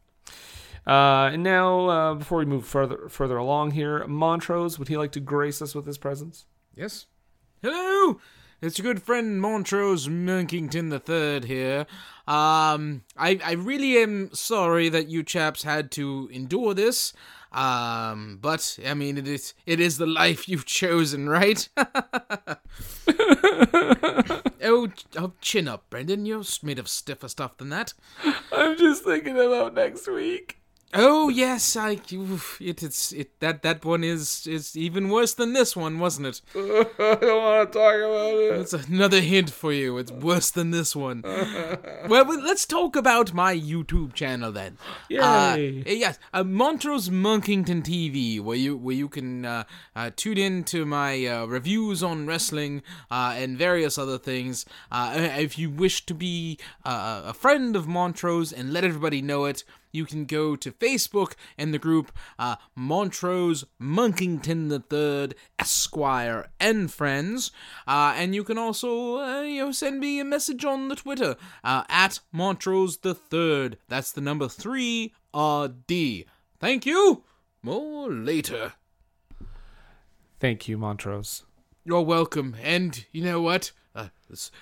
Uh, 0.87 1.31
and 1.33 1.43
now, 1.43 1.89
uh, 1.89 2.15
before 2.15 2.39
we 2.39 2.45
move 2.45 2.67
further 2.67 3.09
further 3.09 3.37
along 3.37 3.73
here, 3.73 4.07
Montrose, 4.07 4.79
would 4.79 4.89
he 4.89 4.97
like 4.97 5.13
to 5.13 5.21
grace 5.21 5.61
us 5.61 5.75
with 5.75 5.87
his 5.87 5.99
presence? 5.99 6.47
Yes. 6.75 7.07
Hello. 7.63 8.21
It's 8.63 8.79
your 8.79 8.95
good 8.95 9.03
friend 9.03 9.41
Montrose 9.41 10.09
Monkington 10.09 10.89
the 10.89 10.99
Third 10.99 11.45
here. 11.45 11.87
Um, 12.27 13.03
I 13.17 13.39
I 13.45 13.53
really 13.53 13.99
am 13.99 14.33
sorry 14.33 14.89
that 14.89 15.09
you 15.09 15.23
chaps 15.23 15.63
had 15.63 15.91
to 15.93 16.31
endure 16.33 16.73
this. 16.73 17.13
Um, 17.53 18.39
but 18.41 18.79
I 18.87 18.95
mean, 18.95 19.19
it 19.19 19.29
is 19.29 19.55
it 19.65 19.81
is 19.81 19.99
the 19.99 20.07
life 20.07 20.49
you've 20.49 20.67
chosen, 20.67 21.29
right? 21.29 21.69
oh, 24.63 24.89
oh, 25.17 25.33
chin 25.41 25.69
up, 25.69 25.89
Brendan. 25.91 26.27
You're 26.27 26.43
made 26.63 26.79
of 26.79 26.89
stiffer 26.89 27.29
stuff 27.29 27.57
than 27.57 27.71
that. 27.71 27.95
I'm 28.53 28.77
just 28.77 29.05
thinking 29.05 29.39
about 29.39 29.75
next 29.75 30.07
week. 30.09 30.61
Oh 30.95 31.29
yes, 31.29 31.77
I. 31.77 31.99
oof, 32.13 32.59
It, 32.61 32.83
it's 32.83 33.13
it 33.13 33.39
that 33.41 33.63
that 33.63 33.85
one 33.85 34.05
is 34.05 34.47
is 34.47 34.77
even 34.77 35.09
worse 35.09 35.35
than 35.35 35.53
this 35.53 35.75
one, 35.77 35.99
wasn't 35.99 36.29
it? 36.29 36.41
I 36.55 37.19
don't 37.21 37.43
want 37.43 37.73
to 37.73 37.79
talk 37.79 37.97
about 37.97 38.35
it. 38.35 38.57
That's 38.57 38.87
another 38.89 39.21
hint 39.21 39.51
for 39.51 39.73
you. 39.73 39.99
It's 39.99 40.13
worse 40.13 40.51
than 40.51 40.71
this 40.71 40.95
one. 40.95 41.23
well, 42.09 42.25
let's 42.25 42.65
talk 42.67 42.95
about 42.95 43.35
my 43.35 43.55
YouTube 43.55 44.15
channel 44.15 44.53
then. 44.53 44.79
Uh, 45.21 45.57
Yay. 45.59 45.83
yes, 45.87 46.19
uh, 46.33 46.45
Montrose 46.45 47.11
Monkington 47.11 47.83
TV, 47.83 48.41
where 48.41 48.57
you 48.57 48.77
where 48.77 48.95
you 48.95 49.09
can 49.09 49.45
uh, 49.45 49.65
uh, 49.97 50.11
tune 50.15 50.39
in 50.39 50.63
to 50.65 50.87
my 50.87 51.27
uh, 51.27 51.47
reviews 51.47 52.03
on 52.03 52.27
wrestling 52.27 52.83
uh, 53.11 53.35
and 53.37 53.59
various 53.59 53.99
other 53.99 54.19
things. 54.19 54.65
Uh, 54.93 55.31
if 55.37 55.59
you 55.59 55.69
wish 55.69 56.07
to 56.07 56.15
be 56.15 56.59
uh, 56.85 57.23
a 57.27 57.35
friend 57.35 57.75
of 57.75 57.89
Montrose 57.89 58.53
and 58.53 58.73
let 58.73 58.85
everybody 58.85 59.21
know 59.21 59.47
it. 59.47 59.65
You 59.97 60.05
can 60.05 60.27
go 60.27 60.57
to 60.57 60.71
Facebook 60.71 61.37
and 61.57 61.73
the 61.73 61.79
group 61.79 62.13
uh, 62.39 62.57
Montrose 62.75 63.65
Monkington 63.81 64.69
the 64.69 64.81
Third 64.81 65.35
Esquire 65.59 66.51
and 66.61 66.93
friends, 66.93 67.51
uh, 67.89 68.13
and 68.15 68.35
you 68.35 68.45
can 68.45 68.59
also 68.59 69.21
uh, 69.21 69.41
you 69.41 69.65
know 69.65 69.73
send 69.73 69.99
me 69.99 70.21
a 70.21 70.25
message 70.25 70.67
on 70.67 70.89
the 70.89 70.97
Twitter 70.97 71.37
uh, 71.65 71.85
at 71.89 72.21
Montrose 72.31 72.99
the 72.99 73.15
Third. 73.15 73.79
That's 73.89 74.13
the 74.13 74.21
number 74.21 74.49
three 74.49 75.15
R 75.33 75.69
D. 75.69 76.27
Thank 76.61 76.85
you. 76.85 77.25
More 77.63 78.13
later. 78.13 78.75
Thank 80.41 80.69
you, 80.69 80.77
Montrose. 80.77 81.45
You're 81.87 82.03
welcome. 82.03 82.55
And 82.63 83.07
you 83.13 83.25
know 83.25 83.41
what? 83.41 83.73
Uh, 83.95 84.09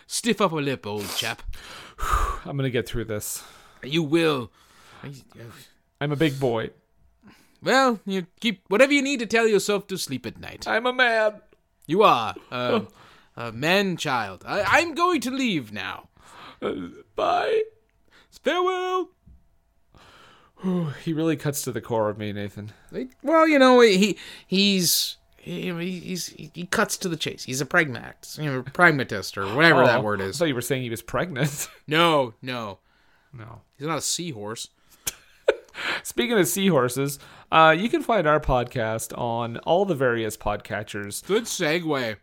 stiff 0.06 0.40
up 0.40 0.52
a 0.52 0.56
lip, 0.56 0.86
old 0.86 1.08
chap. 1.16 1.42
I'm 2.44 2.56
gonna 2.56 2.70
get 2.70 2.86
through 2.86 3.06
this. 3.06 3.42
You 3.82 4.04
will. 4.04 4.52
I'm 6.00 6.12
a 6.12 6.16
big 6.16 6.38
boy. 6.40 6.70
Well, 7.62 8.00
you 8.04 8.26
keep 8.40 8.62
whatever 8.68 8.92
you 8.92 9.00
need 9.02 9.20
to 9.20 9.26
tell 9.26 9.46
yourself 9.48 9.86
to 9.88 9.96
sleep 9.96 10.26
at 10.26 10.38
night. 10.38 10.68
I'm 10.68 10.86
a 10.86 10.92
man. 10.92 11.40
You 11.86 12.02
are 12.02 12.34
uh, 12.50 12.80
a 13.36 13.52
man 13.52 13.96
child. 13.96 14.44
I, 14.46 14.62
I'm 14.80 14.94
going 14.94 15.20
to 15.22 15.30
leave 15.30 15.72
now. 15.72 16.08
Bye. 17.16 17.62
Farewell. 18.42 19.08
He 21.04 21.12
really 21.12 21.36
cuts 21.36 21.60
to 21.62 21.72
the 21.72 21.80
core 21.82 22.08
of 22.08 22.16
me, 22.16 22.32
Nathan. 22.32 22.72
Well, 23.22 23.46
you 23.46 23.58
know 23.58 23.80
he 23.80 24.16
he's. 24.46 25.16
He, 25.36 25.70
he's 26.00 26.28
he 26.28 26.66
cuts 26.70 26.96
to 26.98 27.08
the 27.10 27.18
chase. 27.18 27.44
He's 27.44 27.60
a 27.60 27.66
pragmatist, 27.66 28.38
you 28.38 28.50
know, 28.50 28.62
pragmatist 28.62 29.36
or 29.36 29.44
whatever 29.54 29.82
Oh, 29.82 29.86
that 29.86 30.02
word 30.02 30.22
I 30.22 30.24
is. 30.24 30.38
thought 30.38 30.46
you 30.48 30.54
were 30.54 30.62
saying 30.62 30.82
he 30.82 30.88
was 30.90 31.02
pregnant. 31.02 31.68
No, 31.86 32.32
no, 32.40 32.78
no. 33.30 33.60
he's 33.76 33.86
not 33.86 33.98
a 33.98 34.00
seahorse. 34.00 34.68
Speaking 36.02 36.38
of 36.38 36.48
seahorses, 36.48 37.18
uh, 37.50 37.74
you 37.76 37.88
can 37.88 38.02
find 38.02 38.26
our 38.26 38.40
podcast 38.40 39.16
on 39.18 39.58
all 39.58 39.84
the 39.84 39.94
various 39.94 40.36
podcatchers. 40.36 41.24
Good 41.26 41.44
segue. 41.44 42.16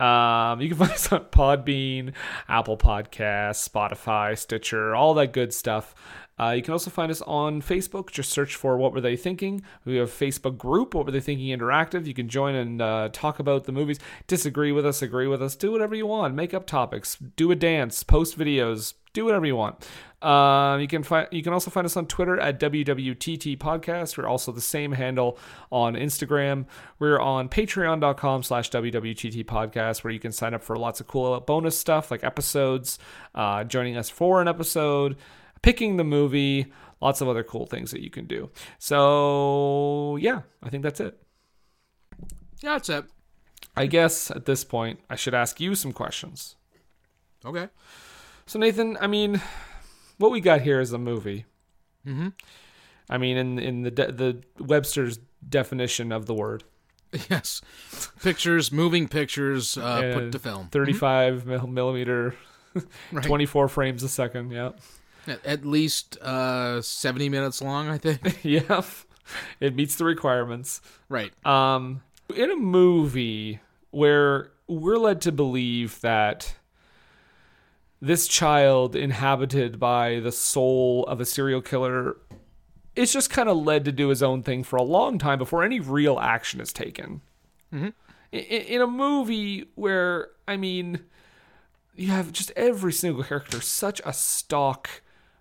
Um, 0.00 0.60
you 0.60 0.68
can 0.68 0.78
find 0.86 0.92
us 0.92 1.12
on 1.12 1.24
Podbean, 1.26 2.12
Apple 2.48 2.76
Podcasts, 2.76 3.68
Spotify, 3.68 4.36
Stitcher, 4.38 4.94
all 4.94 5.14
that 5.14 5.32
good 5.32 5.52
stuff. 5.52 5.94
Uh, 6.40 6.50
you 6.50 6.62
can 6.62 6.72
also 6.72 6.88
find 6.88 7.10
us 7.10 7.20
on 7.22 7.60
Facebook. 7.60 8.10
Just 8.12 8.30
search 8.30 8.54
for 8.54 8.76
What 8.76 8.92
Were 8.92 9.00
They 9.00 9.16
Thinking. 9.16 9.62
We 9.84 9.96
have 9.96 10.08
a 10.08 10.12
Facebook 10.12 10.56
group, 10.56 10.94
What 10.94 11.06
Were 11.06 11.10
They 11.10 11.20
Thinking 11.20 11.56
Interactive. 11.56 12.06
You 12.06 12.14
can 12.14 12.28
join 12.28 12.54
and 12.54 12.80
uh, 12.80 13.08
talk 13.12 13.40
about 13.40 13.64
the 13.64 13.72
movies. 13.72 13.98
Disagree 14.28 14.70
with 14.70 14.86
us, 14.86 15.02
agree 15.02 15.26
with 15.26 15.42
us, 15.42 15.56
do 15.56 15.72
whatever 15.72 15.96
you 15.96 16.06
want. 16.06 16.36
Make 16.36 16.54
up 16.54 16.64
topics, 16.64 17.16
do 17.16 17.50
a 17.50 17.56
dance, 17.56 18.04
post 18.04 18.38
videos, 18.38 18.94
do 19.18 19.24
whatever 19.24 19.46
you 19.46 19.56
want. 19.56 19.86
Um, 20.22 20.80
you 20.80 20.88
can 20.88 21.02
find 21.02 21.28
you 21.30 21.42
can 21.42 21.52
also 21.52 21.70
find 21.70 21.84
us 21.84 21.96
on 21.96 22.06
Twitter 22.06 22.38
at 22.40 22.58
WWTT 22.58 23.58
Podcast. 23.58 24.16
We're 24.16 24.26
also 24.26 24.50
the 24.50 24.60
same 24.60 24.92
handle 24.92 25.38
on 25.70 25.94
Instagram. 25.94 26.66
We're 26.98 27.20
on 27.20 27.48
patreon.com 27.48 28.42
slash 28.42 28.70
WWTT 28.70 29.44
Podcast 29.44 30.02
where 30.02 30.12
you 30.12 30.18
can 30.18 30.32
sign 30.32 30.54
up 30.54 30.62
for 30.62 30.76
lots 30.76 31.00
of 31.00 31.06
cool 31.06 31.38
bonus 31.40 31.78
stuff 31.78 32.10
like 32.10 32.24
episodes, 32.24 32.98
uh, 33.34 33.64
joining 33.64 33.96
us 33.96 34.10
for 34.10 34.40
an 34.40 34.48
episode, 34.48 35.16
picking 35.62 35.96
the 35.96 36.04
movie, 36.04 36.72
lots 37.00 37.20
of 37.20 37.28
other 37.28 37.44
cool 37.44 37.66
things 37.66 37.92
that 37.92 38.00
you 38.00 38.10
can 38.10 38.26
do. 38.26 38.50
So 38.78 40.16
yeah, 40.16 40.42
I 40.62 40.68
think 40.68 40.82
that's 40.82 40.98
it. 41.00 41.16
Yeah, 42.60 42.72
that's 42.72 42.88
it. 42.88 43.04
I 43.76 43.86
guess 43.86 44.32
at 44.32 44.46
this 44.46 44.64
point 44.64 44.98
I 45.08 45.14
should 45.14 45.34
ask 45.34 45.60
you 45.60 45.76
some 45.76 45.92
questions. 45.92 46.56
Okay. 47.44 47.68
So 48.48 48.58
Nathan, 48.58 48.96
I 49.00 49.06
mean, 49.06 49.40
what 50.16 50.30
we 50.32 50.40
got 50.40 50.62
here 50.62 50.80
is 50.80 50.92
a 50.92 50.98
movie. 50.98 51.44
Mhm. 52.06 52.32
I 53.10 53.18
mean, 53.18 53.36
in 53.36 53.58
in 53.58 53.82
the 53.82 53.90
de- 53.90 54.12
the 54.12 54.42
Webster's 54.58 55.18
definition 55.46 56.12
of 56.12 56.26
the 56.26 56.34
word, 56.34 56.64
Yes. 57.30 57.62
Pictures, 58.22 58.70
moving 58.70 59.08
pictures, 59.08 59.78
uh, 59.78 60.10
put 60.14 60.32
to 60.32 60.38
film. 60.38 60.68
35 60.68 61.46
mil- 61.46 61.66
millimeter, 61.66 62.34
Right. 63.12 63.24
24 63.24 63.68
frames 63.68 64.02
a 64.02 64.08
second. 64.10 64.50
Yeah, 64.50 64.72
At, 65.26 65.44
at 65.46 65.64
least 65.66 66.18
uh, 66.20 66.82
70 66.82 67.28
minutes 67.30 67.62
long, 67.62 67.88
I 67.88 67.96
think. 67.98 68.40
yeah, 68.44 68.82
it 69.60 69.74
meets 69.74 69.96
the 69.96 70.04
requirements. 70.04 70.80
right. 71.08 71.32
Um, 71.46 72.02
in 72.34 72.50
a 72.50 72.56
movie 72.56 73.60
where 73.90 74.50
we're 74.66 74.98
led 74.98 75.22
to 75.22 75.32
believe 75.32 75.98
that 76.02 76.54
this 78.00 78.28
child 78.28 78.94
inhabited 78.96 79.78
by 79.80 80.20
the 80.20 80.32
soul 80.32 81.04
of 81.06 81.20
a 81.20 81.24
serial 81.24 81.60
killer 81.62 82.16
is 82.94 83.12
just 83.12 83.30
kind 83.30 83.48
of 83.48 83.56
led 83.56 83.84
to 83.84 83.92
do 83.92 84.08
his 84.08 84.22
own 84.22 84.42
thing 84.42 84.62
for 84.64 84.76
a 84.76 84.82
long 84.82 85.18
time 85.18 85.38
before 85.38 85.62
any 85.62 85.80
real 85.80 86.18
action 86.18 86.60
is 86.60 86.72
taken. 86.72 87.20
Mhm. 87.72 87.92
I- 88.32 88.36
I- 88.36 88.40
In 88.68 88.80
a 88.82 88.86
movie 88.86 89.68
where, 89.74 90.28
I 90.46 90.56
mean, 90.56 91.00
you 91.94 92.08
have 92.08 92.32
just 92.32 92.50
every 92.56 92.92
single 92.92 93.24
character 93.24 93.60
such 93.60 94.00
a 94.04 94.12
stock, 94.12 94.88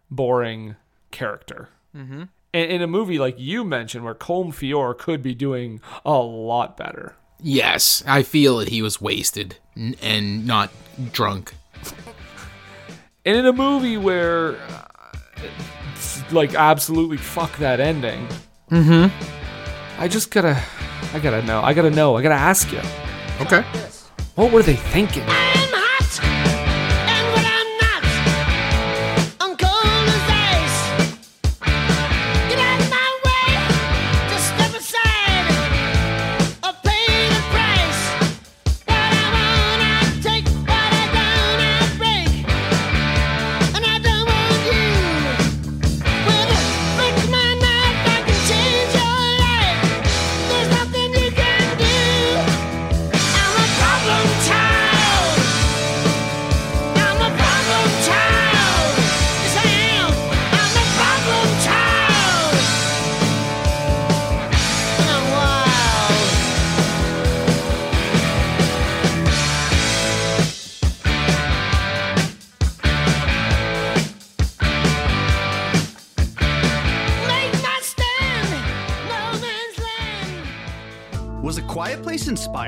boring 0.10 0.76
character. 1.12 1.70
Mm-hmm. 1.96 2.24
And 2.54 2.72
in 2.72 2.82
a 2.82 2.88
movie 2.88 3.20
like 3.20 3.36
you 3.40 3.64
mentioned, 3.64 4.04
where 4.06 4.16
Colm 4.16 4.54
Feore 4.54 4.94
could 4.98 5.22
be 5.22 5.36
doing 5.36 5.80
a 6.06 6.14
lot 6.18 6.78
better. 6.78 7.16
Yes, 7.40 8.04
I 8.08 8.24
feel 8.24 8.58
that 8.58 8.70
he 8.70 8.82
was 8.82 9.00
wasted 9.02 9.58
and 9.76 10.48
not 10.48 10.72
drunk. 11.12 11.54
And 13.28 13.36
in 13.36 13.46
a 13.46 13.52
movie 13.52 13.98
where, 13.98 14.56
uh, 14.56 14.86
it's 15.94 16.32
like, 16.32 16.56
absolutely 16.56 17.18
fuck 17.18 17.58
that 17.58 17.82
ending. 17.82 18.26
Mm-hmm. 18.72 20.02
I 20.02 20.08
just 20.08 20.32
gotta, 20.32 20.58
I 21.14 21.20
gotta 21.20 21.42
know. 21.42 21.60
I 21.60 21.74
gotta 21.74 21.92
know. 21.92 22.16
I 22.16 22.22
gotta 22.22 22.36
ask 22.36 22.72
you. 22.72 22.80
Okay. 23.42 23.64
What 24.36 24.54
were 24.54 24.64
they 24.64 24.78
thinking? 24.78 25.26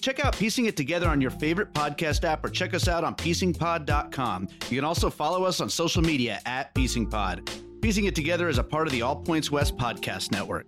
Check 0.00 0.24
out 0.24 0.36
Piecing 0.36 0.66
It 0.66 0.76
Together 0.76 1.08
on 1.08 1.20
your 1.20 1.30
favorite 1.30 1.72
podcast 1.74 2.24
app 2.24 2.44
or 2.44 2.48
check 2.48 2.74
us 2.74 2.88
out 2.88 3.04
on 3.04 3.14
piecingpod.com. 3.14 4.48
You 4.68 4.76
can 4.78 4.84
also 4.84 5.10
follow 5.10 5.44
us 5.44 5.60
on 5.60 5.68
social 5.68 6.02
media 6.02 6.40
at 6.46 6.74
piecingpod. 6.74 7.80
Piecing 7.82 8.06
It 8.06 8.14
Together 8.14 8.48
is 8.48 8.58
a 8.58 8.64
part 8.64 8.86
of 8.86 8.92
the 8.92 9.02
All 9.02 9.16
Points 9.16 9.50
West 9.50 9.76
podcast 9.76 10.32
network. 10.32 10.66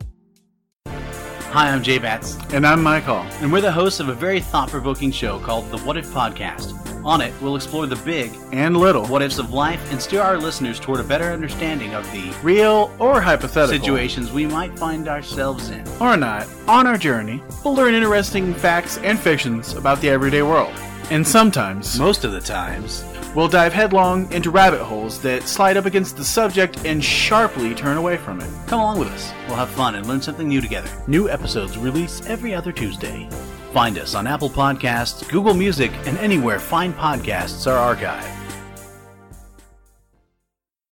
Hi, 1.53 1.69
I'm 1.71 1.83
Jay 1.83 1.99
Batts, 1.99 2.39
And 2.53 2.67
I'm 2.67 2.83
Michael. 2.83 3.19
and 3.41 3.53
we're 3.53 3.61
the 3.61 3.71
hosts 3.73 4.01
of 4.01 4.09
a 4.09 4.15
very 4.15 4.41
thought 4.41 4.69
provoking 4.71 5.11
show 5.11 5.39
called 5.39 5.71
The 5.71 5.79
What 5.79 5.97
If 5.97 6.07
Podcast. 6.09 6.79
On 7.05 7.21
it, 7.21 7.33
we'll 7.43 7.57
explore 7.57 7.87
the 7.87 7.97
big 7.97 8.33
And 8.53 8.77
little. 8.77 9.05
what 9.07 9.23
ifs 9.23 9.39
of 9.39 9.53
life 9.53 9.81
and 9.93 10.01
steer 10.01 10.23
our 10.23 10.39
listeners 10.39 10.79
toward 10.81 11.01
a 11.01 11.05
better 11.05 11.27
understanding 11.33 11.95
of 11.95 12.11
the 12.13 12.33
Real 12.43 12.91
or 12.99 13.21
hypothetical. 13.21 13.79
situations 13.79 14.33
we 14.33 14.47
might 14.47 14.79
find 14.79 15.09
ourselves 15.09 15.69
in. 15.71 15.85
Or 16.01 16.17
not. 16.17 16.47
On 16.69 16.87
our 16.87 16.97
journey, 16.97 17.43
we'll 17.65 17.75
learn 17.75 17.95
interesting 17.95 18.55
facts 18.55 18.99
and 18.99 19.19
fictions 19.19 19.75
about 19.75 20.01
the 20.01 20.09
everyday 20.11 20.43
world. 20.43 20.73
And 21.11 21.27
sometimes, 21.27 21.99
Most 21.99 22.25
of 22.25 22.33
the 22.33 22.41
times, 22.41 23.05
we'll 23.35 23.49
dive 23.49 23.73
headlong 23.73 24.31
into 24.33 24.51
rabbit 24.51 24.83
holes 24.83 25.21
that 25.23 25.49
slide 25.49 25.77
up 25.77 25.87
against 25.87 26.17
the 26.17 26.25
subject 26.25 26.85
and 26.85 27.03
sharply 27.03 27.75
turn 27.75 27.97
away 27.97 28.17
from 28.17 28.41
it. 28.41 28.51
come 28.67 28.81
along 28.81 28.99
with 28.99 29.09
us. 29.09 29.33
We'll 29.47 29.57
have 29.57 29.71
fun 29.71 29.95
and 29.95 30.07
learn 30.07 30.23
something 30.23 30.49
new 30.49 30.61
together. 30.61 30.91
New 31.07 31.29
episodes 31.29 31.79
release 31.79 32.25
every 32.27 32.55
other 32.55 32.73
Tuesday. 32.73 33.29
Find 33.73 33.99
us 33.99 34.15
on 34.15 34.27
Apple 34.27 34.51
Podcasts, 34.51 35.27
Google 35.31 35.55
Music, 35.55 35.93
and 36.07 36.19
anywhere 36.19 36.59
fine 36.59 36.93
podcasts 36.93 37.71
are 37.71 37.95
archived. 37.95 38.42